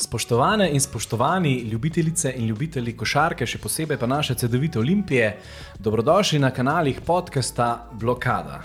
[0.00, 5.34] Spoštovane in spoštovani ljubitelice in ljubitelji košarke, še posebej pa naše CD-vite Olimpije,
[5.78, 8.62] dobrodošli na kanalih podcasta Blokada.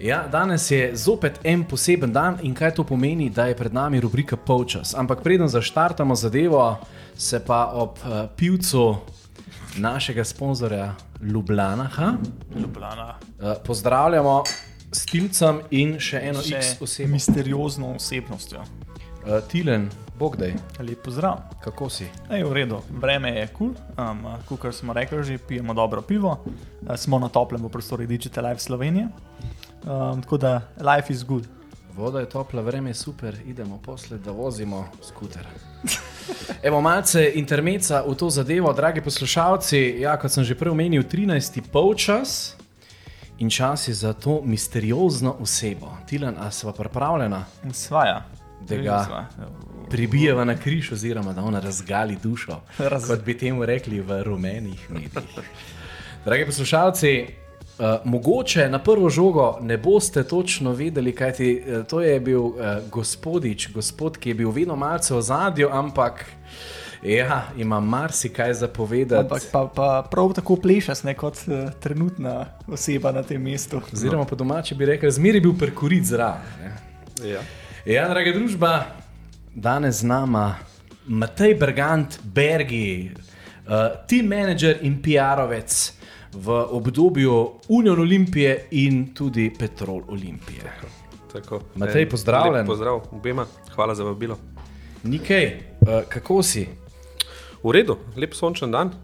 [0.00, 4.00] Ja, danes je zopet en poseben dan in kaj to pomeni, da je pred nami
[4.00, 4.94] rubrika Polčas.
[4.94, 6.78] Ampak preden zaštartamo zadevo,
[7.16, 8.96] se pa ob uh, pivcu
[9.76, 11.90] našega sponzorja Ljubljana,
[12.60, 13.18] Ljubljana.
[13.18, 14.44] uh, pozdravljamo
[14.92, 17.10] s Tilcem in še eno Še X osebo.
[17.10, 18.62] misteriozno osebnostjo.
[19.22, 19.90] Uh, Tilen,
[20.22, 21.36] Bogdaj, Lep pozdrav.
[21.60, 22.06] kako si?
[22.30, 24.06] Ej, v redu, vreme je kul, cool.
[24.06, 28.46] um, kot smo rekli, že pijemo dobro pivo, uh, smo na toplem v prostoru Digital
[28.46, 29.08] Life Slovenije.
[29.82, 31.48] Um, tako da life is good.
[31.96, 35.46] Voda je topla, vreme je super, idemo posle, da vozimo skuter.
[36.68, 40.06] Evo, malce intermeca v to zadevo, dragi poslušalci.
[40.06, 41.66] Ja, kot sem že prej omenil, 13.
[41.72, 42.54] polčas
[43.38, 45.90] in čas je za to misteriozno osebo.
[46.06, 48.41] Tilan, a sva pripravljena, Svaja.
[48.68, 49.28] Da ga
[49.90, 54.90] pribijeva na križ, oziroma da ona razgali dušo, Raz- kot bi temu rekli v rumenih
[54.90, 55.12] medijih.
[56.24, 57.26] Dragi poslušalci,
[57.78, 62.40] Uh, mogoče na prvo žogo ne boste točno vedeli, kaj ti uh, to je bil
[62.40, 62.54] uh,
[62.90, 66.26] gospodič, gospod, ki je bil vedno malce v zadju, ampak
[67.02, 69.24] ja, ima marsikaj za povedati.
[69.24, 73.80] Ampak pa, pa prav tako plešas, ne kot uh, trenutna oseba na tem mestu.
[73.92, 76.42] Oziroma, po domači bi rekel, zmeri bil perkurit zraven.
[76.60, 76.76] ne.
[77.30, 77.40] Ja.
[77.82, 78.70] Ja, draga družba,
[79.58, 80.54] danes z nama
[81.10, 85.74] Matej Bergant, Bergi, uh, team manager in PR-ovec
[86.30, 87.34] v obdobju
[87.74, 90.62] Union Olimpije in tudi Petrol Olimpije.
[91.32, 91.60] Tako.
[91.74, 92.66] Matej, En pozdravljen.
[92.66, 94.38] Pozdrav obema, hvala za vabilo.
[95.02, 95.44] Nikaj,
[95.80, 96.68] uh, kako si?
[97.64, 98.94] V redu, lep sončen dan,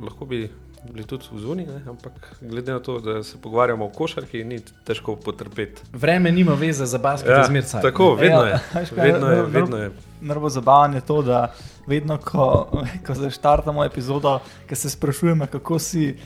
[0.00, 0.46] lahko bi
[0.86, 1.80] bili tudi v zuni, ne?
[1.88, 5.82] ampak glede na to, da se pogovarjamo o košarki, ni težko potrpeti.
[5.92, 7.82] Vreme nima veze za basket, ja, zmeraj.
[7.82, 8.50] tako, vedno je.
[8.50, 8.60] Ja,
[8.92, 9.90] Vedno je, no, no, vedno je.
[10.20, 11.52] Najbolj zabaven je to, da
[11.86, 12.68] vedno, ko,
[13.06, 16.16] ko zaštartamo epizodo, ki se sprašujemo, kako si,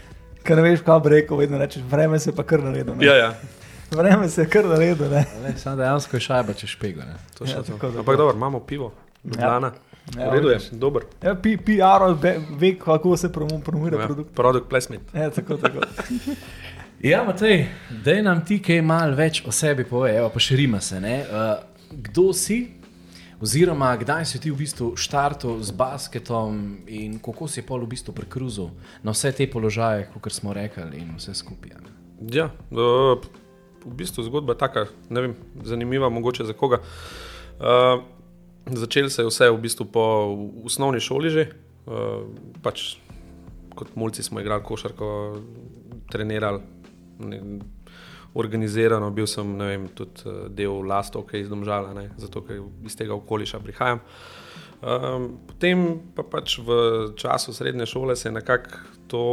[0.43, 2.97] ker ne veš, kaj bi rekel, vedno rečeš, vreme se je pa kar naredilo.
[2.97, 3.07] ne.
[3.07, 3.35] Ja, ja,
[3.99, 5.09] Vreme se je kar naredilo.
[5.09, 5.25] ne.
[5.57, 7.03] Samo dejansko je šajba, če špega.
[7.03, 7.45] Ja, to.
[7.45, 7.99] tako, tako.
[7.99, 8.93] Ampak dobro, imamo pivo,
[9.25, 9.67] Ljubljana.
[9.67, 11.03] Ja, V redu je, dober.
[11.23, 14.35] Ja, PR ve, ve, kako se promo- promira Ja, produkt.
[14.35, 15.03] product placement.
[15.15, 15.81] Ja, tako, tako.
[17.01, 17.69] Ja, Matej,
[18.05, 21.01] da nam ti kaj malo več o sebi pove, evo, pa širima se.
[21.01, 21.21] ne.
[21.23, 22.69] Uh, kdo si,
[23.41, 28.13] oziroma kdaj si ti v bistvu štartil z basketom in kako si pol v bistvu
[28.13, 28.69] prekruzil
[29.03, 31.71] na vse te položaje, kot smo rekli, in vse skupaj.
[31.73, 31.91] ne?
[32.31, 33.17] Ja, uh,
[33.81, 36.83] v bistvu zgodba je taka, ne vem, zanimiva, mogoče za koga.
[37.57, 38.03] Uh,
[38.71, 40.05] Začel se je vse v bistvu po
[40.65, 41.49] osnovni šoli že.
[41.91, 42.29] Uh,
[42.63, 43.01] pač
[43.75, 45.37] kot mulci smo igrali košarko,
[46.11, 46.61] trenirali,
[48.35, 53.17] organizirano, bil sem vem, tudi eh, del lastovke iz Domžala, ne, zato ker iz tega
[53.17, 54.03] okoliša prihajam.
[54.81, 55.83] Um, potem
[56.17, 56.71] pa pač v
[57.21, 58.79] času srednje šole se je nekako
[59.13, 59.25] to,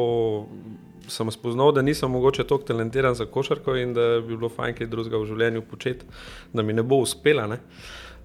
[1.07, 4.89] sem spoznal, da nisem mogoče tako talentiran za košarko in da bi bilo fajn kaj
[4.91, 6.09] drugega v življenju početi,
[6.53, 7.47] da mi ne bo uspela.
[7.47, 7.61] Ne.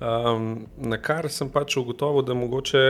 [0.00, 2.82] Um, na kar sem pač ugotovil, da mogoče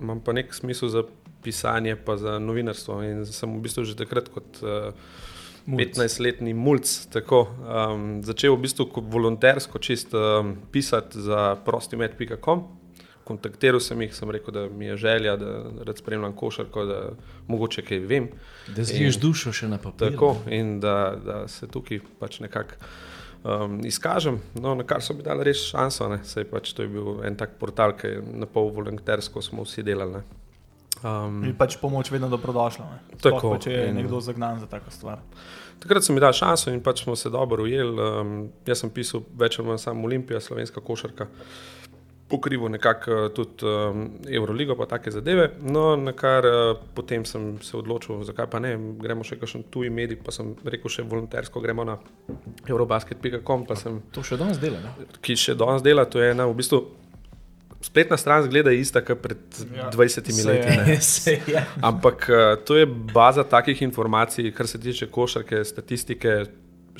[0.00, 1.02] imam pa nek smisel za
[1.42, 3.02] pisanje, pa za novinarstvo.
[3.04, 4.94] In sem v bistvu že takrat kot uh,
[5.66, 12.66] 15-letni mulj tako um, začel v bistvu kot volontersko čist um, pisati za prostimet.com.
[13.24, 15.50] Kontaktiral sem jih, sem rekel, da mi je želja, da
[15.86, 16.98] rad spremljam košarko, da
[17.46, 18.26] mogoče kaj vem.
[18.74, 20.10] Da zliješ dušo še na papir.
[20.10, 22.80] Tako, in da, da se tukaj pač nekako
[23.44, 24.40] um, izkažem.
[24.54, 26.20] No, na kar so mi dali res šanso, ne.
[26.24, 29.82] Saj pač to je bil en tak portal, ki je na pol volontersko smo vsi
[29.82, 30.12] delali.
[30.12, 30.22] Ne.
[31.00, 32.86] Um, In pač pomoč vedno dobrodošla.
[33.22, 35.18] Tako, Pa, če je in- nekdo zagnan za tako stvar.
[35.80, 37.96] Takrat so mi dali šanso in pač smo se dobro ujeli.
[37.96, 38.34] Um,
[38.66, 41.26] jaz sem pisal več ali manj samo Olimpija, slovenska košarka,
[42.30, 45.50] pokrival nekako uh, tudi um, Euroligo, pa take zadeve.
[45.62, 49.90] No, na kar uh, potem sem se odločil, zakaj pa ne, gremo še kakšen tuji
[49.90, 51.98] medij, pa sem rekel še volontersko, gremo na
[52.70, 54.80] eurobasket.com, pa sem To še danes dela.
[54.80, 55.10] Ne?
[55.20, 56.84] ki še danes dela, to je ena v bistvu.
[57.80, 60.68] Spletna stran zgleda ista kot pred Ja, ja, 20 se leti.
[60.68, 60.80] je.
[60.86, 60.96] ne.
[61.12, 61.62] Se, ja.
[61.82, 66.34] Ampak eh, to je baza takih informacij, kar se tiče košarke, statistike,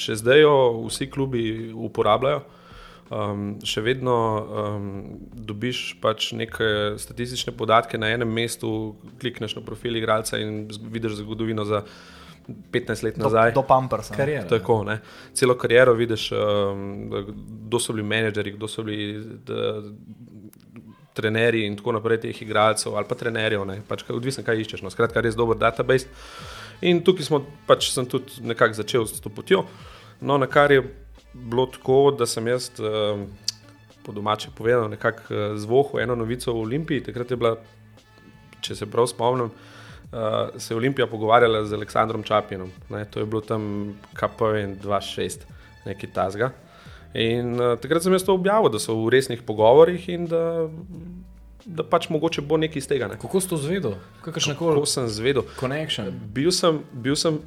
[0.00, 0.55] še zdaj jo
[0.88, 1.44] vsi klubi
[1.77, 2.41] uporabljajo.
[3.11, 4.85] Um, še vedno um,
[5.35, 6.67] dobiš pač neke
[6.97, 8.71] statistične podatke na enem mestu,
[9.19, 11.83] klikneš na profil igralca in vidiš zgodovino za
[12.71, 13.53] 15 let Do, nazaj.
[13.53, 14.12] do pampersa.
[14.12, 14.17] ne.
[14.17, 14.47] Kariera.
[14.47, 15.01] Tako, ne.
[15.33, 17.11] Celo kariero vidiš, um,
[17.67, 19.11] kdo so bili menedžerji, kdo so bili
[19.45, 19.83] da,
[21.13, 23.67] trenerji in tako naprej teh igralcev ali pa trenerjev.
[23.67, 23.81] ne.
[23.83, 24.83] Pač, kaj- odvisno, kaj iščeš.
[24.83, 24.91] No.
[24.91, 26.06] Skratka, res dober database.
[26.83, 29.67] In tukaj smo, pač sem tudi nekako začel s to potjo.
[30.21, 30.85] No, na kar je
[31.35, 33.27] bilo tako, da sem jaz um,
[34.03, 37.03] po domače povedano, nekako uh, zvohu eno novico o Olimpiji.
[37.03, 37.56] Takrat je bila,
[38.61, 42.73] če se prav spomnim, uh, se je Olimpija pogovarjala z Aleksandrom Čapinom.
[42.88, 45.47] Ne, to je bilo tam KPN 2.6,
[45.87, 46.50] nekaj tasga.
[47.15, 50.69] In uh, takrat sem jaz to objavil, da so v resnih pogovorih in da,
[51.67, 53.09] da pač mogoče bo nekaj iz tega.
[53.11, 53.19] Ne.
[53.19, 53.97] Kako si to zvedel?
[54.23, 55.47] Kakršne Kako koli sem zvedel?
[55.59, 56.12] connection?
[56.35, 57.41] Bil sem, bil sem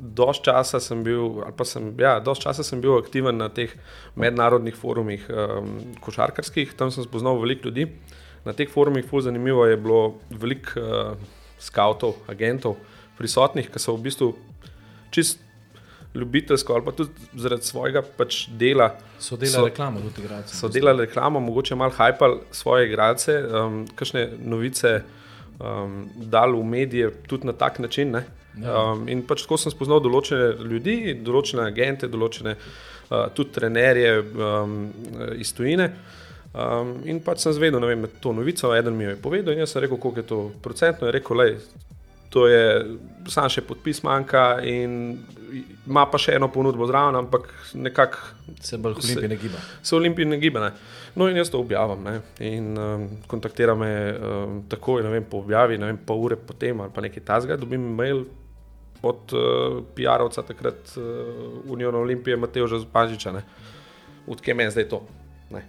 [0.00, 3.72] dosti časa, sem bil, ali pa sem, ja, dosti časa sem bil aktiven na teh
[4.16, 7.90] mednarodnih forumih um, košarkarskih, tam sem spoznal veliko ljudi.
[8.46, 10.00] Na teh forumih, ful zanimivo je bilo
[10.30, 11.28] veliko uh,
[11.60, 12.78] skavtov, agentov
[13.20, 14.32] prisotnih, ki so v bistvu
[15.12, 15.42] čist
[16.14, 18.94] ljubiteljsko ali pa tudi zaradi svojega pač dela.
[19.18, 20.56] So delali So- reklamo, tudi igralci.
[20.56, 25.02] So delali reklamo, mogoče malo hajpali svoje igralce, um, kakšne novice
[25.60, 28.10] um, dali v medije tudi na tak način.
[28.10, 28.24] Ne?
[28.58, 28.92] Ja.
[28.92, 34.80] Um, in pač tako sem spoznal določene ljudi, določene agente, določene uh, tudi trenerje um,
[35.38, 35.92] iz tujine.
[36.50, 39.62] Um, in pač sem zvedel, ne vem, to novico, eden mi jo je povedal in
[39.62, 41.06] jaz sem rekel, koliko je to procentno.
[41.06, 41.52] Je rekel, lej,
[42.30, 42.64] to je
[43.30, 45.20] sam še podpis manjka in
[45.86, 48.18] ima pa še eno ponudbo zraven, ampak nekako
[48.60, 49.58] Se bolj Olimpije ne giba.
[49.82, 50.60] se Olimpiji ne gibe.
[50.60, 50.70] Ne.
[51.14, 52.02] No, in jaz to objavim.
[52.06, 52.20] Ne.
[52.46, 56.80] In um, kontaktira me um, takoj, ne vem, po objavi, ne vem, pol ure potem
[56.80, 57.58] ali pa nekaj tasga.
[57.58, 58.24] Dobim mail
[59.02, 63.42] od uh, PR-ovca takrat uh, Unijona Olimpije, Mateoža Zpanžiča,
[64.26, 65.02] odkje meni zdaj to.
[65.50, 65.64] Ne.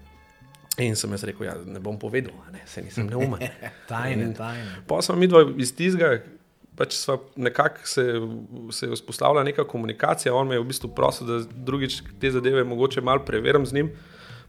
[0.77, 3.39] In sem jaz rekel, ja, ne bom povedal, ne, se nisem neumen.
[3.91, 4.83] Tajne, In- tajne.
[4.87, 6.17] Pa smo mi dva iz tizga,
[6.75, 6.95] pač
[7.35, 8.05] nekako se,
[8.71, 10.35] se je vzpostavila neka komunikacija.
[10.35, 13.91] On me je v bistvu prosil, da drugič te zadeve mogoče malo preverim z njim,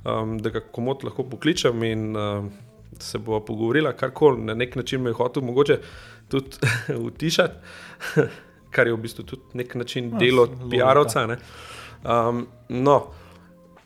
[0.05, 2.53] um, da ga komod lahko pokličem in um,
[2.99, 5.79] se bo pogovorila, karkoli na nek način me je hotel mogoče
[6.29, 6.57] tudi
[7.09, 7.55] utišati,
[8.73, 10.71] kar je v bistvu tudi nek način Ja, delo logika.
[10.71, 11.27] PR-ovca.
[11.27, 11.37] ne.
[12.05, 13.01] Um, no,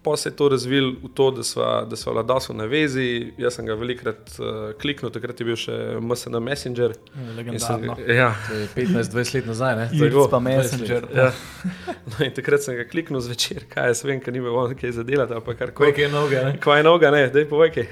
[0.02, 3.06] Pa se je to razvilo v to, da sva, da sva vladosa na vezi.
[3.36, 6.92] Jaz sem ga velikrat uh, kliknil, takrat je bil še MSN Messenger.
[6.94, 7.96] Sem, Legendarno.
[7.96, 9.74] ga- ja, To je 15-20 let nazaj.
[9.76, 9.86] Ne?
[9.90, 11.08] Tako, pa 20 Messenger.
[11.12, 11.32] ja.
[12.08, 15.02] No, in takrat sem ga kliknil zvečer, kaj jaz vem, ker ni bilo kaj za
[15.02, 15.98] delati ali pa kar Kaj koli.
[15.98, 16.42] je noga?
[16.44, 16.52] Ne?
[16.58, 17.86] Kvaj je noga, ne, daj povej kaj.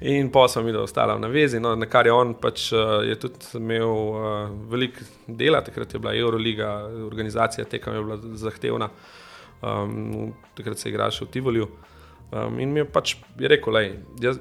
[0.00, 3.16] In pa sem videl, ostala na vezi, no, na kar je on pač uh, je
[3.18, 6.68] tudi imel uh, veliko dela, takrat je bila Euroliga,
[7.08, 8.90] organizacija tekem je bila zahtevna,
[9.62, 11.68] um, takrat se je igral še v Tivoliju.
[12.30, 13.80] Um, in mi je pač je rekel,
[14.22, 14.36] da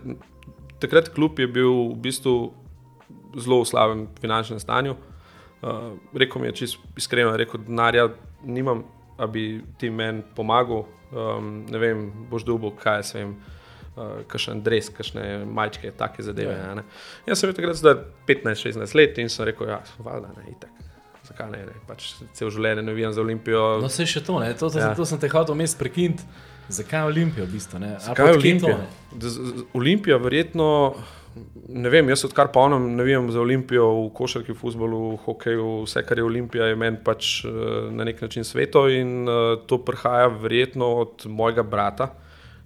[0.77, 2.37] takrat klub je bil v bistvu
[3.33, 4.93] zelo v slabem finančnem stanju.
[5.65, 8.11] Uh, rekel mi je čisto iskreno, je rekel, denarja
[8.45, 8.85] nimam,
[9.17, 10.85] da bi ti meni pomagal.
[11.07, 13.37] Um, ne vem, boš dobil, kaj jaz vem,
[13.97, 16.53] uh, kakšen dres, kakšne majčke, take zadeve.
[16.53, 16.73] Ja.
[16.77, 16.83] Ja.
[17.27, 17.95] Jaz sem bil takrat zdaj
[18.29, 20.69] 15-16 let in sem rekel, ja, valjda, ne, itak.
[21.27, 21.73] Zakaj ne, ne?
[21.87, 23.63] Pač cel življenje navijam za Olimpijo.
[23.83, 24.53] No, se še to, ne?
[24.55, 24.93] to, to, Ja.
[24.95, 26.23] to sem te hotel vmes prekiniti.
[26.69, 27.79] Zakaj Olimpija v bistvu?
[27.79, 27.95] ne?
[27.95, 28.77] Ali pa Kaj je odkje to, Olimpija?
[28.77, 30.07] ne?
[30.07, 30.67] Da verjetno,
[31.67, 36.03] ne vem, jaz odkar polnem navijam za Olimpijo v košarki, v futbolu, v hokeju, vse
[36.07, 37.51] kar je Olimpija, je meni pač eh,
[37.91, 42.09] na nek način sveto in uh, to prihaja verjetno od mojega brata,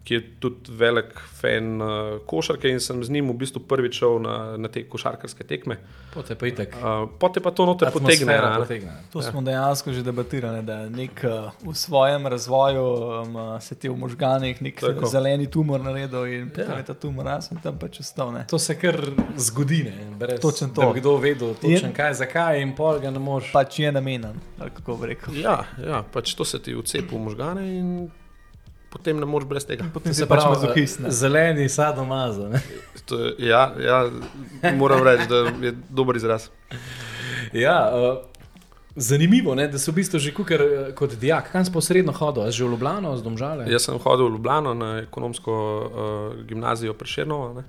[0.04, 1.90] ki je tudi velik fan uh,
[2.26, 5.78] košarke in sem z njim v bistvu prvič šel na, na te košarkarske tekme.
[6.12, 6.74] Potem pa itek.
[6.76, 8.10] Uh, Potem pa to noter potegne.
[8.26, 8.60] Atmosfera a ne.
[8.60, 8.94] potegne.
[9.12, 11.32] To smo dejansko že debatirali, da nek, uh,
[11.64, 15.06] v svojem razvoju um, uh, se ti v možganih nek Tako.
[15.06, 16.78] zeleni tumor naredil in potem Ja.
[16.78, 18.34] je ta tumor, jaz sem tam pač ostal.
[18.46, 18.98] To se kar
[19.38, 20.18] zgodi, ne?
[20.18, 20.82] brez Točno to.
[20.82, 23.52] da bi kdo vedel, točno In- kaj, zakaj in pol ga ne moreš.
[23.52, 25.38] Pač je namenjen, ali kako bi rekel.
[25.38, 28.10] Ja, ja, pač to se ti vcepi v možgane in
[28.92, 29.88] potem ne moreš brez tega.
[29.94, 31.00] Potem se pač mazohist.
[31.00, 31.12] ne.
[31.12, 32.50] zeleni sadomazo.
[32.52, 32.62] ne.
[33.08, 34.04] To je, ja, ja,
[34.76, 36.50] moram reči, da je dober izraz.
[37.56, 38.20] Ja, uh,
[38.96, 41.52] zanimivo je, da so v bistvu že kukar, eh, kot dijak.
[41.52, 42.52] Kam si posredno hodil?
[42.52, 43.72] Že v Ljubljano, z Domžale?
[43.72, 47.54] Jaz sem hodil v Ljubljano na ekonomsko uh, gimnazijo Prešernova.
[47.62, 47.64] ne.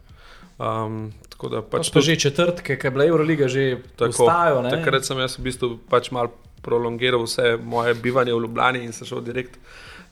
[0.63, 4.13] Um, tako da pač pa tudi že četrtke, ki je bila Euroliga že tako.
[4.13, 4.63] postajo.
[4.71, 6.31] Takrat sem jaz v bistvu pač mal
[6.63, 9.59] prolongiral vse moje bivanje v Ljubljani in sem šel direkt.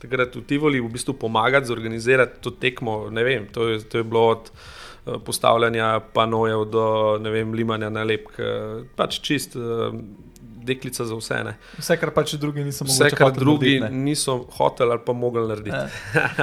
[0.01, 3.09] Takrat v Tivoli v bistvu pomagati zorganizirati to tekmo.
[3.13, 6.85] Ne vem, to je, to je bilo od eh, postavljanja panojev do
[7.21, 9.93] ne vem, limanja nalepk, eh, pač čist eh,
[10.63, 11.43] deklica za vse.
[11.43, 11.53] Ne.
[11.77, 14.03] Vse, kar pač drugi niso mogli Vse, kar drugi narediti, ne.
[14.09, 15.77] niso hoteli ali pa mogli narediti.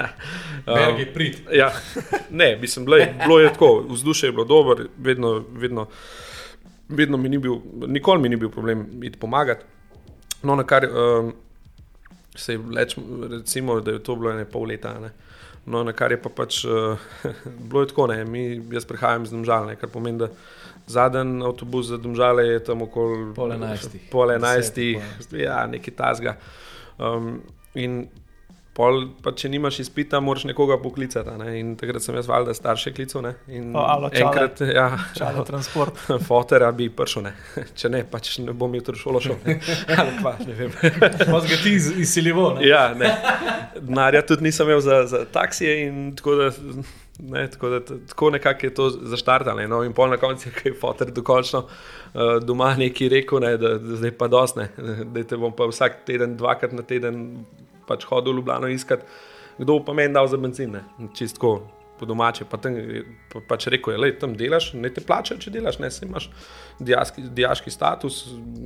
[0.67, 1.43] Bergi prid.
[1.55, 1.73] Ja,
[2.31, 5.87] ne, mislim, bilo je, bilo je tako, vzdušje je bilo dobro, vedno, vedno,
[6.89, 9.65] vedno mi ni bil, nikoli mi ni bil problem iti pomagati.
[10.43, 11.33] No, na kar um,
[12.41, 12.97] se je leč,
[13.31, 14.95] recimo, da je to bilo ene pol leta.
[15.01, 15.11] Ne.
[15.67, 16.99] No, na kar je pa pač uh,
[17.69, 20.31] bilo tako, ne, mi, jaz prihajam iz Domžale, kar pomeni, da
[20.89, 25.03] zadnji avtobus za Domžale je tam okoli Pol enajstih, pol enajstih.
[25.37, 26.39] ja, nekaj tasga.
[26.99, 27.43] Um,
[27.75, 28.07] in
[28.79, 31.33] Pol, pa, če nimaš izpita, moraš nekoga poklicati.
[31.41, 31.57] Ne?
[31.59, 33.25] In takrat sem jaz valjda starše klical.
[33.25, 33.33] Ne?
[33.51, 34.21] In O, alo, čale.
[34.23, 34.85] enkrat, ja,
[35.17, 35.99] Čale transport.
[36.29, 37.33] fotera bi prišel, ne?
[37.75, 39.35] če ne, pač ne bom jutri šolo šel.
[39.99, 40.71] Ali pa, ne vem.
[41.33, 42.55] Pa si ga ti iz- izsiljeval.
[42.55, 42.69] ne?
[42.69, 43.11] Ja, ne.
[43.81, 46.49] Denarja tudi nisem imel za, za taksije, in tako da,
[47.29, 49.67] ne, tako, da tako nekako je to zaštartalo.
[49.67, 51.71] No, in pol na koncu je kaj fotor dokončno uh,
[52.41, 56.39] doma neki rekel, ne, da, da zdaj pa dosne, da te bom pa vsak teden,
[56.39, 57.25] dvakrat na teden
[57.89, 59.03] pač hodil v Ljubljano iskat,
[59.59, 60.77] kdo bo pa meni dal za benzin,
[61.17, 61.57] čistko.
[61.99, 63.01] Po domače, pa, tam, je-
[63.33, 66.29] pa pač rekel, da tam delaš, ne te plačajo, če delaš, ne, saj imaš
[66.79, 68.21] dijaški, dijaški status,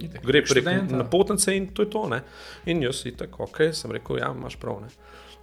[0.04, 2.02] Itak, gre prek napotnice in to je to.
[2.12, 2.18] Ne.
[2.68, 4.82] In jaz si tako, ok, sem rekel, ja, imaš prav.
[4.84, 4.92] Ne.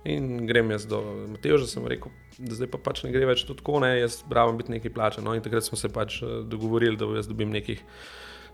[0.05, 1.01] In grem jaz do
[1.33, 4.71] Mateoža, sem rekel, da zdaj pa pač ne gre več tako, ne, jaz pravim biti
[4.77, 5.25] nekaj plačan.
[5.25, 7.81] No, in takrat smo se pač eh, dogovorili, da jaz dobim nekih,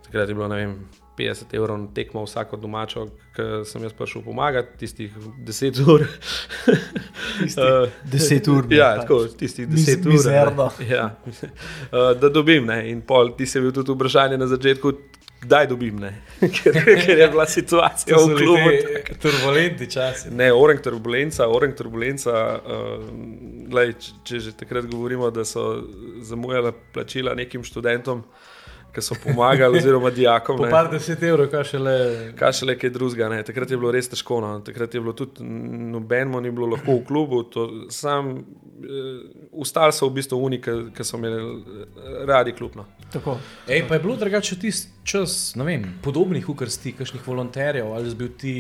[0.08, 0.80] takrat je bilo, ne vem,
[1.18, 3.06] 50 evrov na tekmo vsako domačo,
[3.36, 6.06] ki sem jaz prišel pomagati, tistih 10 ur.
[7.36, 8.66] Eh, 10 ur.
[8.66, 9.02] ne, Ja, pač.
[9.02, 10.12] tako, tistih Miz- 10 ur.
[10.12, 10.70] mizerno.
[10.90, 11.16] Ja.
[11.26, 12.90] Uh, da dobim, ne.
[12.90, 14.92] in pol ti se je bil tudi vprašanje na začetku,
[15.42, 16.12] kdaj dobim, ne.
[16.56, 18.70] ker, ker je bila situacija v klubu.
[19.20, 20.32] turbulentni časi.
[20.32, 22.34] Ne, orang turbulenca, orang turbulenca.
[22.58, 23.06] Uh,
[23.68, 25.84] glej, če, če že takrat govorimo, da so
[26.22, 28.24] zamujala plačila nekim študentom,
[28.96, 30.58] ki so pomagali, oziroma dijakom.
[30.62, 30.72] Po ne.
[30.72, 31.96] par deset evrov, kaj še le.
[32.40, 33.30] Kaj še le kaj drugega.
[33.34, 33.42] Ne.
[33.48, 34.40] Takrat je bilo res težko.
[34.44, 34.54] No.
[34.66, 37.44] Takrat je bilo tudi nobenemu ni bilo lahko v klubu.
[37.56, 39.12] To, sam, uh,
[39.66, 42.76] Ustali so v bistvu uniki, ki so imeli eh, radi klub.
[42.76, 42.88] No.
[43.14, 43.38] Tako.
[43.68, 48.18] Ej, pa je bilo drugače tisti čas, ne vem, podobnih ukrsti, kakšnih volonterjev, ali si
[48.20, 48.56] bil ti,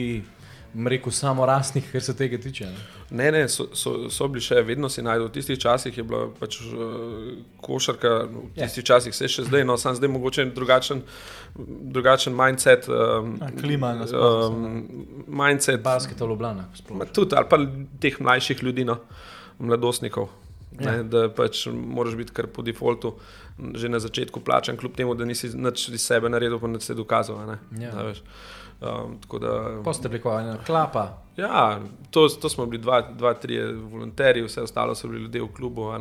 [0.85, 2.65] rekel, samo rastnih, kar se tega tiče.
[2.65, 2.81] Ne?
[3.11, 5.27] Ne, ne, so, so, so bili še vedno si najdel.
[5.27, 8.65] V tistih časih je bila pač, uh, košarka, v Ja.
[8.65, 11.01] tistih časih se še zdaj, no, sam zdaj mogoče drugačen,
[11.91, 12.89] drugačen mindset.
[12.89, 14.81] Um, A, klima je nasploh, um,
[15.27, 16.67] mindset, Basket v Ljubljana.
[17.13, 17.57] Tudi, ali pa
[17.99, 18.99] teh mlajših ljudi, no,
[19.59, 20.29] mladostnikov.
[20.75, 20.91] Ja.
[20.91, 23.13] Ne, da pač moraš biti kar po defaultu,
[23.73, 26.93] že na začetku plačan, kljub temu, da nisi nič iz sebe naredil, pa ne se
[26.93, 27.39] dokazal.
[27.39, 27.93] a Ne, Ja.
[27.95, 28.19] A veš.
[28.81, 31.07] Um, da, Pa ste bili kot ena klapa.
[31.37, 31.79] ja,
[32.11, 35.91] to, to smo bili dva, dva tri volonterji, vse ostalo so bili ljudje v klubu.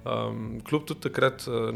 [0.00, 1.68] Um, kljub tudi takrat, uh,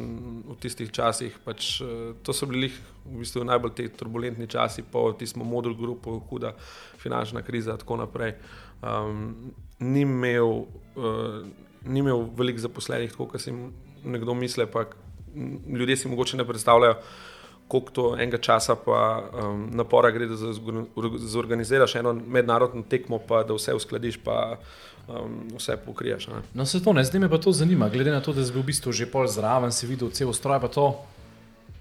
[0.48, 2.70] v tistih časih, pač, uh, to so bili
[3.04, 6.54] v bistvu najbolj ti turbulentni časi, po tistem modul grupu, huda
[7.02, 8.32] finančna kriza in tako naprej.
[8.80, 10.64] Um, ni, imel,
[10.96, 11.44] uh,
[11.84, 13.52] ni imel veliko zaposlenih, tako kot si
[14.04, 14.86] nekdo misli, pa
[15.68, 16.96] ljudje si mogoče ne predstavljajo.
[17.68, 23.42] Koliko to enega časa pa um, napora gre, da zorg- zorganiziraš eno mednarodno tekmo, pa
[23.42, 24.58] da vse uskladiš, pa
[25.08, 26.28] um, vse pokriješ.
[26.54, 28.62] No, se to ne, zdaj me pa to zanima, glede na to, da si bil
[28.62, 30.60] v bistvu že pol zraven, si videl cel stroj.
[30.60, 30.92] pa to.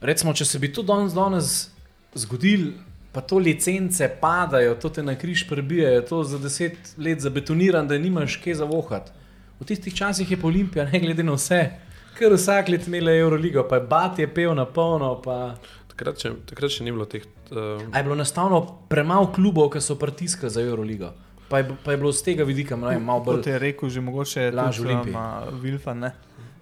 [0.02, 1.70] Recimo, če se bi to danes, danes
[2.16, 2.74] zgodil,
[3.14, 7.98] pa to licence padajo, to te na križ prebijajo, to za deset let zabetoniran, da
[7.98, 9.12] nimaš kje za vohat.
[9.60, 11.62] V tistih časih je Olimpija, ne glede na vse,
[12.14, 15.22] ker vsak let imela Euroligo, pa je Bat je pel na polno.
[15.22, 15.56] Pa...
[15.88, 17.22] Takrat, še, takrat še ni bilo teh.
[17.52, 21.12] Uh, A je bilo enostavno premalo klubov, ki so pritiskali za Euroligo.
[21.50, 23.46] Pa je, pa je bilo z tega vidika ne malo Kot bolj.
[23.46, 25.16] je rekel, že mogoče lažje tudi Olimpiji.
[25.16, 26.12] um, Vilfa, ne?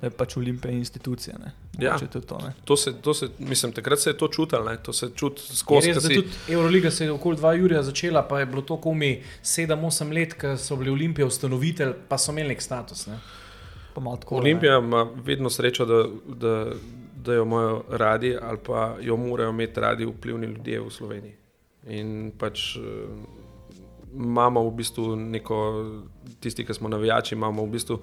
[0.01, 1.37] da je pač Olimpija institucija.
[1.37, 1.51] Ne?
[1.79, 1.93] Ja.
[1.95, 2.53] To, ne.
[2.65, 4.77] to se, to se, mislim, takrat se je to čutilo, ne?
[4.77, 5.93] to se čuti Je skozi.
[5.93, 9.21] da si- tudi Euroliga se je okoli 2 Jurija začela, pa je bilo to komi
[9.43, 13.07] 7-8 let, ko so bili Olimpije ustanovitelj, pa so imeli nek status.
[13.07, 13.19] Ne?
[13.93, 14.35] Tako.
[14.35, 16.03] Olimpija ima vedno srečo, da,
[16.35, 16.65] da,
[17.15, 21.35] da jo imajo radi ali pa jo morajo imeti radi vplivni ljudje v Sloveniji.
[21.87, 22.81] In pač eh,
[24.13, 25.57] imamo v bistvu neko,
[26.39, 27.99] tisti, ki smo navijači, imamo v bistvu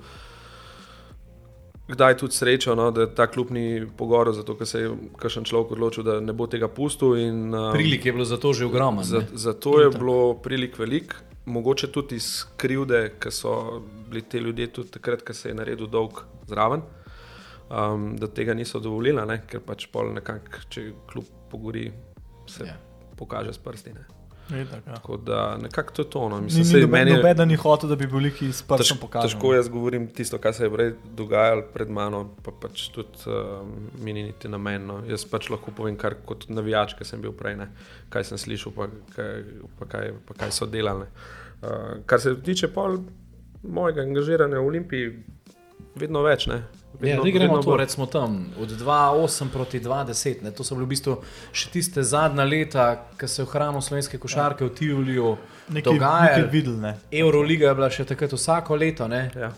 [1.88, 5.72] kdaj tudi srečo, no, da ta klub ni pogorel, zato ker se je kakšen človek
[5.76, 7.16] odločil, da ne bo tega pustil.
[7.16, 9.02] In, um, Prilik je bilo za to že ogromno.
[9.02, 11.14] Za, zato je bilo prilik velik,
[11.48, 15.88] mogoče tudi iz krivde, ker so bili ti ljudje tudi takrat, ko se je naredil
[15.88, 16.84] dolg zraven,
[17.70, 19.40] um, da tega niso dovolili, ne?
[19.48, 21.88] ker pač pol nekako, če kljub pogori,
[22.46, 22.76] se Ja.
[22.76, 22.78] ja.
[23.16, 23.92] pokaže s prsti.
[23.96, 24.17] Ne?
[24.48, 24.94] Itak, ja.
[24.94, 26.28] Tako da nekako to je to.
[26.28, 26.38] No.
[26.38, 28.96] Ni, Mislim, ni saj noben, meni noben ni hotel, da bi bili ki s prstom
[28.96, 29.30] Tež, pokazali.
[29.32, 33.74] težko jaz govorim tisto, kar se je prej dogajalo pred mano, pa pač tudi um,
[34.00, 35.02] mi ni niti namenno.
[35.08, 37.68] Jaz pač lahko povem, kar kot navijač, ki sem bil prej, ne,
[38.08, 39.44] kaj sem slišal, pa kaj,
[39.78, 41.04] pa kaj, pa kaj so delali.
[41.04, 41.28] ne.
[41.62, 42.98] Uh, kar se tiče pol
[43.62, 45.12] mojega angažiranja v Olimpiji,
[45.98, 46.46] vedno več.
[46.46, 46.62] Ne.
[47.00, 50.42] Ja, zdaj gremo to, recimo tam, od 2-8 proti 2-10.
[50.42, 50.50] ne.
[50.50, 51.12] To so bile v bistvu
[51.52, 55.36] še tiste zadnja leta, ki se je v hramu slovenske košarke v Tivlju
[55.78, 56.48] dogajalo.
[56.50, 56.96] videl, ne.
[57.12, 59.06] Euroliga je bila še takrat vsako leto.
[59.06, 59.30] Ne?
[59.32, 59.52] Ja.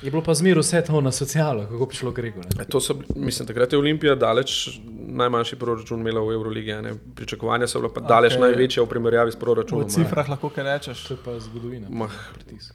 [0.00, 2.40] Je bilo pa zmeraj vse to na socialo, kako bi šlo grego.
[2.54, 4.78] E, to so, mislim, takrat je Olimpija daleč
[5.12, 6.72] najmanjši proračun imela v Euroligi.
[6.72, 6.94] a ne.
[7.14, 8.40] Pričakovanja so bila pa daleč Okej.
[8.42, 9.82] največja v primerjavi s V proračunom.
[9.82, 9.90] ne.
[9.90, 11.04] cifrah lahko kaj rečeš.
[11.04, 11.86] To je pa zgodovina.
[11.90, 12.14] Mah.
[12.32, 12.72] Pritisk.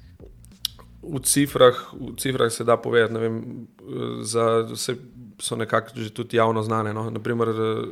[1.08, 3.68] V cifrah, v cifrah se da povedati, ne vem,
[4.22, 4.46] za,
[4.76, 4.96] se,
[5.40, 6.94] so nekako že tudi javno znane.
[6.94, 7.10] No.
[7.10, 7.86] Naprimer, eh,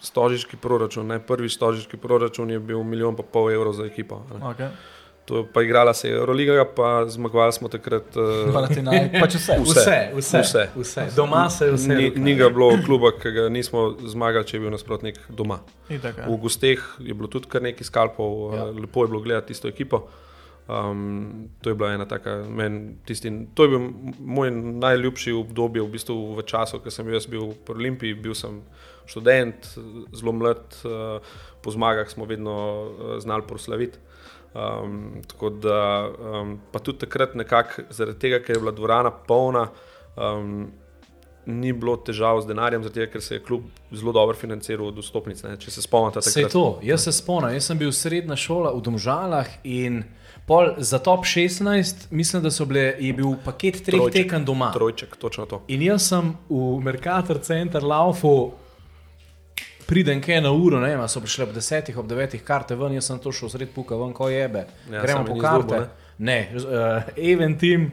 [0.00, 4.22] stožiški proračun, ne, prvi stožiški proračun je bil milijon pa pol evrov za ekipo.
[4.32, 4.68] Okay.
[5.24, 8.04] To pa igrala se je Euroliga, pa zmagovali smo takrat.
[8.12, 9.56] eh, Panathinaik, pač vse.
[9.58, 9.80] Vse.
[9.80, 10.68] Vse, vse, Vse.
[10.76, 11.06] vse.
[11.16, 11.88] Doma se je vse.
[11.88, 15.60] Ni, ni ga bilo kluba, ki ga nismo zmagali, če je bil nasprotnik doma.
[15.88, 16.28] Itak, ja.
[16.28, 18.56] V gosteh je bilo tudi kar nekaj skalpov, Ja.
[18.58, 18.64] ja.
[18.76, 20.04] lepo je bilo gledati tisto ekipo.
[20.64, 23.82] Um, to je bila ena taka, men, tisti, to je bil
[24.18, 28.16] moj najljubši obdobje v, bistvu v času, ko sem jaz bil v Olimpiji.
[28.16, 28.62] Bil sem
[29.04, 29.68] študent,
[30.16, 31.20] zelo mlad, uh,
[31.60, 34.00] po zmagah smo vedno uh, znali proslaviti.
[34.54, 39.66] Um, tako da, um, pa tudi takrat, nekako zaradi tega, ker je bila dvorana polna,
[40.16, 40.70] um,
[41.46, 45.42] ni bilo težav z denarjem, tega, ker se je klub zelo dobro financiral od vstopnic.
[45.44, 46.68] Ne, če se spomnite, Vse je to.
[46.86, 50.04] Jaz se spomnim, jaz sem bil srednja šola v Domžalah in
[50.46, 51.60] pol za top 16,
[52.10, 54.22] mislim, da so bile, je bil paket treh Trojček.
[54.22, 54.72] tekem doma.
[54.72, 55.62] Trojček, točno to.
[55.68, 58.52] In jaz sem v Mercator Center laufu,
[59.86, 63.04] pridem kaj na uro, ne vem, so prišle ob desetih, ob devetih karte ven, jaz
[63.04, 64.66] sem to šel sred puka ven, ko jebe.
[64.88, 65.68] Ja, Gremo po karte.
[65.68, 67.88] zdobil, Ne, uh, Eventim.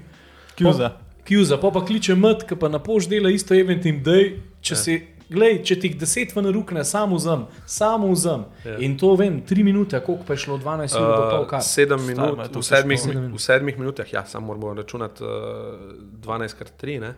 [0.55, 0.91] Kjuza.
[1.25, 4.27] Kjuza, pa pa kliče mat, ki pa na pošt dela isto Eventim, dej,
[4.61, 4.77] če Ja.
[4.77, 4.95] si.
[5.31, 8.41] Glej, če ti jih deset ven rukne, samo vzem, samo vzem.
[8.65, 8.75] Ja.
[8.79, 11.61] In to vem, tri minute, koliko pa je šlo, 12 minut, pa pol Uh, kar.
[11.63, 13.15] sedem minut, to v sedmih, težko.
[13.17, 15.31] mi- v sedmih minutah, ja, samo moramo računati uh,
[16.19, 17.13] 12 krat 3, ne?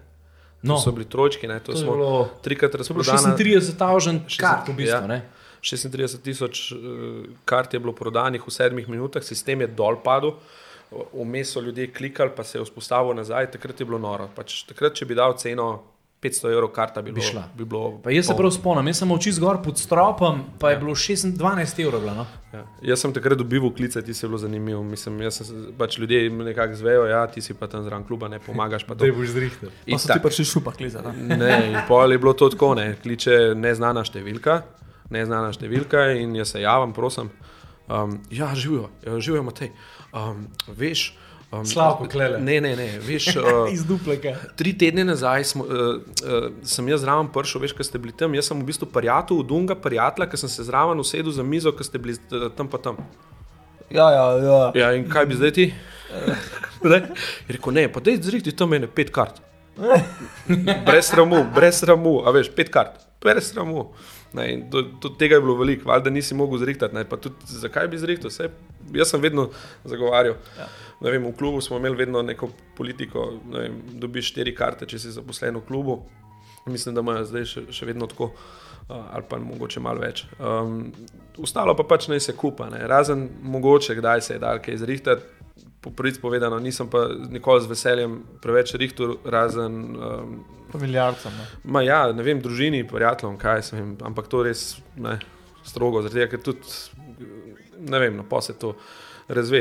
[0.62, 1.58] No, To so bili trojčki, ne?
[1.60, 3.34] To, to je smo bilo, trikrat razprodane.
[3.34, 5.08] 36 tavžen kart v bistvu, ja.
[5.10, 5.22] ne?
[5.62, 6.78] 36 tisoč uh,
[7.44, 10.38] kart je bilo prodanih v sedmih minutah, sistem je dol padel,
[11.12, 14.30] vmes so ljudje klikali, pa se je vzpostavil nazaj, takrat je bilo noro.
[14.30, 15.82] Pač, takrat, če bi dal ceno
[16.24, 17.44] 500 evrov, karta bi, Bi bilo, šla.
[17.54, 18.00] bi bilo.
[18.00, 20.80] Pa jaz se prav spomnim, jaz sem oči zgor pod stropom, pa je Ja.
[20.80, 22.02] bilo 6, 12 evrov.
[22.02, 22.26] Bilo, no?
[22.54, 22.64] Ja.
[22.84, 24.84] Jaz sem takrat dobival klice, ti si bilo zanimivo.
[24.84, 28.28] Mislim, jaz sem, se- pač ljudje nekako zvejo, ja, ti si pa tam zraven kluba,
[28.28, 28.84] ne pomagaš.
[28.84, 29.06] Pa to.
[29.08, 29.70] boš zrihtel.
[29.84, 31.02] Pa so ti prišli šupa kliza.
[31.04, 31.38] ne?
[31.38, 34.62] Ne, in pol je bilo to tako, ne, kliče neznana številka,
[35.10, 37.30] neznana številka in jaz se javim, prosim.
[37.86, 39.72] Um, ja, živijo, ja, živijo, Matej.
[40.14, 41.18] Um, veš,
[41.54, 42.40] um, Slavko Klele.
[42.40, 43.30] Ne, ne, ne, veš.
[43.44, 44.36] Uh, Iz dupleka.
[44.56, 48.34] Tri tedne nazaj smo, uh, uh, sem jaz zraven prišel, veš, kaj ste bili tam.
[48.38, 51.74] Jaz sem v bistvu prijatelj, od Dunga, prijatelja, ki sem se zraven usedel za mizo,
[51.76, 53.00] ki ste bili uh, tam pa tam.
[53.94, 54.62] Ja, ja, ja.
[54.76, 55.68] Ja, in kaj bi zdaj ti?
[56.84, 57.02] Je
[57.56, 59.40] rekel, ne, pa dej zrihti tam mene pet kart.
[60.86, 63.88] brez sramu, brez sramu, a veš, pet kart, brez sramu.
[64.34, 66.96] Ne, in do, do tega je bilo veliko, valjda nisi mogel zrihtati.
[66.96, 68.32] ne, Tudi, zakaj bi zrihtal?
[68.34, 68.50] Saj,
[68.94, 69.50] jaz sem vedno
[69.86, 70.36] zagovarjal.
[70.58, 70.68] Ja.
[71.02, 75.00] Ne Vem, v klubu smo imeli vedno neko politiko, ne vem, dobiš štiri karte, če
[75.00, 76.02] si zaposlen v klubu.
[76.66, 80.24] Mislim, da imajo zdaj še, še vedno tako, uh, ali pa mogoče malo več.
[80.40, 80.94] Um,
[81.38, 82.80] ostalo pa pač naj se kupa, ne.
[82.88, 85.30] razen mogoče, kdaj se je dal kaj zrihtati.
[85.84, 90.38] Po prvič povedano, nisem pa nikoli z veseljem preveč rihtel, razen, um,
[90.74, 91.32] Familiarcem.
[91.38, 91.46] ne.
[91.64, 94.66] ma ja, ne vem, družini, prijateljem, kaj se vem, ampak to res
[94.98, 95.20] ne,
[95.64, 96.76] strogo, zaradi tega, ker tudi,
[97.80, 98.74] ne vem, no, pa se to
[99.28, 99.60] razve.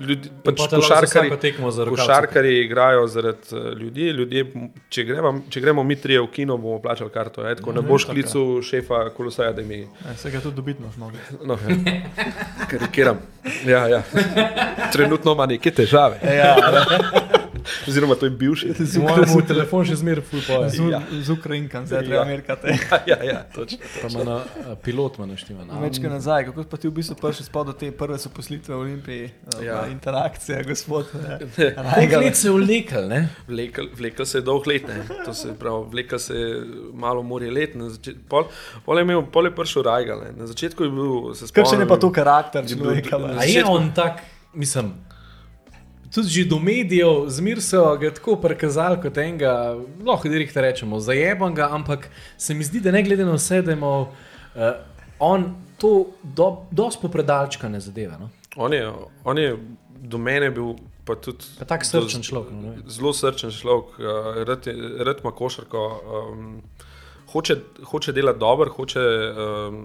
[0.00, 1.90] Ljudi, pač košarkari, za rokavice.
[1.90, 4.44] Košarkari igrajo zaradi eh, ljudi, ljudje,
[4.88, 7.44] če, gremo, če gremo mi trije v kino, bomo plačali karto.
[7.46, 9.78] Je, tako, ne Mhm, boš klical šefa kolosaja, da mi.
[9.84, 11.18] Ja, Se ga tudi dobiti moš mogli.
[11.44, 11.76] No, ja.
[12.70, 13.22] Karikiram.
[13.66, 14.02] Ja, ja.
[14.92, 16.18] Trenutno ima neke težave.
[16.24, 16.56] Ja,
[17.84, 18.72] Oziroma, to je bivši.
[18.76, 20.70] z, Mojemu telefon še zmeraj ful poje.
[20.70, 21.00] z, Ja.
[21.12, 22.04] z Ukrajinkam, zdaj Ja.
[22.04, 22.66] treba merkati.
[23.06, 23.78] Ja, ja, točno.
[23.96, 25.64] Pa ima na eh, pilot ima naštima.
[25.64, 28.78] na- Večkrat nazaj, kako pa ti v bistvu prišel spod do te prve zaposlitve v
[28.78, 29.62] Olimpiji, ja.
[29.62, 29.86] Ja.
[29.88, 31.06] interakcija, gospod.
[31.94, 33.20] Koliko let se je vlekel, ne?
[33.46, 34.96] Vlekel, vlekel se je dolg let, ne.
[35.20, 36.62] to se pravi, vlekel se je
[36.94, 37.74] malo morje let.
[37.76, 38.44] začet- Pol,
[38.82, 40.20] pol je, imel, pol je prišel Rajgal.
[40.20, 40.30] ne.
[40.34, 43.18] Na začetku je bil, se spomnim, Kakšen je pa to karakter bil- človeka?
[43.18, 44.22] Na A je on tak,
[44.54, 44.92] mislim,
[46.16, 49.52] tudi že do medijev, zmer so ga tako prikazali kot enega,
[50.06, 52.08] lahko direktno rečemo, zajebanega, ampak
[52.40, 54.70] se mi zdi, da ne glede na vse, da ima uh,
[55.20, 58.16] on to do, dosti popredalčka ne zadeva.
[58.20, 58.30] No?
[58.56, 58.88] On je,
[59.24, 59.52] on je
[60.00, 60.72] do mene bil
[61.04, 61.44] pa tudi.
[61.58, 62.56] Pa tak do- srčen človek.
[62.56, 62.74] No.
[62.88, 64.72] Zelo srčen človek, uh, rad,
[65.04, 65.86] rad ima košarko,
[66.32, 66.62] um,
[67.32, 67.60] hoče,
[67.92, 69.82] hoče delati dobro, hoče um,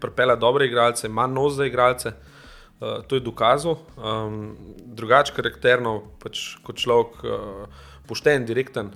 [0.00, 2.08] pripeljati dobre igralce, ima nos za igralce.
[2.08, 2.34] Uh,
[2.78, 3.78] to je dokazal.
[3.96, 8.92] Um, drugač karakterno, pač kot človek, uh, pošten, direkten.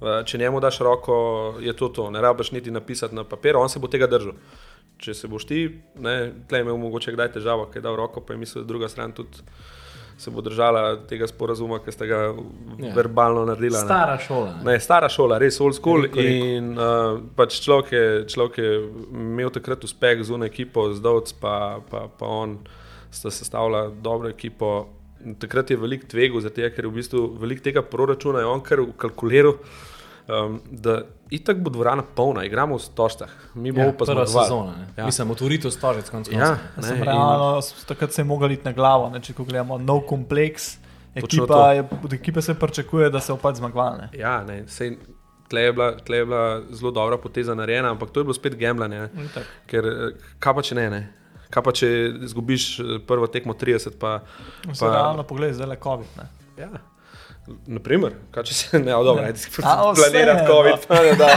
[0.00, 1.18] Uh, če njemu daš roko,
[1.60, 2.10] je to to.
[2.10, 4.32] Ne rabiš niti napisati na papir, on se bo tega držal.
[4.98, 5.58] Če se boš ti,
[6.02, 8.88] ne, tleh imel mogoče kdaj težavo, ker je dal roko, pa je mislil, da druga
[8.90, 9.44] stran tudi
[10.18, 12.16] se bo držala tega sporazuma, ki ste ga
[12.78, 12.90] Ja.
[12.96, 13.76] verbalno naredili.
[13.76, 13.84] ne.
[13.84, 14.54] Stara šola.
[14.64, 14.72] ne.
[14.72, 16.02] Ne, stara šola, res old school.
[16.02, 16.56] Rekel, rekel.
[16.56, 18.72] In uh, pač človek, je, človek je
[19.14, 22.58] imel takrat uspeh z uno ekipo, zdovc pa, pa, pa on
[23.10, 24.86] sta sestavila dobro ekipo.
[25.20, 28.60] In Takrat je veliko tvegel, zato ker je v bistvu veliko tega proračuna je on
[28.60, 29.56] kar kalkuliral,
[30.28, 34.44] um, da itak bo dvorana polna, igramo v stožcah, mi bomo Ja, pa zmagovali.
[34.44, 34.72] sezona.
[34.72, 34.86] ne.
[34.96, 35.04] Ja.
[35.04, 36.56] Mislim, otvoritev stožec konc Ja, koncev.
[36.86, 39.78] Ja, ne, in- realno, s- takrat se je mogel iti na glavo, ne, če gledamo
[39.78, 40.78] nov kompleks.
[41.16, 44.08] Ekipa je, od ekipe se pričakuje, da se bo pač zmagovala.
[44.12, 44.98] Ja, ne, sej,
[45.48, 48.54] tle, je bila, tle je bila zelo dobra poteza narejena, ampak to je bilo spet
[48.54, 49.08] gambljanje.
[49.12, 49.28] ne.
[49.66, 51.02] Ker eh, kaj pa če ne, ne?
[51.50, 51.88] Kaj pa če
[52.28, 54.20] izgubiš eh, prvo tekmo 30, pa,
[54.72, 56.16] Se realno pogled, zdaj le COVID.
[56.20, 56.28] Ne.
[56.58, 56.70] Ja.
[57.66, 60.48] Naprimer, kaj če se ne, dobro, ajde si A, planirati vseeno.
[60.48, 61.28] COVID, pa ne da.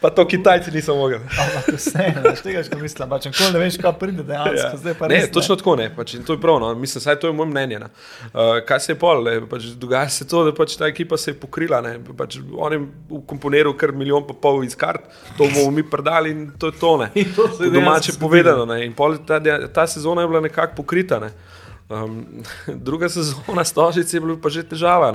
[0.00, 1.16] Pa to Kitajci niso mogli.
[1.16, 4.56] Ampak vse, veš tega, če mislim, pač nikoli ne veš, kaj pride dejansko.
[4.60, 4.70] Ja.
[4.82, 6.72] Zdaj pa Ne, res, točno tako ne, pač, to je prav, no.
[6.78, 7.80] mislim, saj to je moje mnenje.
[7.84, 7.88] ne.
[8.32, 11.32] Uh, kaj se je pol, ne, pač, dogaja se to, da pač ta ekipa se
[11.32, 12.80] je pokrila, ne, pač, on je
[13.22, 15.06] ukomponiral kar milijon pa pol iz kart,
[15.38, 16.96] to bomo mi predali in to je to.
[17.02, 17.10] Ne.
[17.36, 18.64] To domače povedano.
[18.68, 18.84] Ne.
[18.86, 19.40] In pol ta,
[19.74, 21.18] ta sezona je bila nekako pokrita.
[21.22, 21.32] Ne.
[21.88, 22.42] Um,
[22.88, 25.12] druga sezona Stožic je bila pa že težava.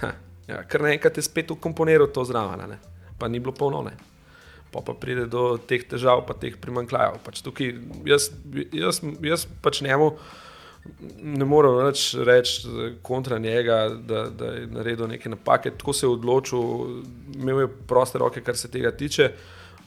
[0.00, 0.12] Ha,
[0.46, 2.76] Ja, kar naenkrat je spet ukomponiral to zraven,
[3.18, 3.82] pa ni bilo polno.
[3.82, 3.96] Ne.
[4.70, 7.18] Pa, pa pride do teh težav, pa teh primankljajev.
[7.24, 7.42] Pač
[8.06, 8.30] jaz,
[8.70, 10.12] jaz, jaz pač njemu
[11.18, 12.68] ne morem več reči
[13.02, 15.72] kontra njega, da, da je naredil neke napake.
[15.74, 16.62] Tako se je odločil,
[17.34, 19.32] imel je proste roke, kar se tega tiče.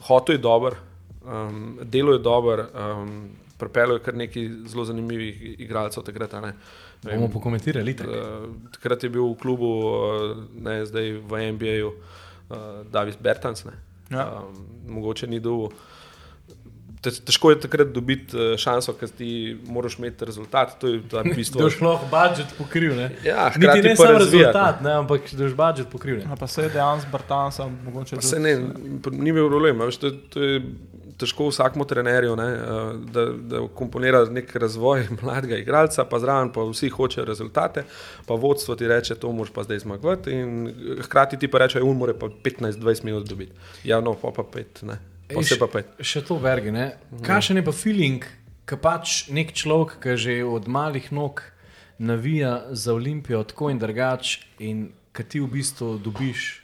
[0.08, 0.76] Hotel je dober,
[1.24, 3.14] um, delo je dober, um,
[3.60, 6.34] pripeljal je kar nekaj zelo zanimivih igralcev takrat.
[6.34, 6.52] a ne.
[7.02, 7.90] Ne Bomo pokomentirali.
[7.90, 8.08] itak.
[8.08, 8.16] Uh,
[8.72, 13.64] takrat je bil v klubu, uh, ne, zdaj v NBA-ju, uh, Davis Bertans.
[13.64, 13.72] Ne.
[14.10, 14.26] Ja.
[14.38, 14.58] Um,
[14.90, 15.72] mogoče ni dovolj.
[17.00, 19.28] Te- Težko je takrat dobiti šanso, ker ti
[19.66, 20.74] moraš imeti rezultat.
[20.76, 21.62] To je ta Da bistvo.
[21.62, 22.92] boš lahko budžet pokril.
[22.92, 23.06] Ne?
[23.24, 26.18] Ja, Niti hkrati ne samo rezultat, ne, ampak da boš budžet pokril.
[26.18, 26.26] Ne?
[26.26, 28.52] A Pa se je dejansko Bartansa, mogoče Pa Se ne,
[29.10, 29.80] ni bil problem.
[29.80, 30.60] a Veš, to, to je
[31.20, 36.64] težko vsakmu trenerju, ne, eh, da, da komponira nek razvoj mladega igralca, pa zraven pa
[36.64, 37.84] vsi hočejo rezultate,
[38.26, 40.32] pa vodstvo ti reče, to moraš pa zdaj zmagovati.
[40.32, 43.52] In eh, hkrati ti pa reče, un mora pa 15-20 minut dobiti.
[43.84, 44.98] Ja, no, pa pa pet, ne.
[45.28, 45.92] Pa š- pa pet.
[46.00, 46.72] Še to vergi.
[46.72, 46.88] Ne?
[47.22, 48.24] Kakšen je pa feeling,
[48.64, 51.42] ki pač nek človek, ki že od malih nog
[52.00, 54.78] navija za Olimpijo, tako in drugače, in
[55.12, 56.62] ki ti v bistvu dobiš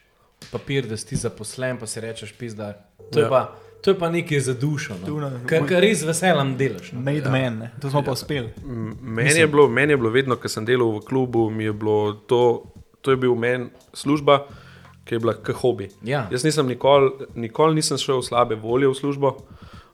[0.49, 2.73] papir, da si zaposlen, pa si rečeš, pizda.
[3.11, 3.29] To je Ja.
[3.29, 3.43] pa.
[3.83, 5.31] To je pa nekaj za dušo, no.
[5.47, 6.93] kar, kar res z veseljem delaš.
[6.93, 7.01] No.
[7.01, 7.31] Made ja.
[7.31, 7.71] man, ne.
[7.81, 8.51] to smo pa uspeli.
[9.01, 12.13] Meni je, bilo, meni je bilo vedno, ko sem delal v klubu, mi je bilo
[12.27, 12.41] to,
[13.01, 14.47] to je bil meni služba,
[15.07, 15.91] ki je bila kot hobi.
[16.03, 16.27] Ja.
[16.33, 19.37] Jaz nisem nikoli, nikoli nisem šel v slabe volje v službo.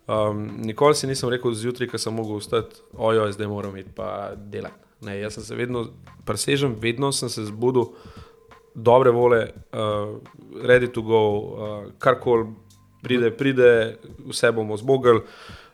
[0.09, 4.33] Um, nikoli si nisem rekel zjutraj, ko sem mogel vstati, ojo, zdaj moram iti pa
[4.37, 4.81] delati.
[5.03, 5.87] Ne, jaz sem se vedno,
[6.25, 7.90] presežem, vedno sem se zbudil
[8.75, 10.16] dobre volje, uh,
[10.64, 12.47] ready to go, uh, karkoli
[13.03, 13.97] pride, pride,
[14.31, 15.21] vse bomo zmogli.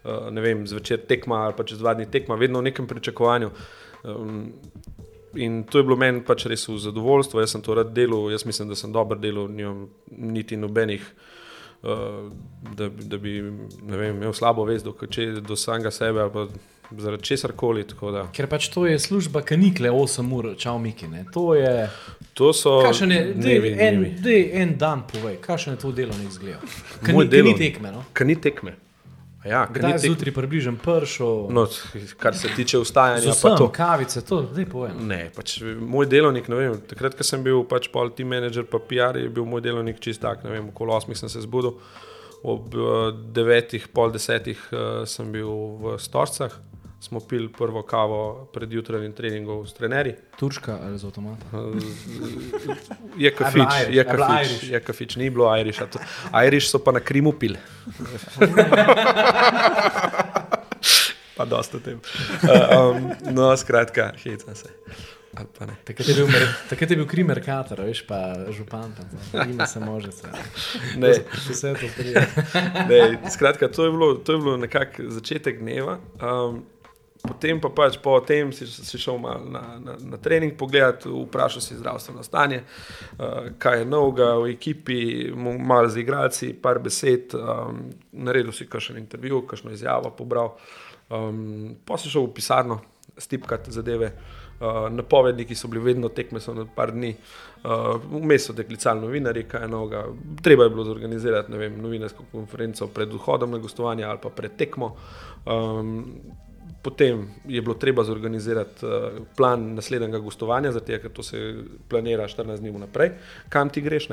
[0.04, 3.50] Uh, ne vem, zvečer tekma ali pa čez dva dni tekma, vedno v nekem pričakovanju.
[4.04, 4.52] Um,
[5.34, 8.46] in to je bilo meni pač res v zadovoljstvo, jaz sem to rad delal, jaz
[8.46, 11.04] mislim, da sem dober delal, nimam niti nobenih.
[11.82, 12.30] Uh,
[12.74, 16.46] da, da bi vem, imel slabo vest do, če- do samega sebe ali pa
[16.90, 17.84] zaradi česar koli.
[18.32, 21.08] Ker pač to je služba, ki ni kle 8 ur, čau Miki.
[21.08, 21.24] Ne?
[21.32, 21.88] To je.
[22.34, 24.10] To so Kakšen je dnevi, dej, en, dnevi.
[24.22, 26.56] dej, en dan, povej, kakšen je to delovni izgled?
[27.02, 27.92] Kaj Moj ni, kaj ni delovni- tekme.
[27.92, 28.04] No?
[28.12, 28.74] Ker ni tekme.
[29.44, 30.02] Ja, ker ni Kdaj tekme.
[30.04, 31.66] zjutraj približam pršo, No,
[32.16, 33.68] kar se tiče vstajanja, vsem, to.
[33.70, 35.06] kavice, to zdaj povem.
[35.08, 38.78] Ne, pač moj delovnik, ne vem, takrat, ko sem bil pač pol team manager, pa
[38.80, 41.78] PR, je bil moj delovnik čist tak, ne vem, okolo 8 sem se zbudil,
[42.42, 42.74] ob
[43.32, 45.48] 9, pol 10 uh, sem bil
[45.78, 46.52] v Storcah,
[47.00, 50.14] smo pili prvo kavo pred jutranjim treningom s trenerji.
[50.38, 51.46] Turška ali z avtomata?
[53.16, 55.80] Je kafič, je kafič, je kafič, ni bilo Irish.
[56.46, 57.58] Irish so pa na Krimu pili.
[61.36, 62.00] pa dosta tem.
[62.42, 64.68] Uh, um, no, skratka, hecam se.
[65.34, 65.76] Ali pa ne.
[65.84, 66.26] Takrat je bil,
[66.68, 69.06] takrat je bil kri Merkator, veš pa župan tam,
[69.50, 70.26] ima se može se.
[70.96, 71.12] Ne.
[71.50, 72.26] Vse to prije.
[72.88, 75.98] Ne, skratka, to je bilo, to je bilo nekako začetek dneva.
[76.22, 76.64] Um,
[77.22, 81.78] potem pa pač po tem si, si šel na, na, na trening pogledati, vprašal si
[81.78, 84.98] zdravstveno stanje, uh, kaj je novega v ekipi,
[85.36, 90.54] malo z igralci, par besed, um, naredil si kakšen intervju, kakšno izjavo pobral.
[91.08, 92.80] Um, pa si šel v pisarno,
[93.18, 94.12] stipkati zadeve.
[94.58, 97.12] Uh, napovedniki so bili vedno tekme, so na par dni.
[97.62, 100.02] Uh, Vmes so deklicali novinari, kaj je novega.
[100.42, 104.96] Treba je bilo zorganizirati vem, novinarsko konferenco pred vhodom na gostovanje ali pa pred tekmo.
[105.46, 106.02] Um,
[106.82, 108.92] potem je bilo treba zorganizirati uh,
[109.36, 111.54] plan naslednjega gostovanja, zato ker to se
[111.88, 113.12] planira 14 dni naprej,
[113.48, 114.08] kam ti greš.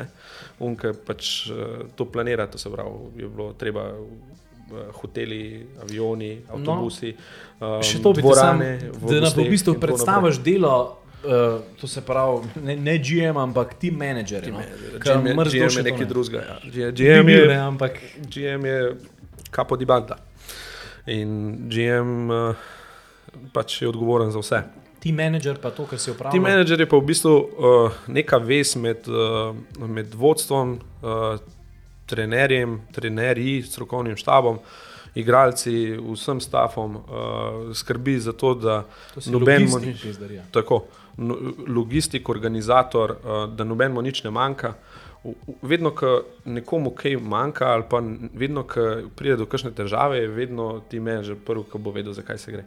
[0.59, 3.91] Unke pač uh, to planira, to se pravi, je bilo treba.
[4.65, 7.11] Hoteli, avioni, avtobusi.
[7.59, 10.71] No, um, še to bi dvorane, sam, da nam v bistvu predstaviš delo,
[11.21, 14.47] uh, to se pravi, ne, ne GM, ampak team manager.
[14.49, 14.63] No?
[14.97, 16.57] GM, GM je nekaj drugega.
[16.73, 16.89] Ja.
[16.89, 18.01] GM, je, ne, ampak...
[18.25, 18.79] GM je
[19.53, 20.17] kapo di banda.
[21.05, 22.55] In GM uh,
[23.53, 24.63] pač je odgovoren za vse.
[24.99, 26.33] Ti menedžer pa to, kar si upravlja.
[26.33, 29.53] Ti menedžer je pa v bistvu uh, neka vez med, uh,
[29.85, 31.37] med vodstvom, uh,
[32.09, 34.57] trenerjem, trenerji, strokovnim štabom,
[35.15, 38.81] igralci, vsem stafom, uh, skrbi za to, da
[39.29, 39.93] nobenemu ni
[40.51, 40.85] tako.
[41.15, 41.37] No,
[41.71, 44.73] logistik, organizator, uh, da nobenemu nič ne manjka.
[44.73, 44.94] Uh,
[45.61, 48.01] vedno, ko nekomu kaj manjka, ali pa
[48.33, 48.85] vedno, ko
[49.15, 52.51] pride do kakšne težave, je vedno ti me že prvi, ki bo vedel, zakaj se
[52.51, 52.65] gre.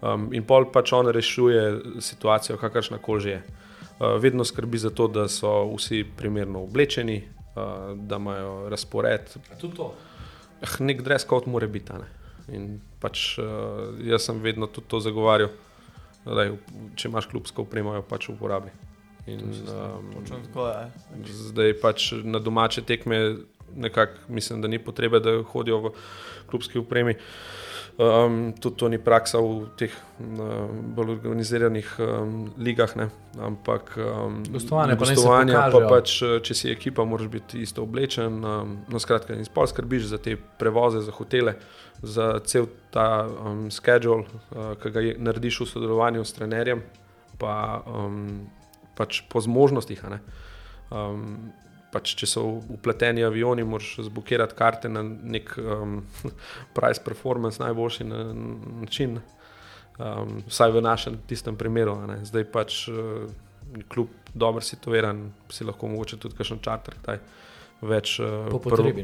[0.00, 3.42] Um, in pol pač on rešuje situacijo, kakršna koli že je.
[3.98, 9.34] Uh, vedno skrbi za to, da so vsi primerno oblečeni, uh, da imajo razpored.
[9.60, 9.94] Tudi to.
[10.62, 11.92] Eh, nek dress kot mora biti.
[12.54, 15.50] In pač uh, jaz sem vedno tudi to zagovarjal,
[16.24, 16.46] da
[16.94, 18.70] če imaš klubsko upremo, jo pač uporabi.
[19.28, 20.70] In, um, tako,
[21.50, 23.36] zdaj pač na domače tekme,
[23.76, 25.94] nekako mislim, da ni potrebe, da hodijo v
[26.50, 27.14] klubski upremi.
[27.98, 33.08] Um, tudi to ni praksa v teh uh, bolj organiziranih um, ligah, ne?
[33.42, 36.12] ampak um, gostovanje, gostovanje pa, pa pač,
[36.46, 38.38] če si ekipa, moraš biti isto oblečen.
[38.38, 41.56] Um, no, skratka, in sploh skrbiš za te prevoze, za hotele,
[41.98, 46.86] za cel ta um, schedule, uh, ki ga narediš v sodelovanju s trenerjem.
[47.42, 48.46] Pa, um,
[48.98, 50.02] pač po zmožnostih.
[50.90, 51.52] Um,
[51.92, 56.00] pač, če so upleteni avioni, moraš zbukirati karte na nek um,
[56.76, 58.22] price performance, najboljši na,
[58.84, 59.20] način.
[59.98, 61.96] Um, vsaj v našem tistem primeru.
[62.28, 63.26] Zdaj pač uh,
[63.90, 66.94] kljub dobro situiran, si lahko mogoče tudi kakšen čarter.
[67.02, 67.18] Taj
[67.78, 68.50] več uh,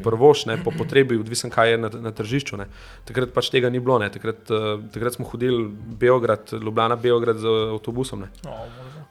[0.03, 2.59] prvošne, po potrebi, odvisen kaj je na, na tržišču.
[2.59, 2.67] Ne.
[3.07, 3.99] Takrat pač tega ni bilo.
[4.15, 5.67] Takrat, uh, takrat smo hodili
[6.01, 8.27] Beograd, Ljubljana, Beograd z avtobusom.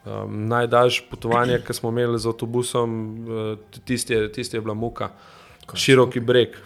[0.04, 2.90] Um, Najdaljše potovanje, ki smo imeli z avtobusom,
[3.24, 5.08] uh, tisti je, tist je bila muka.
[5.66, 6.56] Kaj, široki breg,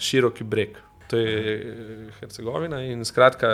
[0.00, 0.78] široki breg.
[1.10, 2.80] To je Hercegovina.
[2.82, 3.46] In skratka,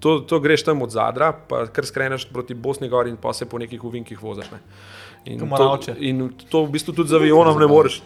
[0.00, 3.48] to, to greš tam od zadra, pa kar skreneš proti Bosni, gor in pa se
[3.48, 4.48] po nekih uvinkih voziš.
[4.52, 4.58] Ne.
[5.24, 8.00] In to, in to v bistvu tudi za avionom ne moreš.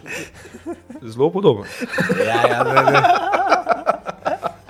[1.01, 1.63] Zelo podobno.
[2.25, 3.01] Ja, ja, ne, ne.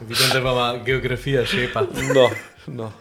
[0.01, 1.81] Vidim, da ima geografija šepa.
[2.13, 2.29] No,
[2.67, 2.91] no.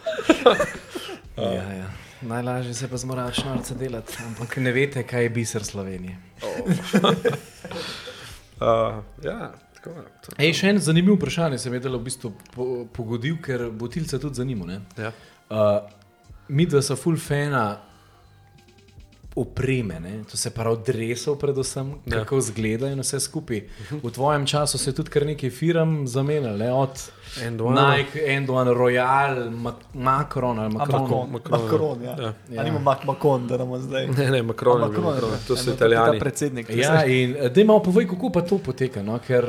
[1.37, 2.06] ja, ja.
[2.21, 6.17] Najlažje se pa zmoračno arce delati, ampak ne veste, kaj je biser Slovenije.
[8.57, 8.97] Oh.
[8.97, 9.51] uh, ja.
[10.37, 12.31] Ej, še en zanimiv vprašanje se mi je delo v bistvu
[12.93, 14.79] pogodil, ker botilce tudi zanima.
[14.97, 15.11] Ja.
[15.49, 15.85] Uh,
[16.47, 17.77] mi, da so full fana
[19.37, 20.23] opreme, ne?
[20.31, 22.11] to se pravi, drevesov, predvsem, ja.
[22.11, 23.61] kako izgledajo in vse skupaj.
[24.03, 27.03] V tvojem času se je tudi kar nekaj firm zamenjalo, od
[27.45, 29.51] Nike, Endon, Royal,
[29.93, 31.01] Macron ali Macron.
[31.01, 32.15] Macron, Macron, Macron ja.
[32.19, 32.33] Ja.
[32.49, 32.59] Ja.
[32.59, 34.07] Ali imamo Macron, da nam zdaj.
[34.07, 35.31] Ne, ne, Macron, Macron, Macron.
[35.47, 36.19] to so italijani.
[36.19, 36.69] Predsednik.
[36.69, 39.03] Ja, in eh, da imamo povej, kako pa to poteka.
[39.03, 39.19] No?
[39.27, 39.45] Ker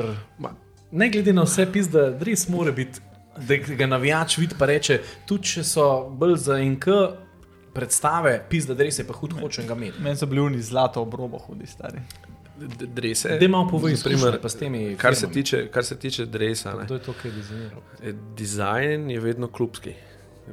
[0.91, 2.99] ne glede na vse, pis, da res mora biti.
[3.47, 6.85] Da ga navijač vidi, pa reče, tudi če so bolj za NK,
[7.73, 10.01] predstave, pisa, da res je pa hud, hočem ga imeti.
[10.03, 12.01] Meni so bili oni zlato obrobo, hudi stari.
[12.59, 13.37] Drese.
[13.39, 14.95] Da imamo povedati, primer, pa s temi.
[14.99, 16.73] Kar se, tiče, kar se tiče dresa.
[16.87, 17.81] To je to, kar je dizajniral.
[18.03, 19.93] E, dizajn je vedno klubski.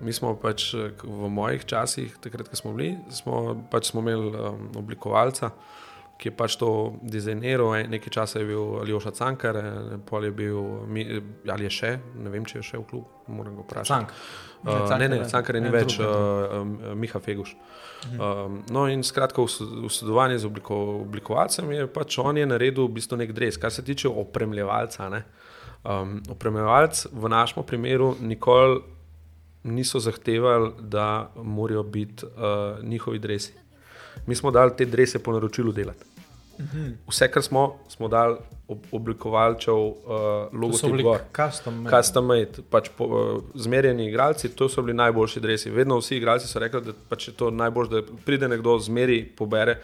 [0.02, 4.68] Mi smo pač v mojih časih, takrat, ko smo bili, smo, pač smo imeli um,
[4.76, 5.50] oblikovalca,
[6.16, 7.74] ki je pač to dizajniral.
[7.92, 9.58] Nekaj časa je bil Aljoša Cankar,
[10.08, 10.60] pol je bil,
[11.52, 13.90] ali je še, ne vem, če je še v klubu, moram ga vprašati.
[13.92, 14.14] Cank.
[14.66, 16.64] Uh, ne, ne, Cankar je ni več, uh,
[16.96, 17.52] Miha Feguš.
[18.16, 22.96] Um, no, in skratka, v sodelovanju z obliko, oblikovalcem je pač on je naredil v
[22.96, 25.10] bistvu nek dres, kar se tiče opremljevalca.
[25.86, 28.80] Um, opremljevalc v našem primeru nikoli
[29.66, 33.54] niso zahtevali, da morajo biti uh, njihovi dresi.
[34.26, 36.04] Mi smo dali te drese po naročilu delati.
[36.58, 36.92] Mhm.
[37.08, 38.36] Vse, kar smo, smo dali
[38.92, 39.94] oblikovalcev, uh,
[40.52, 41.06] logotip,
[41.90, 45.70] custom made, pač po, uh, zmerjeni igralci, to so bili najboljši dresi.
[45.70, 49.78] Vedno vsi igralci so rekli, da pač je to najboljše, da pride nekdo, zmeri, pobere.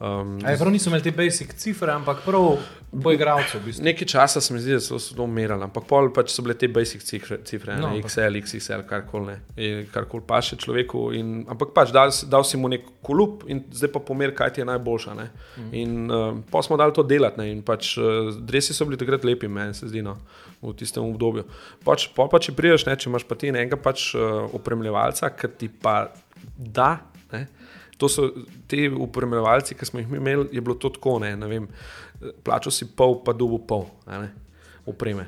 [0.00, 2.54] Um, Aj, prav niso imeli te basic cifre, ampak prav
[3.02, 3.58] po igravcu.
[3.60, 3.84] V bistvu.
[3.84, 6.54] Nekaj časa se mi zdi, da so se to umirali, ampak pol pač so bile
[6.56, 11.02] te basic cifre, cifre No, ampak- XL, XXL, karkoli ne, in karkoli pa še človeku.
[11.12, 14.64] In, ampak pač dal, dal si mu nek kolup in zdaj pa pomer, kaj ti
[14.64, 15.14] je najboljša.
[15.20, 15.28] Ne.
[15.58, 15.68] Mhm.
[15.82, 17.50] In uh, pa smo dali to delati ne.
[17.52, 20.16] in pač uh, dresi so bili takrat lepi, meni se zdi, no,
[20.64, 21.44] v tistem obdobju.
[21.84, 25.52] Pač, pol pa če priješ, ne, če imaš pa ti enega pač uh, opremljevalca, ki
[25.60, 26.08] ti pa
[26.56, 26.94] da.
[28.00, 28.30] To so
[28.70, 31.66] ti upremljevalci, ki smo jih imeli, je bilo to tako, ne, ne vem,
[32.46, 34.30] plačal si pol, pa dobu pol, ne,
[34.88, 35.26] opreme.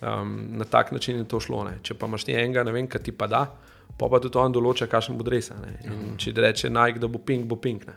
[0.00, 1.64] Um, na tak način je to šlo.
[1.64, 1.78] Ne.
[1.84, 3.42] Če pa imaš ti enega, ne vem, kaj ti pa da,
[4.00, 5.50] pa pa tudi on določa, kakšen bo dres.
[5.52, 5.74] a ne.
[5.88, 7.84] In Če reče Nike, da bo pink, bo pink.
[7.88, 7.96] Ne.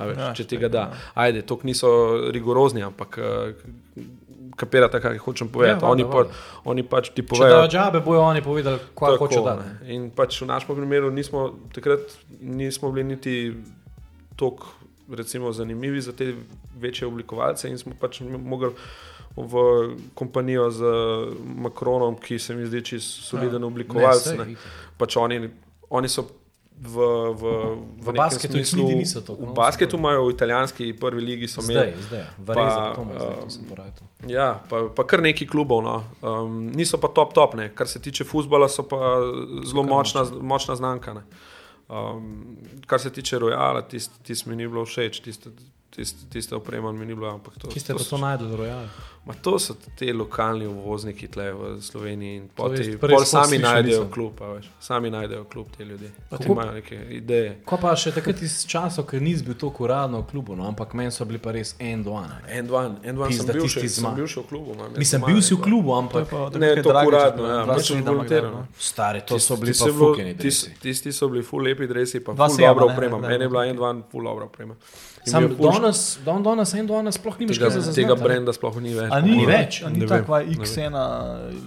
[0.00, 0.86] A Veš, Ja, če ti ga da.
[1.14, 1.90] Ajde, to niso
[2.34, 4.04] rigorozni, ampak uh,
[4.60, 5.84] kapirate, kaj hočem povedati.
[5.84, 6.24] Ja, oni, pa,
[6.68, 7.56] oni pač ti Če povejo.
[7.56, 9.54] dajo džabe, bojo oni povedali, kaj Tako, hoče da.
[9.60, 9.94] ne.
[9.94, 13.36] In pač v našem primeru nismo, takrat nismo bili niti
[14.36, 14.76] tako
[15.10, 16.34] recimo, zanimivi za te
[16.80, 18.70] večje oblikovalce in smo pač mogli
[19.36, 19.62] v
[20.14, 20.84] kompanijo z
[21.56, 24.26] Macronom, ki se mi zdi čisto soliden oblikovalec.
[24.26, 24.32] Ja.
[24.32, 24.52] Ne, ne.
[24.52, 24.94] itak.
[24.98, 25.48] Pač oni,
[25.90, 26.26] oni so.
[26.80, 26.96] V,
[27.36, 27.42] v,
[28.00, 31.60] V nekem basketu niti niso toliko, V no, basketu imajo v italijanski prvi ligi, so
[31.60, 31.92] imeli.
[32.08, 33.00] zdaj, Pa, to zdaj, to
[33.44, 33.92] um, sem porajal.
[34.26, 35.84] Ja, pa, pa kar neki klubov.
[35.84, 36.04] No.
[36.22, 37.68] Um, niso pa top, top, ne.
[37.68, 38.96] kar se tiče futbola, so pa
[39.62, 41.14] zelo močna, močna znamka.
[41.14, 41.22] ne.
[41.88, 45.50] Um, kar se tiče Royala, tisto tist mi ni bilo všeč, tiste,
[45.90, 47.28] tist, tiste oprema mi ni bilo.
[47.28, 48.88] ampak To, Kje ste pa so- to najdel, Royal?
[49.20, 54.08] Ma to so te lokalni uvozniki tle v Sloveniji in To pol ti- sami najdejo
[54.08, 56.08] klub, veš, sami najdejo klub te ljudi.
[56.08, 57.58] Ti Kako- imajo neke ideje.
[57.64, 60.94] Ko pa še takrat iz časov, ker nisi bil tako uradno v klubu, no, ampak
[60.94, 62.22] meni so bili pa res en, dva.
[62.22, 62.48] ne.
[62.50, 64.72] En, dva, en, dva sem bil še, sem bil še v klubu.
[64.74, 67.86] jaz Mislim, bil si v klubu, To ampak pa Ne, to uradno, ja, dva pač
[67.86, 68.66] sedem volontiran, gre, no.
[68.74, 70.34] stari, to so bili pa fukeni.
[70.34, 73.20] tis- Tisti so bili full lepi dresi, pa full sjema, dobro oprema.
[73.20, 73.68] da, Meni je bila da.
[73.68, 74.74] en, dva full dobro oprema.
[75.22, 78.24] Sam ful danes, danes, en, dva, sploh nimaš Tega, kaj za tega zaznati.
[78.24, 79.09] brenda sploh ni več.
[79.10, 79.82] A ni, več?
[79.82, 80.96] A ni Ne tako, vem, ne X1,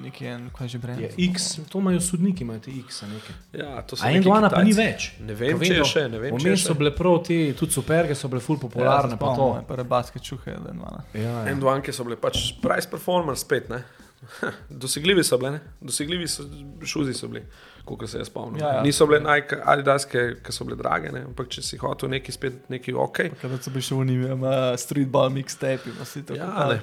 [0.04, 1.00] neki en, kaj že brend.
[1.00, 3.02] Je X, to imajo sodniki, imajo te X.
[3.04, 3.36] Nekaj.
[3.54, 5.10] Ja, to so A en, neki dva, pa ni več.
[5.20, 8.16] Ne vem, če je do- še, ne vem, Vmes so bile prav te, tudi superge
[8.16, 9.18] so bile ful popularne.
[9.18, 9.50] pa to.
[9.68, 10.94] Prve baske čuhe, da je dva.
[11.14, 11.44] Ja, ja.
[11.48, 13.70] En, dva, ki so bile pač price performance spet.
[13.70, 13.84] Ne?
[14.84, 15.60] Dosegljivi so bile, ne?
[15.82, 16.44] dosegljivi so,
[16.84, 17.44] šuzi so bili,
[17.86, 18.62] kot se jaz spomnim.
[18.62, 18.84] Ja, ja.
[18.84, 21.26] Niso bile Nike, Adidaske, ki so bile drage, ne?
[21.28, 23.20] ampak če si hotel neki spet neki ok.
[23.42, 26.38] Kada so bili še v njih, ima streetball mixtape in vsi to.
[26.40, 26.80] Ja, ne.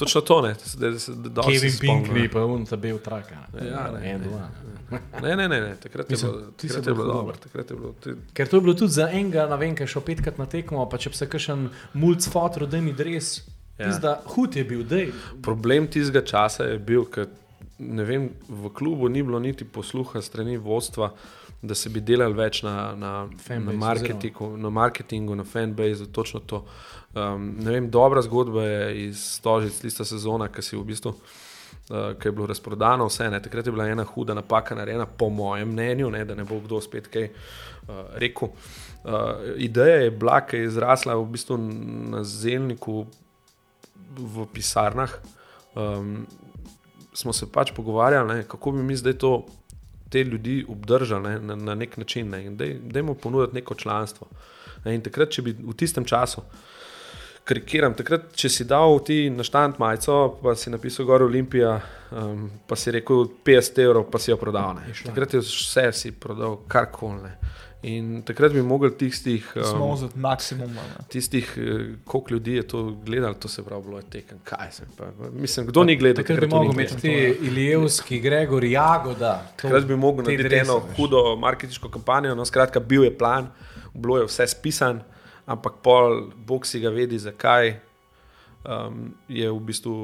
[0.00, 0.54] Točno to ne.
[0.58, 3.30] Da, da, da, da Kevin Pinkley, pa un ta bil trak.
[3.54, 4.48] Ja, ne, en, dva.
[5.22, 5.72] Ne, ne, ne, ne.
[5.76, 7.22] takrat je Mislim, bilo, ti si takrat je bil bilo dobro.
[7.22, 7.42] dober.
[7.46, 10.04] Takrat je bilo, ti, Ker to je bilo tudi za enega, ne vem, kaj šel
[10.06, 13.36] petkrat na tekmo, pa če bi se kakšen mulj fotor, da mi dres.
[13.78, 13.92] Ja.
[13.94, 14.14] Ja.
[14.34, 15.12] Hud je bil, dej.
[15.44, 17.28] Problem tistega časa je bil, ker
[17.78, 21.12] ne vem, v klubu ni bilo niti posluha strani vodstva,
[21.62, 26.40] da se bi delali več na, na, na, Fanbase marketingu, na marketingu, na fanbase, točno
[26.40, 26.64] to.
[27.14, 31.14] Um, ne vem, dobra zgodba je iz Stožic, tista sezona, ki si v bistvu.
[31.88, 33.40] Uh, ki je bilo razprodano, vse ne.
[33.42, 36.82] Takrat je bila ena huda napaka narejena, po mojem mnenju, ne, da ne bo kdo
[36.84, 38.52] spet kaj uh, rekel.
[39.04, 41.56] Uh, ideja je bila, ki je izrasla v bistvu
[42.12, 43.06] na zelniku
[44.18, 45.16] v pisarnah.
[45.74, 46.26] Um,
[47.18, 49.32] smo se pač pogovarjali, ne, kako bi mi zdaj to,
[50.08, 52.30] te ljudi obdržali ne, na, na nek način.
[52.30, 54.26] Ne, in dej- dajmo ponuditi neko članstvo.
[54.84, 56.44] Ne, in takrat, če bi v tistem času.
[57.48, 61.78] Karikiram, takrat, če si dal ti na štant majico, pa si napisal Gor Olimpija,
[62.12, 64.76] um, pa si rekel 50 evrov, pa si jo prodal.
[64.76, 64.92] Ne.
[65.04, 67.32] Takrat je vse si prodal, karkoli.
[67.82, 70.70] In takrat bi mogli tistih, Smo um, vzeti maksimum.
[70.70, 71.04] ne.
[71.08, 71.62] tistih eh,
[72.04, 74.38] koliko ljudi je to gledalo, to se pravi, bilo je tekem.
[74.44, 75.04] Kaj sem pa?
[75.32, 76.24] Mislim, kdo ni gledal?
[76.24, 77.34] Takrat bi mogel ni imeti gledal.
[77.38, 79.42] te Ilijevski, Gregor, Jagoda.
[79.46, 82.34] to- Takrat bi narediti drese, eno hudo marketinško kampanjo.
[82.34, 83.46] No, skratka, bil je plan,
[83.94, 85.00] bilo je vse spisan,
[85.46, 87.80] ampak pol, bog si ga vedi, zakaj
[88.64, 89.94] um, je v bistvu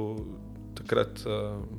[0.74, 1.32] takrat uh,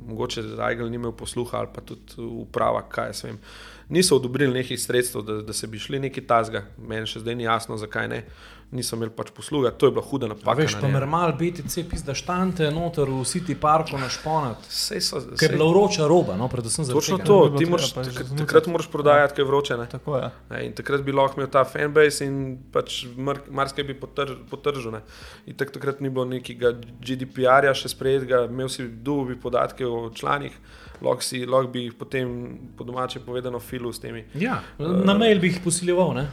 [0.07, 3.39] mogoče Rajgal ni imel posluha ali pa tudi uprava, kaj jaz vem.
[3.87, 7.43] Niso odobrili nekih sredstev, da, da se bi šli neki tazga, meni še zdaj ni
[7.43, 8.23] jasno, zakaj ne.
[8.71, 10.55] Niso imeli pač posluga, to je bila huda Pa napaka.
[10.57, 10.93] veš, pa narejena.
[10.95, 14.57] mermal BTC, pizda štante noter v City Parku na šponat.
[14.67, 17.25] Sej so, Ker sej- je bila vroča roba, no, predvsem za Točno tega.
[17.25, 19.77] to, ti moraš, pa že takrat, moraš prodajati, kaj je vroče.
[19.77, 19.85] Ne?
[19.87, 20.31] Tako je.
[20.49, 22.35] Ne, in takrat bi lahko imel ta fanbase in
[22.67, 24.97] pač mar- marsikaj bi potrž, potržil.
[25.45, 30.09] In tak, takrat ni bilo nekega GDPR-ja še sprejetega, imel si dugo bi podatke o
[30.09, 30.57] članih,
[31.01, 32.31] lahko, si, lahko bi jih potem
[32.77, 34.25] po domače povedano filu s temi.
[34.39, 36.27] Ja, na mail bi jih posiljeval, ne?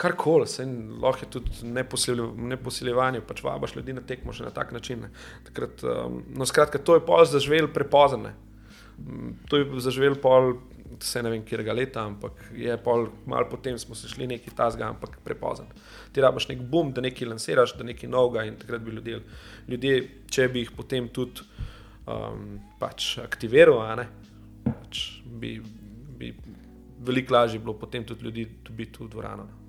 [0.00, 0.48] Kar koli,
[1.02, 5.04] lahko je tudi neposiljev- neposiljevanje, pač vabaš ljudi na tekmo še na tak način.
[5.04, 5.10] Ne.
[5.50, 8.32] Takrat, um, no, skratka, to je pol zaživel prepozno.
[9.48, 10.54] To je zaživel pol
[10.98, 14.88] vse ne vem, kjer leta, ampak je pol, malo potem smo se šli neki tasga,
[14.90, 15.66] ampak prepozen.
[16.12, 19.20] Ti rabaš nek boom, da nekaj lansiraš, da nekaj novega in takrat bi ljudje,
[19.68, 20.00] ljudje
[20.30, 21.46] če bi jih potem tudi
[22.10, 24.04] um, pač aktiviral,
[24.66, 25.56] pač bi,
[26.18, 26.34] bi
[27.00, 29.46] veliko lažje bilo potem tudi ljudi dobiti v dvorano.
[29.46, 29.60] no.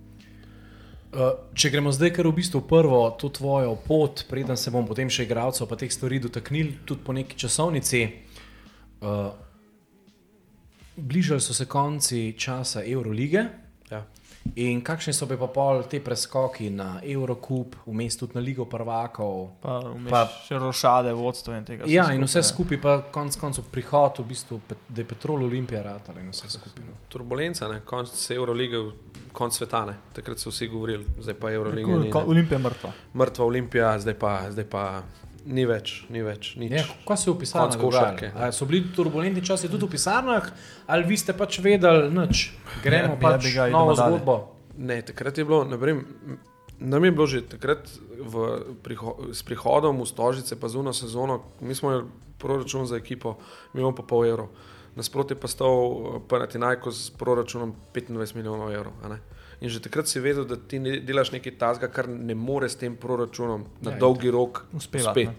[1.11, 5.09] Uh, če gremo zdaj, kar v bistvu prvo, to tvojo pot, preden se bom potem
[5.11, 7.99] še igralcev, pa teh stvari dotaknili, tudi po neki časovnici.
[9.03, 9.33] Uh,
[10.95, 13.43] bližali so se konci časa Eurolige.
[13.91, 14.05] Ja.
[14.55, 19.49] In kakšni so bili pa pol te preskoki na Eurocup, vmes tudi na Ligo prvakov?
[19.61, 21.85] Pa, vmes Pa- še rošade, vodstvo in tega.
[21.87, 22.77] Ja, vse in vse skupaj.
[22.77, 26.83] skupaj, pa konec koncev prihod, v bistvu, da je Petrol Olimpija ratala in vse skupaj.
[26.83, 26.97] no.
[27.09, 27.81] Turbulenca, ne?
[27.85, 28.81] konc Eurolige,
[29.31, 29.85] konc sveta.
[29.85, 29.97] Ne?
[30.13, 32.23] Takrat so vsi govorili, zdaj pa Euroliga.
[32.25, 32.91] Olimpija je mrtva.
[33.13, 35.03] Mrtva Olimpija, zdaj pa, zdaj pa
[35.45, 36.53] ni več, ni več.
[36.59, 36.71] Nič.
[36.73, 38.31] Ja, kaj se je v pisarnah dogajalo?
[38.35, 40.47] A So bili turbulentni časi tudi v pisarnah,
[40.87, 42.51] ali vi ste pač vedeli, nič,
[42.83, 44.35] gremo Ja, pač idemo novo zgodbo.
[44.77, 46.05] Ne, takrat je bilo, ne vem,
[46.79, 47.85] nam je bilo že takrat
[48.17, 48.33] v,
[48.81, 52.07] priho, s prihodom v Stožice, pa zuno sezono, mi smo imeli
[52.41, 53.37] proračun za ekipo,
[53.73, 54.49] imamo pa pol evrov.
[54.95, 58.93] Nasprotje pa stal Panatinajko s proračunom 25 milijonov evrov.
[59.61, 62.75] In že takrat si vedel, da ti ne delaš nekaj tazga, kar ne more s
[62.81, 65.35] tem proračunom na Ja, dolgi rok Uspevati, ne.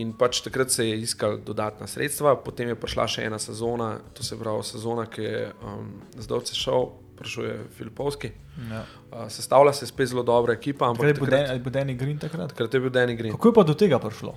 [0.00, 4.24] In pač takrat se je iskal dodatna sredstva, potem je prišla še ena sezona, to
[4.24, 6.88] se pravi sezona, ki je um, zdaj šel,
[7.20, 8.30] prišel je Filipovski.
[8.70, 8.84] Ja.
[9.10, 12.52] Uh, sestavlja se spet zelo dobra ekipa, Takrat je bil takrat, bil Danny Green takrat.
[12.52, 13.32] takrat je bil Danny Green.
[13.36, 14.36] Kako je pa do tega prišlo?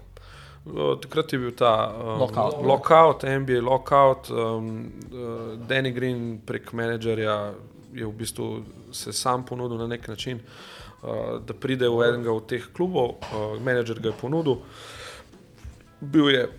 [0.65, 2.59] Uh, takrat je bil ta um, Lockout.
[2.63, 7.53] lockout, NBA lockout, um, uh, Danny Green prek menedžerja
[7.91, 8.63] je v bistvu
[8.93, 10.39] se sam ponudil na nek način,
[11.03, 11.09] uh,
[11.45, 14.55] da pride v enega od teh klubov, uh, menedžer ga je ponudil.
[16.01, 16.49] Bil je,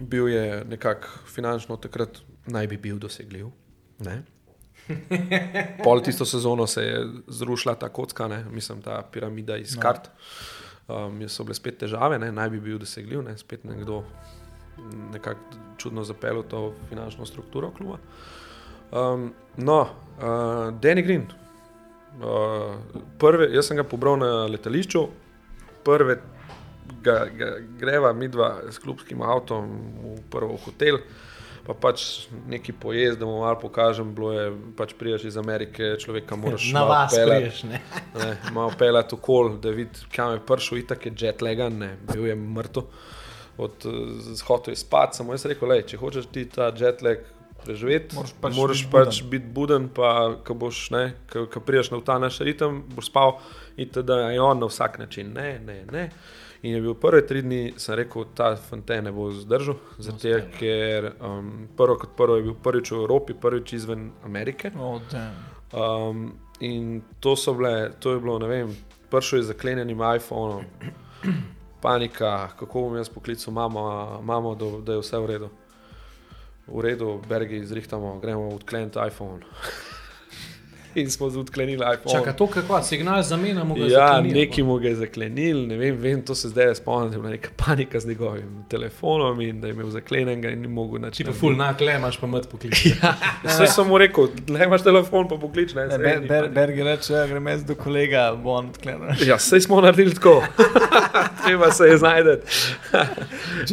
[0.00, 3.46] bil je nekako finančno takrat naj bi bil dosegljiv.
[3.98, 4.22] Ne?
[5.84, 8.44] Pol tisto sezono se je zrušila ta kocka, ne?
[8.50, 9.82] mislim, ta piramida iz No.
[9.82, 10.10] kart.
[10.88, 12.32] Um, so bile spet težave, ne?
[12.32, 13.38] naj bi bil dosegljiv, ne?
[13.38, 14.04] spet nekdo
[15.12, 15.40] nekako
[15.76, 17.98] čudno zapeljal to finančno strukturo kluba.
[18.92, 20.22] Um, no, uh,
[20.80, 21.26] Danny Green.
[22.16, 22.76] Uh,
[23.20, 25.02] prve, jaz sem ga pobral na letališču,
[25.84, 26.16] prve
[27.04, 29.68] ga, ga greva midva s klubskim avtom
[30.16, 31.02] v prvo hotel.
[31.66, 36.36] Pa pač neki pojezd, da mu malo pokažem, bilo je pač priješ iz Amerike, človeka
[36.42, 37.40] moraš Na vas peljati.
[37.42, 37.80] priješ, ne?
[38.22, 42.30] Ne, malo pelati okol, da vidiš, kam je prišel, itak je jet lagan, ne, bil
[42.30, 42.86] je mrtev.
[43.58, 43.84] Od
[44.36, 47.22] zahoda je spat, samo jaz rekel, lej, če hočeš ti ta jet lag
[47.64, 49.30] preživeti, Moraš pač moraš biti pač buden.
[49.30, 50.10] biti buden, pa
[50.44, 53.38] ko boš, ne, ko, ko priješ na ta naš ritem, boš spal
[53.76, 55.32] in da je on na vsak način.
[55.32, 56.10] Ne, ne, ne.
[56.62, 61.12] In je bil prve tri dni, sem rekel, ta fonten ne bo zdržal, zato ker
[61.20, 64.72] um, prvo kot prvo je bil prvič v Evropi, prvič izven Amerike.
[64.78, 65.00] Oh.
[65.72, 68.72] Um, in to, so bile, to je bilo, ne vem,
[69.10, 70.64] prvo je zaklenjenim iPhonom,
[71.82, 73.84] panika, kako bom jaz poklical mamo,
[74.22, 75.50] mamo da, da je vse v redu.
[76.66, 79.40] V redu, bergi izrihtamo, gremo odkleniti iPhone.
[80.96, 82.12] In smo odklenili iPhone.
[82.12, 83.80] Čakaj, to kako, signal zamenjamo ga.
[83.80, 87.16] Ja, zaklenili, neki mu ga je zaklenil, ne vem, vem, to se zdaj spomnim, da
[87.16, 90.98] je bila neka panika z njegovim telefonom in da je imel zaklenjenega in ni mogel
[90.98, 91.24] Ti načeti.
[91.24, 92.74] pa ful nakle, imaš pa mrt poklic.
[93.44, 95.74] Vse sem mu rekel, le imaš telefon, pa poklič.
[95.74, 96.48] Ne, Ne, Ber, Ber.
[96.48, 99.26] Bergi reče, ja, grem jaz do kolega, bo on odklenil.
[99.26, 100.42] Ja, vse smo naredili tako,
[101.46, 102.36] treba se je znajti.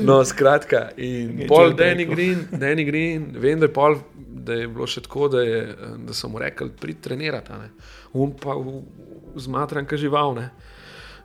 [0.02, 2.06] No, skratka, in pol Danny.
[2.06, 3.96] Green, Danny Green, vem, da je, pol,
[4.44, 5.62] da je bilo še tako, da, je,
[6.08, 7.56] da so mu rekli, prid trenirati,
[8.14, 8.56] um pa
[9.40, 10.36] zmatran, ka žival.
[10.38, 10.50] Ne.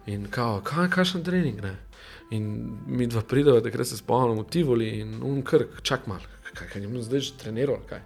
[0.09, 1.61] In kao, kaj, kakšen trening.
[1.65, 1.75] Ne.
[2.31, 2.49] In
[2.87, 6.85] mi dva prideva, takrat se spomnimo, v Tivoli in um krk, čak mal, kaj, kaj
[6.85, 8.05] je zdaj že treniral, kaj.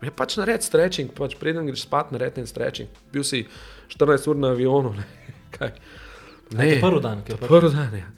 [0.00, 2.88] Je pač nared stretching, pač preden greš spat, nared en stretching.
[3.12, 3.44] Bil si
[3.92, 5.04] 14 ur na avionu, ne.
[5.56, 5.74] Kaj.
[6.56, 7.38] Ne, prvi dan, ki je.
[7.42, 8.08] Prvi dan, ja.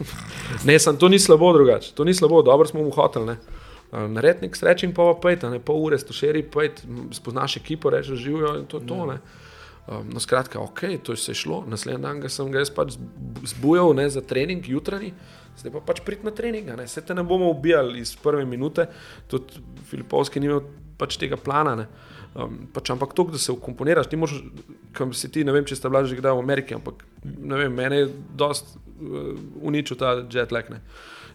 [0.68, 3.36] ne, sem, to ni slabo drugače, to ni slabo, dobro smo mu hoteli.
[3.92, 8.54] Narediti nek stretching, pa pa pojdi, ne pol ure, stošeri, pojdi, spoznaš ekipo, rečeš živijo
[8.62, 9.06] in to je to.
[9.06, 9.18] Ne.
[9.82, 11.64] Um, no, skratka, ok, to je se šlo.
[11.68, 15.10] Naslednji dan ga sem ga jaz pač zb- zbujal ne, za trening, jutranji,
[15.58, 16.70] zdaj pa pač prid na trening.
[16.78, 16.86] Ne.
[16.88, 18.86] Se te ne bomo ubijali iz prve minute,
[19.28, 20.62] tudi Filipovski ni imel
[20.96, 21.74] pač tega plana.
[21.82, 21.88] Ne.
[22.32, 24.40] Um, pač, ampak to, da se ukomponiraš, ti moraš,
[24.96, 27.74] kam si ti, ne vem, če ste bili že kdaj v Ameriki, ampak ne vem,
[27.76, 28.08] mene je
[28.40, 30.80] dost uh, uničil ta jet lag, ne,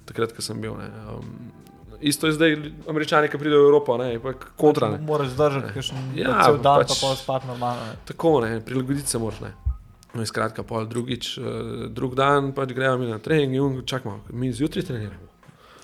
[0.10, 0.74] takrat, ko sem bil.
[0.80, 0.90] Ne.
[1.14, 1.67] Um,
[2.02, 2.56] isto je zdaj,
[2.88, 4.20] američani, ki pridejo v Evropo, ne,
[4.56, 4.90] kontra.
[4.90, 4.98] Ne.
[5.00, 7.82] Moraš zdržati, ker še Ja, cel dan pač- pa pol spat normalno.
[7.84, 7.96] Ne.
[8.06, 9.40] Tako, ne, prilagoditi se moraš.
[9.42, 9.54] Ne.
[10.14, 11.46] No, skratka, pol drugič, uh,
[11.90, 15.26] drug dan pač gremo mi na trening in čakamo, mi zjutraj treniramo.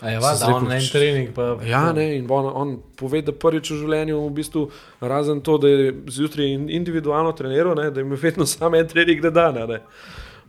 [0.01, 1.55] A je vas, da on en č- trening pa...
[1.63, 4.63] Ja, ne, in on, on pove, da prvič v življenju, v bistvu,
[5.01, 9.23] razen to, da je zjutraj in- individualno treniral, ne, da ima vedno samo en trening
[9.23, 9.57] na dan.
[9.57, 9.79] a ne.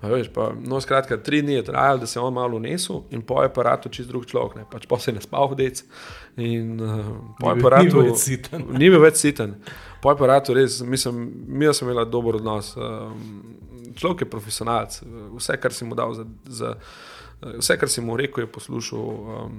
[0.03, 3.23] Veš, pa, no, skratka, tri dni je trajalo, da se je on malo unesel in
[3.23, 5.81] po aparatu čist drug človek, ne, pač pa se je ne spal v dec.
[6.37, 7.07] In uh,
[7.41, 8.69] po Ni aparatu ni bil več siten.
[8.75, 9.57] Ni bil več siten.
[10.03, 12.75] Po aparatu res, mislim, mi smo imeli dober odnos.
[12.77, 13.57] Um,
[13.97, 15.01] človek je profesionalc,
[15.39, 16.29] vse, kar si mu dal za.
[16.49, 16.77] za
[17.45, 19.01] Vse, kar si mu rekel, je poslušal.
[19.05, 19.57] Um,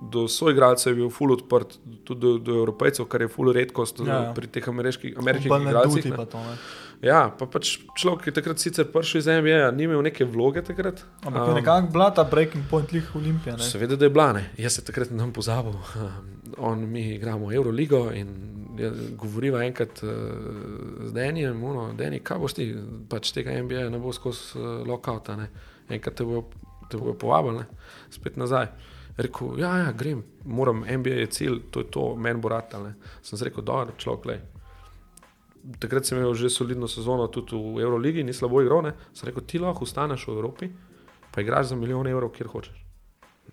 [0.00, 4.06] do soigralcev je bil ful odprt, tudi do, do evropejcev, kar je ful redkost Ja,
[4.30, 4.32] ja.
[4.34, 6.08] pri teh ameriških, ameriških igralcih.
[6.10, 6.16] ne.
[6.16, 6.56] pa to, ne.
[7.00, 11.00] Ja, pa pač človek je takrat sicer prišel iz NBA, ni imel neke vloge takrat.
[11.24, 13.56] Ampak je nekako bila ta breaking point lih Olimpije.
[13.56, 13.64] ne.
[13.64, 14.50] Seveda, da je blane.
[14.60, 15.72] Jaz se takrat ne bom pozabil.
[16.68, 18.28] On, mi igramo Euroligo in
[19.16, 20.10] govoriva enkrat uh,
[21.04, 22.68] z Denijem, no, Deni, kaj boš ti,
[23.08, 25.48] pač tega NBA ne bo skozi uh, lokauta, ne.
[25.90, 26.46] Enkrat te bojo,
[26.90, 28.70] te bojo povabili, ne, spet nazaj.
[29.20, 32.84] Rekel, ja, ja, grem, moram, NBA je cilj, to je to, meni bo ratal.
[32.88, 32.94] ne.
[33.22, 34.40] Sem rekel, dobro, človek, le.
[35.78, 38.94] Takrat sem imel že solidno sezono tudi v Euroligi, ni slabo igro, ne.
[39.12, 40.70] Sem rekel, ti lahko ostaneš v Evropi,
[41.30, 42.78] pa igraš za milijon evrov, kjer hočeš.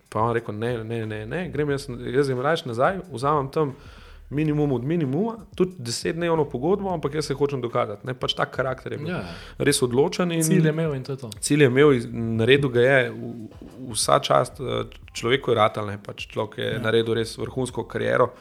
[0.10, 1.49] Pa on rekel, ne, ne, ne, ne.
[1.51, 3.76] grem jaz, jaz grem raje nazaj, vzamem tam
[4.30, 8.08] minimum od minimuma, tudi desetdnevno pogodbo, ampak jaz se hočem dokazati.
[8.08, 9.08] Ne, pač tak karakter je bil.
[9.08, 9.22] Ja,
[9.60, 11.30] Res odločen in cilj je imel in to je to.
[11.39, 14.84] cilj je imel, naredil ga je, v- vsa čast eh,
[15.14, 16.80] človeku je ratal, ne, pač človek je ja.
[16.84, 18.34] naredil res vrhunsko kariero,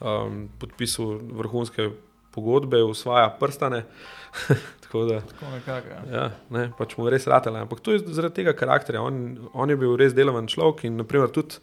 [0.00, 1.90] um, podpisal vrhunske
[2.34, 3.84] pogodbe, usvaja prstane.
[4.84, 6.00] Tako da, Tako nekako, ja.
[6.14, 7.58] Ja, ne, pač mu res ratalo.
[7.62, 9.02] Ampak to je zaradi tega karakterja.
[9.02, 11.58] On, on je bil res delaven človek in naprimer, tudi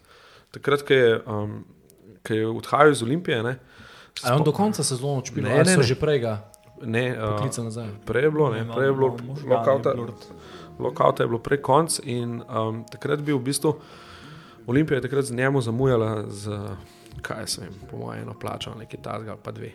[0.55, 1.57] takrat, ko je, um,
[2.27, 3.41] ko je odhajal iz Olimpije.
[3.43, 3.57] Ne,
[4.23, 5.87] A je on do konca sezone odšpil, Ne, ali ne, so ne.
[5.87, 6.33] že prej ga
[6.81, 7.89] ne, uh, poklicali nazaj?
[8.05, 9.09] prej je bilo, ne, prej je bilo,
[9.45, 9.93] lokauta,
[10.79, 13.75] lokauta je bilo prej konc in um, takrat bi v bistvu
[14.67, 16.51] Olimpija je takrat z njemu zamujala z,
[17.21, 19.71] kaj se vem, po mojem, eno plačo, nekaj tazga ali pa dve.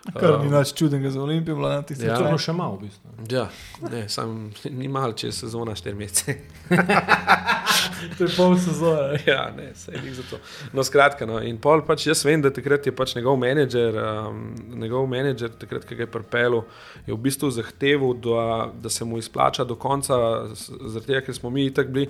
[0.00, 2.16] Kar ni Um, več čudenega za Olimpijo, bila na tisti Ja.
[2.16, 2.30] To je način.
[2.30, 3.26] bilo še malo, v bistvu.
[3.30, 3.48] Ja,
[3.90, 6.38] ne, sam ni malo, če je sezona 4 mesece.
[8.18, 9.18] To je pol sezone.
[9.26, 10.38] Ja, ne, se je za to.
[10.72, 11.40] No, skratka, no.
[11.44, 14.42] in pol pač jaz vem, da takrat je pač njegov menedžer, um,
[14.80, 16.62] njegov menedžer, takrat, ki ga je pripeljal,
[17.06, 18.44] je v bistvu zahteval, da,
[18.82, 20.16] da se mu izplača do konca,
[20.54, 22.08] zaradi tega, ker smo mi tako bili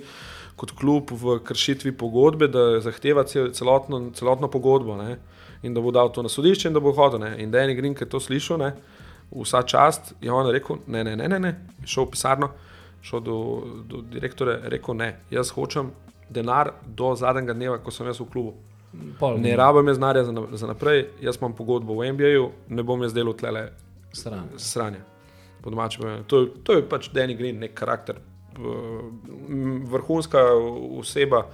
[0.59, 5.17] kot klub v kršitvi pogodbe, da zahteva cel, celotno, celotno pogodbo ne,
[5.63, 7.19] in da bo dal to na sodišče in da bo hodil.
[7.19, 7.35] Ne.
[7.37, 8.71] In Danny Green, ki je to slišal, ne,
[9.31, 11.51] vsa čast, je on rekel: ne, ne, ne, ne, ne.
[11.81, 12.49] je šel v pisarno,
[13.01, 13.37] šel do,
[13.85, 15.91] do direktorja, rekel: ne, jaz hočem
[16.29, 18.53] denar do zadnjega dneva, ko sem jaz v klubu.
[19.19, 23.01] Pol, Ne rabim jaz denarja za, za naprej, jaz imam pogodbo v NBA-ju, ne bom
[23.01, 23.69] jaz delal tlele
[24.57, 24.99] sranja.
[25.63, 26.23] Domače povedano.
[26.23, 28.17] To, je- to je pač Danny Green, nek karakter,
[29.85, 30.39] vrhunska
[30.97, 31.45] oseba,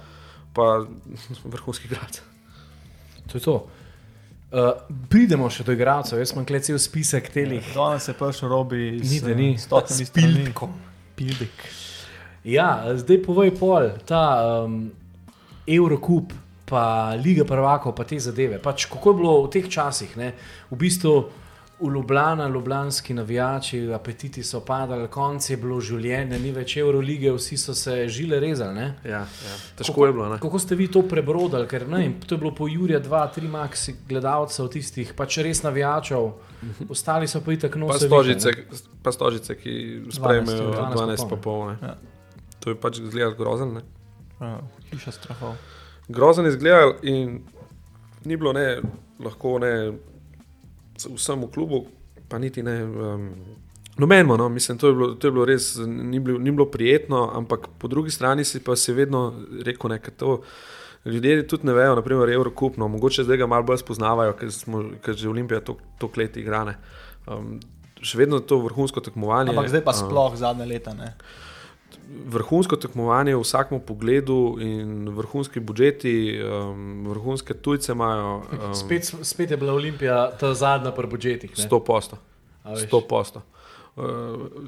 [0.52, 0.82] pa
[1.52, 2.20] vrhunski grad.
[3.26, 3.66] To je to.
[4.48, 4.70] Uh,
[5.12, 7.66] pridemo še do igralcev, jaz imam kle cel spisek telih.
[7.74, 9.48] Danes je prišel robi iz Ni, da ni.
[9.60, 10.70] stotnih Pildko.
[11.18, 11.66] Pildek.
[12.48, 14.22] Ja, zdaj povej pol, ta
[14.64, 14.86] um,
[15.68, 16.32] Eurocup,
[16.64, 18.56] pa Liga prvakov, pa te zadeve.
[18.62, 20.16] Pač, kako je bilo v teh časih?
[20.16, 20.32] Ne?
[20.72, 21.12] V bistvu
[21.80, 27.56] v Ljubljana, ljubljanski navijači, apetiti so padali, konc je bilo življenje, ni več Eurolige, vsi
[27.56, 28.74] so se žile rezali.
[28.74, 28.86] Ne?
[29.04, 29.54] Ja, ja.
[29.76, 30.28] Težko je bilo.
[30.28, 30.38] Ne?
[30.38, 31.68] Kako ste vi to prebrodali?
[31.68, 36.32] Ker ne, to je bilo po Jurija 2-3 maksi gledalcev, tistih pač res navijačev,
[36.88, 38.06] ostali so pa itak Pa nosi.
[38.06, 38.50] stožice,
[39.02, 39.76] pa stožice, ki
[40.10, 41.66] sprejmejo 12, 12 pa pol.
[41.68, 41.78] ne.
[41.82, 41.94] Ja.
[42.58, 43.74] To je pač izgledalo grozen.
[43.74, 43.82] Ne?
[44.40, 44.56] Ja,
[44.90, 45.54] Hiša strahov.
[46.08, 47.38] grozen izgledal in
[48.24, 48.80] ni bilo ne,
[49.20, 49.92] lahko ne
[51.06, 51.86] v klubu,
[52.28, 52.84] pa niti ne.
[52.84, 53.30] Um,
[53.98, 57.32] Nobeno, no, mislim, to je, bilo, to je bilo res, ni bilo, ni bilo prijetno,
[57.34, 59.34] ampak po drugi strani si pa se vedno
[59.64, 60.42] rekel, da to
[61.04, 65.16] ljudje tudi ne vejo, naprimer, Eurokupno, mogoče zdaj ga malo bolj spoznavajo, ker, smo, ker
[65.16, 66.76] že Olimpija to, to kleti igrane.
[67.26, 67.58] Um,
[68.02, 69.50] še vedno je to vrhunsko tekmovanje.
[69.50, 70.94] Ampak zdaj pa um, sploh zadnje leta.
[70.94, 71.14] Ne?
[72.08, 78.42] Vrhunsko tekmovanje v vsakem pogledu in vrhunski budžeti, um, vrhunske tujce imajo.
[78.52, 81.50] Um, Spet, spet je bila Olimpija ta zadnja pri budžetih.
[81.58, 81.64] ne?
[81.64, 82.18] 100 posto.
[82.64, 82.88] A veš.
[82.88, 83.42] 100 posto.
[83.96, 84.04] Uh,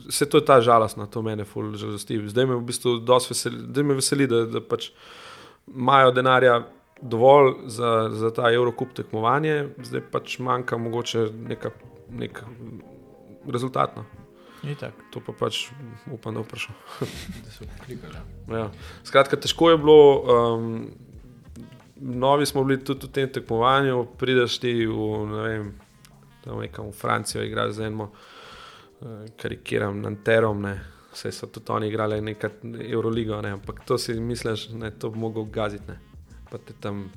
[0.08, 2.18] vse to je ta žalostna, to mene ful žalosti.
[2.28, 4.90] Zdaj me v bistvu veseli, zdaj me veseli da, da pač
[5.70, 6.60] imajo denarja
[7.02, 11.70] dovolj za, za ta Eurocup tekmovanje, zdaj pač manjka mogoče neka,
[12.10, 12.42] nek
[13.48, 13.96] rezultat.
[15.10, 15.68] To pa pač
[16.12, 16.74] upam, da prišel.
[17.44, 18.20] Da so klikali.
[18.50, 18.68] Ja.
[19.04, 20.00] Skratka, težko je bilo.
[20.20, 20.90] Um,
[21.96, 25.72] novi smo bili tudi v tem tekmovanju, prideš ti v, ne vem,
[26.60, 30.78] nekam v Francijo, igraš z enim, uh, karikiram, Nanterom, ne,
[31.10, 32.50] Vse so tudi oni igrali nekaj
[32.86, 33.50] Euroligo, ne?
[33.50, 35.98] ampak to si misliš, da to bi mogel gaziti, ne?
[36.50, 37.10] pa te tam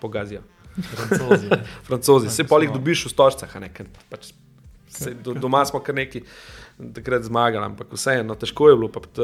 [0.00, 0.40] pogazijo.
[0.82, 1.48] Francozi.
[1.86, 4.32] Francozi, se jih so- dobiš v stožcah, a ne, ker pač,
[4.88, 6.22] se, do, doma smo kar neki
[6.94, 8.88] takrat zmagali, ampak vseeno, težko je bilo.
[8.88, 9.22] Pa, t,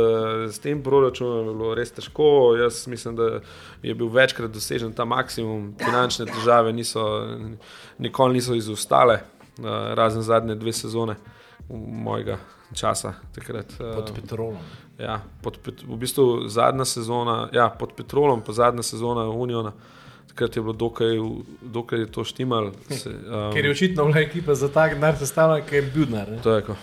[0.51, 2.57] s tem proračunom je bilo res težko.
[2.59, 3.29] Jaz mislim, da
[3.83, 7.05] je bil večkrat dosežen ta maksimum, finančne težave niso,
[7.99, 9.21] nikoli niso izostale,
[9.59, 11.17] uh, razen zadnje dve sezone
[11.69, 12.39] mojega
[12.75, 13.15] časa.
[13.35, 14.59] Takrat, uh, Pod petrolom.
[14.99, 19.73] Ja, pod, v bistvu zadnja sezona, ja, pod Petrolom, pa zadnja sezona Uniona.
[20.31, 21.19] Takrat je bilo dokaj,
[21.63, 22.71] dokaj je to štimal.
[22.91, 26.31] Se, um, Ker je očitno bila ekipa za tak denar sestavljena, ker je Budnar.
[26.31, 26.39] ne.
[26.43, 26.77] To je ko.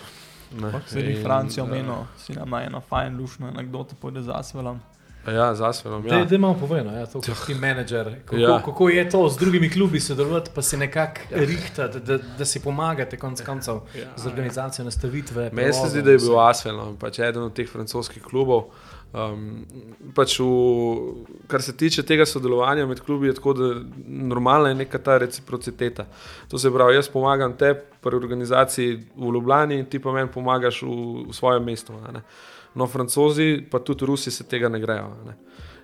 [0.86, 4.30] Se je In, Francijo eh, omenil, si nam na eno fajn lušno anegdoto pojde z
[4.34, 4.80] Asvelom.
[5.26, 6.06] Ja, z Asvelom.
[6.06, 6.18] Ja.
[6.18, 6.24] Ja.
[6.24, 8.10] Da malo povem, ja, to kot ti menedžer.
[8.24, 8.50] Kako, ja.
[8.50, 8.62] Ja.
[8.62, 13.16] kako je to z drugimi klubi sodelovati, pa si nekako rihtati, da, da si pomagate
[13.16, 15.50] konc koncev Ja, z organizacijo nastavitve.
[15.52, 16.48] Meni se zdi, da je bil vse.
[16.50, 18.72] Asvel, no, pač eden od teh francoskih klubov.
[19.12, 19.66] Um,
[20.16, 20.46] pač v,
[21.46, 23.66] kar se tiče tega sodelovanja med klubi, je tako, da
[24.08, 26.06] normalna je neka ta reciprociteta.
[26.48, 30.96] To se pravi, jaz pomagam te pri organizaciji v Ljubljani, ti pa meni pomagaš v,
[31.28, 31.92] v svojem mestu.
[32.12, 32.24] ne.
[32.74, 35.12] No, francozi, pa tudi Rusi se tega ne grejo.
[35.26, 35.36] Ne.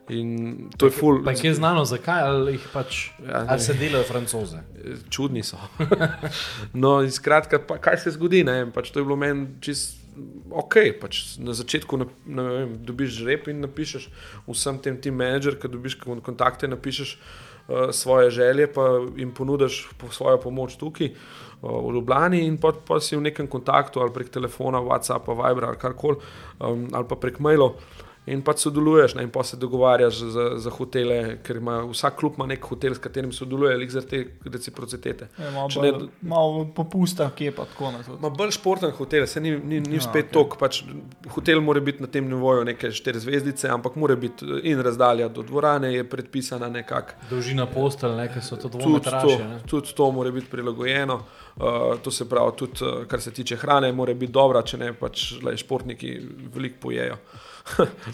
[0.09, 1.21] In to je ful.
[1.25, 4.63] Pa je znano, zakaj ali jih pač, Ja, ali se delajo francoze.
[5.11, 5.57] čudni so.
[6.73, 8.41] no, in skratka, pa, kaj se zgodi?
[8.45, 8.71] Ne?
[8.73, 10.08] Pač to je bilo meni čist
[10.51, 10.75] ok.
[11.01, 14.09] Pač na začetku na, ne vem, dobiš žreb in napišeš
[14.49, 19.89] vsem tem tim menedžer, ki dobiš kon- kontakte, napišeš uh, svoje želje, pa jim ponudiš
[19.99, 21.13] po svojo pomoč tukaj.
[21.15, 25.73] uh, V Ljubljani, in pa, pa si v nekem kontaktu, ali prek telefona, WhatsAppa, Vibra,
[25.73, 26.21] ali karkoli,
[26.63, 27.81] um, ali pa prek mailov,
[28.29, 32.37] in pa sodeluješ, ne, in pa se dogovarjaš za, za hotele, ker ima vsak klub
[32.37, 35.29] ima nek hotel, s katerim sodeluje, lik zaradi te reciprocitete.
[35.39, 38.19] Je malo, Če bolj, ne- malo popusta, ki je pa tako na to.
[38.21, 40.33] Ma bolj športen hotel, se ni, ni, ni Ja, ja, spet okay.
[40.33, 40.59] tok.
[40.59, 40.83] Pač,
[41.29, 45.43] hotel mora biti na tem nivoju neke štiri zvezdice, ampak mora biti in razdalja do
[45.43, 47.17] dvorane je predpisana nekako.
[47.31, 49.39] Dolžina postelj, nekaj so to Tudi dvometraže.
[49.63, 51.21] to, tudi to mora biti prilagojeno.
[51.57, 51.65] Uh,
[52.03, 55.33] to se pravi, tudi uh, kar se tiče hrane, mora biti dobra, če ne pač
[55.43, 56.19] le športniki
[56.55, 57.17] veliko pojejo.
[57.17, 57.48] Mora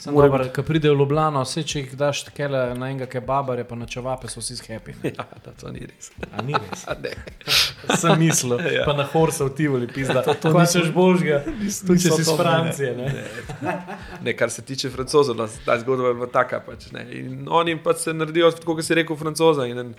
[0.05, 3.87] Dobar, ko pridejo v Ljubljano, vse če jih daš takele na enega kebabare, pa na
[3.87, 4.81] čevape, so vsi ne.
[5.15, 6.11] Ja, da, to ni res.
[6.33, 6.87] A ni res.
[7.03, 7.13] Ne.
[8.01, 8.85] Sem mislil, Ja.
[8.89, 10.23] pa na Horse v Tivoli, pizda.
[10.25, 11.43] To, to nisem božga,
[11.87, 12.95] tudi če si iz Francije.
[12.97, 13.09] Ne?
[14.25, 16.61] Ne, kar se tiče francozov, no, ta zgodba je bila taka.
[16.65, 17.05] Pač, ne.
[17.13, 19.67] in oni pač se naredijo, tako kot si rekel, francoza.
[19.69, 19.93] In en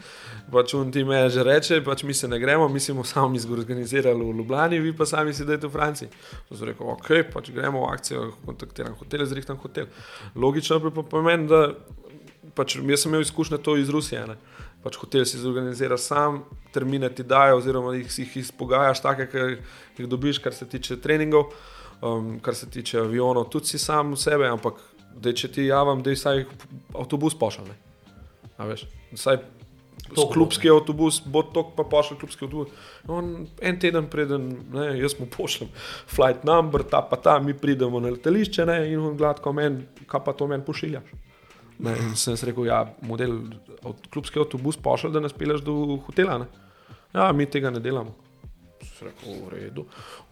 [0.52, 4.18] pač on ti me že reče, pač mi se ne gremo, mi smo sami zorganizirali
[4.26, 6.10] v Ljubljani, vi pa sami sedite v Franciji.
[6.50, 9.86] To sem rekel, ok, pač gremo v akcijo, kontaktiram hotel, zrihtam hotel.
[10.36, 11.76] Logično pa pomeni, da
[12.56, 14.26] pač, jaz sem imel izkušnje to iz Rusije.
[14.28, 14.38] Ne.
[14.84, 16.44] Pač hotel si zorganizira sam,
[16.74, 21.54] termine ti dajo, oziroma jih, jih izpogajaš, take, ki jih dobiš, kar se tiče treningov,
[22.02, 24.82] um, kar se tiče avionov, tudi si sam v sebe, ampak
[25.16, 26.46] da če ti javim, da je vsaj
[26.94, 27.74] avtobus pošalj.
[29.14, 29.40] Vsaj
[30.06, 32.74] Toliko, klubski avtobus, bo to pa pošilj klubski avtobus.
[33.08, 35.72] On, en teden preden, ne, jaz mu pošljem
[36.12, 40.24] flight number, ta pa ta, mi pridemo na letališče ne, in on gladko meni, kaj
[40.28, 41.10] pa to meni pošiljaš.
[41.80, 43.40] Ne, in sem jaz rekel, ja, model,
[43.82, 46.38] avt, klubski avtobus pošilj, da nas peleš do hotela.
[46.44, 46.52] Ne.
[47.16, 48.14] Ja, mi tega ne delamo.
[48.86, 49.86] Sem rekel, v redu.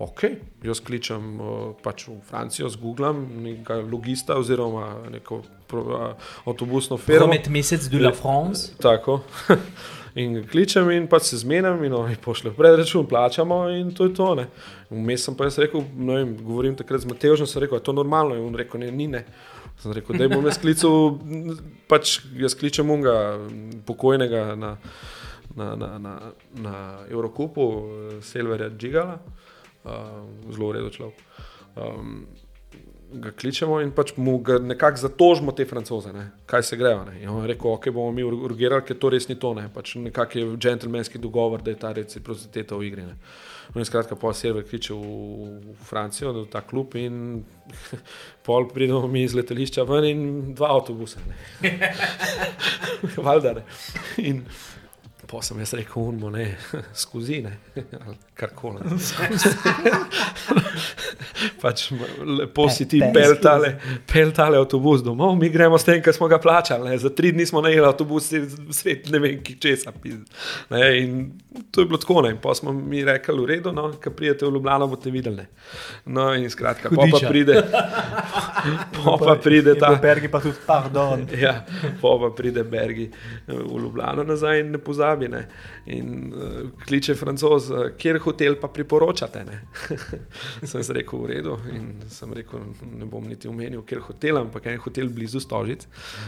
[0.04, 0.24] Ok,
[0.64, 1.50] jaz kličem uh,
[1.84, 6.14] pač v Francijo, zgooglam nekega logista oziroma neko uh,
[6.46, 7.28] avtobusno firmo.
[7.28, 8.72] Promet mesec de la France.
[8.82, 9.22] Tako.
[10.14, 14.28] In kličem in pač se zmenim, in oni pošljejo predračun, plačamo in to je to.
[14.92, 17.96] Vmes sem pa jaz rekel, ne vem, govorim takrat z Mateožem, sem rekel, je to
[17.98, 18.38] normalno.
[18.38, 19.24] In on rekel, ne, ni ne.
[19.82, 21.18] Sem rekel, da bom jaz klical,
[21.90, 23.16] pač jaz kličem unga
[23.90, 24.76] pokojnega na,
[25.56, 26.14] na, na, na,
[26.56, 26.76] na
[27.10, 27.68] Eurokupu,
[28.22, 29.20] Silverja Džigala,
[29.84, 29.92] uh,
[30.52, 31.20] zelo redo človek.
[31.76, 32.26] Um,
[33.14, 36.78] ga kličemo in pač mu nekako zatožimo te francoze, ne, kaj se.
[37.22, 39.54] In on je rekel, ok, bomo mi urgirali, ker to res ni to.
[39.54, 39.68] Ne.
[39.74, 43.06] Pač nekako je džentlmenski dogovor, da je ta reciprociteta v igri.
[43.06, 43.18] Ne.
[43.74, 47.44] No in skratka, pa Silver kliče v, Francijo, v ta klub in
[48.46, 50.22] pol pridemo mi iz letališča ven in
[50.58, 51.22] dva avtobusa.
[51.30, 51.78] ne.
[53.28, 53.66] Valjda ne.
[54.18, 54.44] In
[55.34, 56.52] Pa sem jaz rekel, unmo ne,
[57.04, 57.56] skozi ne,
[58.06, 58.86] ali karkoli.
[61.62, 61.88] pač
[62.22, 63.72] lepo si ti Pe- pel tale,
[64.10, 66.90] pel tale avtobus domov, mi gremo s tem, ker smo ga plačali.
[66.90, 66.98] Ne.
[67.02, 68.30] Za tri dni smo najeli avtobus,
[68.76, 69.90] svet ne vem, ki česa.
[70.70, 71.10] Ne, in
[71.72, 72.22] to je bilo tako.
[72.28, 72.36] Ne.
[72.42, 75.36] Pa smo mi rekli, v redu, no, ki pridete v Ljubljano, boste videli.
[75.42, 75.48] Ne.
[76.14, 77.56] No, in skratka, pa, pa pride.
[79.00, 79.96] Po pa pride ta.
[80.02, 81.26] Bergi pa tudi, pardon.
[81.40, 81.64] Ja,
[82.02, 83.14] po pa pride Bergi eh,
[83.50, 85.23] v Ljubljano nazaj in ne pozabi.
[85.32, 85.42] Ne.
[85.96, 89.44] In uh, kliče francoz, uh, kjer hotel pa priporočate.
[90.70, 91.58] sem rekel, v redu.
[91.74, 95.88] In sem rekel, ne bom niti omenil, kjer hotel, ampak en hotel blizu Stožic.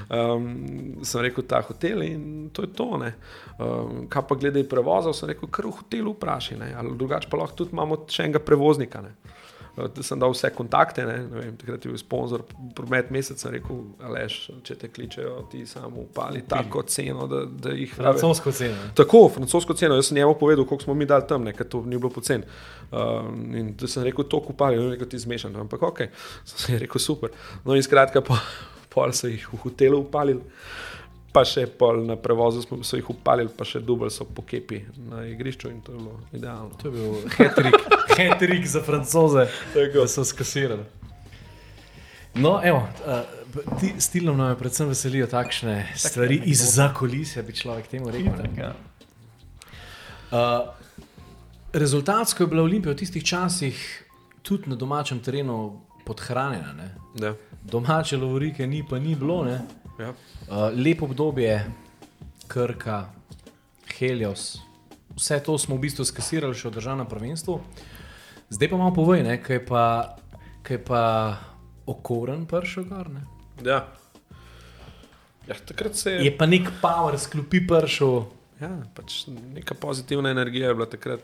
[0.09, 2.89] Um, sem rekel, ta hotel in to je to.
[2.95, 6.73] Um, kaj pa glede prevozov, sem rekel, kar v hotelu vprašaj.
[6.75, 9.03] Ali drugače pa lahko tudi imamo še enega prevoznika.
[9.05, 9.34] Ne.
[9.75, 12.45] Da sem dal vse kontakte, ne, ne vem, takrat je bil sponzor,
[12.77, 17.73] promet mesec, sem rekel, aleš, če te kličejo, ti samo upali tako ceno, da, da
[17.75, 17.91] jih.
[17.97, 18.77] Francosko ceno.
[18.95, 19.97] Tako, francosko ceno.
[19.99, 22.47] Jaz sem njemu povedal, koliko smo mi dali tam, ker to ni bilo pocen.
[22.91, 25.59] Um, in da sem rekel, to kupali, ne rekel, ti zmešan.
[25.65, 26.05] Ampak ok,
[26.53, 27.35] sem rekel, super.
[27.65, 28.39] No in skratka, pol,
[28.95, 30.39] pol so jih v hotelu upalili
[31.35, 31.65] pa še
[32.07, 35.81] na prevozu smo, so jih upalili, pa še dubaj so po kepi na igrišču in
[35.83, 36.71] to je bilo idealno.
[36.79, 37.11] To je bil
[38.15, 40.85] hetrik za francoze, da so skasirali.
[42.39, 47.87] No, evo, uh, ti stilom nam predvsem veselijo takšne tak stvari iz zakolisja, bi človek
[47.91, 48.73] temu rekel.
[50.31, 50.71] Uh,
[51.73, 53.79] rezultatsko je bila Olimpija v tistih časih
[54.43, 56.91] tudi na domačem terenu podhranjena.
[57.63, 59.43] Domače lovorike ni, pa ni bilo.
[59.99, 60.11] Ja.
[60.11, 61.71] Uh, lepo obdobje,
[62.47, 63.09] Krka,
[63.97, 64.57] Helios,
[65.15, 67.59] vse to smo v bistvu skasirali še v državnem prvenstvu.
[68.51, 69.83] Zdaj pa malo povej, ne, kaj pa,
[70.67, 71.03] kaj pa
[71.87, 73.07] okoren pršel gor.
[73.09, 73.23] Ne?
[73.63, 73.87] Ja.
[75.47, 75.55] Ja,
[75.93, 76.25] se je...
[76.25, 78.25] je pa nek power, sklopi pršel.
[78.59, 81.23] Ja, pač neka pozitivna energija je bila takrat.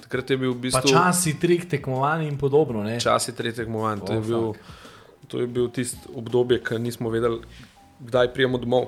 [0.00, 0.88] takrat je bil v bistvu...
[0.88, 2.84] Časi treh tekmovanj in podobno.
[2.84, 2.96] Ne?
[3.00, 4.04] Časi treh tekmovanj.
[4.08, 4.56] To, oh,
[5.28, 7.44] to je bil tisti obdobje, ki nismo vedeli,
[8.00, 8.86] kdaj prijemo domov.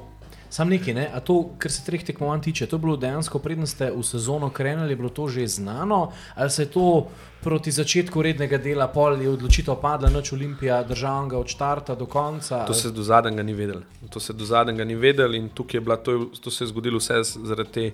[0.52, 1.06] Sam nekaj, ne?
[1.24, 4.92] to, kar se treh tekmovanj tiče, to je bilo dejansko, predtem ste v sezono krenili,
[4.92, 7.08] je bilo to že znano, ali se je to
[7.40, 12.66] proti začetku rednega dela, pol je odločitev padla, noč Olimpija, državnega od štarta do konca.
[12.66, 13.80] To se do zadnjega ni vedel.
[14.10, 17.00] To se do zadnjega ni vedel in tukaj je bilo, to, to se je zgodilo
[17.00, 17.90] vse zaradi te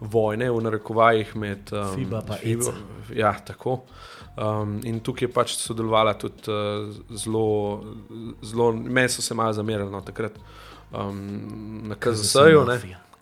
[0.00, 2.74] vojne v narekovajih med um, FIBA in FIBA.
[3.14, 3.84] Ja, tako.
[4.36, 6.88] Um, in tukaj je pač sodelovala tudi uh,
[7.20, 7.82] zelo,
[8.42, 10.38] zelo, meni so se malo zamerili no, takrat
[10.92, 12.62] um, na KZS-ju.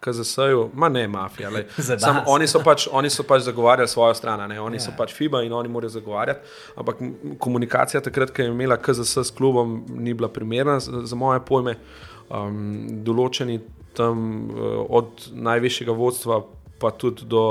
[0.00, 1.50] KZS-ju, ma ne mafija.
[1.98, 4.60] Sam, oni, so pač, oni so pač zagovarjali svojo stran, ne?
[4.60, 4.84] oni yeah.
[4.86, 4.96] so ja.
[4.96, 6.46] pač FIBA in oni morajo zagovarjati.
[6.78, 7.02] Ampak
[7.42, 11.74] komunikacija takrat, ko je imela KZS s klubom, ni bila primerna za, za moje pojme.
[12.30, 13.58] Um, določeni
[13.98, 16.44] tam uh, od najvišjega vodstva,
[16.78, 17.48] pa tudi do.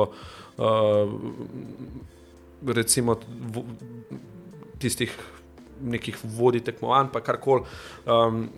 [0.55, 2.07] Uh,
[2.68, 3.16] recimo,
[3.53, 3.64] v,
[4.80, 5.14] tistih
[5.82, 7.64] nekih vodij tekmovanj, pa karkoli.
[8.05, 8.49] Um,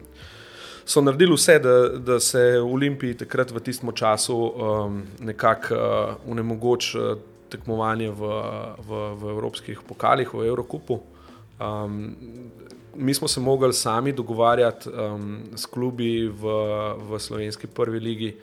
[0.85, 6.15] so naredili vse, da, da se v Olimpiji takrat v tistem času um, nekako uh,
[6.25, 7.17] unemogoči uh,
[7.51, 8.31] tekmovanje v,
[8.87, 10.97] v, v evropskih pokalih, v Evropi.
[11.61, 12.15] Um,
[12.95, 16.47] mi smo se mogli sami dogovarjati um, s klubi v,
[16.97, 18.35] v slovenski prvi ligi,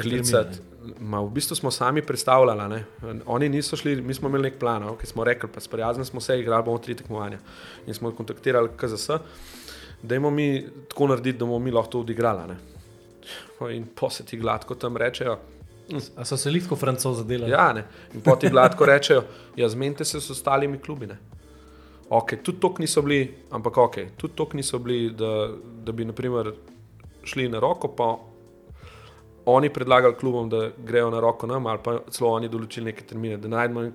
[0.00, 0.58] klicati.
[1.00, 2.84] V bistvu smo sami predstavljali, ne?
[3.26, 6.40] oni niso šli, mi smo imeli nek plan, ki smo rekli, pa sprijaznili smo se,
[6.40, 7.38] igrali bomo tri tekmovanja.
[7.86, 9.10] In smo kontaktirali KZS,
[10.02, 12.54] da imamo mi tako narediti, da bomo mi lahko to odigrali.
[13.70, 15.38] In po se ti gladko tam rečejo.
[16.16, 17.52] A so se lahko francozi delali?
[17.52, 17.84] Ja, ne.
[18.14, 19.22] in po ti gladko rečejo,
[19.56, 21.06] ja, zmenite se s ostalimi klubi.
[21.06, 21.18] Ne?
[22.12, 25.48] Okay, tudi to niso bili, ampak ok, tudi to niso bili, da,
[25.84, 26.50] da bi naprimer,
[27.24, 28.18] šli na roko, pa
[29.48, 33.38] oni predlagali klubom, da grejo na roko nam, ali pa celo oni določili neke termine,
[33.40, 33.86] da najdemo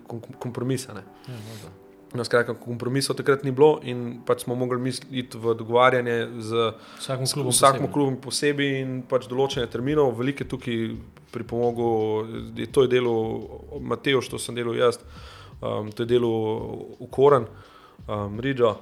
[0.42, 0.96] kompromise.
[0.98, 1.04] Ne.
[1.30, 1.70] Ja,
[2.18, 7.30] no, skratka, kompromisov takrat ni bilo in pač smo mogli iti v dogovarjanje z vsakim
[7.30, 7.94] klubom, vsakim posebej.
[7.94, 10.16] klubom posebej in pač določene terminov.
[10.18, 10.90] Velike tukaj
[11.38, 13.16] pripomogel, to je delo
[13.78, 14.98] Matejo, to sem delal jaz,
[15.62, 16.34] um, to je delo
[16.98, 17.46] Ukoran
[18.08, 18.76] um, Ridžo.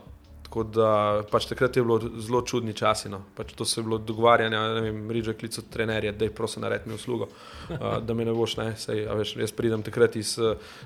[0.46, 0.90] Tako da
[1.32, 3.10] pač takrat je bilo zelo čudni časi.
[3.10, 3.24] No.
[3.36, 4.58] Pač to se je bilo dogovarjanje,
[4.88, 4.92] je
[5.34, 7.28] klical trenerje, da je prosim naredi mi uslugo,
[7.70, 10.38] uh, da me ne boš, ne, sej, veš, jaz pridem takrat iz,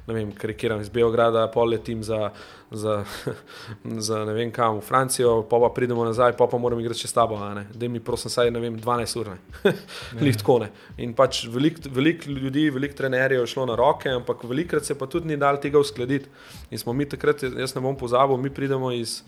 [0.07, 2.31] ne vem, karikiram iz Beograda, pol letim za,
[2.71, 3.03] za,
[4.07, 7.09] za ne vem kam v Francijo, pa pa pridemo nazaj, pa pa moram igrati še
[7.09, 7.37] s tabo,
[7.73, 9.31] da mi prosim saj, ne vem, 12 ur,
[10.25, 10.69] lih tako ne.
[11.01, 15.07] In pač veliko velik ljudi, veliko trenerjev je šlo na roke, ampak velikrat se pa
[15.09, 16.29] tudi ni dal tega uskladiti.
[16.69, 19.21] In smo mi takrat, jaz ne bom pozabil, mi pridemo iz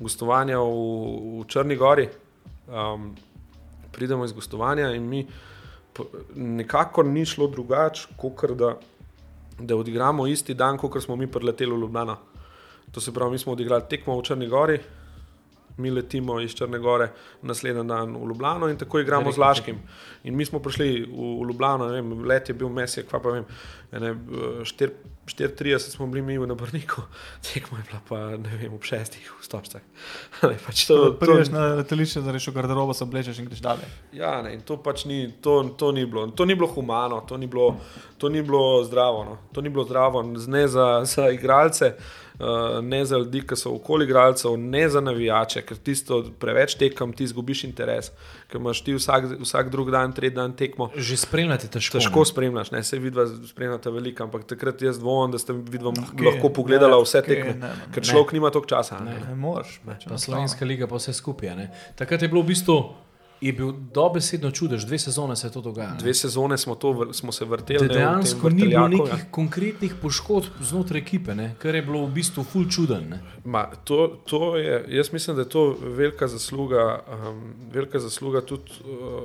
[0.00, 2.08] gostovanja v, v Črni Gori.
[2.66, 3.12] Um,
[3.92, 5.26] pridemo iz gostovanja in mi
[6.34, 8.74] nekako ni šlo drugače, kot da,
[9.58, 12.16] da odigramo isti dan, kot smo mi preleteli v Ljubljana.
[12.96, 14.78] To se pravi, mi smo odigrali tekmo v Črni Gori,
[15.76, 17.10] mi letimo iz Črne Gore
[17.42, 19.76] naslednji dan v Ljubljano in tako igramo z Laškim.
[20.24, 23.44] In mi smo prišli v, v Ljubljano, vem, let je bil mesec, kva pa vem,
[23.92, 27.02] ene, eh, štir- 34 smo bili mi v Nabrniku,
[27.52, 29.84] tekmo je bila pa ne vem, ob šestih v Stočcah.
[30.66, 33.92] pač to, to, Priješ na letališče, da rečeš garderobo, se oblečeš in greš dalje.
[34.16, 36.30] Ja, ne, in to pač ni, to, to ni bilo.
[36.32, 37.74] To ni bilo humano, to ni bilo,
[38.18, 39.24] to ni bilo zdravo.
[39.24, 39.38] No.
[39.52, 41.96] To ni bilo zdravo ne za, za igralce,
[42.82, 47.24] ne za ljudi, ki so okoli igralcev, ne za navijače, ker tisto preveč tekam, ti
[47.24, 48.10] izgubiš interes,
[48.46, 50.90] ker imaš ti vsak, vsak drug dan, tretji dan tekmo.
[50.94, 51.96] Že spremljati težko.
[51.96, 52.24] Težko ne.
[52.26, 56.26] spremljaš, ne se vidva spremljata veliko, ampak takrat jaz dvomim, da ste vidva kje?
[56.26, 57.34] lahko pogledala Ne, vse kje?
[57.34, 58.08] tekme, Ne, ne, ker ne.
[58.08, 59.00] človek nima toliko časa.
[59.00, 59.16] Ne.
[59.22, 59.80] Ne moreš.
[59.86, 61.48] pač, Pa Slovenska liga, pa vse skupaj.
[61.48, 61.66] a ne.
[61.94, 62.76] Takrat je bilo v bistvu
[63.40, 65.96] je bil dobesedno čudež, dve sezone se je to dogajalo.
[65.98, 67.88] Dve sezone smo, to, smo se vrteli.
[67.88, 68.88] Da dejansko ni bilo ja.
[68.88, 71.54] nekih konkretnih poškodb znotraj ekipe, ne?
[71.58, 73.18] kar je bilo v bistvu ful čuden.
[73.44, 78.72] Ma, to, to je, jaz mislim, da je to velika zasluga, um, velika zasluga tudi,
[78.80, 79.20] uh,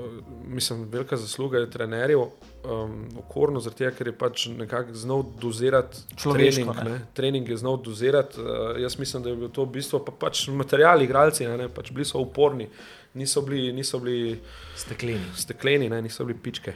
[0.48, 5.98] mislim, velika zasluga je trenerjev, um, okorno, zaradi tega, ker je pač nekako znal dozirati
[6.16, 6.84] Človeško, trening.
[6.84, 6.92] ne.
[6.92, 7.06] Ne?
[7.14, 8.42] Trening je znal dozirati.
[8.42, 11.70] Uh, jaz mislim, da je bilo to v bistvu pa, pač materiali, igralci, ne, ne,
[11.70, 12.68] pač bili so uporni,
[13.14, 14.40] niso bili, niso bili
[14.76, 16.74] Stekleni, stekleni, ne, niso bili pičke.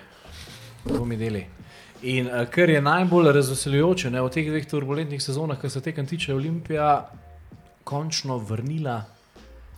[0.88, 1.45] to mi deli.
[2.01, 6.05] In uh, kar je najbolj razveseljujoče ne, v teh dveh turbulentnih sezonah, kar se tekem
[6.05, 7.09] tiče, Olimpija
[7.83, 9.03] končno vrnila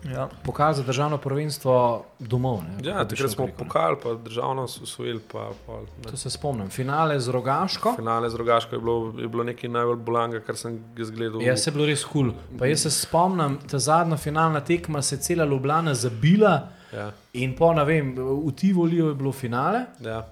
[0.08, 0.30] Ja.
[0.44, 2.62] pokal za državno prvenstvo domov.
[2.64, 6.12] Ne, Ja, takrat smo preko, pokal, pa državno usvojili, pa, pa ne.
[6.12, 6.70] To se spomnim.
[6.70, 7.94] Finale z Rogaško.
[7.96, 11.42] Finale z Rogaško je bilo, je bilo nekaj najbolj bolanga, kar sem ga zgledal.
[11.42, 12.32] Ja, se je bilo res kul.
[12.32, 12.60] Cool.
[12.60, 17.56] Pa jaz se spomnim, ta zadnja finalna tekma se je cela Ljubljana zabila Ja, in
[17.56, 19.86] po, ne vem, v Tivoliju je bilo finale.
[20.00, 20.24] ja.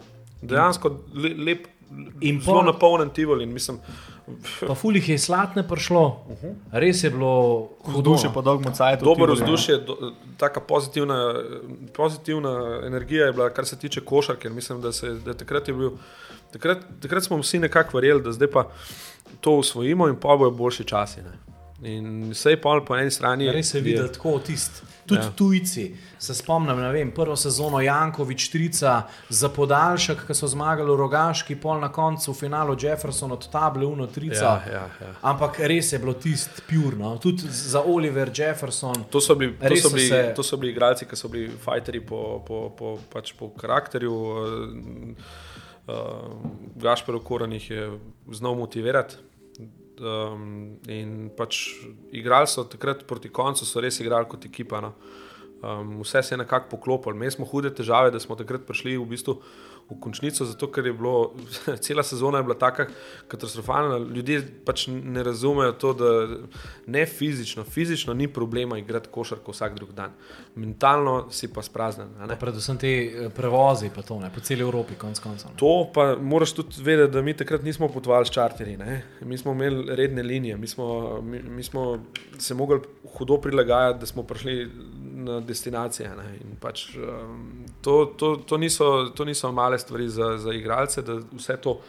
[0.41, 1.67] Dejansko le, lep,
[2.21, 3.43] In zelo pol- napolnjen Tivoli.
[3.43, 3.79] in Mislim,
[4.67, 6.25] Pa fulih je slatne prišlo,
[6.71, 8.15] res je bilo hudo.
[8.15, 8.33] Vzdušje no.
[8.33, 9.05] po dolgem cajtu.
[9.05, 11.43] Dobro vzdušje, do, taka pozitivna,
[11.93, 14.49] pozitivna energija je bila, kar se tiče košarke.
[14.49, 15.91] Mislim, da, se, da takrat, je bil,
[16.51, 18.65] takrat, takrat smo vsi nekako verjeli, da zdaj pa
[19.41, 21.21] to usvojimo in pa bojo boljši časi.
[21.21, 21.37] Ne.
[21.89, 23.51] In vse je pol po eni strani.
[23.51, 24.81] Res je videti tako tist.
[25.06, 25.32] Tudi ja.
[25.32, 25.84] Tujci,
[26.18, 28.93] se spomnim, ne vem, prvo sezono Jankovič, Trica
[29.30, 33.86] za podaljšek, ki so zmagali v Rogaški, pol na koncu v finalu Jefferson od table
[33.86, 34.58] Uno Trica.
[34.66, 35.12] Ja, ja, ja.
[35.24, 37.18] Ampak res je bilo tist purno.
[37.18, 39.06] Tudi za Oliver Jefferson.
[39.10, 42.01] To so bili, to so bili, se- to so bili igralci, ki so bili fajterji
[42.01, 44.16] po, po, po, pač po karakterju.
[45.88, 45.93] Uh,
[46.76, 47.99] Gašpor Koran jih je
[48.32, 49.16] znal motivirati.
[49.95, 51.69] Um, in pač
[52.11, 54.81] igrali so takrat proti koncu, so res igrali kot ekipa.
[54.83, 54.91] No.
[55.63, 57.15] Um, vse se je nekako poklopilo.
[57.15, 59.39] Imeli smo hude težave, da smo takrat prišli v bistvu
[59.89, 61.33] v končnico, zato ker je bilo,
[61.86, 62.88] cela sezona je bila tako
[63.27, 63.97] katastrofalna.
[64.15, 66.09] Ljudje pač ne razumejo to, da
[66.88, 70.11] ne fizično, fizično ni problema igrati košarko vsak drug dan.
[70.55, 72.07] Mentalno si pa spraznen.
[72.19, 72.27] ne.
[72.27, 75.51] Pa predvsem te eh, prevozi, pa to ne, po celi Evropi, konc koncev.
[75.51, 75.57] ne.
[75.57, 78.77] To pa moraš tudi vedeti, da mi takrat nismo potovali s čarterji.
[78.77, 79.03] Ne?
[79.21, 81.99] Mi smo imeli redne linije, mi smo, mi, mi smo
[82.38, 82.79] se mogli
[83.17, 84.71] hudo prilagajati, da smo prišli
[85.25, 86.11] na destinacije.
[86.59, 91.57] Pač, um, to, to, to, niso, to niso male stvari za, za igralce, da vse
[91.61, 91.80] to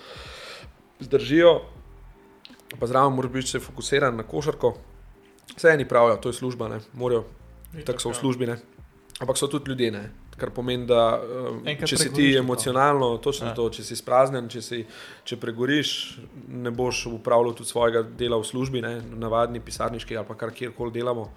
[1.01, 1.61] zdržijo.
[2.80, 4.74] Pa zraven moraš biti še fokusiran na košarko.
[5.57, 7.24] Vse eni pravijo, to je služba, ne morajo,
[7.87, 8.47] tako so v službi.
[8.47, 8.59] Ne?
[9.20, 10.05] Ampak so tudi ljudje, ne?
[10.37, 12.43] kar pomeni, da um, Enkrat če si ti je to.
[12.45, 13.51] emocionalno, točno Ja.
[13.53, 13.57] ja.
[13.57, 14.82] to, če si spraznen, če, si,
[15.24, 16.18] če pregoriš,
[16.53, 19.01] ne boš upravljal tudi svojega dela v službi, ne?
[19.16, 21.30] navadni pisarniški ali kar kjerkoli delamo,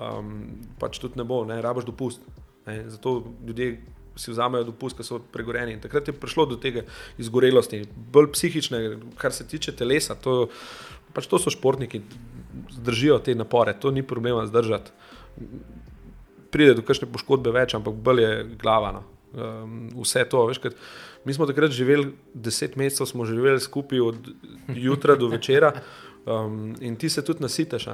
[0.00, 0.32] um,
[0.80, 2.24] pač tudi ne bo, ne rabaš dopust.
[2.66, 2.86] Ne?
[2.88, 3.82] Zato ljudje
[4.18, 5.76] si vzamejo dopust, ker so pregoreni.
[5.76, 6.84] In takrat je prišlo do tega
[7.22, 8.82] izgorelosti, bolj psihične,
[9.20, 10.18] kar se tiče telesa.
[10.26, 10.48] To,
[11.16, 12.02] pač to so športniki,
[12.80, 14.92] zdržijo te napore, to ni problema zdržati
[16.50, 18.92] pride do kakšne poškodbe več, ampak bolj je glava.
[18.98, 19.04] No.
[19.28, 20.76] Um, vse to, veš, kad,
[21.28, 24.30] mi smo takrat živeli, deset mesecev smo živeli skupaj od
[24.72, 25.74] jutra do večera
[26.24, 27.88] um, in ti se tudi nasiteš.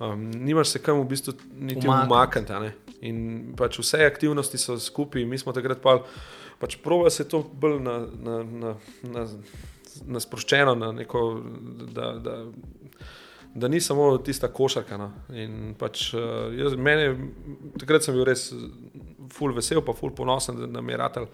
[0.00, 2.72] Um, nimaš se kam v bistvu niti Umakniti.
[3.06, 3.18] In
[3.56, 6.00] pač vse aktivnosti so skupaj, mi smo takrat pa
[6.58, 8.72] pač proba se to bolj na, na, na,
[9.02, 9.26] na,
[10.06, 11.22] na sproščeno, na neko,
[11.94, 12.36] da, da,
[13.54, 14.98] da ni samo tista košarka.
[14.98, 15.10] No.
[15.34, 17.12] In Pač, uh, jaz, mene,
[17.78, 18.48] takrat sem bil res
[19.34, 21.30] ful vesel, pa ful ponosen, da nam je ratelj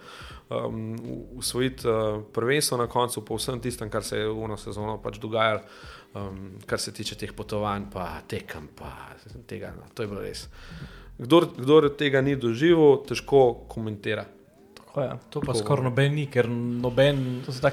[0.51, 0.95] um,
[1.39, 5.19] usvojiti uh, prvenstvo na koncu, po vsem tistem, kar se je v eno sezono pač
[5.23, 5.61] dogajalo,
[6.13, 9.15] um, kar se tiče teh potovanj, pa tekem, pa
[9.47, 9.73] tega.
[9.77, 9.87] No.
[9.93, 10.47] To je bilo res.
[11.21, 14.25] Kdor, kdor tega ni doživel, težko komentira.
[14.95, 15.11] Je.
[15.29, 15.59] To pa Tako.
[15.59, 17.19] skoraj noben ni, ker noben,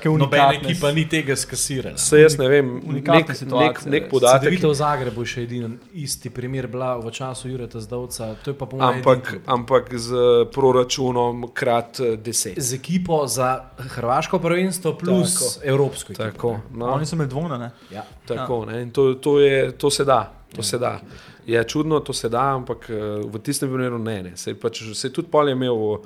[0.06, 1.98] unikatne ekipa ni tega skasirala.
[1.98, 4.44] Se jaz ne vem, nek, nek, nek podatek.
[4.44, 8.30] Cedevita v Zagrebu je še edini isti primer bila v času Jureta Zdovca.
[8.44, 10.22] To je pa po mojem Ampak, ampak z
[10.54, 12.54] proračunom krat eh, deset.
[12.54, 13.66] z ekipo za
[13.98, 15.66] Hrvaško prvenstvo plus Tako.
[15.66, 16.30] Evropsko ekipo.
[16.30, 17.70] Tako, no, Oni so imeli dvojne, ne?
[17.90, 18.06] Ja.
[18.26, 20.32] tako ne, in to, to, je, to se da.
[20.54, 21.00] To se da.
[21.46, 22.94] Je čudno, to se da, ampak eh,
[23.26, 24.22] v tistem primeru ne.
[24.22, 24.36] ne.
[24.36, 25.98] Se, pač, se tudi pol je imel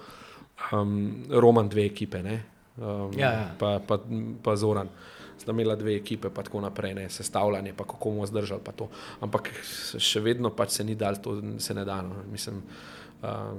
[0.72, 0.94] um,
[1.30, 2.42] Roman dve ekipe, ne?
[2.76, 3.48] Um, Ja, ja.
[3.58, 3.98] Pa, pa,
[4.42, 4.88] pa Zoran.
[5.38, 8.60] Sta imela dve ekipe, pa tako naprej, ne, sestavljanje, pa kako bomo zdržali.
[9.20, 9.48] Ampak
[9.98, 12.00] še vedno pač se ni dal, to se ne da.
[12.00, 12.22] No.
[12.30, 12.60] Mislim,
[13.20, 13.58] um,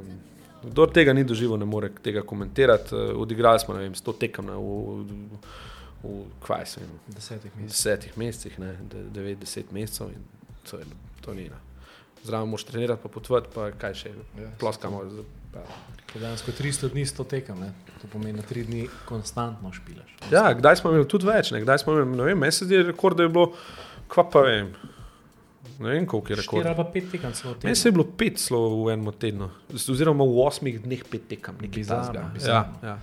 [0.64, 2.96] kdo tega ni doživel, ne more tega komentirati.
[3.16, 5.42] Odigrali smo, ne vem, 100 tekem na, v, v,
[6.04, 7.70] v, kaj se vem, Desetih v mesecev.
[7.70, 10.24] desetih mesecih, ne, de- devet, deset mesecev in
[10.64, 10.86] to, je,
[11.22, 11.50] to ni.
[11.50, 11.60] Ne.
[12.24, 15.04] Zraven moš trenirati, pa potvati, pa kaj še, Ja, ploskamo.
[15.52, 15.68] Pa.
[16.14, 17.72] Dejansko 300 dni 100 tekem, ne?
[18.02, 20.10] to pomeni, da 3 dni konstantno špilaš.
[20.32, 23.18] Ja, kdaj smo imeli tudi več, ne, kdaj smo imeli, ne vem, mesec je rekord,
[23.18, 23.54] da je bilo,
[24.08, 24.74] kva pa vem,
[25.80, 26.66] ne vem, koliko je 4 rekord.
[26.68, 30.24] ali pa 5 tekem smo Meni se je bilo pet slov v enem tednu, oziroma
[30.24, 32.20] v osmih dneh pet tekem, nekaj takega.
[32.20, 32.78] Ja, bizarno.
[32.84, 32.98] ja.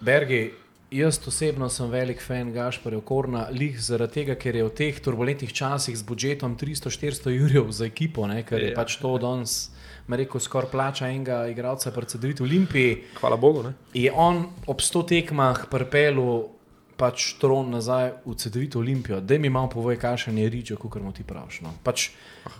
[0.00, 0.52] Bergi,
[0.90, 5.50] jaz osebno sem velik fan Gašporja Korna, lih zaradi tega, ker je v teh turbulentnih
[5.52, 8.76] časih z budžetom 300-400 jurjev za ekipo, ne, ker je Ja.
[8.76, 9.70] pač to danes,
[10.08, 13.02] rekel, skoraj plača enega igralca predsedoviti v Olimpiji.
[13.20, 13.62] Hvala Bogu.
[13.62, 13.72] Ne.
[13.94, 16.56] Je on ob 100 tekmah prepelu
[16.96, 21.12] pač tron nazaj v CD-vito Olimpijo, da mi malo povej, kakšen je rič, kot mu
[21.12, 21.60] ti praviš.
[21.60, 21.74] No.
[21.84, 22.10] Pač,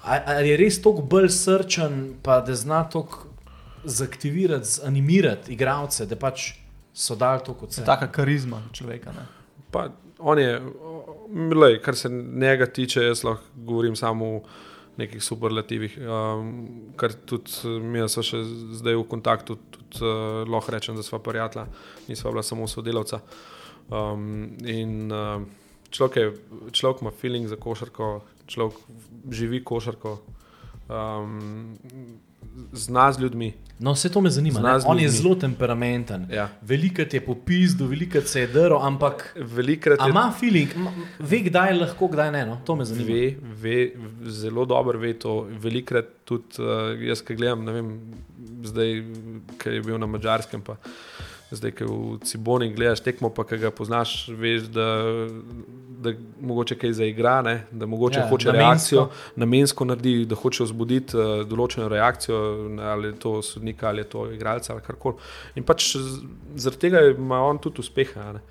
[0.05, 3.33] a- ali je res toliko bolj srčen, pa da zna toliko
[3.85, 6.53] zaktivirati, animirati igralce, da pač
[6.93, 7.85] so dal to kot se.
[7.85, 9.13] Taka karizma človeka.
[9.13, 9.27] Ne?
[9.71, 9.89] Pa,
[10.19, 10.61] on je,
[11.57, 14.41] lej, kar se njega tiče, jaz lahko govorim samo v
[14.97, 16.51] nekih superlativih, um,
[16.97, 18.41] kar tudi mi smo še
[18.81, 21.67] zdaj v kontaktu, tudi uh, lahko rečem, da smo prijatelja,
[22.09, 23.21] nismo bila samo sodelavca.
[23.93, 25.45] Um, in uh,
[25.91, 26.33] človek, je,
[26.73, 28.81] človek ima feeling za košarko, človek
[29.31, 30.17] živi košarko,
[30.89, 32.19] um,
[32.73, 33.55] zna z ljudmi.
[33.79, 34.81] No, vse to me zanima.
[34.87, 36.27] On je zelo temperamenten.
[36.33, 36.49] Ja.
[36.63, 40.71] Veliko je popizdu, veliko se je drl, ampak Velikrat je ima feeling,
[41.19, 42.47] ve, kdaj lahko, kdaj ne.
[42.47, 42.61] No?
[42.65, 43.13] To me zanima.
[43.13, 43.91] Ve, ve,
[44.31, 45.47] zelo dobro ve to.
[45.61, 47.93] Velikrat tudi uh, jaz, ki gledam, ne vem,
[48.65, 49.03] zdaj,
[49.61, 50.79] ki je bil na mačarskem, pa
[51.51, 54.87] zdaj, ki v Ciboni gledaš tekmo, pa ki ga poznaš, veš, da,
[56.03, 57.55] da mogoče kaj zaigra, ne?
[57.71, 58.67] da mogoče Ja, hoče namensko.
[58.67, 59.05] reakcijo,
[59.37, 62.41] namensko naredi, da hoče vzbuditi uh, določeno reakcijo,
[62.83, 65.23] ali je to sodnika, ali je to igralca, ali karkoli.
[65.55, 65.93] In pač
[66.57, 68.33] zaradi tega ima on tudi uspeha.
[68.33, 68.45] ne.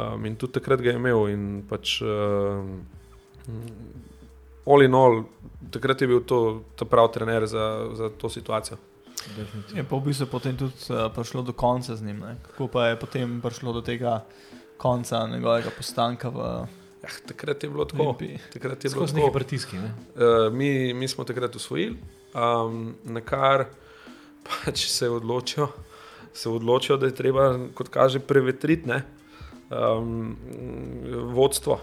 [0.00, 1.28] Um, in tudi takrat ga je imel.
[1.28, 2.78] In pač, um,
[4.64, 5.24] all in all,
[5.70, 8.78] takrat je bil to pravi trener za, za to situacijo.
[9.74, 12.20] Je pa v bistvu potem tudi uh, prišlo do konca z njim.
[12.24, 12.36] Ne?
[12.42, 14.24] Kako pa je potem prišlo do tega
[14.80, 16.66] konca njegovega postanka v
[17.00, 18.14] Ja, takrat je bilo tako.
[18.52, 19.38] Takrat je bilo Skozi neke tako.
[19.38, 19.76] pritiske.
[19.76, 19.94] Ne?
[20.14, 21.96] Uh, mi, mi smo takrat usvojili,
[22.34, 23.64] um, na kar
[24.44, 25.68] pač se odločijo,
[26.32, 29.02] se odločijo, da je treba, kot kaže, prevetriti ne,
[29.70, 30.36] um,
[31.34, 31.80] vodstvo.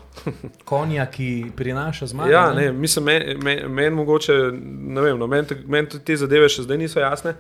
[0.66, 2.32] Konja, ki prinaša zmago.
[2.32, 4.34] Ja, ne, mislim, meni men, men mogoče,
[4.64, 7.36] ne vem, no, meni men te zadeve še zdaj niso jasne.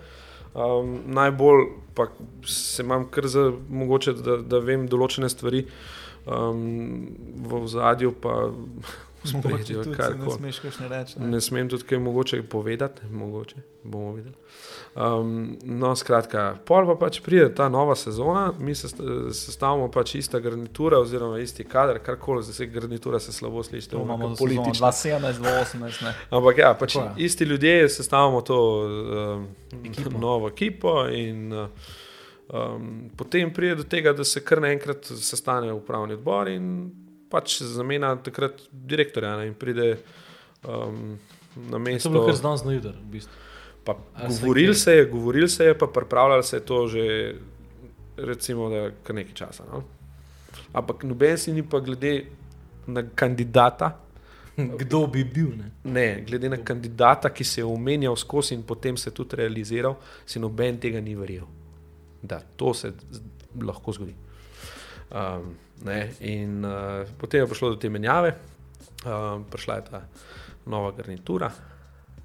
[0.58, 2.08] Um, najbolj pa
[2.48, 5.66] se imam kar za mogoče, da, da vem določene stvari
[6.26, 6.62] um,
[7.50, 8.48] v zadju, pa
[9.32, 10.38] tudi kar se ne koli.
[10.38, 11.20] smeš kaj ne reči.
[11.20, 11.28] Ne?
[11.28, 14.36] Ne smem tudi kaj mogoče povedati, mogoče bomo videli.
[14.96, 15.32] Um,
[15.64, 18.88] no, skratka, pol pa pač pride ta nova sezona, mi se
[19.32, 23.98] sestavljamo pač ista garnitura, oziroma isti kader, karkoli, zdaj se garnitura se slabo sliši, To
[23.98, 24.64] imamo politično.
[24.64, 24.88] politično.
[24.88, 26.04] 2017, 2018.
[26.04, 26.14] Ne?
[26.30, 27.26] Ampak ja, pač Tako je.
[27.26, 29.48] isti ljudje sestavljamo to um,
[29.86, 30.18] Ekipo.
[30.18, 31.68] novo ekipo in uh,
[32.50, 36.92] um, potem pride do tega, da se kar naenkrat sestane upravni odbor in
[37.30, 39.98] pač zamenja takrat direktorja ne, in pride
[40.64, 41.18] um,
[41.56, 42.10] na To je mesto.
[42.10, 42.96] bilo kar na jutar.
[42.96, 43.34] V bistvu.
[43.84, 43.96] Pa
[44.28, 47.36] govoril se je, govoril se je, pa pripravljal se je to že,
[48.18, 49.64] recimo, da kar nekaj časa.
[49.72, 49.84] No?
[50.74, 52.26] Ampak noben si ni pa glede
[52.88, 53.96] na kandidata,
[54.82, 55.54] Kdo bi bil?
[55.58, 55.72] Ne?
[55.84, 60.40] ne, glede na kandidata, ki se je omenjal skozi in potem se tudi realiziral, si
[60.40, 61.46] noben tega ni verjel,
[62.22, 62.92] da to se
[63.62, 64.16] lahko zgodi.
[65.12, 65.54] Um,
[65.86, 68.36] ne, in uh, potem je prišlo do te menjave,
[69.06, 70.02] um, prišla je ta
[70.66, 71.52] nova garnitura.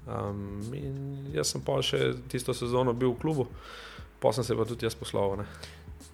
[0.07, 3.47] Um, in jaz sem pa še tisto sezono bil v klubu,
[4.19, 5.37] pa sem se pa tudi jaz posloval.
[5.43, 5.45] ne.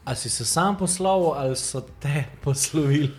[0.06, 3.12] A si se sam posloval ali so te poslovili?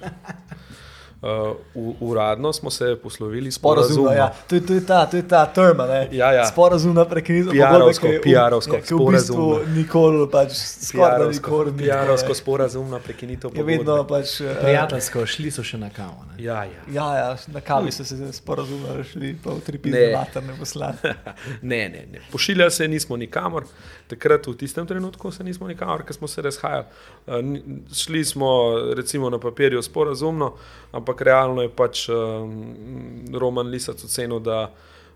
[1.23, 1.57] Uh,
[2.01, 3.87] uradno smo se poslovili sporazumno.
[3.95, 4.13] sporazumno.
[4.15, 4.33] Ja.
[4.41, 5.87] To, je- to je ta, to je ta terma.
[5.87, 6.09] Ne?
[6.13, 6.47] Ja, ja.
[6.47, 11.73] Sporazumna prekinitev pogodbe, ki je v- piarovsko, ja, ki v bistvu nikoli, pač skoraj nikoli
[11.73, 11.79] ni.
[11.79, 13.51] pijarovsko sporazumna prekinitev.
[13.51, 14.09] Je vedno pogodbe.
[14.15, 14.41] pač.
[14.41, 16.25] eh, Prijateljsko, šli so še na kavo.
[16.27, 16.43] Ne?
[16.43, 16.81] Ja, ja.
[16.91, 19.83] Ja, ja, na kavi so se sporazumno rešili, pa v tri Ne.
[19.83, 20.97] pizne materne poslali.
[21.63, 22.19] Ne, ne, ne.
[22.33, 23.65] Pošiljali se nismo nikamor,
[24.09, 26.85] takrat v tistem trenutku se nismo nikamor, ker smo se razhajali.
[27.27, 27.63] Uh, ni-
[27.95, 28.49] šli smo
[28.95, 30.55] recimo na papirju sporazumno,
[30.93, 34.71] ampak realno je pač um, Roman Lisac ocenil, da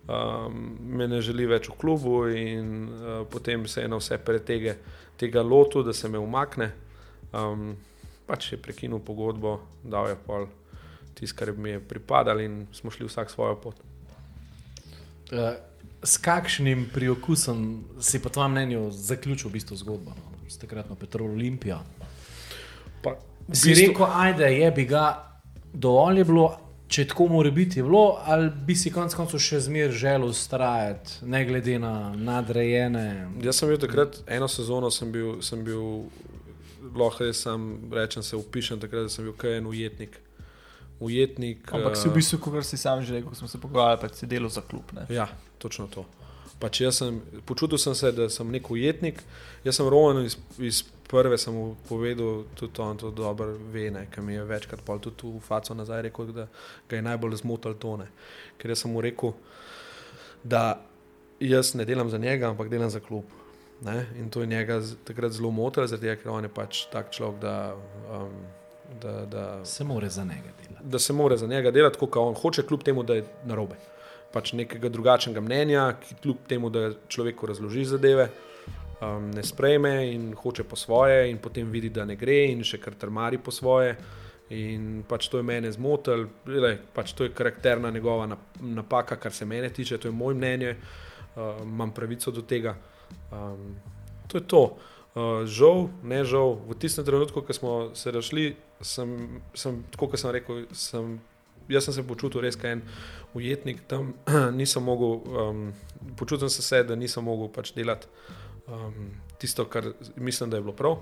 [0.09, 4.76] um, me ne želi več v klubu in uh, potem se je na vse pretege
[5.16, 6.72] tega lotil, da se me umakne.
[7.32, 7.76] Um,
[8.26, 10.49] pač je prekinil pogodbo, dal je pol
[11.14, 13.76] tisto, kar mi je pripadalo in smo šli vsak svojo pot.
[15.30, 15.55] Uh,
[16.05, 20.49] s kakšnim priokusom si po tvojem mnenju zaključil v bistvu zgodbo no?
[20.49, 21.78] s takratno Petrol Olimpijo?
[23.03, 23.16] Pa,
[23.49, 25.05] v Si bistvu- rekel, ajde, je bi ga
[25.75, 26.47] dovolj je bilo,
[26.89, 31.43] če tako mora biti, bilo, ali bi si konec koncev še zmeraj želel ustrajati, ne
[31.49, 33.07] glede na nadrejene.
[33.43, 36.05] Jaz sem bil takrat eno sezono, sem bil, sem bil
[36.95, 40.20] lahko res sam rečem, se upišem takrat, da sem bil kaj en ujetnik.
[41.03, 41.64] Ujetnik.
[41.75, 44.20] Ampak si v eh, bistvu, kot si sam že rekel, ko smo se pogovarjali, pač
[44.20, 44.95] si delal za klub.
[44.95, 45.09] Ne?
[45.12, 45.27] Ja,
[45.59, 46.07] točno to.
[46.62, 47.18] Pač jaz sem,
[47.49, 49.18] počutil sem se, da sem nek ujetnik.
[49.66, 54.07] Jaz sem rojen iz, iz prve, sem mu povedal, tudi on to dobro ve, ne,
[54.11, 56.49] ker mi je večkrat pol tudi v faco nazaj rekel, da
[56.89, 58.09] ga je najbolj zmotil tone.
[58.59, 59.33] Ker jaz sem mu rekel,
[60.45, 60.81] da
[61.41, 63.25] jaz ne delam za njega, ampak delam za klub.
[63.85, 64.07] Ne?
[64.19, 67.75] In to je njega takrat zelo motilo, tega, ker on je pač tak človek, da,
[68.11, 68.37] um,
[69.03, 70.89] da, da Se more za njega delati.
[70.89, 73.77] da se mora za njega delati, kot on hoče, kljub temu, da je narobe.
[74.33, 78.29] Pač nekega drugačnega mnenja, ki kljub temu, da človeku razloži zadeve,
[79.01, 82.78] um, ne sprejme in hoče po svoje, in potem vidi, da ne gre, in še
[82.82, 83.97] kar trmari po svoje.
[84.55, 89.32] In pač to je mene zmotil, Glej, pač to je karakterna njegova nap- napaka, kar
[89.32, 90.74] se mene tiče, to je moje mnenje,
[91.36, 92.76] uh, imam pravico do tega.
[93.32, 93.76] Um,
[94.28, 94.64] to je to.
[95.14, 100.20] Uh, žal, ne žal, v tistem trenutku, ko smo se razšli, sem, sem tako kot
[100.20, 101.18] sem rekel, sem,
[101.70, 102.82] jaz sem se počutil res kot en
[103.34, 104.12] ujetnik tam,
[104.59, 105.68] nisem mogel, um,
[106.18, 108.11] počutil sem se, da nisem mogel pač delati
[108.69, 110.97] um, tisto, kar mislim, da je bilo prav.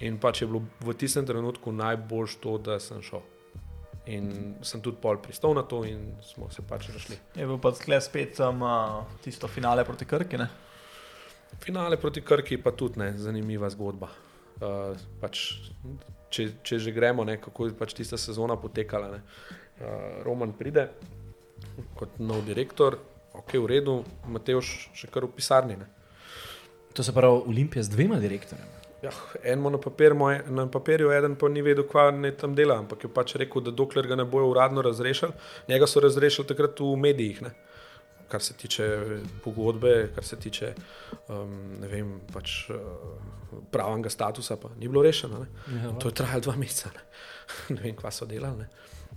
[0.00, 3.22] In pač je bilo v tistem trenutku najbolj to, da sem šel.
[4.06, 4.28] In
[4.62, 7.16] sem tudi pol pristal na to, in smo se pač razšli.
[7.34, 10.38] Je bil pa sklep spet um, uh, tisto finale proti Krki.
[10.38, 10.48] Ne?
[11.62, 14.12] Finale proti Krki pa tudi ne, zanimiva zgodba.
[14.60, 15.48] Uh, pač,
[16.30, 19.16] če, če že gremo, ne, kako je pač tista sezona potekala.
[19.16, 19.24] Ne.
[19.80, 20.90] Uh, Roman pride
[21.96, 22.98] kot nov direktor,
[23.36, 25.80] ok, v redu, Mateoš še kar v pisarni.
[25.80, 25.95] Ne.
[26.96, 28.70] To se pravi Olimpija z dvema direktorjema.
[29.02, 29.10] Ja,
[29.44, 32.78] en ima na, papir, moj, na papirju, eden pa ni vedel, kaj naj tam dela,
[32.80, 35.32] ampak je pač rekel, da dokler ga ne bojo uradno razrešili,
[35.68, 37.42] njega so razrešili takrat v medijih.
[37.42, 37.52] Ne.
[38.28, 38.88] Kar se tiče
[39.44, 40.72] pogodbe, kar se tiče
[41.28, 45.44] um, ne vem, pač, uh, pravnega statusa, pa ni bilo rešeno.
[45.44, 45.78] Ne.
[45.84, 46.90] Ja, To je trajalo dva meseca.
[46.96, 47.04] Ne,
[47.76, 48.64] ne vem, kva so delali.
[48.64, 48.68] Ne.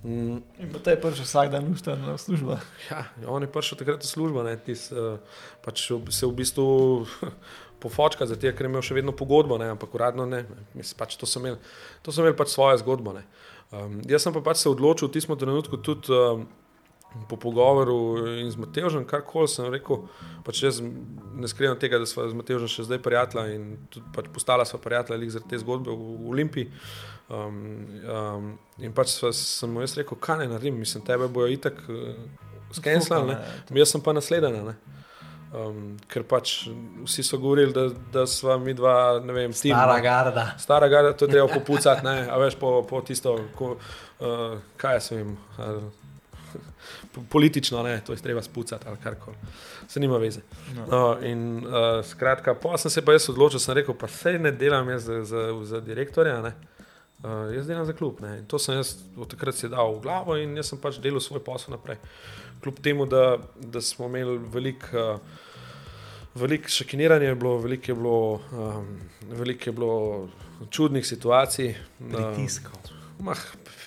[0.03, 2.59] Mm, In potem je prišel vsak dan ušten na službo.
[2.91, 5.17] ja, on je prišel takrat v službo, ne, tis, uh,
[5.65, 6.67] pač se v bistvu
[7.81, 10.43] pofočka, zato ker je imel še vedno pogodbo, ne, ampak uradno ne.
[10.47, 10.65] ne.
[10.77, 11.59] Mislim, pač to so imeli,
[12.05, 13.15] to so imeli pač svojo zgodbo.
[13.17, 13.25] Ne.
[13.69, 16.13] Um, jaz sem pa pač se odločil v tistem trenutku tudi.
[16.13, 16.47] Um,
[17.25, 20.03] Po pogovoru in z Matežem, kar koli sem rekel,
[20.45, 24.27] pač jaz ne skrivam tega, da smo z Matežem še zdaj prijatelja in tudi pač
[24.29, 26.69] postala sva prijatelja zaradi te zgodbe v, v Olimpiji.
[27.33, 27.57] Um,
[28.05, 31.81] um, in pač sva, sem mu jaz rekel, kaj naj naredim, mislim, tebe bojo itak
[31.89, 32.13] uh,
[32.77, 33.81] skenslali, ne.
[33.81, 34.61] jaz sem pa naslednja.
[34.69, 34.77] ne.
[35.49, 36.67] Um, ker pač
[37.03, 40.43] vsi so govorili, da, da sva mi dva, ne vem, tim, Stara garda.
[40.61, 43.71] Stara garda, to je treba popucati, ne, a veš po, po tisto, ko,
[44.19, 45.31] uh, kaj jaz vem.
[45.57, 45.89] ali-
[47.15, 49.37] po- Politično, ne, to je treba spucati ali karkoli,
[49.87, 50.41] se nima veze.
[50.75, 50.85] No.
[50.85, 54.51] No, in uh, skratka, pa sem se pa jaz odločil, sem rekel, pa sej ne
[54.51, 56.53] delam jaz za, za, za direktorja, ne.
[57.23, 58.21] Uh, jaz delam za klub.
[58.21, 58.37] Ne.
[58.39, 61.19] In to sem jaz od takrat si dal v glavo in jaz sem pač delal
[61.19, 61.97] svoj posel naprej.
[62.59, 65.19] Kljub temu, da, da smo imeli veliko uh,
[66.35, 68.17] velik šokiniranja, je bilo, veliko je bilo,
[68.51, 68.87] um,
[69.31, 70.27] velik je bilo
[70.69, 71.75] čudnih situacij.
[71.99, 72.79] na- Pritiskov.
[73.19, 73.39] Mah,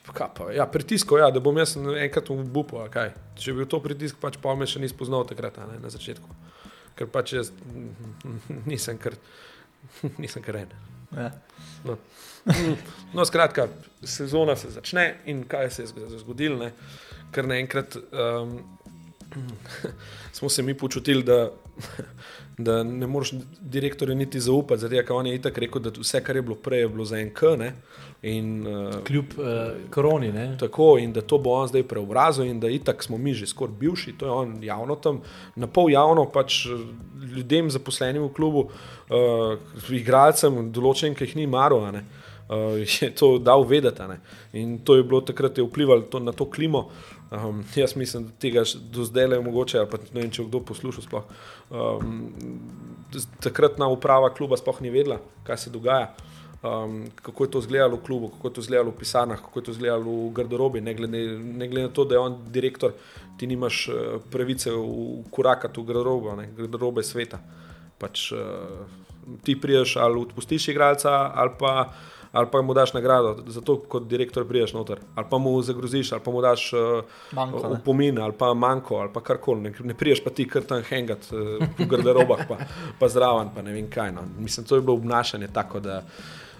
[0.08, 2.80] kaj pa, ja, pritiskov, ja, da bom jaz enkrat v bupu.
[3.34, 6.28] Če je bil to pritisk, pač pa me še ni spoznal takrat, ne, na začetku.
[6.94, 7.52] Ker pač jaz
[8.66, 9.14] nisem kar,
[10.18, 10.74] nisem kar en.
[11.12, 11.30] Ja.
[13.14, 13.68] No, skratka,
[14.02, 16.72] sezona se začne in kaj se je zg- zgodilo, ne?
[17.32, 18.58] Ker naenkrat um,
[20.32, 21.50] smo se mi počutili, da,
[22.58, 26.36] da ne moreš direktorju niti zaupati, tega, ker on je itak rekel, da vse, kar
[26.36, 27.56] je bilo prej, je bilo za en K.
[27.58, 27.72] Ne?
[28.22, 29.46] In, uh, Kljub uh,
[29.90, 30.32] koroni.
[30.32, 30.56] Ne?
[30.60, 33.74] Tako in da to bo on zdaj preobrazil, in da itak smo mi že skoraj
[33.80, 35.22] bivši, to je on javno tam,
[35.56, 36.84] na pol javno pač eh,
[37.36, 39.56] ljudem zaposlenim v klubu, uh,
[39.90, 44.06] igralcem, določenim, ki jih ni maro, uh, je to dal vedeti.
[44.52, 46.90] In to je bilo takrat je vplivalo to, na to klimo.
[47.32, 51.06] Um, jaz mislim, da tega do zdaj le mogoče, pa ne vem, če kdo poslušal.
[51.06, 51.30] Sploh.
[51.70, 52.18] Um,
[53.40, 56.12] takratna uprava kluba sploh ni vedela, kaj se dogaja.
[56.62, 59.64] Um, kako je to izgledalo v klubu, kako je to izgledalo v pisarnah, kako je
[59.64, 60.84] to izgledalo v garderobi.
[60.84, 62.92] Ne glede, ne glede na to, da je on direktor,
[63.40, 67.40] ti nimaš uh, pravice v korakati v garderobo, ne, garderobe sveta.
[67.98, 68.84] Pač, uh,
[69.42, 71.92] ti priješ ali odpustiš igralca, ali pa,
[72.32, 76.20] ali pa mu daš nagrado, zato kot direktor priješ noter, ali pa mu zagroziš, ali
[76.24, 77.74] pa mu daš uh, Manko, ne.
[77.74, 79.60] opomin, ali pa manjko, ali pa karkoli.
[79.60, 82.56] Ne, ne priješ pa ti kar tam hengat uh, v garderobah, pa,
[82.98, 84.12] pa zraven, pa ne vem kaj.
[84.12, 84.24] No.
[84.38, 86.02] Mislim, to je bilo obnašanje tako, da,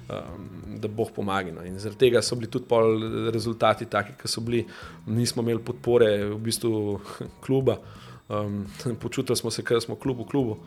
[0.09, 1.53] um, da boh pomaga.
[1.53, 1.65] No.
[1.65, 3.01] In zaradi tega so bili tudi pol
[3.33, 4.67] rezultati taki, ki so bili,
[5.07, 7.01] nismo imeli podpore v bistvu
[7.41, 7.81] kluba.
[8.29, 8.67] Um,
[9.03, 10.59] počutili smo se, da smo klub v klubu,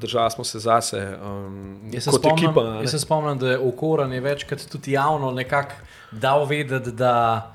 [0.00, 2.64] držali smo se zase, um, Jaz se, kot spomnim, ekipa.
[2.66, 2.80] ne.
[2.80, 5.74] jaz se spomnim, da je Okoran je večkrat tudi javno nekako
[6.12, 7.54] dal vedeti, da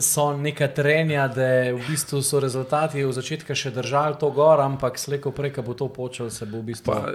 [0.00, 4.96] so neka trenja, da v bistvu so rezultati v začetku še držali to gor, ampak
[4.96, 7.12] slejko prej, ko bo to počel, se bo v bistvu Pa,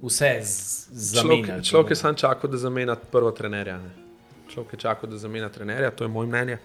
[0.00, 1.62] vse z- Človek, zamenjalo.
[1.62, 3.78] človek je sam čakal, da zamenja prvo trenerja.
[3.78, 3.90] Ne.
[4.48, 6.58] Človek je čakal, da zamenja trenerja, to je moje mnenje.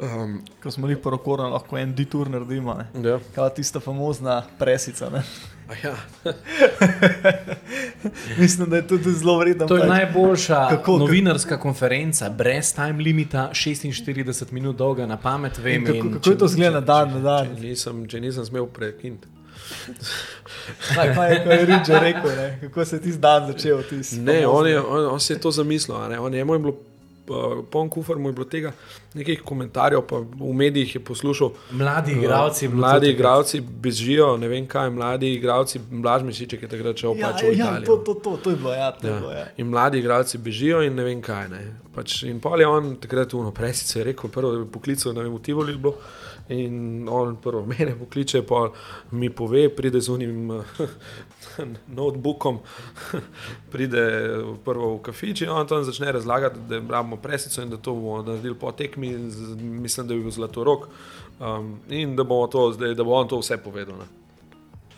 [0.00, 2.74] Um, Ko smo bili porokorani, lahko en detour naredimo.
[2.74, 2.86] Ne?
[3.02, 3.18] ja.
[3.34, 5.10] Kaj tista famozna presica.
[5.10, 5.22] Ne?
[5.68, 5.94] A Ja.
[8.38, 9.66] Mislim, da je tudi zelo vredno.
[9.66, 9.88] To je pač.
[9.88, 15.74] najboljša Kako- kako, novinarska konferenca, brez time limita, 46 minut dolga, na pamet vem.
[15.74, 17.56] In kako, in kako je to zgleda na dan na dan?
[17.56, 19.28] Če nisem, če nisem smel prekiniti.
[20.94, 22.58] Kaj, kaj je, je Ridge rekel, ne?
[22.62, 23.82] kako se je tisti dan začel?
[23.82, 25.96] Tisti Ne, on, je, on, on si je to zamislil.
[25.96, 26.18] a ne.
[26.18, 26.74] On je, mu je bilo,
[27.70, 28.72] poln kufr mu je bilo tega,
[29.14, 31.52] nekih komentarjev, pa v medijih je poslušal.
[31.70, 36.62] Mladi igralci, je bilo mladi to igralci bežijo, ne vem kaj, mladi igralci, Blaž Mesiček
[36.62, 37.86] je takrat šel Ja, pač ja, v ja, Italijo.
[37.86, 39.38] to, to, to, to je bilo, ja, to je bilo, Ja.
[39.38, 39.46] ja.
[39.56, 41.48] In mladi igralci bežijo, in ne vem kaj.
[41.48, 41.62] Ne.
[41.94, 45.42] Pač, in pol je on takrat v presice rekel, prvo, bi poklical, ne vem, v
[45.42, 45.94] Tivoli je bilo.
[46.48, 48.70] In on prvo mene pokliče, pa
[49.10, 50.48] mi pove, pride z unim
[51.98, 52.58] notebookom,
[53.72, 54.04] pride
[54.64, 58.22] prvo v kafič in on tam začne razlagati, da rabimo presico in da to bomo
[58.22, 59.12] naredili po tekmi,
[59.58, 60.88] mislim, da bi bil zlato rok.
[61.40, 63.98] Um, in da, to, zdaj, da bo on to vse povedal.
[63.98, 64.08] Ne.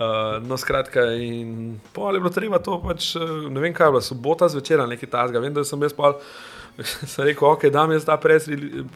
[0.01, 3.93] Uh, no, skratka, in pol je bilo treba to, pač, eh, ne vem kaj je
[3.93, 5.43] bilo, sobota zvečer nekaj tasga.
[5.45, 6.15] Vem, da sem jaz pol.
[7.11, 8.49] Sem rekel, ok, da mi je ta press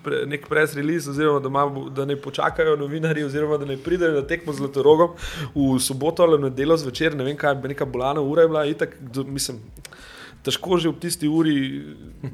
[0.04, 4.14] pre, nek press release, oziroma da, ima, da ne počakajo novinarji, oziroma da ne pridejo
[4.14, 5.16] na tekmo z Zlatorogom
[5.54, 9.24] v soboto ali nedeljo zvečer, ne vem kaj, neka bolana ura je bila, itak, do,
[9.24, 9.60] mislim,
[10.44, 11.56] težko že ob tisti uri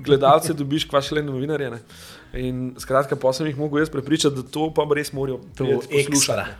[0.04, 1.70] gledalce dobiš, kva še le novinarje.
[1.76, 1.82] Ne?
[2.32, 6.50] In skratka, pa sem jih mogel jaz prepričati, da to pa res morajo poslušati.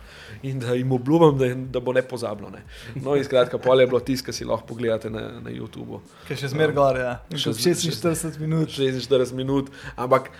[0.43, 2.49] In da jim obljubim, da, da bo ne pozabno.
[2.49, 2.63] Ne?
[2.95, 6.01] No, in skratka, pol je bilo tisto, kar si lahko pogledate na, na YouTubu.
[6.27, 7.13] Ki še zmeraj gor, ja.
[7.31, 8.69] Še Še z- 46 minut.
[8.69, 10.31] 46 minut, ampak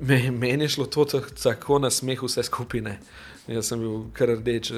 [0.00, 2.98] me, meni je šlo to tak- tako na smeh vse skupine.
[3.46, 4.76] Jaz sem bil kar rdeč, eh,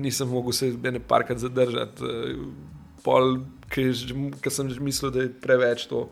[0.00, 2.36] nisem mogel se ene parkrat zadržati, eh,
[3.04, 3.38] pol,
[3.70, 3.94] ker
[4.50, 6.08] sem že mislil, da je preveč to.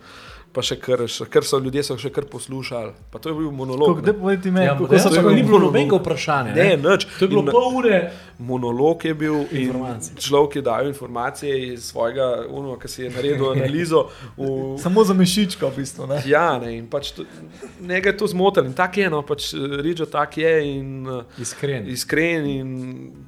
[0.50, 2.92] Pa še kar, še kar so ljudje so še kar poslušali.
[3.12, 3.96] Pa to je bil monolog.
[3.96, 4.14] Kako ne.
[4.14, 6.52] povej ti meni, Ja, kako so bilo ni bilo nobenega vprašanja.
[6.52, 6.88] Ne, Ne?
[6.88, 7.04] nič.
[7.12, 7.98] To je bilo In- pol ure.
[8.40, 9.74] monolog je bil in
[10.16, 14.06] človek je dal informacije iz svojega, uno, ki si je naredil analizo.
[14.36, 16.06] V, Samo za mišičko, v bistvu.
[16.06, 16.22] Ne?
[16.24, 17.26] ja, ne, in pač to,
[17.78, 21.84] nekaj je to zmotil in tako je, no, pač Riđo tak je in uh, Iskren.
[21.88, 22.68] iskren in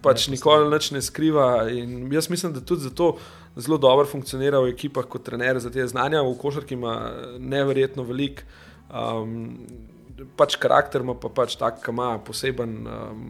[0.01, 1.69] pač nikoli nič ne skriva.
[1.69, 3.17] In jaz mislim, da tudi zato
[3.57, 6.23] zelo dobro funkcionira v ekipah kot trener za te znanja.
[6.23, 8.45] V košarki ima neverjetno velik.
[8.91, 9.57] Um,
[10.37, 13.21] Pač karakter ima pa pač tak, ki ima poseben, um,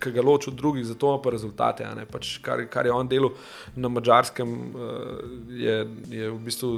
[0.00, 1.84] ki ga loči od drugih, zato ima pa rezultate.
[2.08, 3.34] Pač kar, kar je on delal
[3.76, 5.18] na mačarskem, uh,
[5.52, 5.74] je,
[6.08, 6.70] je v bistvu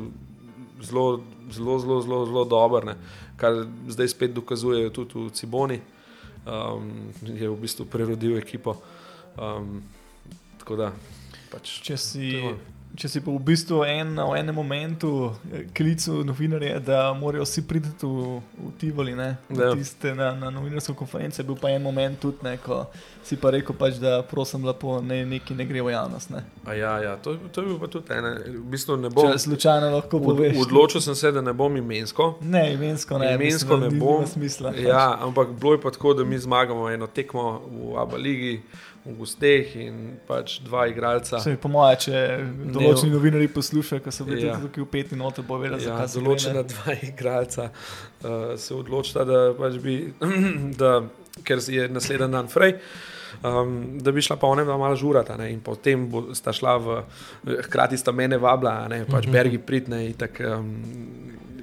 [0.82, 1.22] zelo,
[1.54, 2.96] zelo, zelo, zelo, zelo dober, ne.
[3.38, 5.78] kar zdaj spet dokazujejo tudi v Ciboni.
[6.42, 8.74] Um, je v bistvu prerodil ekipo.
[9.38, 9.78] Um,
[10.58, 10.90] tako da,
[11.54, 12.34] pač, Če si,
[12.92, 15.10] Če si pa v bistvu en, v enem momentu
[15.48, 19.70] eh, klical novinarje, da morajo vsi priti v, v Tivoli, ne, Ja.
[19.72, 22.82] tiste, na, na novinarsko konferenco, je bil pa en moment tudi, ne, ko
[23.22, 26.30] si pa rekel, pač, da prosim, lepo, ne, neki ne gre v javnost.
[26.30, 26.44] Ne.
[26.64, 28.34] A Ja, ja, to, to je bil pa tudi ena.
[28.36, 29.24] V bistvu ne bom.
[29.24, 30.58] Če slučajno lahko poveš.
[30.58, 32.36] odločil sem se, da ne bom imensko.
[32.42, 33.32] Ne, imensko ne.
[33.32, 34.26] Imensko mislim, ne bom.
[34.26, 34.84] Smisla, pač.
[34.84, 38.60] Ja, ampak bilo je pa tako, da mi zmagamo eno tekmo v Abu Leiji,
[39.04, 39.94] v Gusteh in
[40.28, 41.40] pač dva igralca.
[41.42, 42.18] Se mi po moje, če
[42.70, 44.58] določeni novinari poslušajo, ko so bili Ja.
[44.62, 49.40] tukaj v peti note, bo vedel, Ja, zakaj določena dva igralca uh, se odločita, da
[49.58, 49.96] pač bi,
[50.80, 51.00] da,
[51.42, 52.76] ker je naslednji dan frej.
[53.42, 56.98] Um, da bi šla pa ona malo žurata ne, in potem bo, sta šla v,
[57.64, 60.68] hkrati sta mene vabila, ne, pač Bergi pridne in tako um,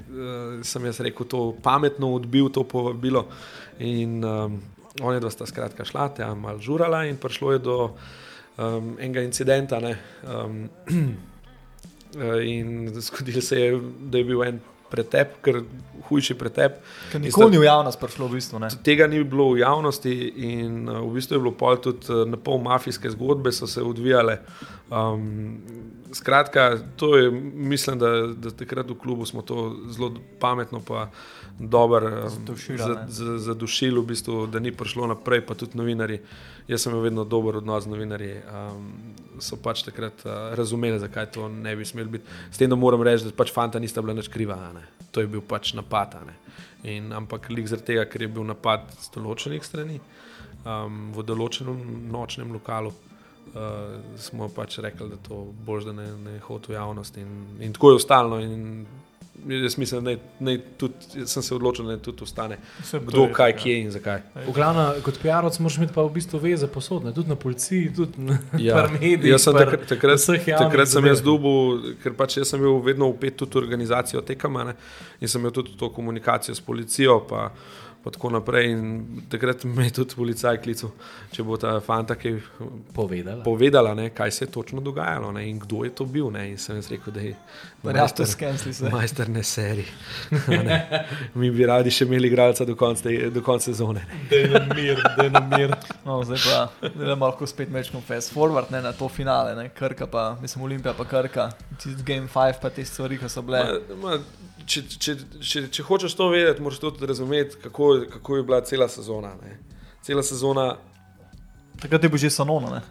[0.09, 3.27] uh, sem jaz rekel, to pametno odbil to povabilo
[3.79, 4.57] in um,
[5.01, 7.77] oni dva sta skratka šla, tam malo žurala in prišlo je do
[8.57, 10.69] um, enega incidenta, um,
[12.17, 14.59] Eh, In zgodilo se je, da je bil en
[14.89, 15.61] pretep, ker
[16.09, 16.79] hujši pretep.
[17.11, 18.59] Ker nikoli ni v javnost prišlo, v bistvu.
[18.59, 18.69] Ne.
[18.83, 22.37] Tega ni bilo v javnosti, in uh, v bistvu je bilo pol tudi uh, na
[22.37, 24.39] pol mafijske zgodbe, so se odvijale.
[24.89, 25.61] Um,
[26.11, 26.63] skratka,
[26.95, 30.09] to je, mislim, da, da takrat v klubu smo to zelo
[30.39, 31.09] pametno, pa
[31.59, 33.05] dobro um, Zadušila, za- ne.
[33.07, 36.19] za- zadušili, v bistvu, da ni prišlo naprej, pa tudi novinari.
[36.67, 38.35] Jaz sem imel vedno dober odnos z novinarji.
[38.45, 38.93] Um,
[39.41, 42.25] so pač takrat uh, razumeli, zakaj to ne bi smelo biti.
[42.51, 44.57] S tem, da moram reči, da pač fanta nista bila nič kriva.
[45.11, 46.17] To je bil pač napad.
[46.83, 49.99] In, ampak lik zaradi tega, ker je bil napad z določenih strani
[50.63, 52.93] um, v določenem nočnem lokalu.
[53.49, 57.29] Uh, smo pač rekli, da to boš, da ne, ne hodi v javnost, in,
[57.65, 58.37] in tako je ostalo.
[58.37, 58.85] no, In
[59.47, 62.57] jaz mislim, da naj, naj tudi, sem se odločil, da tudi ostane.
[62.81, 64.21] Vse Kdo, je kaj, tako, kje in zakaj.
[64.47, 68.21] V glavnem, kot PR-ovc moraš imeti pa v bistvu veze posodne, tudi na policiji, tudi
[68.21, 69.25] na Ja, medijih.
[69.31, 70.25] jaz sem par takrat, takrat,
[70.59, 74.63] takrat sem jaz dubil, ker pač jaz sem bil vedno upet tudi v organizacijo tekama
[74.63, 74.75] ne,
[75.21, 77.19] in sem imel tudi to komunikacijo s policijo.
[77.29, 77.49] Pa,
[78.03, 78.71] Pa tako naprej.
[78.71, 80.93] In takrat me je tudi policaj klical,
[81.35, 82.37] če bo ta fanta kaj
[82.95, 83.43] povedala.
[83.43, 86.29] povedala, ne, kaj se je točno dogajalo ne, in kdo je to bil.
[86.31, 87.35] Ne, in sem jaz rekel, da je
[88.73, 88.89] se.
[88.91, 89.85] majster ne seri.
[90.69, 91.05] Ne.
[91.35, 94.01] Mi bi radi še imeli igralca do konca, do konca sezone.
[94.07, 94.25] ne.
[94.29, 95.75] Da je na mir, da je na mir.
[96.05, 100.07] No, zdaj pa zdaj lahko spet mečem fast forward ne, na to finale, ne, Krka
[100.07, 103.63] pa, mislim, Olimpija pa Krka, tisti Game 5 pa te stvari, ki so bile.
[103.89, 108.45] Ma, ma, če, če, če, če hočeš to vedeti, moraš tudi razumeti, kako, kako je
[108.45, 109.33] bila cela sezona.
[109.41, 109.57] Ne.
[110.05, 110.69] Cela sezona
[111.79, 112.81] Takrat je bil že Sanono, ne.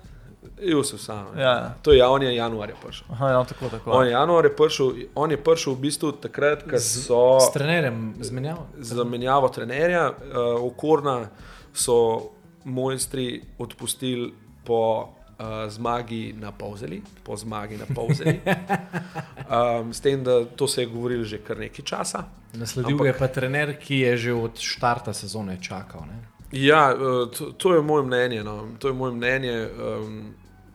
[0.60, 1.34] je vse samo.
[1.36, 1.74] Ja, ja.
[1.82, 3.06] To je ja, on je januarja prišel.
[3.12, 3.90] Aha, ja, tako, tako.
[3.90, 8.64] On je januarja prišel, on je prišel v bistvu takrat, ko so S trenerjem zmenjava.
[8.78, 11.28] zamenjavo trenerja, uh, okorna
[11.74, 12.30] so
[12.64, 14.32] mojstri odpustili
[14.64, 18.40] po uh, zmagi na Povzeli, po zmagi na Povzeli.
[18.42, 22.24] Um, s tem, da to se je govorilo že kar nekaj časa.
[22.52, 26.06] Nasledil Ampak- je pa trener, ki je že od štarta sezone čakal.
[26.06, 26.38] Ne?
[26.52, 28.44] Ja, eh, to, to je moje mnenje.
[28.44, 28.68] No.
[28.78, 30.34] To je moje mnenje, um,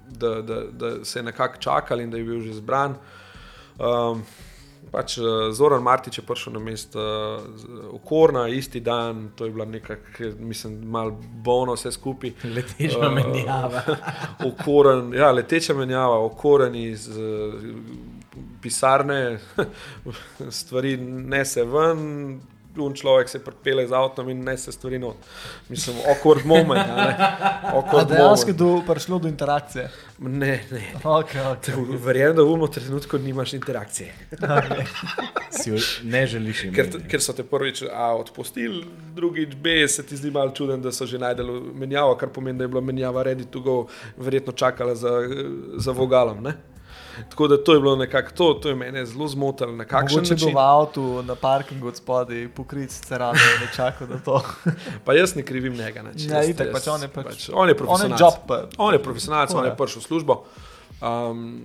[0.09, 2.95] da, da, da se je nekako čakal in da je bil že zbran.
[3.79, 4.23] Um,
[4.93, 9.65] pač, eh, Zoran Martič je prišel na mesto uh, Okorna, isti dan, to je bila
[9.65, 9.97] neka,
[10.39, 12.35] mislim, malo bolno vse skupaj.
[12.43, 13.81] Leteča Uh, menjava.
[14.49, 17.57] Okoren, ja, leteča menjava, okoren iz uh,
[18.61, 19.39] pisarne,
[20.61, 22.39] stvari nese ven.
[22.77, 25.15] Un človek se pripelje z avtom in nese stvari not.
[25.69, 26.87] Mislim, awkward moment.
[26.95, 27.17] ne.
[27.73, 29.89] Awkward dejansko je do, prišlo do interakcije.
[30.19, 30.81] Ne, ne.
[31.03, 31.97] Okay, okay.
[32.05, 34.13] Verjamem, da v umu trenutku nimaš interakcije.
[34.41, 34.85] Okay.
[36.03, 37.07] Ne želiš Ker, imeti.
[37.09, 38.85] ker so te prvič A odpustili,
[39.15, 42.63] drugič B se ti zdi malo čuden, da so že najdeli menjavo, kar pomeni, da
[42.63, 43.85] je bila menjava ready to go,
[44.17, 45.09] verjetno čakala za,
[45.77, 46.43] za vogalom.
[46.43, 46.72] Ne?
[47.29, 49.71] Tako da to je bilo nekako to, to je mene zelo zmotilo.
[49.71, 50.55] Na kakšen Mogoče način?
[50.55, 54.41] v avtu na parkingu od spodaj, pokrit s cerado, da čaka na to.
[55.05, 56.01] Pa jaz ne krivim njega.
[56.01, 58.19] Ne, Ja, itak, pač on je pač- pač on je On je profesionalec.
[58.19, 58.63] job, pa.
[58.77, 59.75] On je profesionalec, on je.
[59.75, 60.43] prišel v službo.
[61.01, 61.61] Um,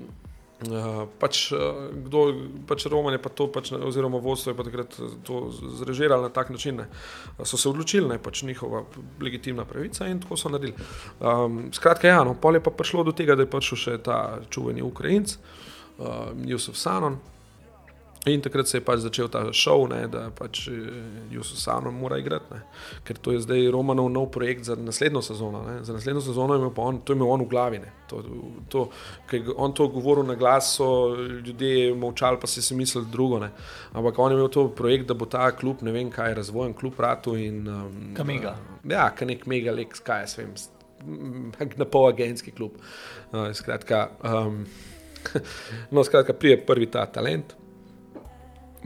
[0.58, 2.34] Uh, pač, uh, kdo,
[2.66, 6.32] pač Roman je pa to, pač, ne, oziroma vodstvo je pa takrat to zrežiralo na
[6.34, 6.82] tak način.
[6.82, 6.88] Ne.
[7.46, 8.82] So se odločili, je pač njihova
[9.22, 10.74] legitimna pravica in tako so naredili.
[11.20, 14.18] Um, skratka, ja, no, pol je pa prišlo do tega, da je prišel še ta
[14.50, 17.20] čuveni Ukrajinc, uh, Jusuf Sanon.
[18.28, 20.66] In takrat se je pač začel ta šov, ne, da pač
[21.32, 22.60] Jusuf Sanon mora igrati, ne.
[23.04, 25.62] ker to je zdaj Romanov nov projekt za naslednjo sezono.
[25.66, 25.78] Ne.
[25.84, 27.80] Za naslednjo sezono je imel pa on, to je imel on v glavi.
[27.82, 27.92] Ne.
[28.08, 28.22] To,
[28.68, 28.84] to,
[29.30, 33.38] ker je on to govoril na glas, so ljudje molčali, pa si si mislili drugo.
[33.38, 33.50] Ne.
[33.92, 37.00] Ampak on je imel to projekt, da bo ta klub, ne vem kaj, razvojen klub
[37.00, 37.62] ratu in.
[37.68, 38.56] Um, Ka mega.
[38.56, 40.52] Uh, ja, ka nek mega lek, kaj jaz vem,
[41.80, 42.76] na pol agentski klub.
[43.32, 44.08] Uh, skratka.
[44.24, 44.66] Um,
[45.92, 47.58] no, skratka, prije prvi ta talent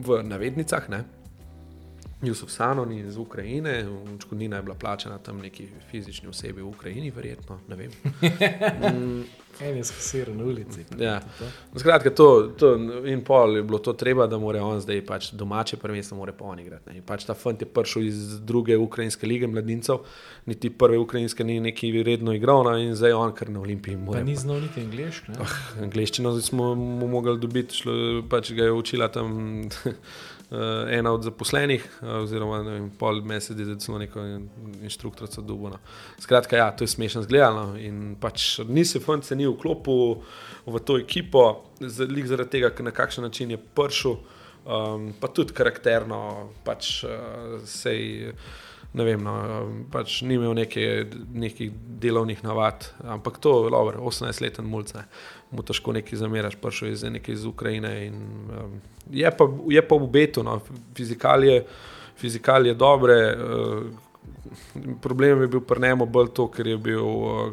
[0.02, 0.88] v navednicah.
[0.90, 1.04] Ne?
[2.22, 3.84] Jusuf Sanon iz Ukrajine,
[4.14, 7.58] odškodnina je bila plačena tam neki fizični osebi v Ukrajini, verjetno.
[7.68, 7.90] Ne vem.
[9.60, 10.84] En je skasiran na ulici.
[10.98, 11.20] Ja.
[11.76, 12.74] Skratka, to, to
[13.04, 16.44] in pol je bilo to treba, da mora on zdaj pač domače prvenstvo, mora pa
[16.44, 17.00] on igrati.
[17.06, 20.02] Pač ta fant je prišel iz druge ukrajinske lige mladincev,
[20.46, 23.98] niti prve ukrajinske ni neki redno igral, no, in zdaj on kar na Olimpiji.
[24.12, 25.36] Pa ni znal niti angliško.
[25.42, 27.94] Ah, Angliščino smo mu mogli dobiti, šlo,
[28.30, 29.68] pač ga je učila tam
[30.52, 34.24] eh, ena od zaposlenih, eh, oziroma ne vem, pol mesec je celo neko
[34.82, 35.78] inštruktorico dubona.
[36.20, 40.20] Skratka, ja, to je smešno zgledano in pač ni se fant se ni vklopil
[40.66, 44.18] v to ekipo, zalik zaradi tega, na kakšen način je prišel,
[44.64, 48.32] um, pa tudi karakterno, pač uh, sej.
[48.92, 49.32] Ne vem, no,
[49.88, 51.70] pač ni imel neke, nekih
[52.02, 54.92] delovnih navad, ampak to je dobro, 18-leten mulj,
[55.52, 57.92] mu težko nekaj zameraš, prišel je iz neke iz Ukrajine.
[58.06, 58.14] In,
[58.58, 58.78] um,
[59.10, 60.60] je, pa, je pa v betu, no,
[60.96, 61.64] fizikalije,
[62.16, 63.18] fizikalije dobre.
[63.36, 63.84] Uh,
[65.02, 67.52] problem je bil pri njemu bolj to, ker je bil uh,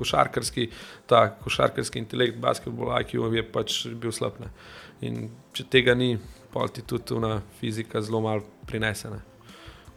[0.00, 0.68] košarkarski,
[1.06, 4.40] ta košarkarski intelekt, basketbol, IQ je pač bil slab.
[4.40, 4.50] Ne.
[5.06, 6.14] In če tega ni,
[6.52, 9.20] pa ti tudi ona fizika zelo malo prinesena.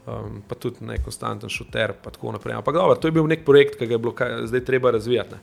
[0.03, 2.57] Um, pa tudi ne konstanten šuter, pa tako naprej.
[2.59, 5.37] Ampak dobro, to je bil nek projekt, ki ga je bilo kaj, zdaj treba razvijati.
[5.37, 5.39] Ne.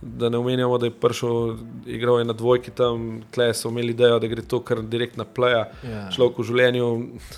[0.00, 1.56] Da ne omenjamo, da je prišel,
[1.86, 5.24] igral je na dvojki tam, tle so imeli idejo, da gre to kar direkt na
[5.24, 5.64] pleja.
[5.82, 6.04] Ja.
[6.14, 6.86] Človek v življenju,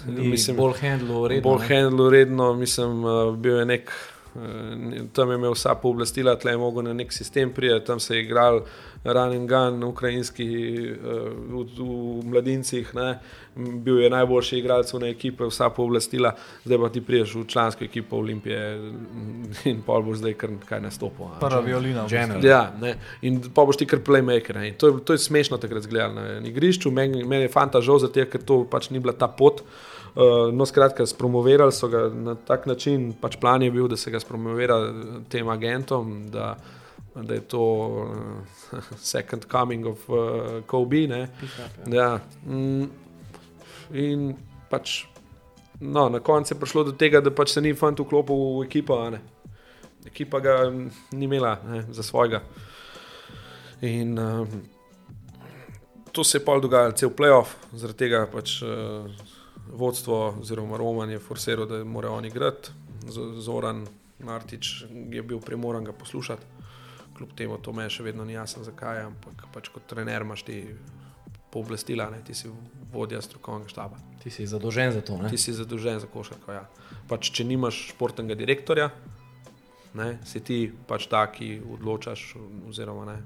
[0.08, 1.46] Ni mislim, bolj handlo, redno.
[1.50, 1.68] bolj ne.
[1.70, 3.92] handlo redno, mislim, uh, bil je nek.
[4.36, 8.16] Eh, Tam je imel vsa pooblastila, tle je mogel na nek sistem priti, tam se
[8.16, 8.62] je igral
[9.04, 10.46] run and gun, ukrajinski
[10.92, 13.18] uh, v, v mladincih, ne.
[13.56, 16.34] bil je najboljši igralec na ekipe, vsa pooblastila,
[16.64, 18.60] zdaj pa ti priješ v člansko ekipo Olimpije
[19.70, 21.32] in pol boš zdaj kar kaj nastopil.
[21.40, 22.04] Prva violina.
[22.04, 22.08] v.
[22.08, 22.44] General.
[22.44, 22.94] Ja, ne.
[23.22, 24.56] in pa boš ti kar playmaker.
[24.56, 24.68] ne.
[24.68, 26.90] In To je, to je smešno takrat zgledati na igrišču.
[26.90, 29.60] Meni men je fanta žal, zato, ker to pač ni bila ta pot.
[29.60, 29.99] Uh,
[30.52, 34.20] no, skratka, spromovirali so ga na tak način, pač plan je bil, da se ga
[34.20, 34.78] spromovira
[35.28, 36.56] tem agentom, da,
[37.14, 38.78] da je to uh,
[39.12, 41.06] second coming of uh, Kobe.
[41.06, 41.28] Ne.
[41.86, 42.18] Ja.
[42.46, 42.90] Mm,
[43.92, 44.34] in
[44.70, 45.04] pač,
[45.80, 48.98] no, na koncu je prišlo do tega, da pač se ni fant vklopil v ekipo.
[50.06, 52.42] Ekipa ga mm, ni imela ne, za svojega.
[53.80, 54.62] In um,
[56.12, 59.06] to se je pa dogajalo, cel playoff, zaradi tega pač uh,
[59.72, 62.70] vodstvo, oziroma Roman je forsiral, da mora on igrati.
[63.38, 63.86] Zoran
[64.18, 66.42] Martič je bil primoran ga poslušati,
[67.16, 70.60] kljub temu to meni še vedno ni jasno, zakaj, ampak pač kot trener imaš ti
[71.50, 72.50] pooblastila, ne, ti si
[72.92, 73.98] vodja strokovnega štaba.
[74.22, 75.18] Ti si zadolžen za to.
[75.18, 75.30] Ne?
[75.32, 76.52] Ti si zadolžen za košarko.
[76.54, 76.66] Ja.
[77.10, 78.90] Pač, če nimaš športnega direktorja,
[79.98, 82.34] ne, si ti pač ta, ki odločaš,
[82.70, 83.18] oziroma ne,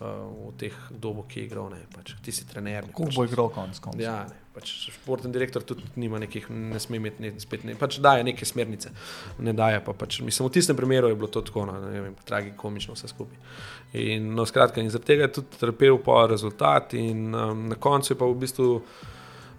[0.00, 1.72] uh, v teh dobo, ki je igral.
[1.72, 2.84] Ne, pač, ti si trener.
[2.84, 4.04] ne, Kako pač, bo igral konec koncev?
[4.04, 7.96] Ja, ne, pač športni direktor tudi nima nekih, ne sme imeti ne, spet ne, pač
[8.04, 8.92] daje neke smernice,
[9.40, 10.20] ne daje pa pač.
[10.24, 13.38] Mislim, v tistem primeru je bilo to tako, no, ne vem, tragikomično vse skupaj.
[14.02, 18.12] In, no, skratka, in zaradi tega je tudi trpel po rezultat, in um, na koncu
[18.12, 18.68] je pa v bistvu.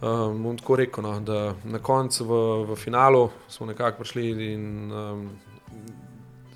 [0.03, 2.37] Um, bom tako rekel, no, da na koncu v,
[2.73, 5.21] v finalu smo nekako prišli in um,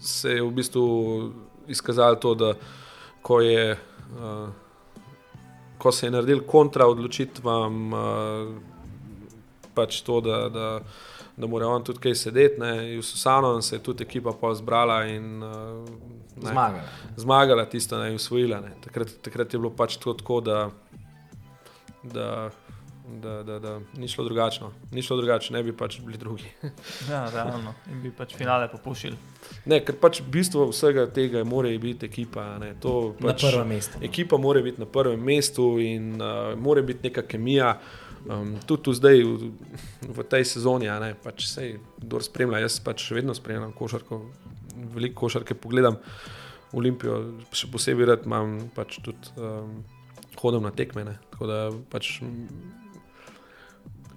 [0.03, 0.88] se je v bistvu
[1.72, 2.53] izkazalo to, da
[3.23, 3.77] ko je.
[4.19, 4.66] Uh,
[5.78, 7.99] ko se je naredil kontra odločitvam, uh,
[9.74, 10.68] pač to, da, da,
[11.38, 15.04] da mora on tudi kaj sedeti, ne, in Susano se je tudi ekipa pa zbrala
[15.06, 15.86] in uh,
[16.36, 16.84] ne, Zmaga.
[17.18, 18.62] zmagala, tisto naj usvojila.
[18.62, 18.74] Ne.
[18.84, 20.70] Takrat, takrat je bilo pač tako, tako da,
[22.04, 22.49] da,
[23.07, 24.71] da, da, da ni šlo drugačno.
[24.91, 26.43] Ni šlo drugače, ne bi pač bili drugi.
[27.11, 27.73] Ja, realno.
[27.91, 29.17] In bi pač finale popušili.
[29.65, 32.43] Ne, ker pač bistvo vsega tega mora biti ekipa.
[32.55, 32.73] a Ne.
[32.81, 34.01] To, Na pač, prvem mestu.
[34.01, 37.77] Ekipa mora biti na prvem mestu in uh, mora biti neka kemija.
[38.27, 39.51] Um, tudi tu zdaj, v,
[40.01, 44.19] v tej sezoni, a ne, pač sej, kdo spremlja, jaz pač še vedno spremljam košarko,
[44.95, 46.01] veliko košarke pogledam,
[46.75, 47.21] Olimpijo,
[47.55, 49.77] še posebej rad imam, pač tudi um,
[50.41, 51.05] hodim na tekme.
[51.07, 51.59] Ne, tako da
[51.93, 52.17] pač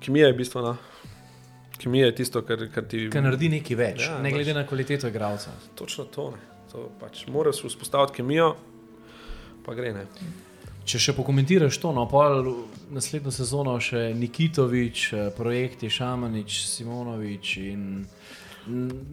[0.01, 0.77] kemija je bistvena.
[1.79, 4.57] Kemija je tisto, kar, kar ti Ki naredi nekaj več, Ja, ne glede pač.
[4.57, 5.51] na kvaliteto igralca.
[5.75, 6.31] Točno to.
[6.31, 6.47] Ne.
[6.71, 8.53] to pač, moraš vzpostaviti kemijo,
[9.65, 10.05] pa gre ne.
[10.85, 12.29] Če še pokomentiraš to, no, pa
[12.91, 18.07] naslednjo sezono še Nikitovič, eh, projekti Šamanič, Simonovič in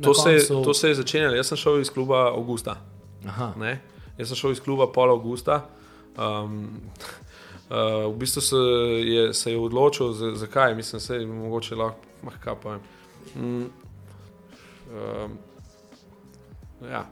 [0.02, 1.36] To se, koncu- to se je začenjalo.
[1.36, 2.78] Jaz sem šel iz kluba Augusta.
[3.26, 3.80] Aha, Ne?
[4.18, 5.66] Jaz sem šel iz kluba Pol Augusta.
[6.16, 6.82] Um,
[7.70, 8.56] uh, v bistvu se
[9.06, 10.76] je, se je odločil, za- zakaj.
[10.76, 12.82] Mislim, da je mogoče lahko, mah, kaj pa vem.
[13.36, 13.66] Mm,
[14.92, 15.38] um,
[16.92, 17.06] ja.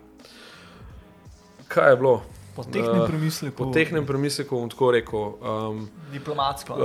[1.68, 2.22] Kaj je bilo?
[2.56, 5.20] Po tehnem Eh, premisleku, Po tehnem premisleku bom tako rekel.
[5.20, 6.74] Um, diplomatsko.
[6.74, 6.82] Uh,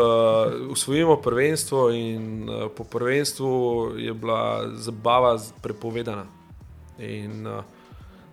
[0.70, 3.50] usvojimo prvenstvo, in uh, po prvenstvu
[3.96, 6.26] je bila zabava prepovedana.
[6.98, 7.62] In, uh,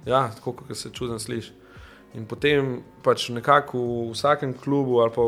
[0.05, 1.51] ja, tako kot se čudno sliši.
[2.15, 5.21] In potem pač nekako v vsakem klubu ali pa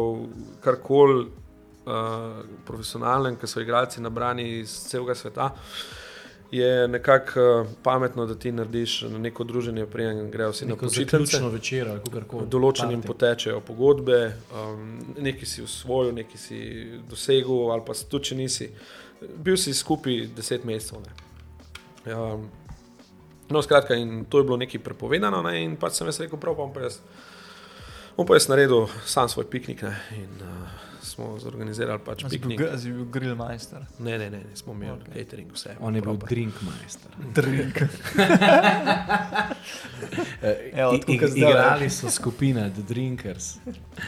[0.61, 5.51] karkoli uh, profesionalnem, ki so igralci nabrani iz celega sveta.
[6.51, 11.17] Je nekako uh, pametno, da ti narediš neko druženje, preden grejo vsi na Neko počitnice.
[11.17, 12.47] zaključno večer ali kakorkoli.
[12.49, 13.07] Določenim Party.
[13.07, 16.61] potečejo pogodbe, um, nekaj si usvojil, nekaj si
[17.09, 18.69] dosegel, ali pa tudi če nisi.
[19.37, 21.03] Bil si skupaj deset mesecev.
[21.05, 22.15] ne.
[22.15, 22.49] Um,
[23.49, 26.55] no, skratka, in to je bilo nekaj prepovedano, ne, in pač sem jaz rekel, prav
[26.55, 26.99] bom pa jaz.
[28.15, 30.69] Bom pa jaz naredil sam svoj piknik ne, in uh,
[31.01, 32.59] smo zorganizirali pač bil, piknik.
[32.59, 33.85] gr- si bil grillmeister.
[33.99, 34.99] Ne, ne, ne, ne smo imeli Ok.
[35.01, 35.13] okay.
[35.17, 35.75] catering, vse.
[35.79, 36.29] On je bil proper.
[36.29, 37.11] drinkmeister.
[37.33, 37.75] Drink.
[40.41, 41.49] Eh, Evo, i- tako ig- kot zdaj.
[41.51, 43.55] Igrali so skupina The Drinkers.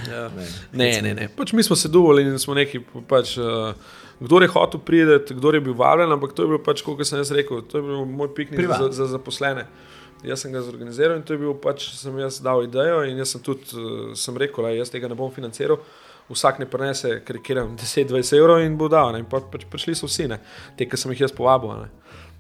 [0.08, 0.30] Ja.
[0.30, 1.28] Ne, Ne, ne, ne.
[1.30, 2.80] Pač mi smo se duvali in smo neki.
[3.08, 3.74] Pač, uh,
[4.22, 7.20] kdo je hotel priti, kdo je bil vabljen, ampak to je bil pač, kot sem
[7.20, 8.80] jaz rekel, to je bil moj piknik Privat.
[8.80, 9.66] za, za zaposlene.
[10.22, 13.34] Jaz sem ga zorganiziral in to je bil pač, sem jaz dal idejo in jaz
[13.34, 15.82] sem tudi uh, sem rekel, da jaz tega ne bom financiral.
[16.32, 19.18] Vsak ne prenese, karikiram, 10-20 evrov in bo dal.
[19.18, 20.38] In pa, pač prišli so vsi, ne.
[20.78, 21.74] te, ki sem jih jaz povabil.
[21.82, 21.90] ne.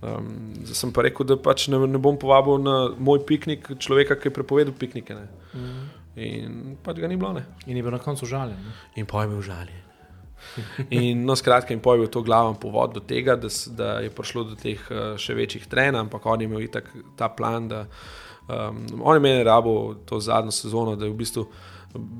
[0.02, 0.30] Um,
[0.70, 4.38] sem pa rekel, da pač ne, ne bom povabil na moj piknik človeka, ki je
[4.38, 5.18] prepovedal piknike.
[5.18, 5.66] Ne.
[6.22, 7.34] In pač ga ni bilo.
[7.36, 7.44] Ne.
[7.66, 8.62] In je bil na koncu žaljen.
[8.62, 8.78] ne.
[9.02, 9.91] In pa je bil žaljen.
[10.90, 13.48] In no, skratka, je bil to glaven povod do tega, da,
[13.78, 17.30] da je prišlo do teh eh, še večjih trenj, ampak on je imel itak ta
[17.30, 17.86] plan, da
[18.48, 21.46] um, on je meni rabo to zadnjo sezono, da je v bistvu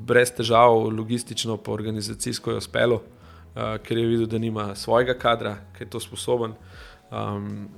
[0.08, 5.58] brez težav logistično, pa organizacijsko je uspelo, uh, ker je videl, da nima svojega kadra,
[5.78, 6.56] ki je to sposoben.
[7.12, 7.70] Um,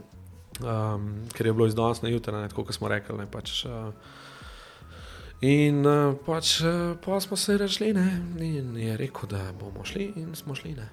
[0.61, 3.17] um, ker je bilo iz danes na jutro, ne, tako kot smo rekli.
[3.17, 3.89] Ne, pač, uh,
[5.43, 8.05] In uh, pač, uh, pa smo se rešili, ne?
[8.39, 10.71] in je rekel, da bomo šli, in smo šli.
[10.77, 10.87] Ne?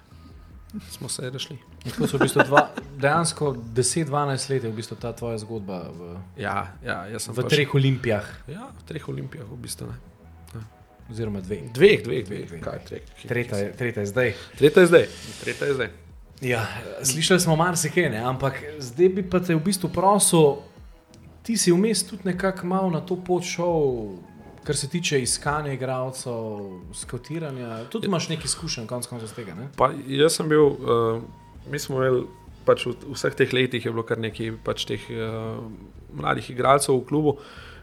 [0.89, 1.59] Smo se rešili.
[1.83, 2.65] Tako so v bistvu dva,
[2.99, 7.43] dejansko 10-12 let je v bistvu ta tvoja zgodba v, Ja, ja jaz sem v
[7.43, 9.87] pač- treh olimpijah, Ja, v treh olimpijah, v bistvu.
[9.87, 9.99] Ne?
[11.11, 11.71] oziroma dveh.
[11.73, 12.45] Dveh, dveh, dveh.
[12.47, 12.61] Dveh.
[12.63, 13.03] Kaj, treh.
[13.27, 14.29] Tretja je, tretja je zdaj.
[14.57, 15.05] Tretja je zdaj.
[15.43, 15.89] Tretja je zdaj.
[16.41, 16.61] Ja,
[17.03, 20.63] slišali smo marsikaj, ampak zdaj bi pa te v bistvu prosil,
[21.43, 24.15] ti si vmes tudi nekako malo na to pot šel,
[24.63, 26.33] kar se tiče iskanja igralcev,
[26.93, 27.85] skautiranja.
[27.89, 29.55] Tudi imaš nekaj izkušenj, konec koncev z tega.
[29.57, 29.69] Ne?
[29.77, 31.21] Pa, jaz sem bil, uh,
[31.71, 32.23] mi smo imeli
[32.65, 35.57] pač v vseh teh letih, je bilo kar nekaj pač teh uh,
[36.13, 37.35] mladih igralcev v klubu,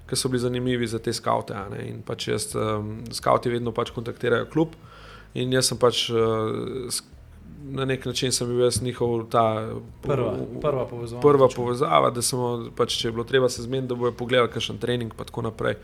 [0.09, 1.57] ki so bili zanimivi za te skavte.
[1.85, 4.79] In pač jaz, um, skauti vedno pač kontaktirajo klub.
[5.37, 6.87] In jaz sem pač uh,
[7.69, 9.69] na nek način sem bil jaz njihov ta
[10.03, 11.21] Prva, prva povezava.
[11.21, 14.79] prva povezava, da smo, pač, če je bilo treba se zmeniti, da bojo pogledali kakšen
[14.79, 15.77] trening in tako naprej.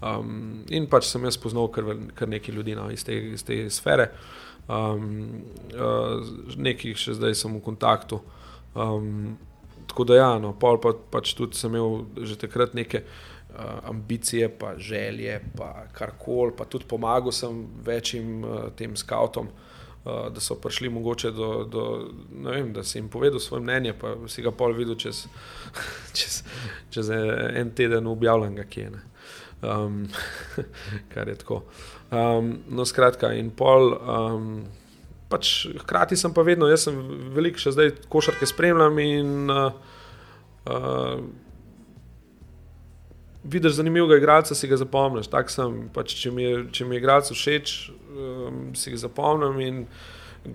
[0.00, 1.84] Um, in pač sem jaz poznal kar,
[2.16, 4.08] kar nekaj ljudi no, iz, te, iz te sfere,
[4.64, 5.42] um,
[5.76, 8.22] uh, nekih še zdaj sem v kontaktu.
[8.72, 9.36] Um,
[9.90, 14.48] tako da, ja, no, pol pa, pač tudi sem imel že takrat neke uh, ambicije,
[14.56, 19.52] pa želje, pa karkoli, pa tudi pomagal sem večjim uh, tem skavtom.
[20.00, 21.82] Uh, da so prišli mogoče do, do
[22.46, 25.26] vem, da si jim povedal svoje mnenje, pa si ga pol videl čez,
[26.16, 26.40] čez,
[26.88, 28.90] čez en teden objavljenega, ki je.
[28.96, 29.09] Ne.
[29.62, 30.08] Um,
[31.12, 31.62] kar je tako.
[32.10, 33.92] Um, no, skratka, in pol.
[34.00, 34.48] Um,
[35.30, 36.96] pač, hkrati sem pa vedno, jaz sem
[37.36, 39.68] veliko še zdaj košarke spremljam in uh,
[40.66, 41.20] uh,
[43.44, 45.30] vidiš zanimivega igralca, si ga zapomniš.
[45.30, 47.76] Tak sem, pač, če, mi je, če mi je igralec všeč,
[48.10, 49.84] um, si ga zapomnim in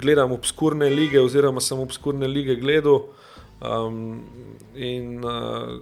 [0.01, 3.05] gledam obskurne lige, oziroma sem obskurne lige gledal.
[3.63, 4.25] Um,
[4.75, 5.79] in uh,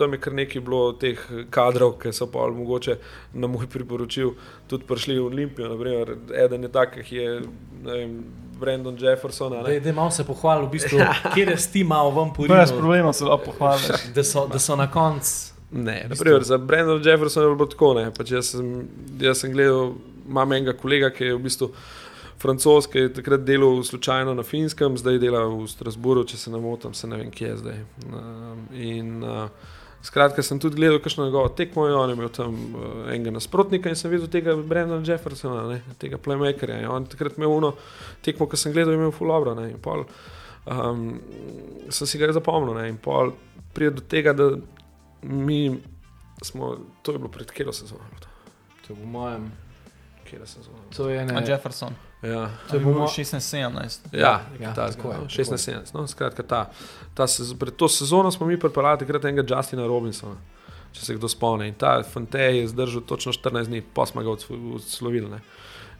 [0.00, 1.20] tam je kar nekaj bilo teh
[1.52, 2.96] kadrov, ki so pa mogoče
[3.36, 4.32] na moj priporočil
[4.70, 5.68] tudi prišli v Olimpijo.
[5.74, 7.34] Naprimer, eden je tak, ki je
[7.84, 8.16] ne vem,
[8.60, 9.52] Brandon Jefferson.
[9.52, 9.80] a ne.
[9.80, 10.98] Da je malo se pohvalil, v bistvu,
[11.34, 13.88] kje si ti malo ven Brez porinil, problema se lahko pohvališ.
[14.16, 15.52] da so, da so na koncu.
[15.70, 17.94] Ne, naprimer, za Brandon Jefferson je bilo tako.
[18.16, 18.88] Pač jaz, sem,
[19.20, 19.94] jaz sem gledal,
[20.28, 21.70] imam enega kolega, ki je v bistvu
[22.40, 26.60] francoz, ki je takrat delal slučajno na Finskem, zdaj dela v Strasburu, če se ne
[26.60, 27.82] motim, se ne vem, kje je zdaj.
[28.08, 29.46] Um, in uh,
[30.02, 33.92] skratka, sem tudi gledal, kakšno njegovo tekmo je, on je imel tam uh, enega nasprotnika
[33.92, 36.90] in sem videl tega Brandona Jeffersona, ne, tega playmakerja.
[36.90, 37.74] On takrat imel uno
[38.24, 39.54] tekmo, ki sem gledal, je imel fulobro.
[39.58, 40.06] Ne, in pol,
[40.66, 41.06] um,
[41.88, 42.74] sem si ga zapomnil.
[42.80, 43.34] Ne, in pol
[43.74, 44.52] pride do tega, da
[45.22, 45.62] mi
[46.42, 48.08] smo, to je bilo pred kero sezono.
[48.20, 48.28] to?
[48.88, 49.50] Je po mojem.
[50.30, 50.78] Katera sezona?
[50.96, 51.42] To je A ne.
[51.46, 51.94] Jefferson.
[52.22, 54.12] Ja, To je bil po mo- 16-17.
[54.12, 55.44] ja, Ja, ja ta, tako je, no, tako je.
[55.58, 55.94] 16-17.
[55.94, 56.70] No, skratka, ta,
[57.14, 60.36] ta sez, pred to sezono smo mi pripeljali takrat enega Justina Robinsona.
[60.92, 61.68] če se kdo spomni.
[61.68, 64.30] In ta Fantej je zdržal točno 14 dni, pa smo ga
[64.74, 65.30] odslovili.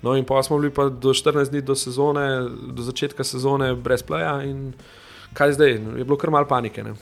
[0.03, 2.25] No, in pa smo bili pa do 14 dni do sezone,
[2.69, 4.43] do začetka sezone brez pleja.
[4.43, 4.73] In
[5.33, 5.71] kaj zdaj?
[5.71, 6.83] Je bilo kar mal panike.
[6.83, 6.95] Ne?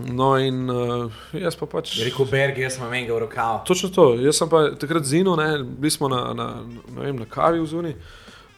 [0.00, 1.94] No, in uh, jaz pa pač.
[1.96, 3.60] Je rekel Berg, jaz sem enega v rokavu.
[3.64, 4.14] Točno to.
[4.16, 6.46] Jaz sem pa takrat zino, ne, bili smo na, na,
[6.88, 7.94] na, vem, na kavi v zuni.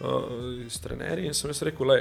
[0.05, 1.95] Uh, s trenerji in sem jaz rekel, le,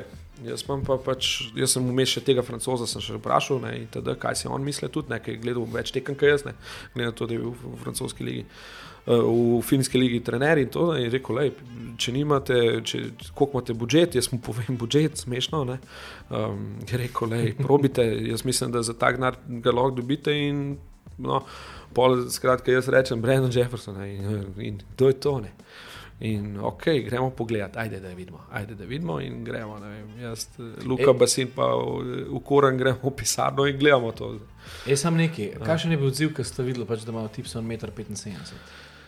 [0.43, 4.41] jaz, pa pač, jaz sem vmes še tega francoza, sem še vprašal, ne, tada, kaj
[4.41, 6.55] si on misli, tudi nekaj gledal več tekem, kaj jaz ne,
[6.95, 8.47] glede na to, da je bil v, francoski ligi.
[9.03, 11.49] V finski ligi trenerji in to, in rekel, lej,
[11.99, 13.01] če nimate, če,
[13.35, 15.63] koliko imate budžet, jaz mu povem, budžet, smešno.
[15.67, 20.31] Um, je rekel, lej, probite, jaz mislim, da za tak denar ga lahko dobite.
[20.47, 20.77] In,
[21.19, 21.43] no,
[21.95, 25.41] pol, skratka, jaz rečem, Brendon Jefferson in, in to je to.
[25.43, 25.51] Ne.
[26.23, 29.75] In ok, gremo pogledat, ajde da vidimo, ajde da vidimo in gremo.
[29.79, 30.47] Vem, jaz,
[30.85, 34.37] Luka e, Basin pa v, v Koran gremo v pisarno in gledamo to.
[34.87, 38.31] Jaz sem nekaj, kakšen je bil odziv, ki ste videli, pač, da ima tip 1,75
[38.31, 38.61] m.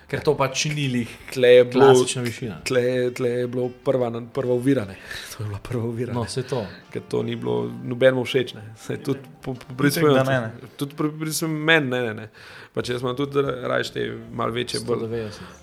[0.05, 2.55] Ker to pač ni lih, tle je bilo klasična višina.
[2.67, 2.81] Tle,
[3.17, 4.97] tle je bilo prva, prva uvirane.
[5.35, 6.19] To je bila prva uvirana.
[6.19, 6.61] No, se to.
[6.93, 8.53] Ker to ni bilo nobenemu všeč.
[10.77, 12.27] Tudi pri meni, ne, ne, ne.
[12.73, 15.07] Pa če smo tudi rajši te malo večje, bolj,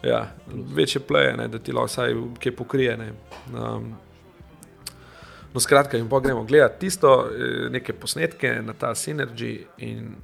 [0.02, 2.96] ja, večje pleje, ne, da ti lahko vsaj kaj pokrije.
[2.96, 3.12] Ne.
[3.54, 3.92] Um,
[5.54, 10.16] no, skratka, in pa gremo gledati tisto, eh, neke posnetke na ta Synergy in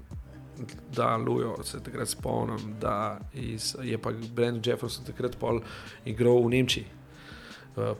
[0.96, 5.60] da Lujo se takrat spomnim, da iz, je pa Brent Jefferson takrat pol
[6.04, 6.86] igral v Nemčiji.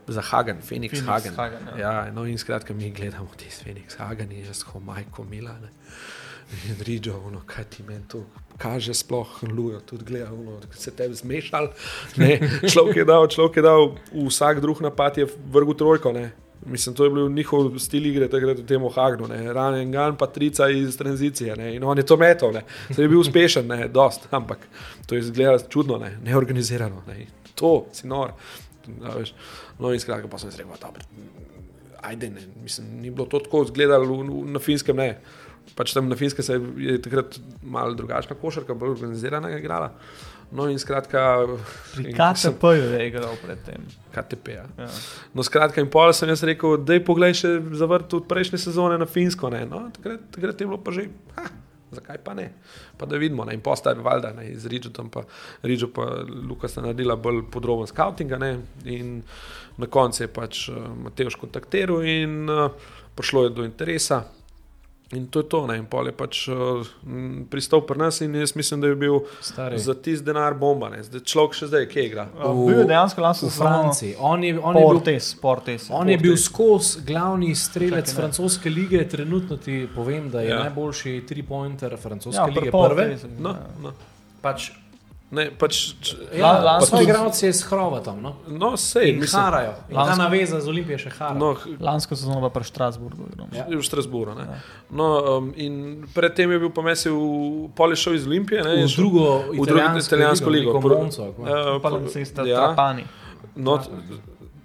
[0.06, 1.34] Za Hagen, Phoenix, Phoenix Hagen.
[1.34, 1.92] Hagen ja.
[1.92, 5.70] Ja, no, in skratka, mi gledamo ti Phoenix Hagen in jaz, ko majko Milane.
[6.66, 8.24] In rižo, no, kaj ti meni to
[8.58, 11.70] kaže, sploh lujo, tudi gledaj, no, se te zmešal.
[12.72, 16.12] Človek je dal, človek je dal, vsak drug napad je vrgul trojko.
[16.12, 16.32] Ne.
[16.66, 20.26] Mislim, to je bil njihov stil igre, takrat v tem Hagnu, rane in gan, pa
[20.26, 21.56] trica iz tranzicije.
[21.56, 21.74] Ne.
[21.76, 22.52] In on je to metal,
[22.90, 24.66] se je bil uspešen, ne, dost, ampak
[25.06, 27.02] to je izgledalo čudno, ne, neorganizirano.
[27.06, 27.26] Ne.
[27.54, 28.34] To si nor.
[29.78, 30.92] No, in skratka, pa sem rekel, da
[32.08, 34.96] ajde, ne, mislim, ni bilo to tako izgledalo na finskem.
[34.96, 35.20] Ne
[35.76, 39.92] pač tam na Finske se je takrat malo drugačna košarka, bolj organizirana igrala.
[40.50, 41.44] No, in skratka,
[41.92, 43.84] KTP je igral predtem.
[44.14, 44.48] KTP.
[44.48, 44.64] Ja.
[44.78, 44.88] Ja.
[45.36, 48.96] No, skratka, in pol sem jaz rekel, da je pogled še zavrt od prejšnje sezone
[49.00, 49.52] na Finsko.
[49.68, 51.10] No, takrat, takrat je bilo pa že.
[51.36, 51.48] Ha.
[51.88, 52.50] Zakaj pa ne?
[53.00, 53.54] Pa da vidimo, ne?
[53.56, 54.50] in postaje valjda, ne?
[54.60, 55.22] z Ridžom, pa
[55.62, 58.32] Ridžo pa Luka sta naredila bolj podroben scouting,
[58.84, 59.22] in
[59.78, 62.68] na koncu je pač uh, Mateoš kontaktiral in uh,
[63.16, 64.24] prišlo je do interesa.
[65.12, 65.78] In to je to, ne?
[65.80, 66.84] in pol je pač uh,
[67.48, 69.78] pristal pri nas, in jaz mislim, da je bil Stari.
[69.80, 70.90] za tisti denar bomba.
[71.00, 72.26] Zdaj, človek še zdaj, kje igra.
[72.36, 74.10] V, bil je dejansko lansko v Franciji.
[74.20, 76.12] On je, on portes, je bil, portes, on portes.
[76.12, 79.00] je bil skozi glavni strelec Čakaj, francoske lige.
[79.08, 80.60] Trenutno ti povem, da je ja.
[80.68, 82.74] najboljši tri-pointer francoske ja, lige.
[82.76, 83.08] Prve.
[83.40, 83.96] No, no.
[84.44, 84.68] Pač
[85.30, 85.92] Ne, pač,
[86.32, 88.22] ja, lansko igralce je s Hrvatom.
[88.22, 89.74] No, no sej, in mislim, harajo.
[89.90, 91.36] In lansko, ta naveza z Olimpije še hara.
[91.36, 91.50] No,
[91.84, 93.28] lansko sezono pa v Štrasburgu.
[93.52, 93.66] Ja.
[93.68, 94.38] V Štrasburgu.
[94.40, 94.56] Ja.
[94.88, 98.64] No, um, in predtem je bil pa mesec v Polišov iz Olimpije.
[98.64, 100.78] Ne, v drugo italijansko, italijansko ligo.
[100.80, 100.96] ligo.
[100.96, 102.70] Monco, uh, pa se sta ja.
[102.70, 103.04] trapani.
[103.58, 103.76] No,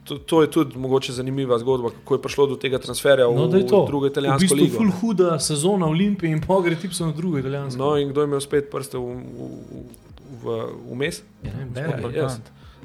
[0.07, 3.48] to, to je tudi mogoče zanimiva zgodba, kako je prišlo do tega transferja v, no,
[3.48, 4.77] v drugo italijansko v bistvu ligo.
[4.77, 7.84] To je huda sezona Olimpije in pogre tipso na drugo italijansko.
[7.84, 9.52] No, in kdo je imel spet prste v, v,
[10.91, 11.24] vmes.
[11.44, 11.52] Ja,
[12.11, 12.30] ja,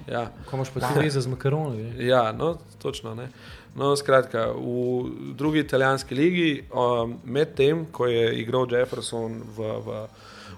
[0.09, 0.24] ja.
[0.48, 1.76] Ko imaš pa tudi za makaron.
[1.98, 3.14] Ja, no, točno.
[3.14, 3.28] Ne.
[3.74, 10.06] No, skratka, v drugi italijanski ligi, um, medtem ko je igral Jefferson v, v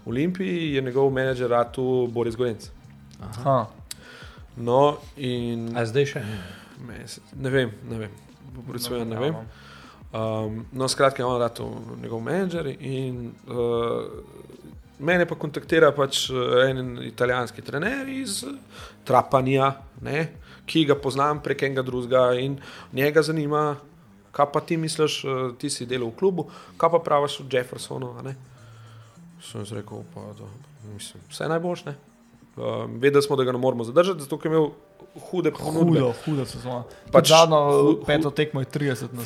[0.07, 2.71] Olimpiji, je njegov menedžer tu Boris Gorenc.
[4.57, 5.71] No, in.
[5.77, 6.23] A zdaj še?
[6.87, 7.05] Ne,
[7.37, 8.15] ne vem, ne vem.
[8.57, 9.37] No, ne vem.
[10.11, 14.09] Um, no, skratka, on je njegov menedžer in uh,
[15.01, 18.43] Mene pa kontaktira pač eh, en italijanski trener iz
[19.09, 19.73] Trapanja,
[20.05, 20.27] ne,
[20.69, 22.59] ki ga poznam prek enega drugega in
[22.93, 23.65] njega zanima,
[24.37, 26.47] kaj pa ti misliš, eh, ti si delal v klubu,
[26.77, 28.13] kaj pa praviš o Jeffersonu.
[29.41, 30.49] Sem rekel, pa, da,
[30.93, 31.97] mislim, vse najboljše.
[32.61, 34.67] Uh, Vedeli smo, da ga ne moramo zadržati, zato je imel
[35.31, 36.01] hude ponudbe.
[36.01, 36.85] Hudo, hudo se zna.
[37.13, 39.25] Pač, Zadnjo peto tekmo je 30 na 100.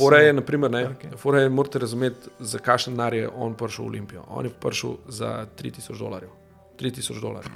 [1.17, 4.25] Foreje morate razumeti, za kakšen denar je on prišel v Olimpijo.
[4.29, 6.31] On je prišel za 3000 dolarjev.
[6.81, 7.53] 3000 dolarjev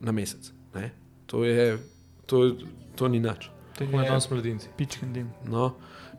[0.00, 0.52] na mesec.
[0.74, 0.90] Ne?
[1.26, 1.78] To je,
[2.26, 2.54] to, je,
[2.96, 3.50] to ni nič.
[3.78, 4.68] To je danes mladinci.
[4.76, 5.30] Pičkin dim.
[5.44, 5.74] No.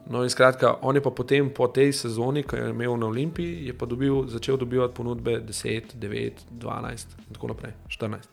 [0.09, 3.67] No, in skratka, on je pa potem po tej sezoni, ki je imel na Olimpiji,
[3.69, 8.30] je pa dobil, začel dobivati ponudbe 10, 9, 12 in tako naprej, 14.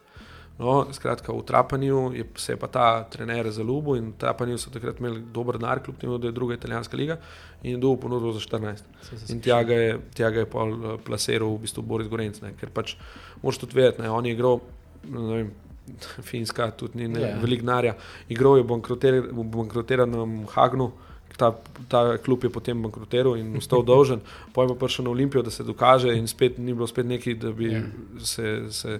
[0.58, 4.70] No, skratka, v Trapaniju je, se je pa ta trener zaljubil in v Trapaniju so
[4.70, 7.16] takrat imeli dober denar, kljub temu, da je druga italijanska liga
[7.62, 8.82] in je dobil ponudbo za 14.
[9.28, 12.52] In tja ga je, tja ga je pol eh, plasiral v bistvu Boris Gorenc, ne,
[12.58, 12.96] ker pač
[13.42, 14.58] moraš tudi vedeti, ne, on je igral,
[15.04, 15.52] ne vem,
[16.28, 17.28] Finska, tudi ni Ja.
[17.28, 17.40] yeah.
[17.40, 17.94] velik denarja,
[18.28, 20.90] igral je v bankrotir- v bankrotiranem Hagnu.
[21.38, 21.52] Ta,
[21.88, 24.18] ta klub je potem bankrotiral in ostal dolžen,
[24.52, 27.52] pojem pa prišel na Olimpijo, da se dokaže, in spet ni bilo spet nekaj, da
[27.52, 27.82] bi Ja.
[28.18, 28.96] se, se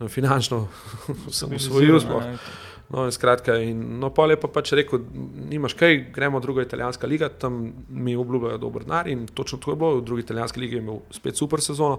[0.00, 0.68] finančno
[1.30, 2.20] Stabilizirano, usvojil.
[2.22, 2.38] ne.
[2.88, 5.02] No, in skratka, in, no, pol je pa pač rekel,
[5.44, 7.58] nimaš kaj, gremo v druga italijanska liga, tam
[7.90, 11.00] mi obljubljajo dober denar in točno to je bilo, v drugi italijanski ligi je imel
[11.10, 11.98] spet super sezono.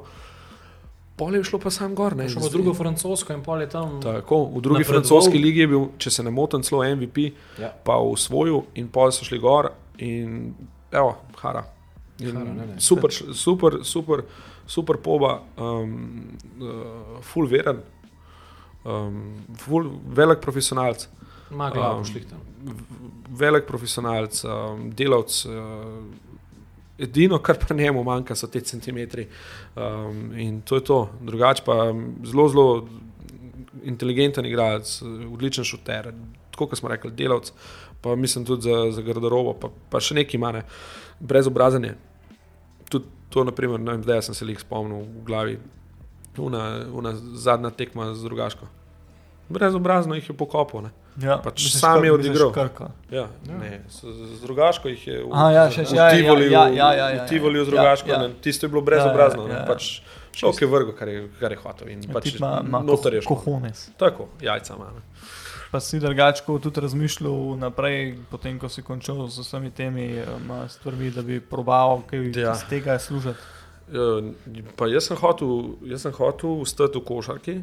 [1.16, 2.26] Pol je šlo pa sam gor, ne.
[2.26, 4.00] Šel in v drugo francosko in pol je tam.
[4.02, 4.86] Tako, v drugi Napredoval.
[4.96, 7.70] francoski ligi je bil, če se ne motim, celo MVP, Ja.
[7.84, 9.70] pa v svoju, in pol so šli gor,
[10.00, 10.56] in
[10.92, 11.66] evo, hara.
[12.20, 12.80] In Hara, ne, ne.
[12.80, 14.24] super, super, super,
[14.70, 15.94] super poba, um,
[16.62, 17.82] uh, full veren,
[18.86, 19.22] um,
[19.58, 21.08] full, velik profesionalc.
[21.52, 22.40] Ima glavo Um, šli tam.
[23.30, 25.46] velik profesionalc, um, delavc.
[25.46, 26.04] Uh,
[27.00, 29.28] edino, kar pa njemu manjka, so te centimetri.
[29.76, 31.10] Um, in to je to.
[31.22, 32.88] Drugače pa um, zelo, zelo
[33.84, 35.02] inteligenten igralec,
[35.34, 36.12] odličen šuter,
[36.52, 37.54] tako kot smo rekli, delavc.
[38.02, 40.62] Pa mislim tudi za, za garderobo, pa, pa še nekaj manj,
[41.20, 41.96] brezobrazanje.
[42.90, 45.60] Tudi to, naprimer, ne vem, zdaj sem se jih spomnil v glavi,
[46.40, 48.66] una, una zadnja tekma z drugaško.
[49.50, 50.82] Brezobrazno jih je pokopal.
[50.82, 50.90] Ne?
[51.20, 52.54] Ja, Pač misliš, sam je odigral.
[52.54, 52.70] Ja,
[53.12, 53.26] Ja.
[53.46, 53.80] ja.
[53.90, 56.90] Z, z drugaško jih je v, A, ja, še- v ja, ja, Tivoliju, ja, ja,
[56.94, 58.10] ja, ja, v Tivoliju z ja, drugaško.
[58.10, 58.22] ja.
[58.22, 59.42] Ja, Tisto je bilo brezobrazno.
[59.42, 59.68] Ja, ja, ja, Ja, ja.
[59.68, 60.02] Pač
[60.34, 61.88] šok je vrgo, kar je, kar je hotel.
[61.90, 62.38] In pač
[62.80, 63.36] noter je šlo.
[63.36, 63.90] kohones.
[63.98, 64.92] Tako, jajca ima.
[65.72, 71.12] Pa si drugačko tudi razmišljal naprej, potem ko si končal z vsemi temi um, stvarmi,
[71.12, 72.54] da bi probal kaj Ja.
[72.54, 73.38] iz tega služiti.
[73.94, 74.22] Ja,
[74.76, 77.56] Pa jaz sem hotel, jaz sem hotel stati v košarki,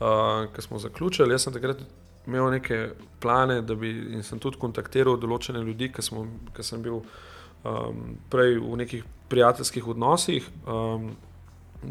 [0.00, 1.32] uh, ko smo zaključili.
[1.32, 1.84] Jaz sem takrat
[2.26, 2.90] imel neke
[3.20, 8.76] plane, da bi in sem tudi kontaktiral določene ljudi, ki sem bil um, prej v
[8.76, 10.48] nekih prijateljskih odnosih.
[10.66, 11.12] Um,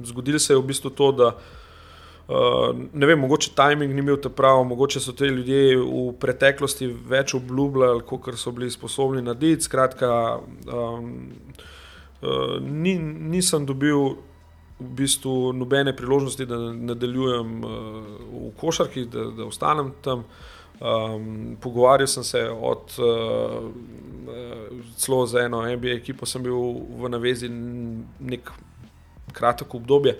[0.04, 1.42] zgodilo se je v bistvu to, da uh,
[2.94, 7.34] ne vem, mogoče timing ni bil ta prav, mogoče so ti ljudje v preteklosti več
[7.38, 9.64] obljubljali, kot so bili sposobni narediti.
[9.64, 10.10] Skratka,
[10.68, 11.14] um,
[12.22, 14.18] uh, ni, nisem dobil
[14.78, 16.60] v bistvu nobene priložnosti, da
[16.92, 17.72] nadaljujem uh,
[18.34, 20.28] v košarki, da, da ostanem tam.
[20.78, 23.72] Um, pogovarjal sem se od uh,
[24.28, 26.60] uh, celo za eno NBA ekipo, sem bil
[27.00, 28.52] v navezi nek
[29.34, 30.20] kratek obdobje.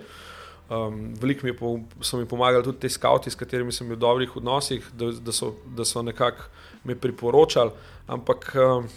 [0.68, 3.96] Um, Veliko mi je po, so mi pomagali tudi ti skavti, s katerimi sem bil
[3.96, 6.50] v dobrih odnosih, da, da so, da so nekako
[6.84, 7.70] me priporočali.
[8.06, 8.88] Ampak um,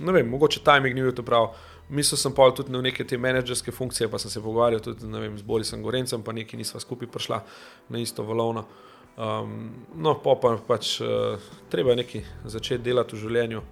[0.00, 1.52] ne vem, mogoče timing ni bil to prav.
[1.92, 5.38] Mislil sem pa tudi na neke te menedžerske funkcije, pa sem se pogovarjal tudi vem,
[5.38, 7.42] z Borisom Gorencem, pa neki nisva skupaj prišla
[7.88, 8.64] na isto valovno.
[9.12, 11.38] Um, no, pa pa pač uh,
[11.70, 13.62] treba nekaj začeti delati v življenju.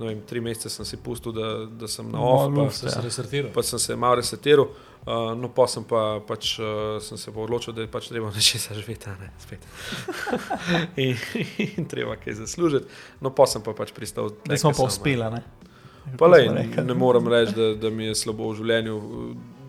[0.00, 2.88] Ne Vem, tri mesece sem si pustil, da, da sem na off, pa, luft, Se
[2.88, 3.50] je restartiral.
[3.52, 4.70] pa sem se malo resetiral.
[5.00, 8.32] Uh, no, pa sem pa pač, uh, sem se pa odločil, da je pač treba
[8.36, 9.64] nečesa živeti, a ne spet.
[11.04, 11.16] in,
[11.66, 12.88] in treba kaj zaslužiti.
[13.20, 14.32] No, pa sem pa pač pristal.
[14.44, 15.42] Da smo pa sem, uspeli, ne?
[16.18, 18.96] Pa lej, ne morem reči, da, da mi je slabo v življenju.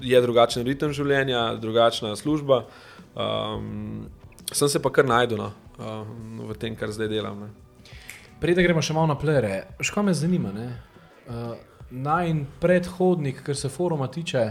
[0.02, 2.64] Je drugačen ritem življenja, drugačna služba.
[3.12, 4.08] Um,
[4.52, 7.44] sem se pa kar najdel no, um, v tem, kar zdaj delam.
[7.46, 7.52] Ne.
[8.42, 10.50] Preden gremo še malo na plere, škoda me zanima.
[10.50, 11.54] Uh,
[11.92, 14.42] Naj predhodnik, kar se foruma tiče,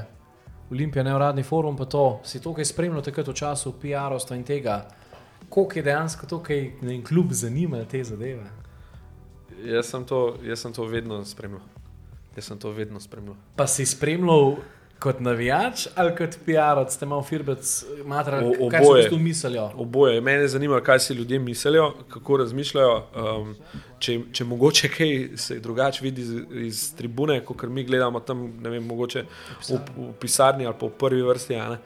[0.71, 4.77] Olimpija, neuradni forum, pa to, si to, kaj spremljal takrat v času PR-ovstva in tega,
[5.49, 8.47] koliko je dejansko kaj ne vem, kljub zanima te zadeve.
[9.65, 11.65] Jaz, sem to, jaz sem to vedno spremljal.
[12.37, 13.35] Jaz sem to vedno spremljal.
[13.57, 14.61] Pa si spremljal
[15.01, 17.65] kot navijač ali kot PR-ovc, ste malo firbec,
[18.05, 19.03] matrali, O- kaj so v oboje.
[19.03, 19.71] bistvu mislijo.
[19.77, 20.21] Oboje.
[20.21, 22.95] Mene zanima, kaj si ljudje mislijo, kako razmišljajo.
[23.17, 23.55] Um,
[23.99, 28.71] če, če mogoče kaj se drugače vidi iz, iz tribune, kot mi gledamo tam, ne
[28.71, 29.25] vem, mogoče
[29.63, 31.55] v, v pisarni ali pa v prvi vrsti.
[31.57, 31.79] a ne.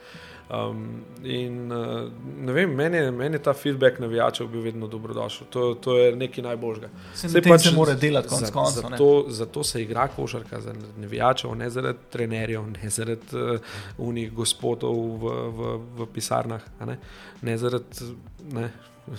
[0.47, 0.81] Um,
[1.23, 5.47] in uh, ne vem, meni meni ta feedback navijačev bil vedno dobrodošel.
[5.49, 6.89] To, to je nekaj najboljšega.
[7.13, 8.83] Se tem se mora delati, konec za- koncev.
[8.83, 8.89] ne.
[8.89, 13.59] Zato, zato se igra košarka za navijačev, ne zaradi trenerjev, ne zaradi uh,
[13.99, 15.61] unih gospodov v, v,
[15.97, 16.97] v pisarnah, ne,
[17.41, 18.13] ne zaradi.
[18.51, 18.69] Ne.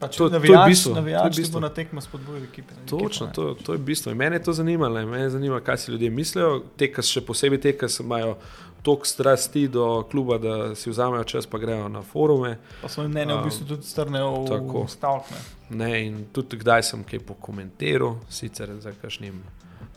[0.00, 1.60] Pač to- to je navijač, bistvo, to je navijač bistvo.
[1.60, 2.74] na tekmo spodbujal ekipe.
[2.86, 3.32] Točno, ekipo, ne.
[3.32, 4.12] to, to je bistvo.
[4.12, 5.06] In mene je to zanimalo.
[5.06, 6.62] Mene zanima, kaj si ljudje mislijo.
[6.76, 8.34] Te, ki še posebej te, ki imajo
[8.84, 12.58] toliko strasti do kluba, da si vzamejo čas, pa grejo na forume.
[12.80, 15.24] Pa svoje mnenje v Um, bistvu tudi strnejo v stavek.
[15.70, 15.90] ne.
[16.02, 19.40] In tudi kdaj sem kaj pokomentiral, sicer za kakšnim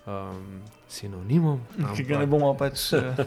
[0.05, 1.59] um, sinonimom.
[1.91, 3.19] Ki ga ne bomo pač uh,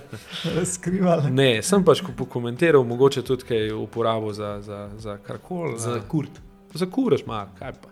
[0.64, 1.30] skrivali.
[1.30, 5.76] Ne, sem pač ko- pokomentiral, mogoče tudi kaj uporabo za, za, za karkoli.
[5.78, 6.40] Za kurt.
[6.74, 7.88] za kuraš, ma, kaj pa.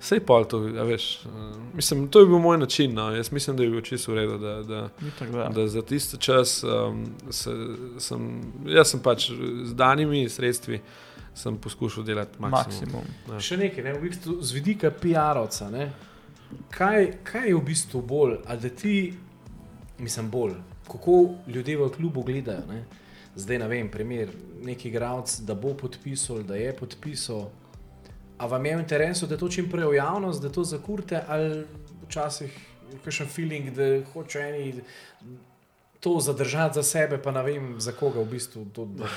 [0.00, 1.26] Sej pol to, a veš.
[1.26, 2.94] uh, Mislim, to je bil moj način.
[2.94, 3.10] No.
[3.10, 4.38] Jaz mislim, da je bil čisto v redu.
[4.38, 4.88] Da, da,
[5.32, 5.48] da.
[5.54, 7.50] da za tisti čas um, se,
[7.98, 8.30] sem,
[8.66, 9.30] jaz sem pač
[9.64, 10.80] z danimi sredstvi
[11.38, 13.02] sem poskušal delati maksimum.
[13.02, 13.40] Maksimum.
[13.40, 15.70] Še nekaj, ne, v bistvu, z vidika PR-ovca.
[15.70, 15.90] ne,
[16.72, 18.94] Kaj, kaj je v bistvu bolj, ali da ti,
[19.98, 20.54] mislim, bolj,
[20.88, 22.64] kako ljudje v klubu gledajo?
[22.68, 22.84] Ne?
[23.36, 24.32] Zdaj, ne vem, primer,
[24.64, 27.50] neki igralec, da bo podpisal, da je podpisal.
[28.38, 31.64] A vam je v interesu, da to čim prej v javnost, da to zakurte, ali
[32.04, 32.52] včasih
[32.88, 33.82] je kakšen feeling, da
[34.12, 34.82] hoče eni
[36.00, 39.10] to zadržati za sebe, pa ne vem, za koga v bistvu to drži.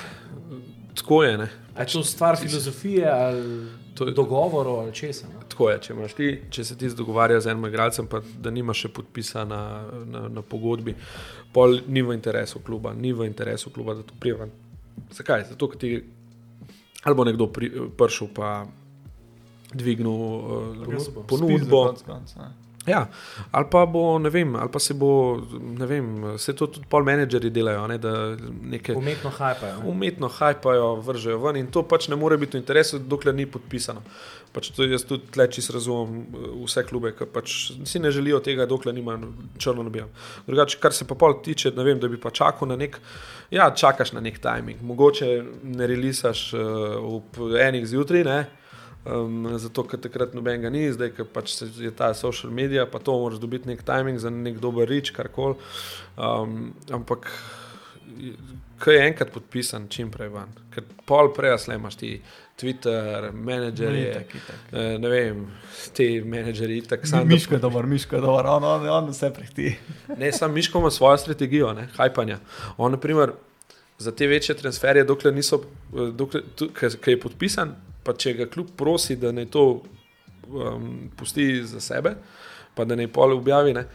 [0.94, 1.48] Tako je, ne.
[1.74, 5.26] A je to stvar filozofije ali To je- dogovorov ali česa?
[5.26, 5.40] no?
[5.48, 8.88] Tako je, če, ti, če se ti dogovarja z enim igralcem, pa da nimaš še
[8.88, 9.60] podpisa na,
[10.04, 10.94] na, na pogodbi,
[11.52, 14.48] pol ni v interesu kluba, ni v interesu kluba, da to prijeva.
[15.12, 15.44] Zakaj?
[15.48, 15.92] Zato, ker ti
[17.02, 18.66] ali bo nekdo pri, prišel pa
[19.74, 21.86] dvignil uh, Ponudbo.
[22.86, 23.06] Ja,
[23.50, 25.38] ali pa bo, ne vem, ali pa se bo,
[25.78, 26.06] ne vem,
[26.38, 28.34] se to tudi pol menedžeri delajo, ne, da
[28.72, 29.76] neke Umetno hajpajo.
[29.78, 29.90] ne?
[29.90, 34.02] umetno hajpajo, vržejo ven in to pač ne more biti v interesu, dokler ni podpisano.
[34.52, 37.54] Pač to jaz tudi tleči razumem eh, vse klube, ki pač
[37.86, 39.14] si ne želijo tega, dokler nima
[39.62, 40.10] črno na belem.
[40.50, 42.98] Drugače, kar se pa pol tiče, ne vem, da bi pa čakal na nek,
[43.54, 45.30] ja, čakaš na nek timing, mogoče
[45.62, 48.40] ne relisaš uh, ob enih zjutraj, ne.
[49.04, 53.16] Um, zato, ker takrat nobenega ni, zdaj pač se- je ta social medija, pa to
[53.18, 55.56] moraš dobiti nek timing za nek dober rič, karkoli.
[56.16, 57.26] Um, ampak
[58.84, 60.48] ki je enkrat podpisan, čim prej van.
[60.70, 62.10] Ker pol prej slemaš ti
[62.56, 64.56] Twitter, menedžerje, Itak, itak.
[64.72, 65.46] eh, ne vem,
[65.92, 67.28] ti menedžerji, tako Sam sam.
[67.28, 69.76] Miško je dober, Miško je dober, on, on, on vse prehti.
[70.18, 72.38] Ne, sam Miško ima svojo strategijo, ne, hajpanja.
[72.76, 73.32] On, na primer,
[73.98, 78.34] za te večje transferje, dokler niso, eh, dokler, tu, ki ki je podpisan, pa če
[78.38, 79.66] ga kljub prosi, da naj to
[80.48, 82.14] um, pusti za sebe,
[82.74, 83.74] pa da naj pol objavi.
[83.76, 83.86] Ne,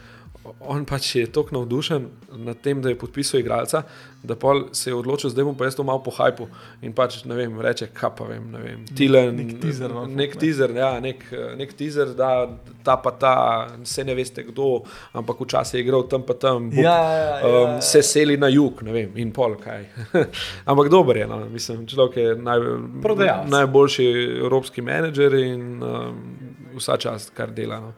[0.60, 2.08] On pač je tako navdušen
[2.38, 3.82] nad tem, da je podpisal igralca,
[4.22, 6.48] da pol se je odločil, zdaj bom pa jaz to malo po hajpu.
[6.82, 8.84] In pač ne vem, reče, kaj pa vem, ne vem.
[8.90, 11.22] Tilen, Nek teaser vam nek teaser, ja, nek,
[11.56, 12.48] nek teaser, da
[12.82, 13.34] ta pa ta,
[13.84, 16.70] se ne veste kdo, ampak včasih je igral tam pa tam.
[16.70, 17.80] bo- Ja, ja, ja, ja, um, ja.
[17.80, 19.86] se seli na jug, ne vem, in pol kaj.
[20.70, 21.44] Ampak dober je, no.
[21.48, 22.58] mislim, človek je naj,
[23.02, 23.50] Prodajalec.
[23.50, 24.06] najboljši
[24.40, 26.20] evropski menedžer in um,
[26.76, 27.80] vsa čast, kar dela.
[27.80, 27.92] No.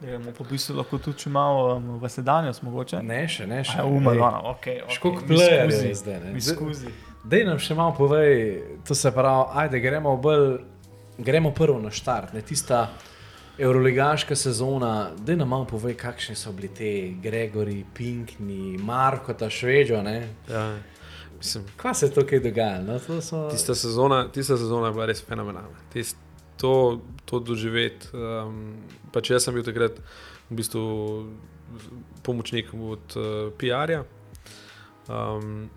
[0.00, 3.00] Gremo po bistvu lahko tudi če malo um, v sedanjost mogoče.
[3.06, 4.58] Ne, še ne, še A, umar, ono, ok.
[4.58, 4.80] okay.
[4.96, 6.32] Škok plejer je zdaj, ne.
[6.34, 6.90] mi skuzi.
[7.24, 8.34] Dej nam še malo povej,
[8.84, 10.58] to se pravi, ajde, gremo, bolj,
[11.16, 12.88] gremo prvo na štart, ne tista
[13.58, 15.12] euroligaška sezona.
[15.16, 16.90] Dej nam malo povej, kakšni so bili te
[17.22, 20.18] Gregori, Pinkni, Marko, ta Šveđo, ne.
[20.50, 20.66] Ja,
[21.38, 22.84] mislim, Kva se je tukaj dogajalo?
[22.84, 23.46] No, to so...
[23.50, 25.86] tista, sezona, tista sezona je bila res fenomenalna.
[25.92, 26.18] Tist,
[26.64, 28.08] to, to doživeti.
[28.16, 28.80] Um,
[29.12, 30.00] pač jaz sem bil takrat
[30.48, 30.84] v bistvu
[32.24, 34.04] pomočnik od uh, PR-ja.
[35.12, 35.68] Um,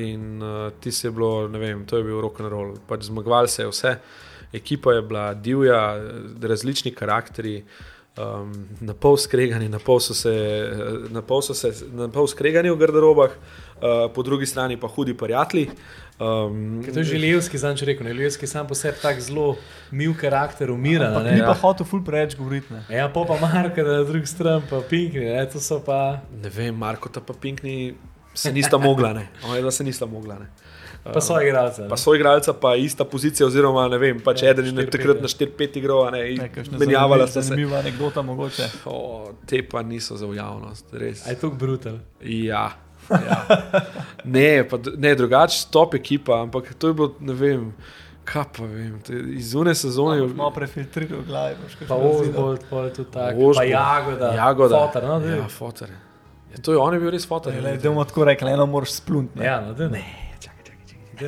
[0.00, 2.74] in uh, ti se je bilo, ne vem, to je bil rock and roll.
[2.88, 3.94] Pač zmagoval se je vse,
[4.56, 5.82] ekipa je bila divja,
[6.40, 7.58] različni karakteri.
[8.18, 10.32] Um, na pol skregani, na pol so se,
[11.10, 15.14] na pol so se, na pol skregani v garderobah, uh, po drugi strani pa hudi
[15.14, 15.70] prijatelji.
[16.18, 19.20] Um, Ker To je že Lijevski, znam če rekel, ne, Lijevski sam po sebi tako
[19.24, 19.46] zelo
[19.94, 21.38] mil karakter, ne.
[21.38, 22.74] ni pa hotel ful preveč govoriti.
[22.74, 22.82] ne.
[22.90, 26.20] Ja, pa pa Marka, da na drugi strani pa Pinkni, ne, to so pa...
[26.42, 27.94] Ne vem, Marko ta pa Pinkni
[28.34, 29.28] se nista mogla, ne.
[29.46, 30.50] Oni dva se nista mogla, ne.
[31.04, 31.86] Pa so igralce.
[31.88, 35.28] Pa so igralca, pa ista pozicija, oziroma ne vem, pač Ja, eden je takrat na
[35.28, 37.48] 4-5 igral, a ne, Ne, menjavala sta se.
[37.48, 38.68] Zanimiva anekdota mogoče.
[38.84, 41.24] O, te pa niso za javnost, res.
[41.26, 41.96] Aj tukaj brutal.
[42.20, 42.66] Ja.
[43.10, 43.38] ja.
[44.24, 47.64] Ne, pa, ne drugače, top ekipa, ampak to je bilo, ne vem,
[48.28, 50.20] kaj pa vem, to je iz une sezone.
[50.20, 51.56] Malo malo prefiltriral v glavi.
[51.64, 51.96] boš kakšno Pa.
[51.96, 53.48] Ozgold, pa je tudi tako.
[53.50, 53.56] Ožbolt.
[53.56, 54.32] Pa Jagoda.
[54.36, 54.76] Jagoda.
[54.84, 55.18] Fotar, no.
[55.24, 55.88] Ja, fotor.
[56.52, 57.56] Ja, to je, on je bil res fotor.
[57.56, 59.34] Ne, Da bomo tako rekli, eno moraš splunt.
[59.34, 59.48] ne.
[59.48, 60.04] Ja, no, daj, ne.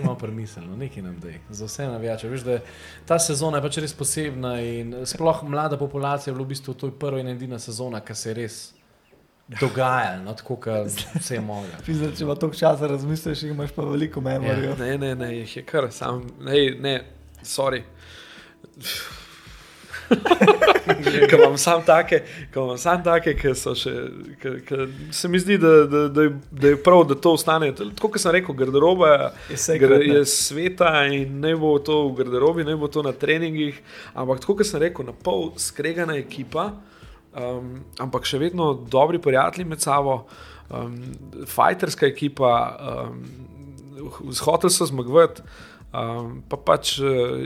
[0.00, 1.38] Malo premisleno, nekaj nam dej.
[1.50, 2.28] Za vse navijače.
[2.28, 2.60] Veš, da je
[3.06, 6.98] ta sezona je pač res posebna in sploh mlada populacija je v bistvu to je
[6.98, 8.60] prva in edina sezona, ki se je res
[9.60, 11.42] dogajala, no, tako kot vse je.
[11.86, 14.76] Pizda, če pa toliko časa razmisliš, imaš pa veliko memorijo.
[14.80, 16.98] Ne, ne, ne, jih je kar, sam, ne, ne,
[17.44, 17.82] sorry.
[21.30, 22.22] Ker imam sam take,
[22.52, 23.92] ker imam sam take, ki so še,
[24.42, 24.78] ki, ki
[25.14, 27.72] se mi zdi, da, da, da, je, da je prav, da to ostane.
[27.78, 29.12] Tako kot sem rekel, garderoba
[29.50, 33.78] Je gre- je sveta in ne bo to v garderobi, ne bo to na treningih.
[34.14, 36.72] Ampak tako kot sem rekel, na pol skregana ekipa.
[37.32, 40.26] um, ampak še vedno dobri prijatelji med sabo,
[40.68, 40.98] um,
[41.48, 42.50] fajterska ekipa,
[43.08, 43.22] um,
[44.44, 45.40] hoteli so zmagovati,
[45.96, 47.40] um, pa pač uh,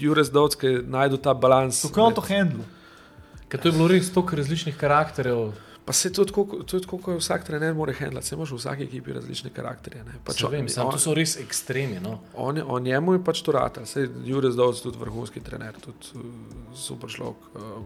[0.00, 1.82] Jurek Dovski najdu ta balans.
[1.84, 2.64] Kako je on to handlo?
[3.48, 5.52] Ker to je bilo res toliko različnih karakterjev.
[5.84, 8.56] Pa se to je tako, to je kot vsak trener mora handlati, se imaš v
[8.56, 10.04] vsaki ekipi različne karakterje.
[10.04, 10.12] ne.
[10.24, 12.00] Pač Pač, vem, on- on- to so res ekstremi.
[12.00, 12.16] No.
[12.34, 16.24] On, on njemu je pač to rata, se Jurek Zdovc tudi vrhunski trener, tudi uh,
[16.74, 17.36] super šlok.
[17.54, 17.84] Um,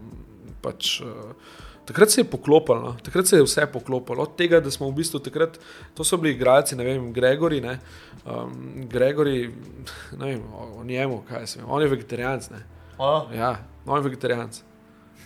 [0.61, 1.37] pač, uh,
[1.85, 2.95] takrat se je poklopilo, no?
[3.03, 4.23] takrat se je vse poklopilo.
[4.23, 5.59] Od tega, da smo v bistvu takrat,
[5.93, 7.77] to so bili igralci, ne vem, Gregori, ne,
[8.25, 8.49] um,
[8.87, 9.53] Gregori,
[10.13, 12.65] ne vem, o, o njemu, kaj se vem, on je vegetarijanc, ne.
[12.97, 13.53] A, Ja,
[13.85, 14.61] on je vegetarijanc.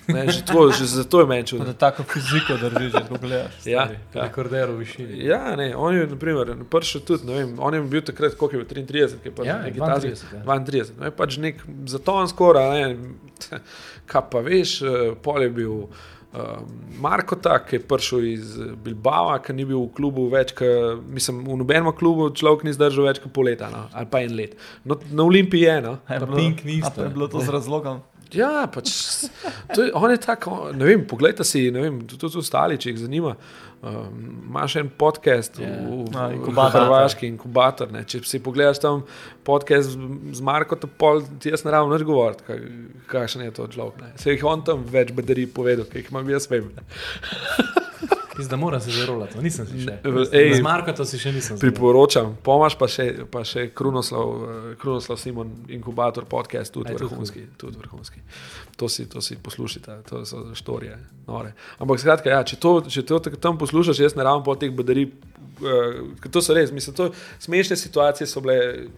[0.07, 1.65] Ne, že, to, že zato je meni čudno.
[1.65, 3.53] da tako fiziko drži, če to gledaš.
[3.65, 4.21] Ja, ja.
[4.21, 5.17] Rekorder v višini.
[5.23, 8.63] Ja, ne, on je naprimer, prišel tudi, ne vem, on je bil takrat, koliko je
[8.63, 10.43] bil 33, ki je pač Ja, neki 32, tazi- ja.
[10.45, 10.91] 32.
[10.95, 11.55] No, je pač nek
[11.87, 13.61] zaton skoraj, ne,
[14.05, 15.89] kaj pa veš, eh, pol je bil um,
[16.99, 20.65] Marko tak, ki je prišel iz Bilbao, ki ni bil v klubu več, ka,
[21.01, 24.35] mislim, v nobenem klubu človek ni zdržal več kot pol leta, no, ali pa en
[24.35, 24.53] let.
[24.83, 25.97] No, na Olimpiji je, no.
[26.05, 27.45] Je Pa Pink ni pa Je bilo to ne.
[27.45, 28.03] z razlogom.
[28.33, 28.89] Ja, pač,
[29.77, 33.35] je, on je tako, ne vem, poglejte si, ne vem, tudi, ostali, če jih zanima.
[33.85, 35.67] Um, imaš en podcast Ja.
[35.69, 36.87] v, v, A, v inkubator.
[36.87, 37.91] Hrvaški, inkubator.
[37.93, 38.01] Ne.
[38.09, 39.03] Če si pogledaš tam
[39.45, 42.63] podcast z, Marko, pol, ti jaz ne rabim več govoriti, kaj,
[43.11, 44.01] kakšen je to človek.
[44.01, 44.13] ne.
[44.17, 46.71] Se jih on tam več bedari povedal, ki jih imam jaz vem.
[48.37, 48.43] ne.
[48.43, 49.97] Jaz da moram se zarolati, no, nisem si še.
[50.03, 51.59] Ne, ej, Z Marko to si še nisem.
[51.61, 57.45] Priporočam, pomaž pa še, pa še Krunoslav, eh, Krunoslav Simon, inkubator podcast, tudi Aj, vrhunski.
[57.61, 58.23] Tudi vrhunski.
[58.75, 60.97] To, si, to si poslušajte, to so štorije.
[61.27, 61.53] Nore.
[61.79, 65.11] Ampak skratka, ja, če, to, če to tam poslušaš, jaz ne rabim po teh badarij.
[65.55, 68.89] Uh, to so res, mislim, to smešne situacije so bile,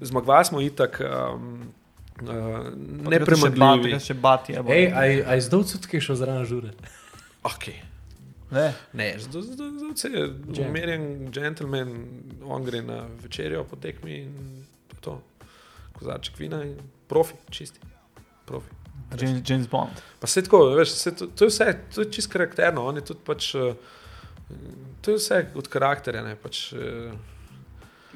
[0.00, 1.02] zmagovali smo itak.
[1.04, 1.68] Um,
[2.18, 2.74] Uh,
[3.06, 3.94] nepremagljivi.
[4.02, 4.62] Še bati je.
[4.74, 6.72] Ej, aj, aj zdaj odsotke šel zraven žure.
[7.46, 7.76] Okay.
[8.50, 9.42] Ne, Ne, zato
[9.96, 10.68] se je Džem.
[10.68, 12.06] umirjen gentleman,
[12.44, 15.22] on gre na večerjo po tekmi in to je to.
[15.92, 16.76] Kozarček vina in
[17.08, 17.80] profi, čisti.
[18.46, 18.70] Profi.
[19.20, 19.90] James, James Bond.
[20.20, 23.04] Pa se tako, veš, se to, to je vse, to je čist karakterno, on je
[23.04, 23.74] tudi pač, eh,
[25.00, 27.12] to je vse od karakterja, ne, pač eh,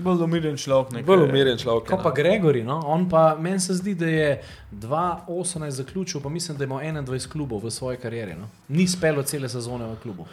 [0.03, 0.93] Bolj umirjen človek.
[0.93, 1.07] nekaj.
[1.07, 1.89] bolj umirjen človek.
[1.89, 2.15] Ko je, pa no.
[2.15, 2.81] Gregori, no?
[2.87, 4.43] on pa meni se zdi, da je
[4.73, 8.35] 2018 zaključil, pa mislim, da ima 21 klubov v svoji karieri.
[8.35, 8.49] No?
[8.69, 10.27] Ni spelo cele sezone v klubu.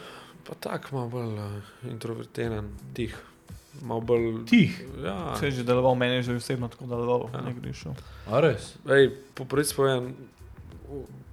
[0.46, 1.50] Pa tako malo bolj uh,
[1.90, 3.14] introvertiran, tih.
[3.82, 4.80] Malo bolj Tih.
[5.04, 7.40] Ja, Se je že deloval, meni je že osebno tako deloval, Ja.
[7.40, 7.92] ne grešil.
[8.26, 8.74] A res?
[8.88, 10.14] Ej, po pravici povem,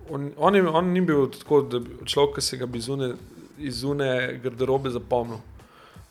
[0.09, 3.13] on, on, je, on ni bil tako, da bi človek, ki se ga bi zune,
[3.57, 5.39] iz zune garderobe zapomnil.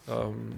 [0.09, 0.51] Um,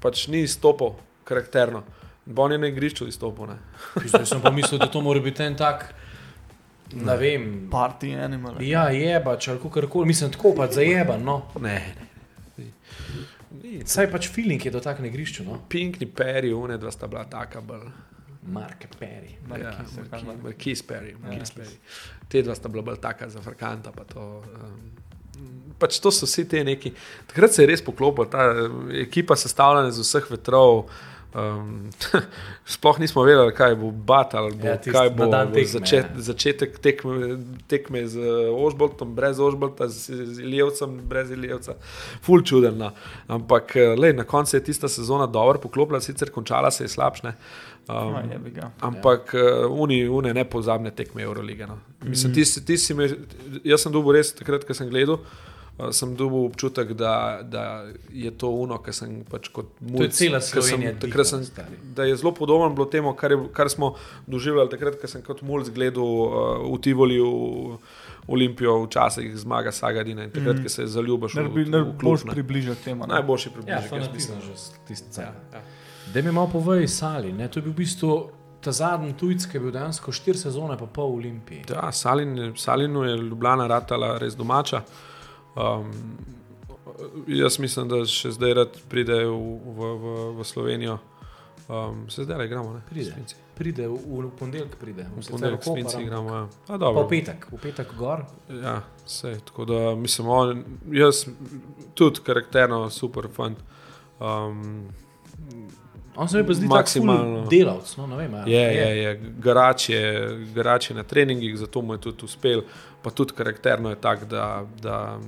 [0.00, 0.94] pač ni izstopil
[1.24, 1.84] karakterno.
[2.24, 3.50] Bo on je na igrišču izstopil.
[3.50, 3.58] Ne?
[4.04, 5.88] Zdaj sem pomislil, da to mora biti en tak,
[6.94, 7.48] ne vem.
[7.72, 8.60] Party animal.
[8.62, 11.24] Ja, jebač ali kako koli, mislim, tako pač zajeban.
[11.24, 11.42] No.
[11.60, 12.10] Ne, ne.
[13.62, 13.80] Ni.
[13.86, 15.44] Saj pač feeling je do takega igrišča.
[15.46, 15.58] No?
[15.68, 17.88] Pink ni peri, une dva sta bila taka bolj.
[18.42, 19.34] Mark Perry.
[19.60, 20.34] Ja, ali kaj ima.
[20.42, 21.10] Marquis Perry.
[21.12, 21.18] Ja.
[21.22, 21.76] Marquis Perry.
[22.28, 23.92] Te dva sta bila bolj taka za Farkanta.
[23.92, 24.78] Pa to, um,
[25.80, 26.92] pač to so vsi te neki.
[27.32, 28.66] Takrat se je res poklopil, ta eh,
[29.06, 30.84] ekipa sestavljena iz vseh vetrov.
[31.30, 31.86] Um,
[32.74, 36.06] sploh nismo vedeli, kaj bo bat ali bo, Ja, ja, tisti kaj bo tekme, začet,
[36.16, 36.22] ja.
[36.26, 37.36] začetek tekme,
[37.70, 38.18] tekme z
[38.50, 41.76] Ožboltom, brez Ožbolta, z, z Ilijevcem, brez Ilijevca.
[42.26, 42.74] Ful čuden.
[42.82, 42.90] No.
[43.30, 47.32] Ampak eh, lej, na koncu je tista sezona dobro poklopila, sicer končala se je slabše.
[47.90, 48.72] Um, jebi ga.
[48.80, 51.66] Ampak uh, uni, une nepozabne tekme Eurolige.
[51.66, 51.78] No.
[52.02, 52.42] Mislim, Mhm.
[52.42, 53.06] ti, ti si me,
[53.64, 55.22] jaz sem dobil res takrat, ko sem gledal.
[55.22, 55.46] Uh,
[55.90, 57.12] sem dobil občutek, da,
[57.42, 57.64] da
[58.10, 60.10] je to uno, kar sem pač kot To je mulj.
[60.10, 60.92] cela sem- Slovenija.
[60.98, 61.76] takrat sem- stari.
[61.84, 63.94] Da je zelo podobno bilo temu, kar, je, kar smo
[64.26, 66.30] doživljali takrat, ko sem kot mulj gledal uh,
[66.68, 67.78] v Tivoliju,
[68.28, 70.62] Olimpijo, včasih zmaga Sagadina in takrat, mm.
[70.62, 72.12] ko se zaljubiš v, Najbolj v klub.
[72.12, 72.32] boš ne.
[72.32, 73.06] približal temu.
[73.06, 74.38] Najboljši Ja, jaz mislim.
[74.40, 74.52] že
[74.86, 75.20] tisti.
[75.20, 75.62] Ja, ja.
[76.14, 77.32] Da mi malo povej, Sali.
[77.32, 77.48] Ne?
[77.48, 78.30] To je bil v bistvu
[78.60, 81.64] ta zadnji tujec, ki je bil dejansko štiri sezone, pa pol v Olimpiji.
[81.70, 84.82] Ja, Salin, Salinu je Ljubljana ratala res domača.
[85.56, 85.90] Um,
[87.26, 89.36] jaz mislim, da še zdaj rad pride v,
[89.66, 90.98] v, v, v Slovenijo.
[91.68, 92.80] Um, se zdaj le igramo, ne?
[92.90, 93.14] Pride.
[93.54, 95.04] Pride v, v ponedeljek, pride.
[95.12, 96.28] V ponedeljek svinci ampak- igramo.
[96.30, 96.42] Ja.
[96.42, 97.04] A, Pa dobro.
[97.04, 98.24] v petek, v petek gor.
[98.48, 99.36] Ja, vse.
[99.44, 101.26] Tako da mislim, on, jaz
[101.94, 103.58] tudi karakterno super fant.
[104.18, 104.88] Um,
[106.16, 107.22] On se mi pa zdi Maksimalno.
[107.22, 107.96] maksimalno delavc.
[107.96, 109.10] No, ne vem, a Je, je, je.
[109.38, 110.02] Garač, je
[110.54, 112.62] garač je na treningih, zato mu je tudi uspel.
[113.02, 115.18] Pa tudi karakterno je tak, da, da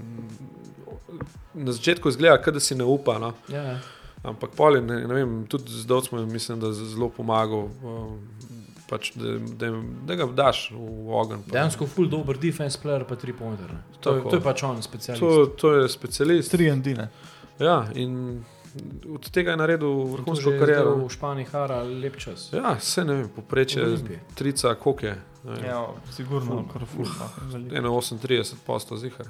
[1.54, 3.18] na začetku izgleda, kot da si ne upa.
[3.18, 3.32] No?
[3.48, 3.78] Ja, ja.
[4.24, 7.68] Ampak pol je, ne, ne vem, tudi zdaj smo, mislim, da zelo pomagal.
[7.82, 8.18] um,
[8.88, 9.24] pač, da,
[9.56, 9.70] da,
[10.04, 10.78] da ga daš v
[11.10, 11.46] ogenj.
[11.48, 13.66] Dejansko full dober defense player, pa tri pointer.
[13.66, 13.78] ne.
[14.00, 15.20] To, je- to je pač on, specialist.
[15.20, 16.52] To, to je specialist.
[16.52, 17.08] 3 andine.
[17.58, 18.44] Ja, in
[19.14, 20.94] od tega je naredil vrhunsko kariero.
[20.96, 22.52] V Španiji hara lep čas.
[22.52, 23.84] Ja, se ne vem, poprečje
[24.34, 24.76] trica.
[24.94, 27.04] Ne vem, Ja, sigurno, kar ful.
[27.04, 29.26] no, 1,38 posto zihar.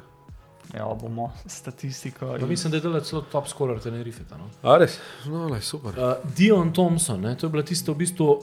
[0.74, 2.36] Ja, bomo statistiko.
[2.40, 4.22] Pa mislim, da je delal celo top scorer Tenerife.
[4.30, 4.48] No?
[4.62, 4.98] A res?
[5.26, 5.92] No, lej, super.
[5.92, 8.42] Uh, Dion Thompson, ne, to je bila tista v bistvu,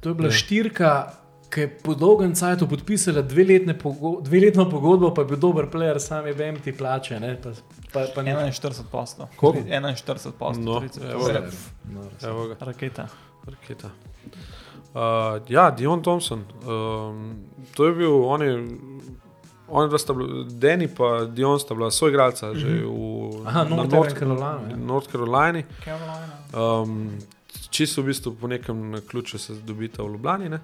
[0.00, 0.32] to je bila Ja.
[0.32, 1.12] štirka,
[1.50, 5.98] ki je po dolgem času podpisala dveletne pogo dveletno pogodbo, pa je bil dober player,
[5.98, 7.20] sam je BM ti plače.
[7.20, 7.50] Ne, pa,
[7.92, 9.28] pa, pa ne, 41 posto.
[9.36, 9.68] Koliko?
[9.68, 10.62] 41 posto.
[10.62, 11.40] No, 30 evo ga.
[12.22, 13.08] Evo ga, Raketa.
[13.44, 13.90] raketa.
[14.88, 15.00] Uh,
[15.48, 16.44] ja, Dion Thompson.
[16.60, 17.36] Um,
[17.74, 18.68] to je bil, on je,
[19.68, 24.14] on je sta bila, Danny pa Dion sta bila soigralca že v Aha, North North-
[24.14, 24.76] Carolina, ja.
[24.76, 25.64] North Carolini.
[25.84, 26.34] Carolina.
[26.82, 27.18] Um,
[27.70, 30.48] čisto v bistvu po nekem ključu se dobita v Ljubljani.
[30.48, 30.60] ne.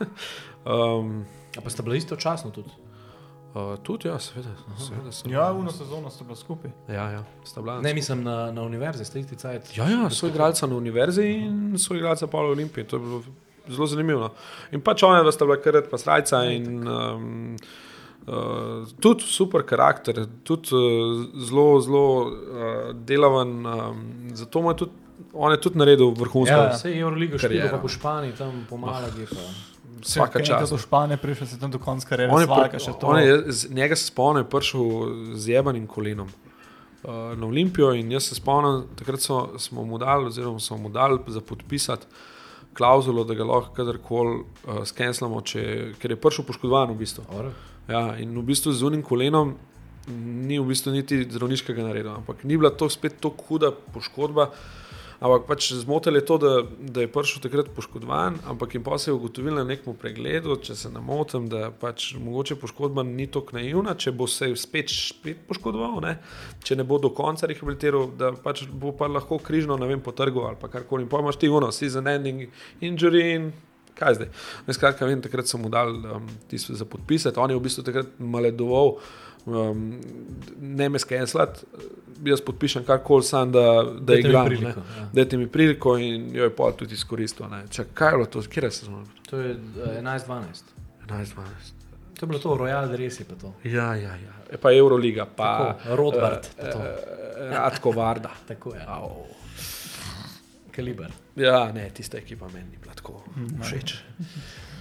[0.64, 1.24] um,
[1.56, 2.70] A pa sta bila istočasno tudi.
[3.54, 4.48] Uh, tudi, ja, seveda.
[4.78, 6.70] seveda so, Ja, eno sezono sta bila skupaj.
[6.88, 7.80] ja, ja, sta bila.
[7.80, 9.76] Ne, mislim na, na univerzi, ste isti cajt.
[9.76, 12.84] Ja, ja, so igralca na univerzi in so igralca pa v Olimpiji.
[12.84, 13.22] To je bilo
[13.68, 14.20] zelo zanimivo.
[14.20, 14.30] no.
[14.72, 17.56] In pač ona, da sta bila krat pa srajca in um,
[18.26, 23.66] uh, tudi super karakter, tudi uh, zelo, zelo uh, delaven.
[23.66, 24.04] Um,
[24.34, 24.92] zato mu je tudi,
[25.32, 26.56] on je tudi naredil vrhunsko.
[26.56, 29.26] Ja, Ja, vse je Euroliga špila, po Španiji, tam po Malagi.
[30.04, 30.70] Vsaka Če čas.
[30.70, 33.70] do Španije prišel, se tam do konca kariere On je, svalka pr- on je, z
[33.74, 34.84] njega se spomnim, je prišel
[35.34, 40.28] z jebanim kolenom uh, na Olimpijo in jaz se spomnim, takrat so, smo mu dali,
[40.28, 42.06] oziroma smo mu dali za podpisati
[42.74, 47.24] klauzulo, da ga lahko kadarkoli uh, skenslamo, če, ker je prišel poškodovan v bistvu.
[47.32, 47.52] Ora.
[47.88, 49.54] Ja, in v bistvu z unim kolenom
[50.08, 54.50] ni v bistvu niti zdravniškega naredil, ampak ni bila to spet tako huda poškodba.
[55.24, 59.08] Ampak pač zmotil je to, da, da je prišel takrat poškodovan, ampak jim pa se
[59.08, 63.56] je ugotovil na nekem pregledu, če se ne motim, da pač mogoče poškodba ni tako
[63.56, 66.18] naivna, če bo se spet, spet poškodoval, ne?
[66.60, 70.60] če ne bo do konca rehabilitiral, da pač bo pa lahko križno, vem, potrgal ali
[70.60, 71.08] pa karkoli.
[71.08, 72.44] In pa imaš ti uno, season ending
[72.84, 73.48] injury in
[73.96, 74.32] kaj zdaj.
[74.66, 77.86] Ne, skratka, vem, takrat sem mu dal um, tisto za podpisati, on je v bistvu
[77.86, 78.98] takrat maledoval.
[79.46, 80.00] Um,
[80.60, 81.60] ne me skenslati,
[82.24, 84.46] jaz podpišem karkoli, sam da, da Dajte igram.
[84.46, 85.08] priliko, ja.
[85.12, 87.48] Dajte mi priliko in jo je pa tudi izkoristil.
[87.48, 87.64] ne.
[87.70, 89.04] Čak, kaj je bilo to, kje se znamo?
[89.30, 90.62] To je eh, 11-12.
[91.08, 91.34] 11, 12.
[92.14, 93.54] To je bilo to, Royal Dress je pa to.
[93.64, 94.34] Ja, ja, ja.
[94.52, 96.78] Je pa Euroliga, pa Rodbard, pa to.
[96.78, 96.84] uh,
[97.50, 98.30] Radko Varda.
[98.48, 98.84] Tako je.
[98.88, 99.26] Au.
[100.70, 101.12] Kaliber.
[101.36, 103.24] Ja, ne, tista ekipa meni ni bila tako
[103.62, 103.94] všeč.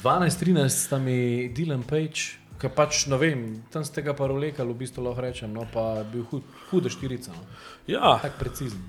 [0.04, 1.12] 12-13 sta mi
[1.56, 2.22] Dylan Page,
[2.64, 3.42] ki pač ne vem,
[3.74, 6.92] tam ste ga pa rolekali, v bistvu lahko rečem, no pa je bil hud, huda
[6.94, 7.44] štirica, no.
[7.92, 8.80] Ja, tako precizen.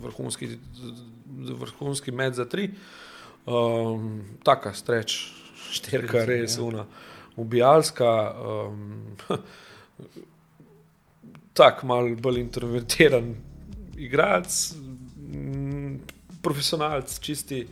[0.00, 0.48] vrhunski,
[1.60, 2.70] vrhunski med za tri.
[3.44, 5.18] Um, taka streč,
[5.76, 6.86] štirka, res una,
[7.36, 8.10] ubijalska.
[8.32, 9.12] Um,
[11.60, 13.34] tak mal bolj introvertiran
[14.00, 14.56] igralec,
[16.42, 17.66] profesionalc, čisti,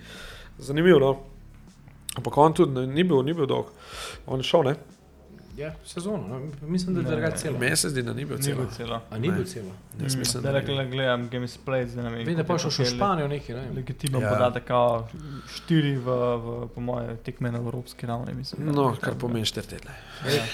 [0.61, 1.01] zanimiv.
[1.01, 1.17] No?
[2.15, 3.67] Ampak on tudi ne, ni bil, ni bil dolg.
[4.27, 4.75] On je šel, ne?
[5.55, 6.37] Ja, sezono, no.
[6.63, 7.39] mislim, da je Ne, drugače ne.
[7.39, 7.59] celo.
[7.59, 8.57] Meni se zdi, da ni bil Ni celo.
[8.57, 9.01] bil celo.
[9.11, 9.73] A ni bil celo?
[10.01, 12.27] Jaz mislim, Zdaj da rekle, gledam Games Play, zdaj ne vem.
[12.27, 13.75] Vem, da pa šel še v je Španijo neki, ne vem.
[13.75, 14.31] Legitimen Ja.
[14.31, 15.09] podatek, kao
[15.49, 16.07] štiri v,
[16.39, 18.35] v po moje tekme na evropski ravni.
[18.35, 19.93] Mislim, No, kar pomeni štiri tedne.
[20.27, 20.45] Ja.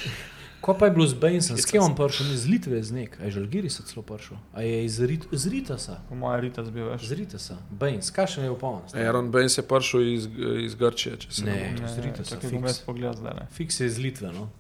[0.61, 3.15] Ko pa je bilo z Bainsom, s kim on prišel, ni z Litve z nek,
[3.17, 6.61] a je že Algirisa celo prišel, a je iz Rit z Ritasa, Po moje Rita
[6.63, 7.05] zbil več.
[7.05, 8.83] z Ritasa, Bains, kakšen je upon?
[8.93, 10.27] Aaron Baines je prišel iz,
[10.61, 11.53] iz Grčije, če se Ne.
[11.53, 11.89] ne motim.
[11.89, 12.69] z Ritasa, Čakaj, bom fiks.
[12.69, 13.35] jaz pogledal zdaj.
[13.35, 13.47] ne.
[13.49, 14.51] Fiks je iz Litve, no.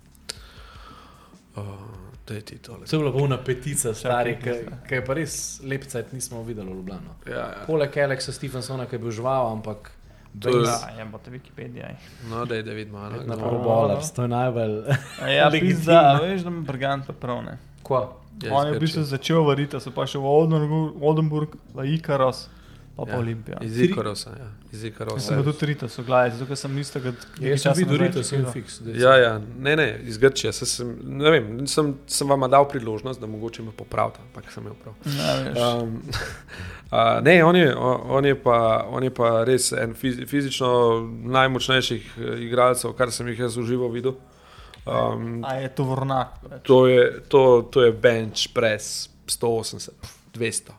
[1.52, 1.64] Uh,
[2.24, 2.84] Daj ti tole.
[2.84, 6.68] To je bila polna petica, stari, Čakaj, ki je pa res lep cajt nismo videli
[6.68, 7.14] v Ljubljano.
[7.26, 7.64] Ja, ja.
[7.66, 9.90] Poleg Alexa Stevensona, ki je bil žival, ampak
[10.34, 11.88] To je- Ja, je bo te Wikipedija.
[12.30, 12.98] No, da vidimo.
[12.98, 13.58] na No, Pro no.
[13.58, 14.82] Bowlers, to je najbolj.
[15.22, 17.58] A Ja, pizda, veš, da ima Brgant pa prav ne.
[17.82, 18.08] Kva?
[18.38, 22.46] Ja, On je v bistvu začel v Ritasu, pa še v Oldenburg, Oldenburg v Ikaros,
[22.98, 23.58] pa pa Ja, Olimpija.
[23.62, 24.30] Iz Ikarosa.
[24.30, 24.48] Ja.
[24.72, 25.20] Iz Jaz Ikarosa.
[25.20, 28.46] sem ga tudi Ritasu gledal, zato ker sem istega Ja, jaz sem videl Rito, sem
[28.52, 28.80] fiks.
[28.82, 30.52] daj, Ja, ja, ne, ne, iz Grčije.
[30.52, 34.66] Saj Sem, ne vem, sem, sem vam dal priložnost, da mogoče me popravite, ampak sem
[34.66, 34.94] imel prav.
[35.06, 35.68] Ja.
[35.78, 36.02] Um,
[36.90, 38.58] uh, ne, on je, on, je pa,
[38.90, 40.72] on je pa res en fiz, fizično
[41.38, 44.18] najmočnejših eh, igralcev, kar sem jih jaz uživo videl.
[44.88, 46.34] Um, A je to vrnak?
[46.62, 49.90] to, je, to, to je bench press 180,
[50.34, 50.72] 200,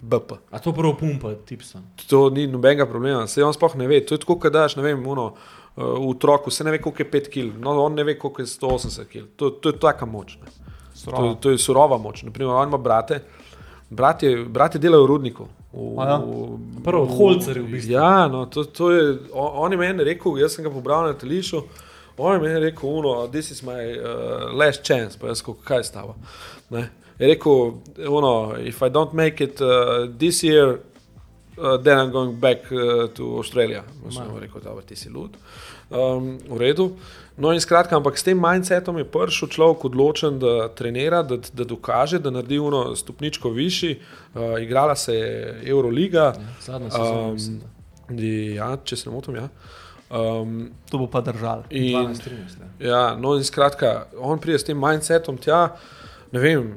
[0.00, 0.32] BP.
[0.50, 1.82] A to prvo pumpa, tipsa.
[2.08, 4.00] To ni nobenega problema, se on sploh ne ve.
[4.00, 7.02] To je tako, kot daš, ne vem, uno, uh, v otroku, se ne ve, koliko
[7.02, 9.26] je 5 kg, no on ne ve, koliko je 180 kg.
[9.36, 10.38] To, to je taka moč.
[11.04, 12.22] To, to je surova moč.
[12.22, 13.20] Naprimer, on ima brate,
[13.90, 15.48] bratje, bratje delajo v rudniku.
[15.72, 16.16] V, A ja.
[16.18, 17.92] v- Prvo, Holzer je v bistvu.
[17.92, 21.14] Ja, no, to, to je, on, on je meni rekel, jaz sem ga pobral na
[21.14, 21.62] telišu.
[22.18, 25.84] On je meni rekel, uno, this is my uh, last chance, pa jaz rekel, kaj
[25.84, 26.16] stava.
[26.70, 26.88] Ne?
[27.20, 27.72] Je rekel,
[28.08, 30.80] uno, if I don't make it uh, this year,
[31.58, 33.84] uh, then I'm going back uh, to Australia.
[34.10, 35.36] Sem rekel, da ti si lud.
[35.90, 36.96] Um, v redu.
[37.36, 41.64] No, in skratka, ampak s tem mindsetom je prišel človek odločen, da trenira, da, da
[41.64, 43.98] dokaže, da naredi uno stopničko višji.
[44.34, 46.32] Uh, igrala se je Euroliga.
[46.64, 47.20] Zadnja sezona.
[47.20, 48.24] Um, mislim, da.
[48.56, 49.36] Ja, če se ne motim.
[49.36, 49.48] Ja.
[50.10, 51.68] Um, To bo pa držal.
[51.70, 52.60] in, 12, 13.
[52.80, 52.88] ja.
[52.88, 55.76] ja, no, in skratka, on pride s tem mindsetom tja.
[56.32, 56.74] Ne vem,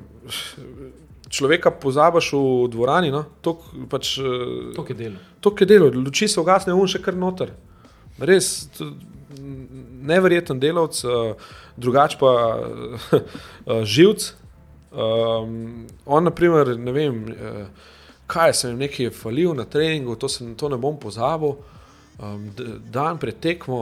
[1.29, 3.25] človeka pozabiš v dvorani, no?
[3.41, 5.17] tok, pač, eh, To je delo.
[5.41, 7.53] to, ki delo, luči se ugasne, on še kar noter.
[8.19, 8.93] Res, to-
[10.03, 11.33] neverjeten delavc, uh,
[11.77, 13.21] drugač pa uh,
[13.95, 14.33] živc.
[14.93, 17.15] Um, on, naprimer, ne vem,
[18.29, 21.55] kaj sem jim nekaj falil na treningu, to, sem, to ne bom pozabil.
[22.21, 22.45] Um,
[22.93, 23.79] dan pred tekmo,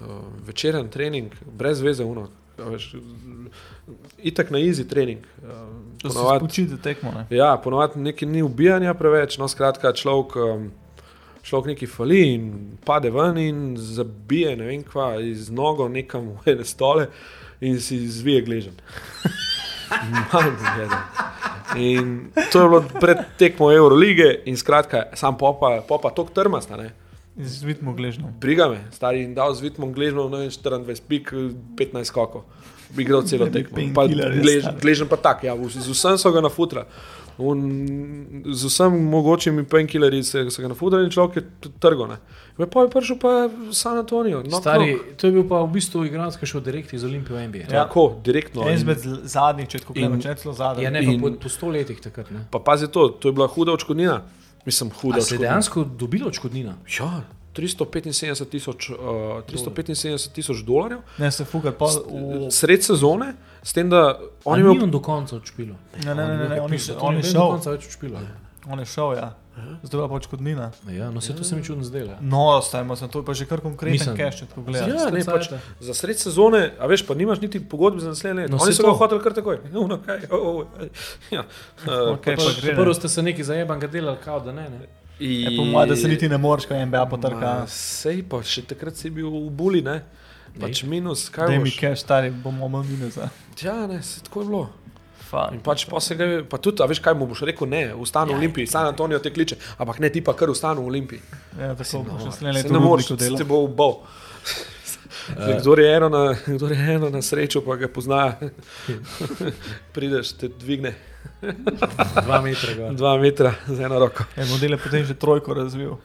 [0.00, 2.30] uh, večeren trening, brez veze, uno.
[2.56, 2.94] Veš,
[4.18, 5.26] itak na izi trening.
[5.42, 7.12] Um, Da se spočite tekmo.
[7.12, 7.36] Ne?
[7.36, 10.66] Ja, ponovadi nekaj ni ubijanja preveč, no skratka, človek, um,
[11.42, 12.50] človek nekaj fali in
[12.84, 17.06] pade ven in zabije ne vem kva iz nogo nekam v ene stole
[17.60, 18.76] in si zvije gležen.
[20.32, 21.00] Manj gledam.
[21.76, 26.92] In to je bilo pred tekmo Eurolige in skratka, sam popa, popa tok trmasta, ne.
[27.36, 28.30] Z vidmo gležno.
[28.40, 31.32] Briga me, stari in dal z vitmom gležno, ne vem, 24 pik,
[31.74, 32.44] 15 skokov.
[32.94, 33.74] Bi igral celo tekmo.
[33.74, 34.76] Pa painkiller je glež, star.
[34.78, 36.86] gležen pa tak, ja, z vsem so ga nafutra.
[37.34, 37.58] Un,
[38.46, 41.42] z vsem mogočimi painkillerji se, se ga nafutra in človek je
[41.82, 42.06] trgo.
[42.06, 42.20] Ne.
[42.54, 44.44] Me Pa je prišel pa San Antonijo.
[44.46, 47.34] No, Stari, to je bil pa v bistvu igralec, ki je šel direkt iz Olimpije
[47.34, 47.66] v NBA.
[47.66, 47.82] Ja.
[47.82, 48.62] Tako, direktno.
[48.62, 50.86] En In- izmed zadnjih, če tako in- gledamo, če celo zadnji.
[50.86, 52.30] Ja, ne pa In- po, po sto letih takrat.
[52.30, 52.46] Ne?
[52.54, 54.22] Pa pazi to, to je bila huda odškodnina.
[54.64, 56.76] Mislim, huda A se je dejansko dobilo odškodnina?
[56.98, 57.22] Ja,
[57.54, 58.96] 375 tisoč uh,
[59.46, 62.50] 375 tisoč dolarjev, Ne se fuga, pa v...
[62.50, 65.76] sred sezone, s tem, da on On je je imel imel do konca odšpilo.
[66.04, 67.50] Ne, ne, ne, ne, ne, on je To on ne je vem, do šel.
[67.50, 68.18] konca več odšpilo.
[68.66, 69.34] On je šel, ja.
[69.82, 70.70] Zdaj pa odškodnina.
[70.88, 72.10] Ja, no se to se mi čudno zdelo.
[72.10, 72.18] ja.
[72.20, 74.88] No, stajmo se, to je pa že kar konkreten če tako gledaš.
[74.88, 75.50] Ja, ne, pač,
[75.80, 78.56] za sred sezone, a veš, pa nimaš niti pogodbe za naslednje leto.
[78.56, 78.94] No, Oni so ga to.
[78.94, 79.58] hoteli kar takoj.
[79.72, 80.66] No, no, kaj, oh, oh,
[81.30, 81.44] ja.
[81.86, 82.76] uh, Okej, Pa, pa gre, ne.
[82.76, 84.66] prvo ste se neki zajebanega delali, kao da ne.
[84.70, 84.80] ne.
[85.20, 87.66] Je po mojem, da se niti ne moreš, kaj NBA potrka.
[87.70, 90.00] Sej pa še takrat si bil v buli, ne?
[90.54, 91.78] Pač minus, kaj Da mi boš?
[91.78, 93.28] cash, stari, bomo imeli minusa.
[93.62, 94.64] Ja, ne, se tako je bilo.
[95.34, 95.52] Fuck.
[95.52, 97.94] In pač pa se ga, je- pa tudi, a veš kaj mu boš rekel, ne,
[97.96, 101.20] ustani v Olimpiji, San Antonijo te kliče, ampak ne ti pa kar ustani v Olimpiji.
[101.56, 103.44] Ja, tako še Se naslednje leto ne moreš, delo.
[103.44, 103.98] bo ubal.
[105.58, 108.36] Kdo je, eno na, kdor je eno na srečo, pa ga pozna,
[109.94, 110.92] prideš, te dvigne
[112.18, 112.92] Dva metra gor.
[112.92, 114.24] dva metra z eno roko.
[114.34, 115.96] Je model je potem že trojko razvil.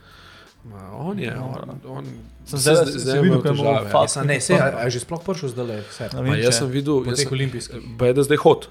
[0.62, 1.56] Ma, on je, on,
[1.88, 2.06] on
[2.46, 3.84] Sem se zdaj- zdaj- si zdaj videl, ja.
[3.86, 3.94] fakt?
[3.94, 5.78] Ja, sa, ne, se, je že sploh prišel zdaj le.
[6.22, 7.32] Ne jaz sem videl, jaz sem,
[8.02, 8.68] je da zdaj hod.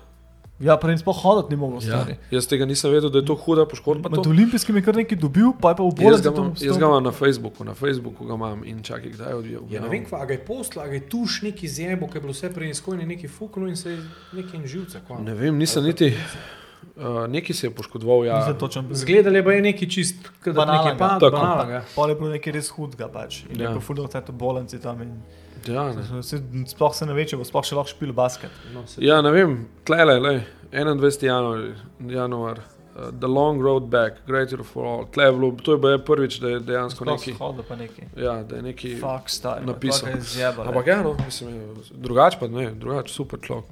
[0.61, 1.79] Ja, prej sploh hoditi ni mogel.
[1.81, 2.17] Ja, stari.
[2.31, 4.09] jaz tega nisem vedel, da je to huda poškodba.
[4.09, 4.31] Med to.
[4.31, 6.87] olimpijskimi je kar nekaj dobil, pa je pa v Jaz bolnici ga, imam, jaz ga
[6.87, 9.63] imam na Facebooku, na Facebooku ga imam in čakaj, kdaj je odvijal.
[9.71, 12.33] Ja, ne vem, kva, ga je posla, ga je tuš neki zjebo, ki je bilo
[12.33, 13.99] vse preiskojeno, neki fuknil in se je
[14.33, 14.99] neki živce.
[15.07, 15.21] kva.
[15.21, 16.11] Ne vem, nisem niti.
[16.97, 18.25] Uh, neki se je poškodoval.
[18.25, 18.43] Ja.
[18.91, 20.85] Zgledali pa je neki čist, kot da Banalnega.
[20.85, 21.37] nekaj pad, Tako.
[21.37, 21.85] banalnega.
[21.95, 23.45] Pa je bilo nekaj res hudega pač.
[23.47, 23.69] In Ja.
[23.69, 25.03] je pa fuldo vse to bolnici tam.
[25.03, 25.13] In,
[25.67, 26.23] Ja, ne.
[26.23, 28.51] se, sploh se ne ve, če bo sploh še lahko špil basket.
[28.75, 30.41] No, se- ja, ne vem, tlele, lej,
[30.73, 31.23] 21.
[31.27, 31.63] januar,
[32.07, 35.07] januar uh, The Long Road Back, Greater for All.
[35.13, 37.33] Tle je bilo, to je bilo prvič, da je dejansko neki.
[37.39, 38.09] hodil pa nekaj.
[38.17, 38.95] Ja, da je neki.
[39.01, 39.67] Fuck, stari.
[39.67, 40.09] napisal.
[40.67, 41.59] Ampak ja, no, mislim,
[41.91, 43.65] drugače pa ne, drugače super človek.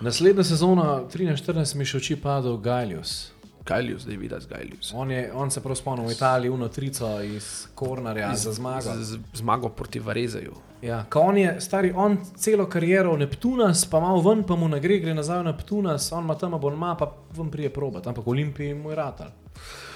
[0.00, 3.32] Naslednja sezona, 13-14, mi še oči padel Gajlius.
[3.68, 4.92] Gajlius, da je videti Gajlius.
[4.96, 8.94] On, je, on se prav spomnil v Italiji, uno trico iz Kornarja za zmago.
[8.96, 10.54] Z, z, zmago proti Varezeju.
[10.82, 14.68] Ja, ko on je stari, on celo kariero v Neptunas, pa malo ven, pa mu
[14.68, 18.24] ne gre, gre nazaj v Neptunas, on ima tam abonma, pa ven prije probat, ampak
[18.26, 19.34] v Olimpiji mu je ratal.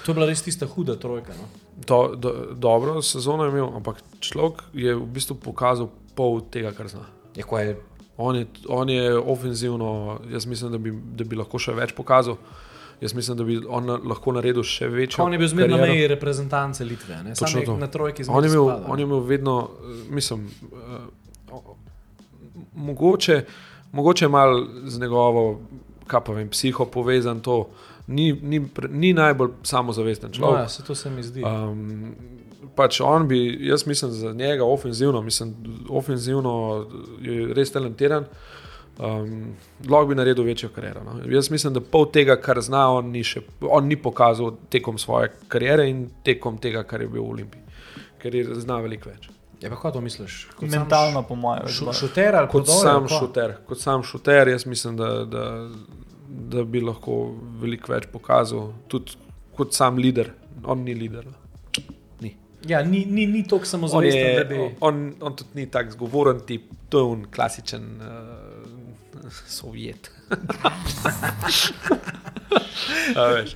[0.05, 1.33] To je bila res tista huda trojka.
[1.33, 1.49] No?
[1.87, 6.87] Do, do, dobro sezono je imel, ampak človek je v bistvu pokazal pol tega, kar
[6.91, 7.09] zna.
[7.35, 7.75] Je, ko je
[8.17, 12.37] On je, on je ofenzivno, jaz mislim, da bi, da bi lahko še več pokazal.
[13.01, 15.23] Jaz mislim, da bi on lahko naredil še večjo.
[15.23, 17.29] On je bil zmerno na meji reprezentance Litve, ne?
[17.31, 17.77] Točno Sam je to.
[17.77, 18.91] na trojki On je, imel, spadal.
[18.91, 20.45] on je imel vedno, eh, mislim,
[21.51, 21.59] uh,
[22.75, 23.45] mogoče,
[23.91, 24.55] mogoče malo
[24.85, 25.61] z njegovo,
[26.07, 27.67] kaj pa vem, psiho povezan to.
[28.07, 30.59] Ni, ni, ni najbolj samozavesten No, človek.
[30.59, 31.43] ja, se to se mi zdi.
[31.43, 32.15] Um,
[32.75, 35.55] pač on bi, jaz mislim, za njega ofenzivno, mislim,
[35.89, 36.85] ofenzivno
[37.21, 38.25] je res talentiran.
[38.99, 39.55] Um,
[39.89, 41.03] lahko bi naredil večjo kariero.
[41.03, 41.19] No.
[41.31, 45.33] Jaz mislim, da pol tega, kar zna, on ni, še, on ni pokazal tekom svoje
[45.51, 47.63] kariere in tekom tega, kar je bil v Olimpiji,
[48.23, 49.27] ker je zna veliko več.
[49.59, 50.45] Ja, pa kaj to misliš?
[50.55, 51.67] Kot Mentalno, po mojem.
[51.71, 55.45] Šu, šuter ali Kot podore, sam šuter, kot sam šuter, jaz mislim, da, da,
[56.55, 57.19] da bi lahko
[57.61, 59.19] veliko več pokazal, tudi
[59.55, 60.31] kot sam lider.
[60.63, 61.27] On ni lider.
[61.27, 61.45] no.
[62.67, 64.75] Ja, ni, ni, ni On, samozavesten, da je, bi.
[64.81, 68.44] on, on tudi ni tako zgovoren tip, to je un klasičen uh,
[69.29, 70.11] sovjet.
[73.15, 73.55] A veš.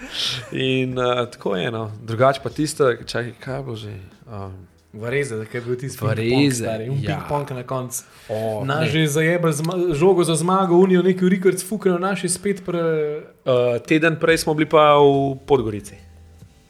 [0.52, 3.94] In uh, tako je eno, drugače pa tisto, čakaj, kaj je bilo že.
[4.28, 6.80] Um, Vareze, da je bil tisti Vareze, ja.
[6.82, 8.04] ping-pong na koncu.
[8.30, 9.52] o, Naš je zajebal
[9.94, 12.82] žogo za zmago, unijo neki rekords, fukajo naši spet pre.
[12.82, 16.09] uh, teden prej smo bili pa v Podgorici.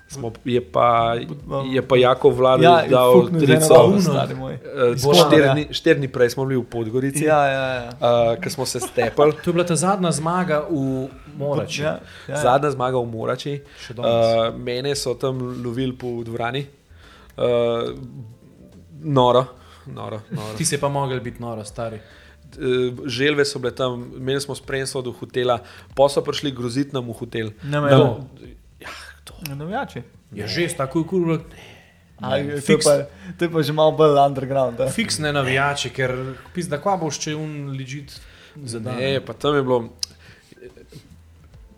[0.10, 1.16] Smo, je, pa,
[1.66, 3.94] je pa Jako vlada Ja, dal trico.
[4.98, 5.54] Bolano, štiri, ja.
[5.54, 7.90] dni, štiri dni prej smo bili v Podgorici, Ja, ja, ja.
[7.94, 9.34] uh, ker smo se stepali.
[9.36, 11.82] To je bila ta zadnja zmaga v Morači.
[11.82, 12.42] Ja, ja, ja.
[12.42, 13.54] Zadnja zmaga v Morači.
[13.92, 14.04] Uh,
[14.56, 16.66] mene so tam lovili po dvorani.
[17.38, 17.94] Uh,
[19.00, 19.46] noro,
[19.86, 20.22] noro.
[20.28, 20.54] noro.
[20.58, 22.00] Ti si pa mogel biti noro, stari.
[23.08, 25.60] Želve so bile tam, imeli smo spremstvo do hotela,
[25.94, 27.54] pa so prišli groziti nam v hotel.
[27.64, 27.92] Ne, Da- me-
[28.80, 28.88] Ja,
[29.30, 29.56] to.
[29.56, 30.02] Navijači.
[30.34, 31.40] Je že tako kurva.
[32.20, 32.84] Aj, To je Fiks.
[32.84, 33.06] pa-
[33.38, 34.82] to je pa že malo bolj underground.
[34.82, 34.90] a?
[34.90, 36.12] Fiksne navijače, ker
[36.54, 38.12] pizda, kva boš, če un ležit
[38.58, 38.98] za dan.
[38.98, 39.80] Ne, pa tam je bilo.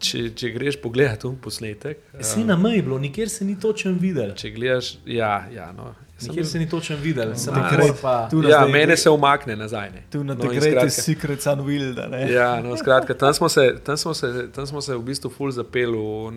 [0.01, 4.31] Če, če greš pogledat posnetek, Si na meji bilo, nikjer se ni točen videl.
[4.33, 5.91] če gledaš, ja, ja no.
[6.23, 8.01] Nikjer bil- se ni točen videl, sem Ma, nekaj res.
[8.01, 8.27] pa.
[8.29, 9.89] Tu na Ja, zdaj- mene se umakne nazaj.
[9.91, 10.03] Ne.
[10.09, 11.99] Tu na No, Greatest skratka- Secrets Unveiled.
[11.99, 12.31] a ne?
[12.31, 15.51] Ja, no, skratka, tam smo se, tam smo se, tam smo se v bistvu ful
[15.51, 16.31] zapeli v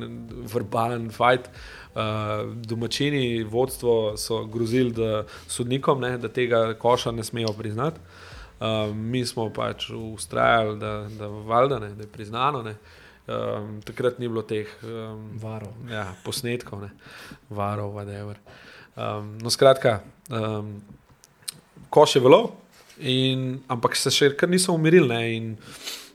[0.47, 1.49] verbalen fight.
[1.95, 2.01] Uh,
[2.57, 8.01] domačini, vodstvo so grozili da sodnikom, ne, da tega koša ne smejo priznati.
[8.61, 12.63] Uh, mi smo pač ustrajali, da, da, valjda, ne, da je priznano.
[12.63, 12.75] Ne.
[13.27, 15.39] Um, takrat ni bilo teh um,
[15.89, 16.91] ja, posnetkov, ne.
[17.51, 18.35] varov, whatever.
[18.95, 20.01] Um, no, skratka,
[20.31, 20.77] um,
[21.91, 22.53] koš je velo,
[22.99, 25.11] in, ampak se še kar niso umirili.
[25.11, 25.53] Ne, in,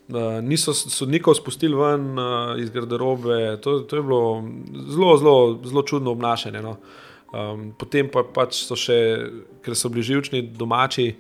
[0.10, 4.42] Uh, niso sodnikov spustili ven uh, iz garderobe, to, to je bilo
[4.90, 6.64] zelo, zelo, zelo čudno obnašanje.
[6.66, 6.72] No.
[7.30, 8.98] Um, potem pa pač so še,
[9.62, 11.12] ker so bili živčni domači,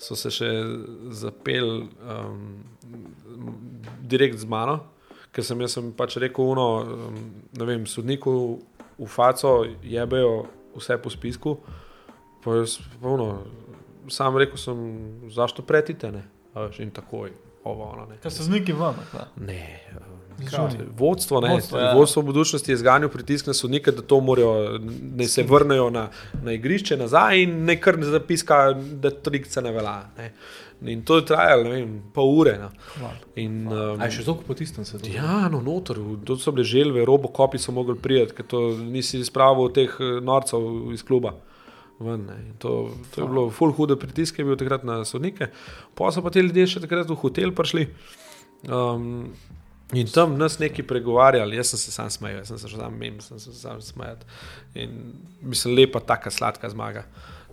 [0.00, 0.48] so se še
[1.12, 2.64] zapeli um,
[4.08, 4.78] direkt z mano,
[5.28, 7.20] ker sem jaz sem pač rekel, uno, um,
[7.52, 8.32] ne vem, sodniku
[8.96, 10.46] v faco jebejo
[10.78, 11.56] vse po spisku.
[12.44, 13.42] Pa jaz, pa ono,
[14.08, 14.78] sam rekel sem,
[15.30, 16.24] zašto pretite, ne?
[16.78, 17.32] In takoj,
[17.64, 18.18] ovo, ono, ne.
[18.22, 18.96] Kaj so zniki vam?
[19.36, 19.62] Ne?
[20.96, 21.94] Vodstvo, ne, Vodstvo, ja.
[21.94, 26.08] vodstvo budučnosti je zganjal pritisk na sodnike, da to morajo, da se vrnejo na,
[26.42, 29.96] na igrišče nazaj in ne kar ne zapiska, da trikce ne velja.
[30.18, 30.32] Ne.
[30.82, 32.52] In to je trajalo, ne vem, pol ure.
[32.58, 32.68] No.
[33.34, 35.10] In, um, A je še toliko potisnjen se to?
[35.10, 39.24] Ja, no, noter, v- to so bile želve, robokopi so mogli priti, ker to nisi
[39.26, 41.34] spravil teh eh, norcev iz kluba.
[41.98, 42.36] Ven, ne.
[42.62, 45.50] To, to je bilo full hude pritiske, je bil takrat na sodnike.
[45.98, 47.88] Pa so pa ti ljudje še takrat v hotel prišli.
[48.70, 49.32] Um,
[49.92, 52.96] In tam nas neki pregovarjali, jaz sem se sam smejal, jaz sem se že sam
[52.98, 54.16] mem, sem se sam smejal.
[54.74, 57.04] In mislim, lepa, taka sladka zmaga.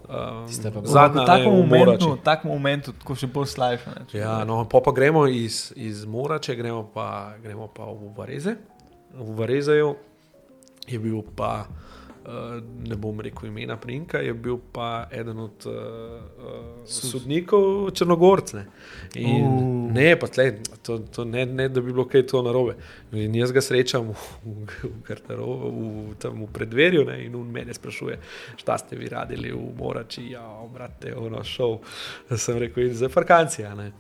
[0.06, 0.48] Um,
[0.86, 3.94] zadnja, v takem momentu, v takem momentu, tako še bolj slajšo.
[4.14, 8.58] Ja, no, pa, pa gremo iz, iz Morače, gremo pa, gremo pa v Vareze.
[9.16, 9.96] V Varezeju
[10.86, 11.66] je bil pa,
[12.88, 18.66] ne bom rekel imena Prinka, je bil pa eden od uh, uh, sodnikov Črnogorce.
[19.16, 19.94] In Uh.
[19.94, 22.76] ne, pa tle, to, to ne, ne, da bi bilo kaj to narobe.
[23.12, 24.16] In jaz ga srečam v,
[24.46, 28.20] v, garderobo, v, tam v predverju ne, in on mene sprašuje,
[28.58, 31.80] šta ste vi radili v Morači, ja, brate, ono šov.
[32.38, 33.76] Sem rekel, in za farkancija.
[33.76, 33.92] Ne.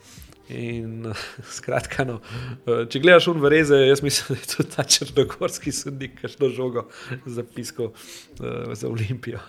[0.49, 1.07] In
[1.57, 2.19] skratka, no,
[2.65, 6.85] če gledaš unvereze, jaz mislim, da je tudi ta črnogorski sodnik, kakšno žogo
[7.25, 9.41] zapiskal uh, za Olimpijo.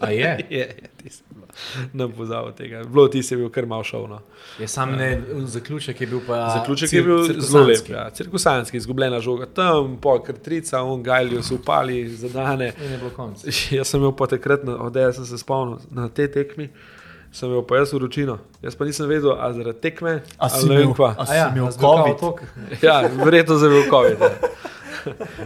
[0.00, 0.32] A je?
[0.50, 0.66] je,
[1.04, 1.12] je.
[1.92, 2.82] Ne pozabil tega.
[2.84, 4.08] Bilo ti si bil kar mal šov.
[4.10, 4.18] No.
[4.58, 6.40] Je sam ne, zaključek je bil pa.
[6.58, 7.88] Zaključek cir- je bil zelo lep.
[7.88, 8.08] Ja.
[8.10, 12.72] Cirkusanski, izgubljena žoga tam, pol krtrica, on gajljo so upali, zadane.
[12.82, 13.00] Je.
[13.78, 16.68] Jaz sem imel pa takrat, odeja sem se spomnil, na te tekmi.
[17.32, 18.38] Sem imel pa jaz vročino.
[18.62, 21.14] Jaz pa nisem vedel, ali zaradi tekme A ali si ne vem imel- kva.
[21.18, 22.22] a A ja, imel COVID?
[22.82, 24.18] Ja, verjetno za velikovid.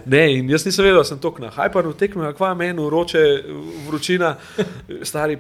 [0.07, 3.19] Ne, in jaz nisem vedel, da sem tok na hajparu tekme, kva meni vroče,
[3.89, 4.37] vročina,
[5.03, 5.37] stari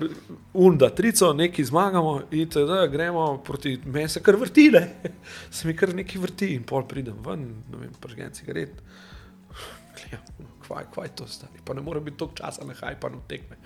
[0.54, 4.82] unda, trico, neki zmagamo in teda gremo proti meni, se kar vrti, ne.
[5.50, 7.40] Se mi kar neki vrti in pol pridem ven,
[7.70, 8.74] ne vem, pržgen cigaret.
[9.96, 13.56] Gledam, kvaj, kvaj to stari, pa ne more biti toliko časa na hajpanu tekme.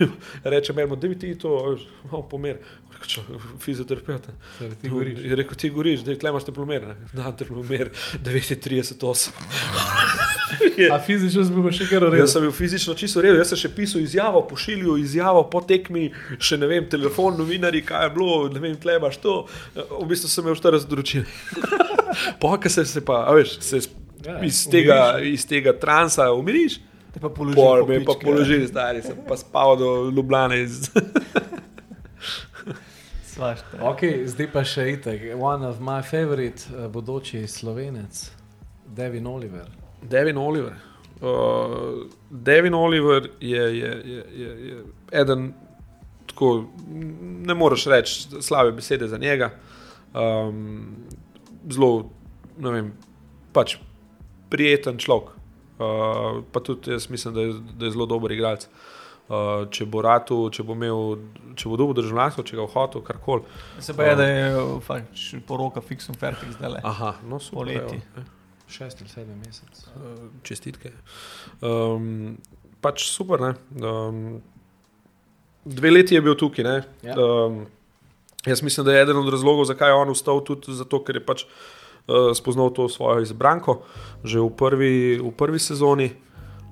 [0.52, 1.76] Reče meni, da bi ti to
[2.10, 2.56] malo pomer.
[3.60, 4.28] Fizioterapeut.
[4.82, 5.18] Goriš.
[5.20, 6.86] Je rekel, ti goriš, da imaš termomer.
[6.86, 6.94] ne.
[7.12, 7.90] Da, termomer
[8.24, 9.30] 39,8.
[10.92, 12.28] A fizično si bil še kar Jaz rejen.
[12.32, 16.08] sem bil fizično čisto rejen, jaz sem še pisal izjavo, pošiljal izjavo po tekmi,
[16.38, 19.36] še ne vem, telefon, novinari, kaj je bilo, ne vem, tle imaš to.
[19.76, 21.28] V bistvu sem imel 40 doročil.
[22.40, 23.82] Pokaj se, se pa, a veš, se
[24.26, 26.80] Ja, iz, tega, umiriš, iz tega transa umiriš,
[27.14, 27.56] Te pa položi.
[27.56, 30.58] pol me pa položil, stari, sem pa spal do Ljubljane.
[30.62, 30.90] Iz...
[33.32, 33.78] Svašta.
[33.80, 35.24] Ok, zdaj pa še itek.
[35.40, 38.20] One of my favorite, uh, bodoči slovenec,
[38.86, 39.70] Devin Oliver.
[40.02, 40.76] Devin Oliver.
[41.20, 44.82] Uh, Devin Oliver je, je, je, je, je
[45.12, 45.54] eden,
[46.26, 46.66] tako
[47.48, 49.54] ne moreš reči slabe besede za njega.
[50.12, 51.06] Um,
[51.72, 52.10] zelo,
[52.60, 52.92] ne vem,
[53.52, 53.78] pač
[54.56, 55.34] prijeten človek.
[55.76, 58.64] Uh, pa tudi jaz mislim, da je, da je zelo dober igralec.
[59.26, 61.16] Uh, če bo ratu, če bo imel,
[61.58, 63.58] če bo dobil državljanstvo, če ga bo hotel, karkoli.
[63.82, 66.82] Se pa je, da je pač poroka fiksum fertik zdaj le.
[66.86, 67.66] Aha, no, super.
[67.66, 68.24] Poleti.
[68.70, 69.90] Šest ali sedem mesecev.
[69.98, 70.94] Uh, čestitke.
[71.60, 72.36] Um,
[72.80, 73.42] pač super.
[73.42, 73.52] ne.
[73.82, 74.22] Um,
[75.66, 76.64] dve leti je bil tukaj.
[76.64, 76.76] ne.
[77.04, 77.18] Ja.
[77.18, 77.66] Um,
[78.46, 81.26] jaz mislim, da je eden od razlogov, zakaj je on ustal, tudi zato, ker je
[81.26, 81.58] pač uh,
[82.34, 83.82] spoznal to svojo izbranko
[84.24, 86.10] že v prvi, v prvi sezoni.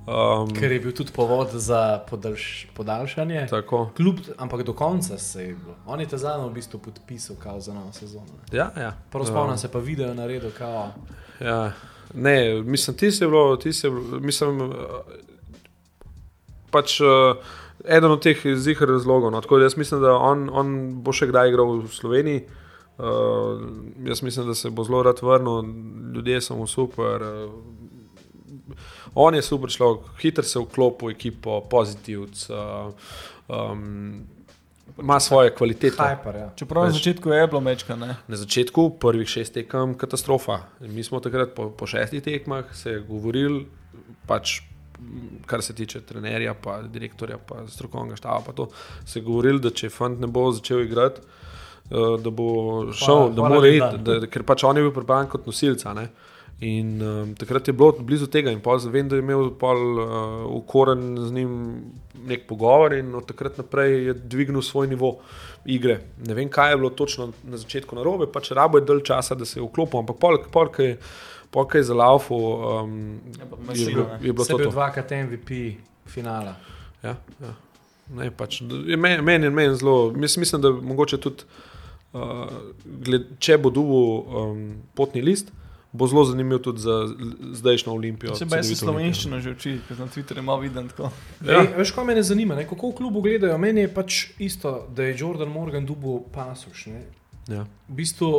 [0.05, 3.47] Um, Ker je bil tudi povod za podaljš, podaljšanje.
[3.51, 3.91] tako.
[3.97, 5.75] Kljub, ampak do konca se je bilo.
[5.87, 8.27] On je te zadnji v bistvu podpisal za novo sezono.
[8.53, 8.93] Ja, ja.
[9.11, 10.93] Prvo spomnim se pa video naredil kao.
[11.41, 11.73] Ja,
[12.15, 14.75] ne, mislim, ti si bilo, ti si bilo, mislim, eh,
[16.71, 17.09] pač uh,
[17.85, 19.31] eden od teh zihar razlogov.
[19.31, 19.41] No.
[19.41, 22.45] Tako da jaz mislim, da on, on bo še kdaj igral v Sloveniji.
[22.45, 22.64] Uh,
[24.07, 25.63] jaz mislim, da se bo zelo rad vrnil,
[26.15, 27.23] ljudje so mu super.
[27.23, 27.53] Uh,
[29.15, 32.49] on je super človek, hiter se vklopi v ekipo, pozitivc.
[32.51, 32.95] Uh,
[33.49, 34.27] um,
[34.99, 35.97] Ima svoje kvalitete.
[35.97, 36.51] Hyper, ja.
[36.57, 38.17] Čeprav na Veš- začetku je bilo mečka, ne.
[38.29, 40.59] Na začetku, prvih šest tekem, katastrofa.
[40.81, 43.67] Mi smo takrat po, po šestih tekmah se govorili,
[44.27, 44.61] pač,
[45.47, 48.69] kar se tiče trenerja, pa direktorja, pa strokovnega štaba, pa to,
[49.07, 51.21] se govorili, da če fant ne bo začel igrati,
[51.91, 52.47] da bo
[52.93, 55.93] šel, da hvala mora iti, ker pač on je bil pripravljen kot nosilca.
[55.95, 56.09] Ne?
[56.65, 60.07] In um, takrat je bilo blizu tega, in pol vem, da je imel pol uh,
[60.49, 61.55] v koren z njim
[62.25, 65.17] nek pogovor, in od takrat naprej je dvignil svoj nivo
[65.67, 65.99] igre.
[66.25, 69.45] Ne vem, kaj je bilo točno na začetku narobe, pač rabo je dalj časa, da
[69.45, 70.97] se je vklopil, ampak pol, pol, kaj je,
[71.51, 72.97] pol, kaj je za laufu, um,
[73.35, 74.07] Ja, pa je, ne.
[74.23, 74.57] je bilo to.
[74.57, 74.73] bil to.
[74.73, 75.61] dvakrat MVP
[76.07, 76.57] finala.
[77.03, 77.53] Ja, ja.
[78.15, 81.45] Ne, pač, je Meni men je men zelo, mis, mislim, da mogoče tudi,
[82.15, 84.65] gled, če bo dobil um,
[84.95, 85.51] potni list,
[85.95, 86.95] bo zelo zanimiv tudi za
[87.53, 88.35] zdajšnjo olimpijo.
[88.35, 91.11] Se pa jaz se slovenščino že učil, ker na Twitterju malo vidim tako.
[91.47, 91.63] Ja.
[91.63, 92.67] Ej, veš, kaj me zanima, ne?
[92.67, 93.59] kako v klubu gledajo?
[93.59, 96.87] Meni je pač isto, da je Jordan Morgan dubil pasuš.
[96.91, 97.05] Ne?
[97.49, 97.67] Ja.
[97.89, 98.33] V bistvu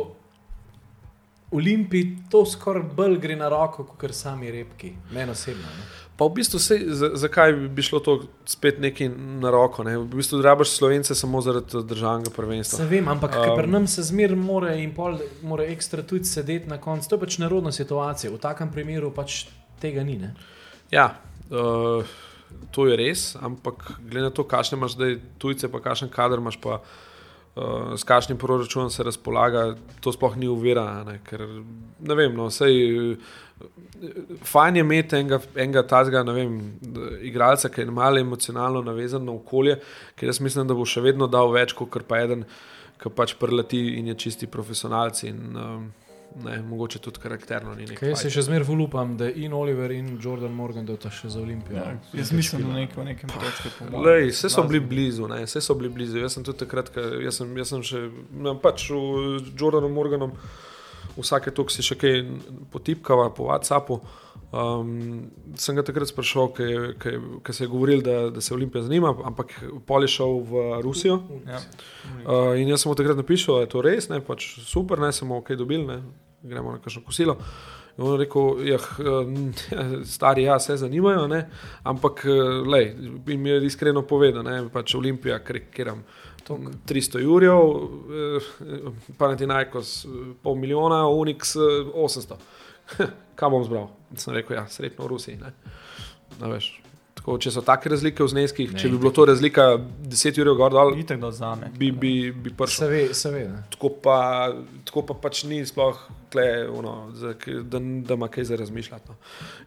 [1.55, 5.63] Olimpiji to skoraj bolj gre na roko, kot sami repki, meni osebno.
[5.63, 6.04] Ne?
[6.15, 8.13] Pa v bistvu, sej, za, zakaj bi- šlo to
[8.47, 9.09] spet neki
[9.43, 9.83] na roko?
[9.83, 9.97] Ne?
[9.99, 12.77] V bistvu rabiš slovence samo zaradi državnega prvenstva.
[12.77, 16.69] Se vem, ampak Um, pri nam se zmeraj mora in pol mora ekstra tudi sedeti
[16.71, 17.09] na koncu.
[17.09, 18.31] To je pač narodna situacija.
[18.31, 19.45] V takem primeru pač
[19.83, 20.15] tega ni.
[20.17, 20.31] Ne?
[20.91, 21.19] Ja,
[21.51, 22.07] uh,
[22.71, 26.55] to je res, ampak glede na to, kakšne imaš zdaj tujce, pa kakšen kader imaš,
[26.63, 27.04] pa uh,
[27.95, 31.03] s kakšnim proračunom se razpolaga, to sploh ni uvira.
[31.07, 31.45] Ne, ker
[31.99, 33.15] ne vem, no, sej.
[34.43, 36.57] Fajn je imeti enega, enega tazga, ne vem,
[37.23, 39.77] igralca, ki je malo emocionalno navezan na okolje,
[40.19, 42.43] ker jaz mislim, da bo še vedno dal več, kot pa eden,
[42.99, 45.23] ki pač preleti in je čisti profesionalc.
[45.23, 45.87] In, um,
[46.43, 48.09] ne, mogoče tudi karakterno ni nekaj.
[48.09, 51.77] Kaj se še zmeraj volupam, da in Oliver in Jordan Morgan dota še za Olimpijo.
[51.77, 52.19] Ja, ne?
[52.19, 54.05] jaz mislim, da nek, v nekem točki pomoč.
[54.05, 56.19] Lej, vse so bili blizu, ne, vse so bili blizu.
[56.23, 56.91] Jaz sem tudi takrat,
[57.23, 58.03] jaz sem, jaz sem še
[58.35, 60.35] no, pač v Jordanom Morganom,
[61.15, 62.21] vsake tok si še kaj
[62.73, 64.01] potipkava po WhatsAppu.
[64.55, 69.51] Um, sem ga takrat sprašal, ker se je govoril, da, da se Olimpija zanima, ampak
[69.87, 71.17] pol je šel v Rusijo.
[71.47, 71.59] Ja.
[72.23, 75.11] Uh, in jaz sem mu takrat napisal, da je to res, ne, pač super, ne
[75.15, 75.97] smo ok dobili, ne,
[76.45, 77.37] gremo na kakšno kosilo.
[77.95, 81.45] In on je rekel, jah, eh, stari, ja, se zanimajo, ne,
[81.83, 82.93] ampak eh, lej,
[83.25, 86.03] mi je iskreno povedal, ne, pač Olimpija, karikiram.
[86.49, 90.09] 300 jurjev, eh, Panathinaikos eh,
[90.43, 92.37] pol milijona, Unix eh, 800.
[93.35, 93.89] Kaj bom zbral?
[94.15, 95.37] Sem rekel, ja, srednjo v Rusiji.
[95.41, 95.53] Ne.
[97.15, 100.59] Tako, če so take razlike v zneskih, Ne, če bi bilo to razlika 10 jurjev
[100.59, 102.85] gor dol, da bi, bi, bi prišel.
[102.85, 103.45] Se ve, se ve.
[103.49, 103.63] ne.
[103.73, 104.19] Tako pa,
[104.85, 105.97] tako pa pač ni sploh
[106.35, 107.31] tle, ono, za,
[107.63, 109.07] da, da ima kaj za razmišljati.
[109.07, 109.15] No.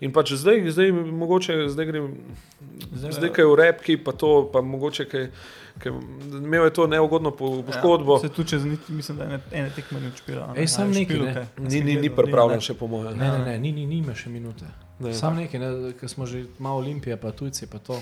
[0.01, 2.12] In pač zdaj, zdaj mogoče, zdaj grem,
[2.93, 5.31] Zdaj- zdaj kaj v repki, pa to, pa mogoče kaj.
[5.78, 5.95] Ker
[6.35, 10.01] imel je to neugodno po- poškodbo, Se tu čez niti, mislim, da ene, ene tekme
[10.01, 10.55] ni odšpila.
[10.57, 11.47] Ej, samo nekaj, ne.
[11.59, 13.15] ni, ni, ni pripravljen še, po mojem.
[13.15, 14.66] Ne, ne, ne, ni, ni, nima še minute.
[14.99, 15.15] Ne.
[15.15, 17.95] Sam nekaj, ne, ker smo že malo olimpije, pa tujci, pa to.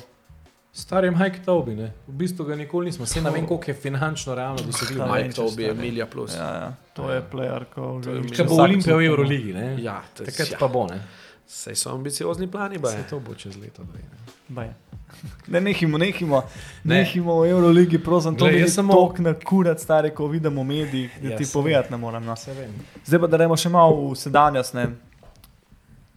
[0.76, 1.92] Stari Mike Tobi, ne.
[2.06, 4.98] v bistvu ga nikoli nismo, se ne vem, koliko je finančno realno dosegljiv.
[4.98, 6.34] Ja, Mike Mike Tobi je Tobi, Emilija Plus.
[6.34, 9.76] Ja, ja, to je player, ko je že- Če bo vsak Olimpija v Euroligi, ne.
[9.80, 10.58] Ja, to je- Takrat ja.
[10.58, 11.00] pa bo, ne.
[11.46, 12.90] Sej so ambiciozni plani, ba.
[12.90, 13.84] Se to bo čez leto.
[13.84, 14.18] dve, ne.
[14.50, 14.74] Baje.
[15.48, 16.42] Ne, nehimo, nehimo,
[16.84, 16.94] Ne.
[16.96, 21.10] nehimo v Euroligi, prosim, to je samo- tok na kurat, stari, ko vidimo v medijih,
[21.22, 22.24] da Ja, ti saj povedati ne morem.
[22.24, 22.36] No.
[22.36, 22.74] Se vem.
[23.04, 24.74] Zdaj pa da gremo še malo v sedanjost.
[24.74, 24.86] Ne.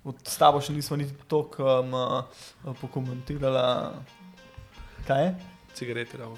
[0.04, 2.24] Od s tabo še nismo niti toliko um, uh,
[2.82, 3.94] pokomentirali.
[5.10, 5.36] Kaj je?
[5.74, 6.38] Cigareti ravno.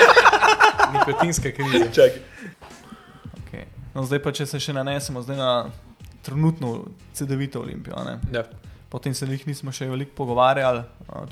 [0.92, 1.84] Nikotinska kriza.
[1.92, 2.20] Čakaj.
[3.40, 3.64] Okay.
[3.94, 5.52] No, zdaj pa če se še nanesemo zdaj na
[6.20, 8.02] trenutno CD-vito Olimpijo.
[8.04, 8.18] ne.
[8.36, 8.44] Ja.
[8.92, 10.82] Potem se jih nismo še veliko pogovarjali,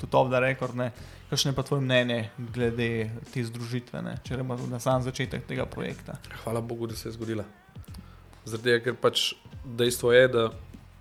[0.01, 0.73] tudi off the record.
[0.73, 0.89] Ne.
[1.29, 4.17] Kakšno je pa tvoje mnenje glede te združitve, ne?
[4.25, 6.17] če gremo na sam začetek tega projekta?
[6.41, 7.45] Hvala Bogu, da se je zgodila.
[8.41, 9.35] Zaradi tega, ker pač
[9.65, 10.49] dejstvo je, da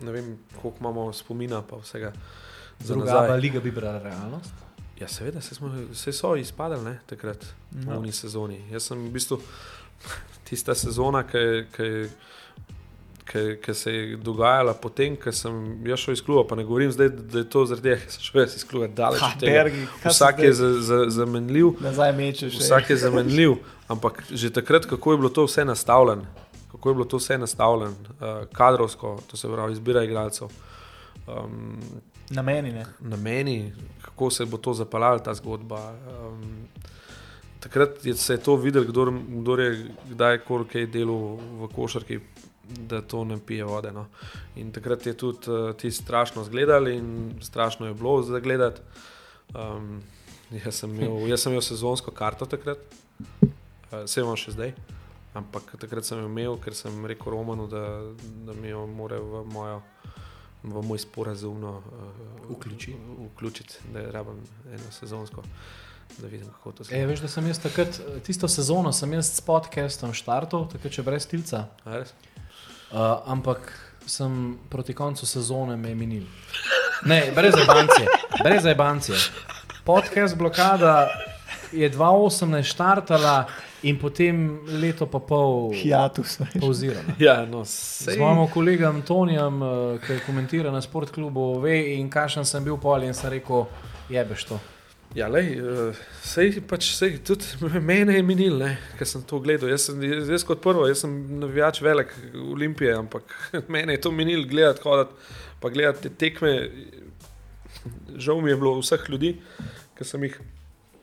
[0.04, 2.12] ne vem, koliko imamo spomina, pa vsega.
[2.84, 4.67] za Druga liga bi brala realnost.
[5.00, 7.98] Ja, seveda, se, smo, se so izpadali ne, takrat v No.
[7.98, 8.64] uni sezoni.
[8.70, 9.38] Jaz sem v bistvu
[10.44, 11.22] tista sezona,
[13.62, 15.52] ki se je dogajala potem, ko sem
[15.86, 16.46] jaz šel iz kluba.
[16.48, 19.20] Pa ne govorim zdaj, da je to zaradi tega, ker sem šel iz kluba daleč
[19.20, 19.32] Ha.
[19.40, 21.74] Bergi, Vsak je za, za, zamenljiv,
[22.14, 22.56] mečeš.
[22.56, 23.56] vsak je zamenljiv,
[23.88, 26.24] ampak že takrat, kako je bilo to vse nastavljeno,
[26.72, 30.48] kako je bilo to vse nastavljeno, uh, kadrovsko, to se pravi, izbira igralcev.
[31.26, 31.78] Um,
[32.30, 32.86] Na meni ne.
[33.00, 33.72] na meni,
[34.02, 35.92] kako se bo to zapeljala ta zgodba.
[35.92, 36.68] Um,
[37.60, 40.38] takrat je se je to videl, kdo, kdo je kdaj
[40.72, 42.20] kaj delal v košarki,
[42.68, 43.92] da to ne pije vode.
[43.92, 44.06] No.
[44.56, 48.80] In takrat je tudi uh, ti strašno zgledali in strašno je bilo za gledati.
[49.54, 50.02] Um,
[50.50, 52.78] jaz, sem imel, jaz sem imel sezonsko karto takrat,
[53.40, 54.74] uh, vse imam še zdaj.
[55.34, 58.02] Ampak takrat sem imel, ker sem rekel Romanu, da,
[58.44, 59.80] da mi jo mora v mojo
[60.62, 61.82] v moj sporazumno uh,
[62.50, 62.96] Vključi.
[63.26, 65.42] vključiti, da je rabim eno sezonsko,
[66.18, 67.06] da vidim, kako to E, zgleda.
[67.06, 67.88] veš, da sem jaz takrat,
[68.26, 72.02] tisto sezono sem jaz s podcastom štartal, takrat še brez tilca, uh,
[73.26, 73.72] ampak
[74.06, 76.24] sem proti koncu sezone me minil.
[77.04, 78.06] Ne, brez ebancije,
[78.42, 79.18] brez ebancije.
[79.84, 81.08] Podcast blokada
[81.72, 83.46] je 2018 štartala
[83.82, 86.38] in potem leto pa pol Hiatus.
[86.40, 86.56] veš.
[86.60, 87.14] pauzirala.
[87.18, 92.44] Ja, no, Z sej, mojim kolegom Antonijem, eh, ki komentira na sportklubu, ve in kakšen
[92.44, 93.66] sem bil pol in sem rekel,
[94.10, 94.60] jebeš to.
[95.14, 98.60] ja, lej, uh, sej, pač, sej, tudi mene je minil,
[98.98, 99.70] ker sem to gledal.
[99.72, 103.32] Jaz, sem, jaz, jaz kot prvo, jaz sem navijač velik Olimpije, ampak
[103.74, 105.32] mene je to minil gledati, hodati,
[105.62, 106.54] pa gledati te tekme.
[108.18, 109.36] Žal mi je bilo vseh ljudi,
[109.96, 110.36] ki sem jih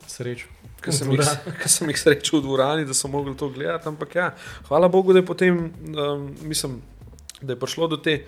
[0.08, 0.48] Srečo.
[0.82, 1.30] Ker sem, jih,
[1.62, 3.90] ker sem jih srečal v dvorani, da so mogli to gledati.
[3.90, 4.32] Ampak ja,
[4.70, 6.82] hvala Bogu, da je potem, um, mislim,
[7.42, 8.20] da je prišlo do te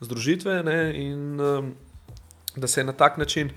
[0.00, 1.74] združitve ne, in um,
[2.56, 3.52] da se je na tak način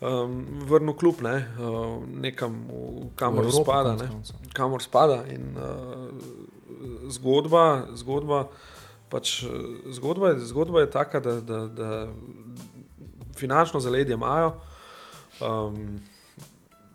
[0.00, 3.96] um, vrnil klub ne, uh, nekam, v, kamor V Evropo, spada.
[4.00, 4.08] Ne,
[4.52, 5.22] kamor spada.
[5.30, 6.54] In, uh,
[7.08, 8.48] zgodba, zgodba,
[9.08, 9.44] pač,
[9.92, 11.90] zgodba, je, zgodba je taka, da, da, da
[13.36, 14.54] finančno zaledje imajo.
[15.40, 16.00] Um,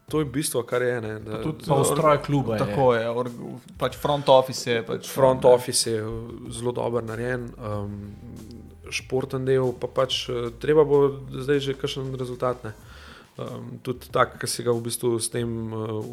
[0.09, 1.01] to je bistvo, kar je.
[1.01, 2.59] Ne, da, Pa tudi Pa ustroj kluba je.
[2.65, 3.29] Tako je, or,
[3.77, 4.83] pač front office je.
[4.85, 6.03] Pač, Front office je
[6.49, 7.95] zelo dobro narejen, um,
[8.89, 12.63] športen del, pa pač eh, treba bo zdaj že kakšen rezultat.
[12.65, 12.73] Ne.
[13.39, 16.03] Um, tudi tak, ki si ga v bistvu s tem uh,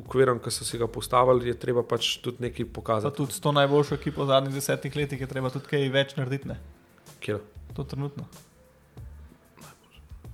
[0.00, 3.16] ukvirom, ki so si ga postavili, je treba pač tudi nekaj Pa pokazati.
[3.16, 6.48] tudi s to najboljšo ekipo v zadnjih desetih letih je treba tudi kaj več narediti.
[6.48, 6.56] Ne?
[7.20, 7.42] Kjer?
[7.76, 8.24] To trenutno.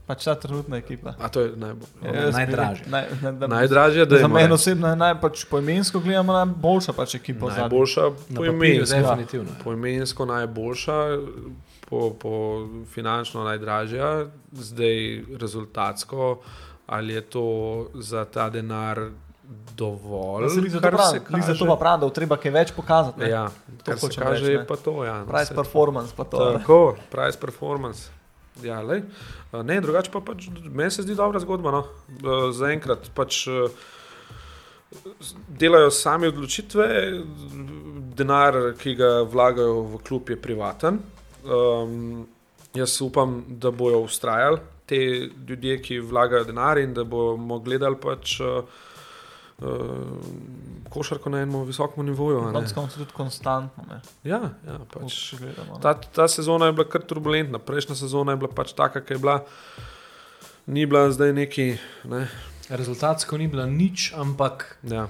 [0.07, 1.15] Pač ta trenutna ekipa.
[1.19, 1.89] A to je najbolj.
[2.05, 2.85] Ja, najdražje.
[2.87, 6.93] Naj, ne, da, Najdražje, da za je mene osebno je naj, pač poimensko gledamo najboljša
[6.93, 7.49] pač ekipa.
[7.49, 9.51] najboljša, poimensko, definitivno.
[9.65, 10.99] poimensko najboljša,
[11.83, 12.33] po, po
[12.87, 14.97] finančno najdražja, zdaj
[15.37, 16.39] rezultatsko,
[16.87, 17.47] ali je to
[17.95, 19.01] za ta denar
[19.77, 20.43] dovolj.
[20.43, 23.21] Ja, za to za to pa pravim, da treba kaj več pokazati.
[23.21, 23.29] ne.
[23.29, 23.49] Ja,
[23.85, 24.67] kar se kaže, reči, je ne.
[24.67, 25.05] pa to.
[25.05, 26.53] Ja, no, Price se- performance pa to.
[26.53, 26.59] ne.
[26.59, 28.16] Tako, price performance.
[28.65, 29.03] Ja, lej.
[29.53, 31.73] A, ne, drugače pa pač, meni se zdi dobra zgodba.
[31.75, 31.83] No.
[32.23, 33.69] Uh, Zaenkrat pač uh,
[35.49, 36.87] delajo sami odločitve,
[38.17, 41.03] denar, ki ga vlagajo v klub, je privaten.
[41.45, 42.25] Um,
[42.77, 44.99] jaz upam, da bojo ustrajali te
[45.49, 48.39] ljudje, ki vlagajo denar in da bomo gledali pač.
[48.41, 48.85] Uh,
[50.89, 52.39] košarko na enem visokem nivoju.
[52.39, 52.53] a ne.
[52.53, 53.85] Konec koncev tudi konstantno.
[53.89, 55.81] Ne, Ja, ja, pač, gledamo, ne.
[55.81, 59.19] ta, ta sezona je bila kar turbulentna, prejšnja sezona je bila pač taka, ki je
[59.19, 59.39] bila.
[60.67, 61.79] Ni bila zdaj neki.
[62.05, 62.27] Ne,
[62.69, 65.07] Rezultatsko ni bila nič, ampak ja.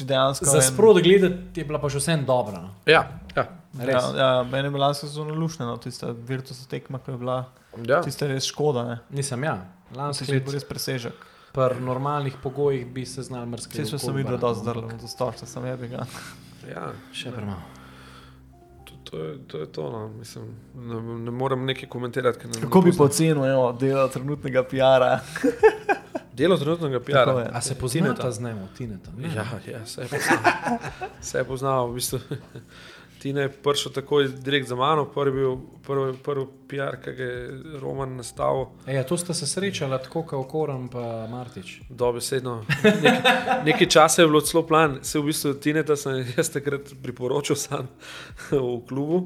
[0.00, 2.60] Dejansko za en- sproti gledati je bila pa še vsem dobra.
[2.60, 2.70] no.
[2.86, 3.04] Ja,
[3.36, 3.44] ja,
[3.78, 3.94] Res.
[3.94, 7.44] Ja, ja, meni je bila sezona lušna, no, tista virtuosa tekma, ki je bila,
[7.84, 8.00] ja.
[8.00, 8.84] tista je res škoda.
[8.84, 8.96] Ne.
[9.10, 9.56] Nisem ja.
[9.94, 11.14] Lansko da je leto bil res presežek.
[11.56, 13.82] Pri normalnih pogojih bi se znal mrskati.
[13.82, 16.04] Vse sem videl, da zdrlo, da storca sem jebiga.
[16.68, 16.92] ja.
[17.12, 17.62] Še premalo.
[19.04, 19.90] To, je, to je to.
[19.90, 20.08] No.
[20.08, 22.38] Mislim, ne, ne morem nekaj komentirati.
[22.38, 25.12] ker Ne, Kako ne bi pocenil evo, delo trenutnega PR-a?
[26.36, 27.32] Delo trenutnega PR-a.
[27.40, 27.50] je.
[27.52, 27.80] A se Tineta.
[27.80, 29.10] poznata z njim, Tineta?
[29.16, 29.30] Ne.
[29.34, 30.42] Ja, ja, vse je poznal.
[31.22, 31.88] Vse je poznal.
[31.88, 32.18] V bistvu.
[33.26, 37.38] Tine je prišel takoj direkt za mano, prvi, bil, prvi, prvi PR, ki ga je
[37.80, 38.68] Roman nastavil.
[38.86, 40.90] E, ja, to sta se srečala tako, kot Koran in
[41.28, 41.80] Martič.
[41.90, 42.60] Dobesedno.
[42.84, 43.18] Nek,
[43.64, 47.88] nekaj časa je bilo celo plan, se v bistvu Tineta sem jaz takrat priporočil sam
[48.48, 49.24] v klubu,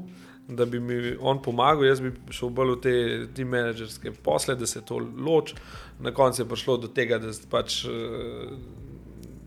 [0.49, 2.95] da bi mi on pomagal, jaz bi šel bolj v te,
[3.29, 5.53] te menedžerske posle, da se to loč.
[5.99, 8.57] Na koncu je prišlo do tega, da s- pač eh,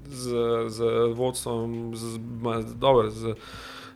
[0.06, 0.30] z,
[0.68, 0.78] z
[1.12, 3.34] vodstvom, z, ma, dobro, z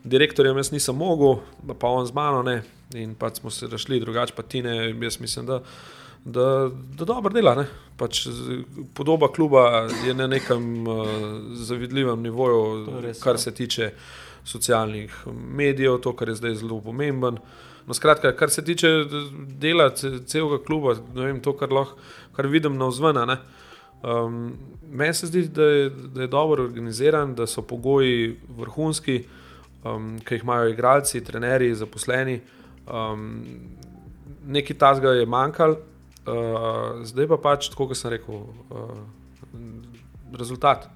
[0.08, 1.38] direktorjem jaz nisem mogel,
[1.78, 2.62] pa on z mano ne.
[2.96, 5.62] In pač smo se rašli, drugače pa Tine, jaz mislim, da
[6.24, 7.54] da, da dobro dela.
[7.54, 7.66] ne.
[7.96, 8.26] Pač,
[8.94, 11.06] podoba kluba je na nekem uh,
[11.52, 13.38] zavidljivem nivoju, res, kar ja.
[13.38, 13.90] se tiče
[14.44, 17.40] socialnih medijev, to, kar je zdaj zelo pomemben.
[17.86, 18.88] No, skratka, kar se tiče
[19.60, 21.96] dela ce- celega kluba, ne vem, to, kar, lahko,
[22.36, 23.18] kar vidim na vzven.
[23.18, 24.52] Um,
[24.90, 29.24] meni se zdi, da je, da je dobro organiziran, da so pogoji vrhunski,
[29.94, 32.40] um, ki jih imajo igralci, trenerji, zaposleni.
[32.86, 33.44] Um,
[34.46, 35.78] nekaj tasga je manjkalo,
[36.26, 38.94] uh, zdaj pa pač, tako kot sem rekel, uh,
[40.38, 40.88] rezultat.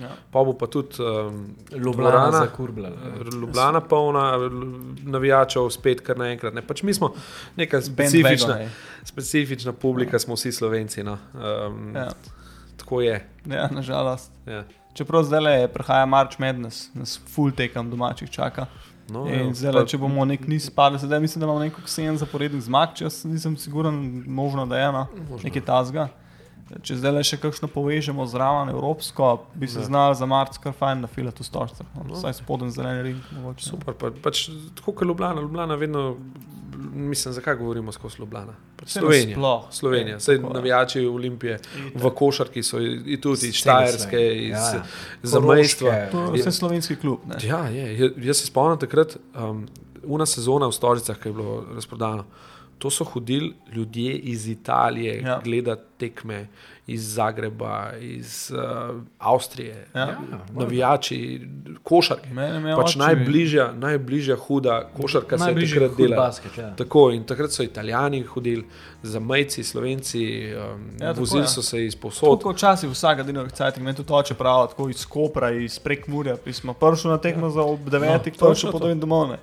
[0.00, 0.08] Ja.
[0.32, 2.90] Pa bo pa tudi um, Ljubljana dvorana, kurbla.
[3.32, 4.24] Ljubljana polna,
[5.04, 6.54] navijačev spet kar naenkrat.
[6.56, 6.62] Ne.
[6.64, 7.10] Pač mi smo
[7.56, 8.56] neka specifična,
[9.04, 11.04] specifična publika, smo vsi slovenci.
[11.04, 11.18] No.
[11.34, 12.08] Um, Ja.
[12.76, 13.28] Tako je.
[13.46, 14.32] Ja, nažalost.
[14.46, 14.64] Ja.
[14.94, 18.66] Čeprav zdaj le prihaja March Madness, nas full tekam domačih čaka.
[19.08, 21.84] No, In ja, zdaj, pa- če bomo nek niz padli, sedaj mislim, da imamo nekaj
[21.86, 23.96] sedem zaporednih zmag, če jaz nisem siguren,
[24.26, 25.44] možno da je eno, Možno.
[25.44, 26.08] nekaj tasga.
[26.80, 29.84] Če zdaj le še kakšno povežemo zraven evropsko, bi se Ja.
[29.84, 31.86] znali za marc kar fajn nafilati v storcah.
[31.94, 32.14] No, No.
[32.14, 33.20] Vsaj spoden zeleni ring.
[33.32, 33.70] Mogoče, no.
[33.70, 36.16] Super, pa, pač, tako kot Ljubljana, Ljubljana vedno,
[36.94, 38.52] mislim, zakaj govorimo skozi Ljubljana?
[38.76, 39.26] Pač Slovenija.
[39.28, 39.64] nasploh.
[39.70, 40.40] Slovenija, Ja, je.
[40.40, 41.58] navijači Olimpije
[41.94, 44.82] v košarki so i- tudi iz Štajerske, cele iz ja, ja.
[45.22, 46.06] zamejstva.
[46.06, 47.18] To je vse slovenski klub.
[47.26, 47.36] Ne?
[47.42, 47.98] Ja, je.
[48.18, 49.66] Jaz- se spomnim takrat, um,
[50.04, 52.24] una sezona v Storicah, ki je bilo razprodano.
[52.78, 55.28] To so hodili ljudje iz Italije, Ja.
[55.28, 55.40] ja.
[55.40, 56.48] gledati tekme,
[56.86, 58.58] iz Zagreba, iz uh,
[59.18, 60.00] Avstrije, Ja.
[60.00, 60.16] Ja,
[60.52, 61.40] navijači,
[61.82, 62.28] košarke.
[62.76, 66.16] Pač najbližja, najbližja huda košarka se je takrat hud dela.
[66.18, 66.58] basket.
[66.58, 66.74] Ja.
[66.74, 68.64] Tako in takrat so Italijani hodili,
[69.02, 70.60] zamejci, slovenci, um,
[70.92, 71.48] Ja, ja, tako vozili je.
[71.48, 72.42] so se iz Tako posod.
[72.42, 76.74] kot včasih vsakega dneva, cajt, meni to toče prav, tako iz Kopra, iz Prekmurja, smo
[76.74, 78.84] prišli na tekmo za ob 9, No, no, točno pa to.
[78.84, 79.28] do in domov.
[79.28, 79.38] ne.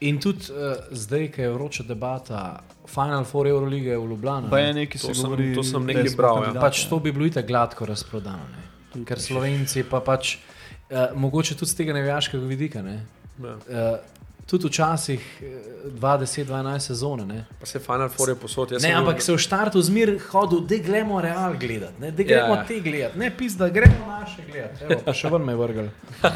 [0.00, 0.56] In tudi uh,
[0.90, 4.50] zdaj, ko je vroča debata, Final Four Eurolige v Ljubljani.
[4.50, 6.60] Pa je nekaj, To se sem- govori, to sem nekaj bral, ja.
[6.60, 8.42] Pač to bi bilo itak gladko razprodano.
[8.50, 9.04] Ne?
[9.04, 10.36] Ker Slovenci pa pač,
[10.90, 13.00] uh, mogoče tudi z tega navijaškega vidika, ne?
[13.38, 13.54] Ja.
[13.54, 13.98] Uh,
[14.46, 15.48] tudi včasih eh,
[15.90, 17.24] 20-12 sezone.
[17.24, 18.72] Ne, Pa se Final Four je posod.
[18.76, 22.54] ne ampak se v štartu zmer hodil, da gremo real gledati, ne, da Ja, gremo
[22.54, 22.64] ja.
[22.64, 24.84] te gledati, ne pis, da gremo naše gledati.
[24.84, 25.88] Evo, pa še ven me vrgel.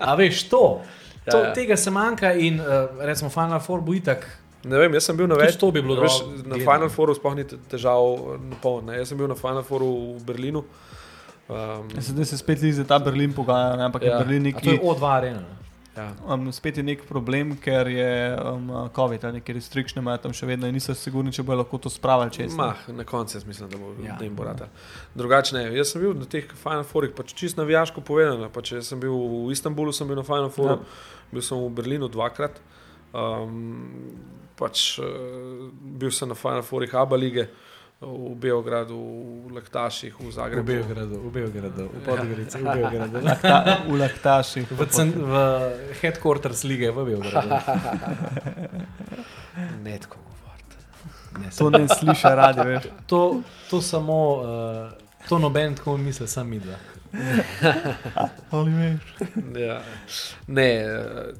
[0.00, 0.82] A veš to?
[1.28, 1.52] Ja, to ja.
[1.52, 2.66] Tega se manjka in uh,
[3.04, 4.24] recimo Final Four bo itak.
[4.64, 5.54] Ne vem, jaz sem bil na več.
[5.56, 6.56] to bi bilo veš, Na.
[6.58, 8.02] Final Fouru sploh ni te- težav
[8.42, 8.90] na polno.
[8.92, 10.64] Jaz sem bil na Final Fouru v Berlinu.
[11.48, 14.18] Um, Ja, Zdaj se spet lize ta Berlin pogaja, ne, ampak ja.
[14.18, 14.82] Je Berlin A to je neki.
[14.82, 15.44] O2 arena.
[15.98, 16.06] Ja.
[16.26, 20.70] Um, spet je nek problem, ker je um, COVID, neki restrikcije imajo tam še vedno
[20.70, 22.54] in niso sigurni, če bo lahko to spravili čez.
[22.54, 24.14] Mah, na koncu jaz mislim, da bo, Ja.
[24.14, 24.70] da jim bo rata.
[25.14, 25.64] Drugače ne.
[25.74, 28.46] Jaz sem bil na teh Final Fourih, pač čisto navijaško povedano.
[28.48, 31.24] Pač jaz sem bil v Istanbulu, sem bil na Final Fouru, Ja.
[31.34, 32.62] bil sem v Berlinu dvakrat.
[33.12, 34.14] Um,
[34.58, 35.68] pač, uh,
[35.98, 37.48] bil sem na Final Fourih Abu lige.
[38.00, 38.94] V Beogradu,
[39.46, 40.66] v Laktaših, v V Zagrebu.
[40.66, 43.18] Beogradu, v Beogradu, v Podgorici, v Beogradu.
[43.42, 44.60] Ta, v laktaši.
[44.70, 45.34] V, cen, v
[45.98, 47.50] headquarters lige v Beogradu.
[49.82, 50.76] Ne tako govoriti.
[51.42, 52.82] Ne, To ne sliša radi, veš.
[53.10, 54.94] to, to samo, uh,
[55.28, 56.78] to noben tako misli, sam mi dva.
[58.54, 59.02] Ali veš.
[59.58, 59.82] Ja.
[60.46, 61.34] Ne, eh,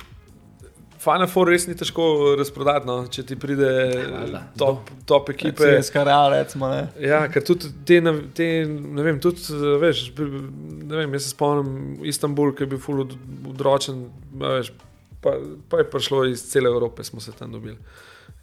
[0.98, 2.04] Final Four res ni težko
[2.38, 3.68] razprodati, no, če ti pride
[4.10, 4.40] Valjda.
[4.58, 5.68] top, top ekipe.
[5.76, 6.68] CSK Real, recimo.
[6.68, 6.88] Ne?
[7.00, 8.00] Ja, ker tudi te,
[8.34, 11.70] te ne vem, tudi, eh, veš, ne vem, jaz se spomnim
[12.04, 13.14] Istanbul, ki je bil ful od-
[13.48, 14.72] odročen, veš,
[15.22, 15.36] pa,
[15.68, 17.78] pa je prišlo iz cele Evrope, smo se tam dobili.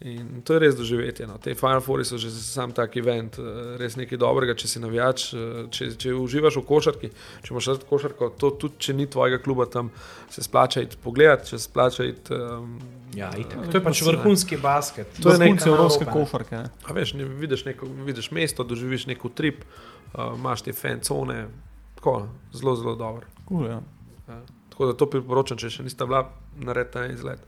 [0.04, 1.24] In to je res doživetje.
[1.28, 1.38] No.
[1.40, 5.34] Te Final Fouri so že sam tak event, eh, res nekaj dobrega, če si navijač,
[5.34, 7.10] eh, če, če uživaš v košarki,
[7.42, 9.92] če imaš rad košarko, to tudi če ni tvojega kluba tam,
[10.30, 12.34] se splača iti pogledat, če se splača iti.
[12.34, 12.80] Um,
[13.16, 13.72] Ja, itak.
[13.72, 15.08] to je pač vrhunski basket.
[15.24, 16.52] To je neka evropske košarke.
[16.52, 16.70] ne.
[16.84, 21.48] A veš, ne, vidiš, neko, vidiš mesto, doživiš neko trip, uh, imaš te fancone,
[21.96, 23.24] tako zelo, zelo dobro.
[23.48, 23.80] Cool, ja.
[24.28, 24.42] Ja.
[24.70, 26.26] Tako da to priporočam, če še niste bila,
[26.60, 27.40] naredite en izlet.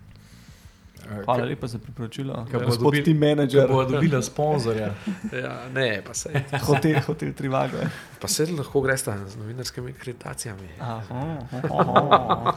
[1.26, 2.46] Hvala lepa za priporočilo.
[2.52, 4.94] Kaj Gospod dobili- team manager, Bo dobila sponzorja.
[5.44, 6.30] Ja, ne, pa se,
[6.62, 7.78] hotel, hotel Trivago.
[8.22, 10.70] pa se lahko greš z novinarskimi akreditacijami.
[10.80, 12.54] Aha, aha.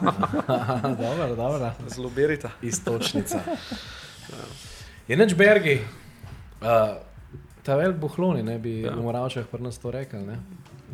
[1.01, 1.71] dobro, dobro.
[1.87, 2.49] Zelo berita.
[2.61, 3.39] Istočnica.
[5.07, 5.79] Je neč Bergi,
[6.61, 6.67] uh,
[7.63, 8.91] ta velik buhloni, ne bi Ja.
[8.91, 10.19] v Moravčah pri nas to rekel.
[10.21, 10.37] Ne?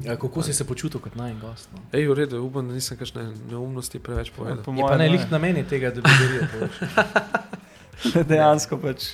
[0.03, 1.69] Ja, kako si se počutil kot naj gost?
[1.74, 1.82] No?
[1.92, 4.59] Ej, v redu, upam, da nisem kakšne neumnosti preveč povedal.
[4.59, 6.69] Po Je pa mojem, ne liht na meni tega, da bi govoril.
[8.30, 9.08] Dejansko pač,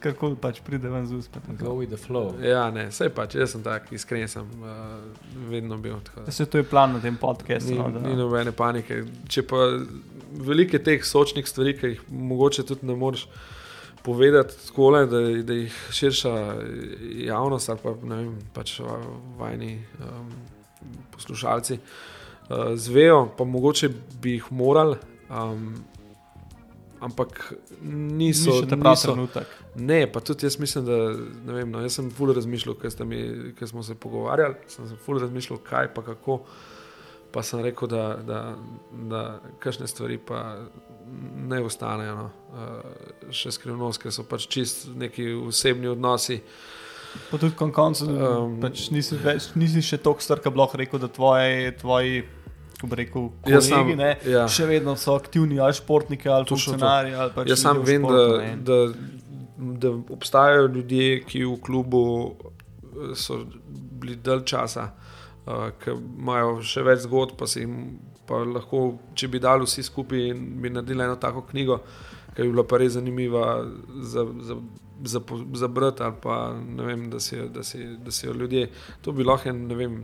[0.00, 1.40] karkoli pač pride ven z uspe.
[1.60, 2.32] Go with the flow.
[2.40, 4.96] Ja, ne, sej pač, jaz sem tak, iskren sem uh,
[5.50, 5.98] vedno bil.
[6.04, 6.32] Tako, da.
[6.32, 7.72] Se to je plan na tem podkastu.
[7.72, 9.02] Ni, No, da- ni nobene panike.
[9.28, 9.60] Če pa
[10.34, 13.28] velike teh sočnih stvari, ki jih mogoče tudi ne moreš
[14.04, 16.34] povedati tako, da, da jih širša
[17.24, 18.76] javnost ali pa ne vem, pač
[19.38, 20.30] vajni um,
[21.14, 23.90] poslušalci uh, zvejo, pa mogoče
[24.22, 24.96] bi jih morali.
[25.30, 25.74] Um,
[27.04, 27.52] Ampak
[27.82, 29.50] Ni niso, še ta pravi trenutek.
[29.76, 30.96] Ne, pa tudi jaz mislim, da
[31.44, 34.96] ne vem, no, jaz sem ful razmišljal, ker mi- ker smo se pogovarjali, sem se
[35.04, 36.38] ful razmišljal, kaj pa kako.
[37.34, 38.40] Pa sem rekel, da, da,
[39.10, 40.64] da kakšne stvari pa
[41.48, 42.30] ne ostanejo, no.
[42.54, 46.40] uh, še skrivnost, ker so pač čist neki osebni odnosi.
[47.30, 50.98] Pa tudi kon koncu, Um, pač nisi, več, nisi še tako star, kot lahko rekel,
[50.98, 52.24] da tvoji, tvoji
[52.84, 54.46] ko bi rekel, kolegi, sam- ne, ja.
[54.48, 57.14] še vedno so aktivni, ali športniki, ali funkcionarji.
[57.14, 58.56] Ali pač Jaz sam vem, da, športu, ne.
[58.56, 58.78] da,
[59.84, 63.44] da obstajajo ljudje, ki v klubu eh, so
[64.00, 64.90] bili dalj časa,
[65.46, 67.78] uh, ki imajo še več zgodb, pa, se jim,
[68.26, 68.82] pa lahko,
[69.14, 71.80] če bi dali vsi skupaj bi naredili eno tako knjigo,
[72.34, 73.64] ki bi bila pa res zanimiva
[74.02, 74.56] za, za,
[75.04, 75.20] za,
[75.54, 78.70] za brati, ali pa ne vem, da si, da, si, da jo ljudje.
[79.02, 80.02] To bi lahko, en, ne vem,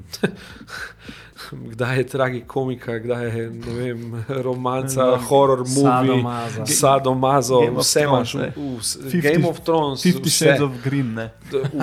[1.72, 5.82] kdaj je tragikomika, kdaj je ne vem, romanca, horror movie.
[5.82, 6.66] Sadomaza.
[6.66, 11.14] Sadomazo, Game of vse imaš, Thrones, v, v, 50 Game of Thrones, Shades of Green.
[11.14, 11.30] Ne.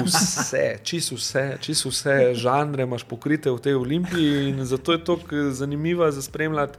[0.06, 5.20] vse, čisto vse, čisto vse žanre imaš pokrite v tej olimpiji in zato je to
[5.52, 6.78] zanimivo za spremljati.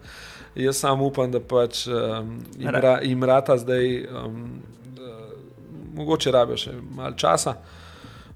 [0.54, 4.62] Jaz sam upam, da pač um, jim, ra, jim rata zdaj, um,
[4.96, 5.12] da,
[5.94, 7.56] mogoče rabijo še malo časa,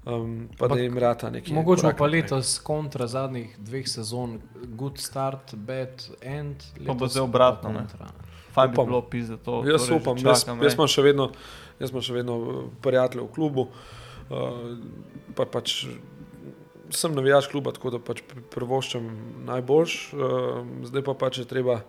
[0.05, 1.55] um, pa Ampak da jim rata nekaj.
[1.55, 4.37] Mogoče pa letos kontra zadnjih dveh sezon,
[4.77, 6.63] good start, bad end.
[6.85, 8.11] Pa bo zdaj obratno, kontra.
[8.53, 8.85] Fajn bi Upam.
[8.85, 9.63] bilo pisati to.
[9.65, 10.77] Jaz torej upam, jaz, čakam, jaz ne.
[10.77, 11.29] imam še vedno,
[11.79, 13.67] jaz imam še vedno eh, prijatelje v klubu.
[14.29, 14.77] Uh,
[15.35, 15.83] pa pač
[16.93, 18.21] sem navijač kluba, tako da pač
[18.53, 19.09] privoščam
[19.49, 19.97] najboljš.
[20.13, 21.81] Uh, zdaj pa pač je treba.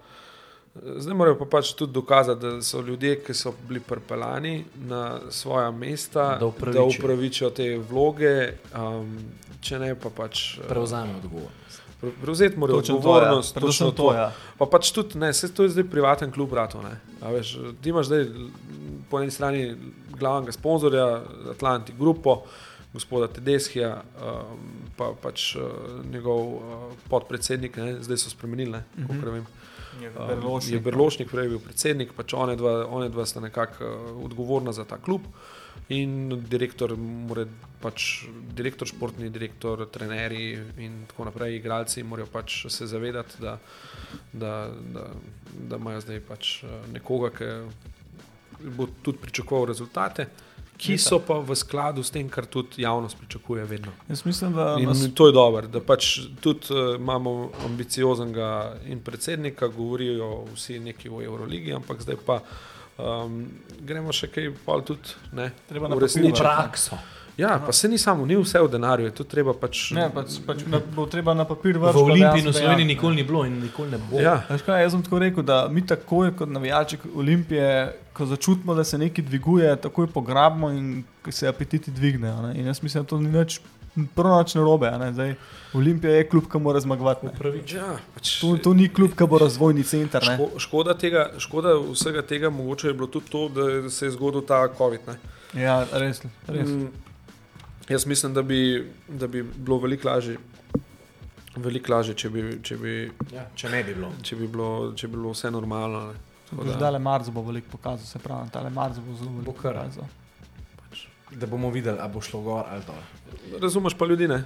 [0.74, 5.70] Zdaj morajo pa pač tudi dokazati, da so ljudje, ki so bili pripeljani na svoja
[5.70, 6.82] mesta, Da upravičijo.
[6.82, 9.18] da upravičijo te vloge, um,
[9.60, 10.58] če ne pa pač.
[10.58, 11.82] eh, Prevzame odgovornost.
[12.00, 13.14] pre- Prevzeti morajo Točno to, ja.
[13.14, 14.32] odgovornost, točno to, ja.
[14.58, 16.52] Pa pač tudi ne, se to je zdaj privaten klub.
[16.54, 18.26] A Veš, ti imaš zdaj
[19.10, 19.76] po eni strani
[20.10, 22.42] glavnega sponzorja, Atlantic Grupo,
[22.92, 24.58] gospoda Tedeskija, um,
[24.96, 25.62] pa pač uh,
[26.12, 26.60] njegov uh,
[27.08, 29.06] podpredsednik, ne, zdaj so spremenili, ne, mm.
[29.06, 29.32] -hmm.
[29.32, 29.46] vem.
[30.00, 33.84] Je Um, Berlošnik, je Berlošnik, prej bil predsednik, pač one dva, one dva sta nekako
[33.84, 35.26] uh, odgovorna za ta klub.
[35.92, 37.44] In direktor, mora
[37.82, 38.24] pač,
[38.56, 43.58] direktor športni, direktor, trenerji in tako naprej, igralci morajo pač se zavedati, da,
[44.32, 44.54] da,
[44.94, 45.08] da,
[45.52, 47.50] da imajo zdaj pač eh, nekoga, ki
[48.64, 50.28] bo tudi pričakoval rezultate,
[50.76, 53.92] ki so pa v skladu s tem, kar tudi javnost pričakuje vedno.
[54.08, 59.00] Jaz mislim, da In nas, to je dobro, da pač tudi uh, imamo ambicioznega in
[59.00, 62.40] predsednika, govorijo vsi neki o Euroligi, ampak zdaj pa
[62.98, 63.42] um,
[63.80, 66.98] gremo še kaj pol tudi ne, Treba na Prakso.
[67.36, 69.88] Ja, pa se ni samo, ni vse v denarju, tudi treba pač.
[69.90, 72.02] ne, pač, pač na, bo treba na papir V vršiti.
[72.02, 74.20] Olimpiji in v Sloveniji nikoli ni bilo in nikoli ne bo.
[74.22, 77.66] Ja, Veš kaj, jaz sem tako rekel, da mi takoj kot navijači Olimpije,
[78.14, 82.36] ko začutimo, da se nekaj dviguje, takoj pograbimo in se apetiti dvignejo.
[82.46, 82.54] Ne?
[82.54, 83.58] In jaz mislim, da to ni nič
[84.14, 84.88] prvo noč narobe.
[84.88, 85.34] a ne, zdaj,
[85.74, 87.26] Olimpija je klub, ki mora zmagovati.
[87.68, 90.22] Ja, pač, To, to ni klub, ki bo razvojni center.
[90.22, 90.36] ne.
[90.36, 94.42] ško, škoda, tega, škoda vsega tega mogoče je bilo tudi to, da se je zgodil
[94.42, 95.00] ta COVID.
[95.06, 95.16] Ne?
[95.56, 96.22] Ja, res.
[96.46, 96.68] res.
[96.68, 96.88] Mm,
[97.88, 98.60] jaz mislim, da bi,
[99.08, 100.36] da bi bilo veliko lažje,
[101.56, 102.94] veliko lažje če, bi, če, bi,
[103.32, 104.12] Ja, če ne bi bilo.
[104.22, 106.12] če, bi bilo, če bi bilo vse normalno.
[106.54, 110.06] Zdaj le Marz bo veliko pokazal, se pravi, ta le Marz bo zelo veliko pokazal.
[111.32, 113.00] Da bomo videli, ali bo šlo gor ali dol.
[113.58, 114.44] Razumeš pa ljudi, ne?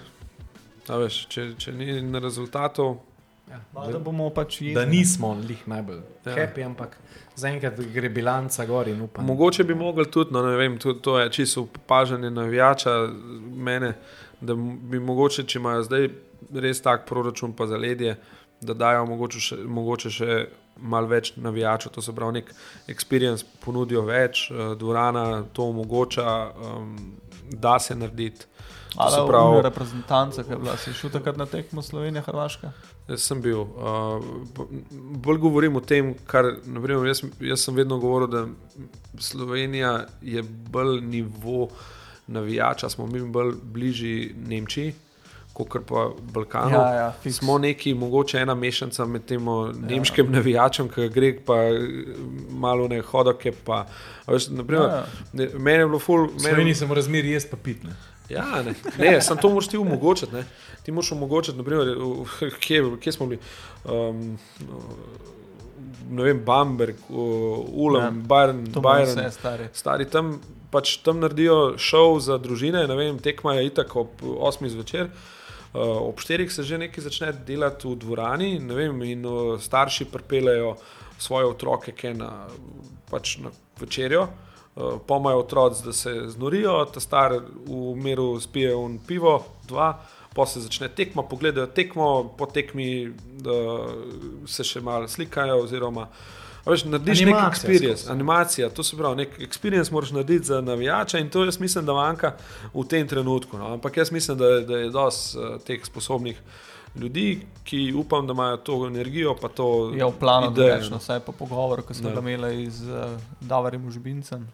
[0.89, 2.97] A Veš, če, če ni na rezultatov,
[3.49, 4.75] Ja, Da, da bomo pač jezni.
[4.75, 6.35] da nismo lih najbolj Ja.
[6.35, 6.99] happy, ampak
[7.35, 9.25] zaenkrat gre bilanca gor in upam.
[9.25, 13.09] mogoče bi mogli tudi, no, ne vem, to, to je čisto opažanje navijača
[13.57, 13.95] mene,
[14.41, 16.09] da bi mogoče, če imajo zdaj
[16.55, 18.17] res tak proračun pa zaledje,
[18.61, 20.47] da dajo mogoče še, mogoče še
[20.79, 22.53] malo več navijačev, to se pravi, nek
[22.89, 26.93] experience ponudijo več, eh, dvorana to omogoča, um,
[27.51, 28.45] da se narediti.
[28.99, 32.73] Ali se pa pravi, reprezentanca, ki je bila, si šel takrat na tekmo Slovenija, Hrvaška.
[33.09, 33.61] Jaz sem bil.
[33.61, 34.25] Uh,
[35.17, 38.47] bolj govorim o tem, kar naprimer, jaz, jaz sem vedno govoril, da
[39.19, 41.69] Slovenija je bolj nivo
[42.27, 44.95] navijača, smo mi bolj bližji Nemčiji,
[45.53, 46.71] kot pa Balkanu.
[46.71, 47.37] Ja, ja, fiks.
[47.37, 49.43] Smo neki, mogoče ena mešanica med tem
[49.81, 51.55] nemškim navijačem, ki gre pa
[52.51, 53.53] malo ne hodoke.
[53.65, 53.87] Pa,
[54.27, 55.07] a veš, naprimer, Ja, ja.
[55.33, 56.17] ne, meni je bilo ful.
[56.19, 57.97] V meni- Sloveniji se mora zmeri jesti pa pitne.
[58.29, 60.33] Ja, ne, ne samo to moraš ti omogočiti.
[60.35, 60.45] Ne.
[60.83, 61.97] Ti moraš omogočiti, naprimer,
[62.61, 63.41] kje, kje smo bili.
[63.85, 64.39] Um,
[66.11, 69.31] ne vem, Bamberg, Ulem, Ja, Bayern, Bayern.
[69.31, 69.69] stari.
[69.73, 70.41] Stari tam,
[70.71, 75.09] pač tam naredijo šov za družine, ne vem, tekma je itak ob 8 zvečer.
[75.75, 80.77] Uh, ob 4 se že nekaj začne delati v dvorani, vem, in uh, starši pripeljejo
[81.19, 82.47] svoje otroke na,
[83.11, 83.51] pač na
[83.81, 84.48] večerjo, uh,
[85.07, 87.33] pomajo otroci, da se znorijo, ta star
[87.67, 89.99] v miru spije un pivo, dva,
[90.35, 93.53] pa se začne tekma, pogledajo tekmo, po tekmi da
[94.47, 95.57] se še malo slikajo.
[95.65, 96.07] Oziroma,
[96.67, 98.13] veš, narediš nek experience, skozi.
[98.13, 101.97] animacija, to se pravi, nek experience moraš narediti za navijača in to jaz mislim, da
[101.97, 102.37] manjka
[102.75, 103.59] v tem trenutku.
[103.59, 103.73] No.
[103.75, 106.39] Ampak jaz mislim, da, da je dosti uh, teh sposobnih
[106.97, 111.03] ljudi, ki upam, da imajo to energijo, pa to Je v planu, idejo, drugačno, no.
[111.03, 112.15] vsaj po pogovoru, ki smo Ja.
[112.15, 114.47] ga imeli z uh, Davarjem Užbincem.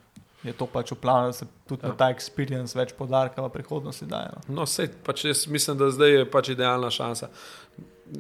[0.44, 1.92] Je to pač v planu, da se tudi ja.
[1.92, 4.34] Na ta experience več podarka v prihodnosti daje.
[4.36, 4.60] No.
[4.60, 7.30] No, sej, pač jaz mislim, da zdaj je pač idealna šansa.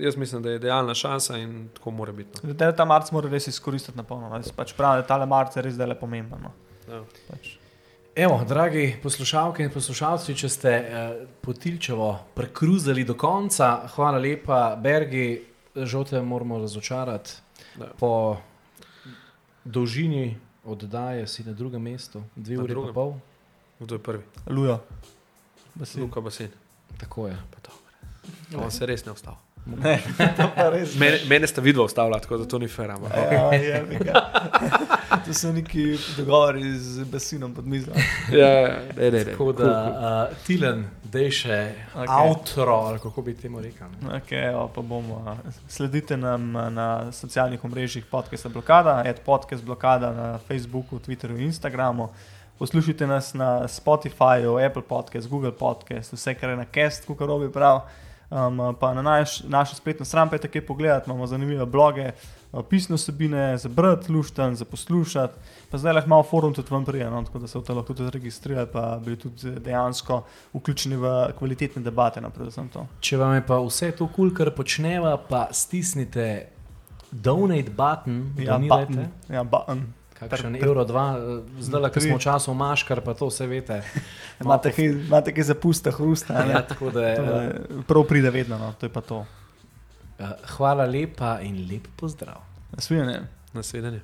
[0.00, 2.40] Jaz mislim, da je idealna šansa in tako mora biti.
[2.40, 2.54] No.
[2.56, 4.32] Zdaj ta marc mora res izkoristiti na polno.
[4.32, 4.40] no.
[4.56, 6.48] Pač pravim, da ta marc je res zdaj le pomemben.
[6.48, 6.54] No.
[6.88, 7.02] Ja.
[7.28, 7.58] Pač.
[8.16, 15.26] Evo, dragi poslušalke in poslušalci, če ste eh, potilčevo prekruzali do konca, hvala lepa, Bergi,
[15.74, 17.34] žal te moramo razočarati.
[17.80, 17.88] Ja.
[17.98, 18.12] Po
[19.64, 23.14] dolžini oddaje si na drugem mestu, dve uri in pol.
[23.78, 24.24] Kdo je prvi?
[24.46, 24.80] Lujo.
[25.74, 26.02] Basin.
[26.02, 26.48] Luka Basin.
[26.98, 27.36] Tako je.
[27.50, 28.64] Pa dobro.
[28.64, 29.36] On se res ne vstal.
[29.66, 29.96] Ne,
[30.36, 30.92] to pa res.
[31.00, 32.90] Mene, mene sta vidva vstavila, tako da to ni fair.
[33.32, 34.20] Ja, je, ga.
[35.24, 37.90] to so neki dogovori z basinom pod mizo.
[38.32, 39.24] Ja, ja, ne, ne, ne.
[39.24, 39.70] Tako da,
[40.30, 41.58] uh, Tilen, dej še
[41.94, 42.28] okay.
[42.28, 43.88] outro, ali kako bi temu rekel.
[44.20, 50.30] Okay, evo, pa bomo, sledite nam na socialnih omrežjih podcasta Blokada, ad podcast Blokada na
[50.48, 52.10] Facebooku, Twitterju in Instagramu.
[52.58, 57.48] Poslušajte nas na Spotifyju, Apple Podcast, Google Podcast, vse kar je na Cast, kot robi
[57.52, 57.86] prav.
[58.34, 62.10] Um, pa na naš, našo spletno stran pa je tako pogledati, imamo zanimive bloge,
[62.52, 65.34] a, pisne osebine, za brati, luštan, za poslušati.
[65.70, 67.94] Pa zdaj lahko malo forum tudi vam prije, no, tako da se v to lahko
[67.94, 72.30] tudi registrirate, pa bili tudi dejansko vključeni v kvalitetne debate, no.
[73.00, 76.48] Če vam je pa vse to kul, cool, kar počneva, pa stisnite
[77.10, 78.92] donate button, Ja, donirajte.
[78.92, 79.08] button.
[79.36, 79.92] Ja, button.
[80.28, 81.04] Kakšen Ter- ter- evro, dva,
[81.60, 83.82] zdaj, ko smo v času maškar, pa to vse veste.
[84.44, 86.34] Imate imate kaj zapusta, hrusta.
[86.44, 87.52] Ja, tako da, eh,
[87.86, 89.26] prav pride vedno, no, to je pa to.
[90.18, 90.24] eh,
[90.56, 92.40] hvala lepa in lep pozdrav.
[92.72, 93.20] Nasvidenje.
[93.52, 94.00] Nasvidenje.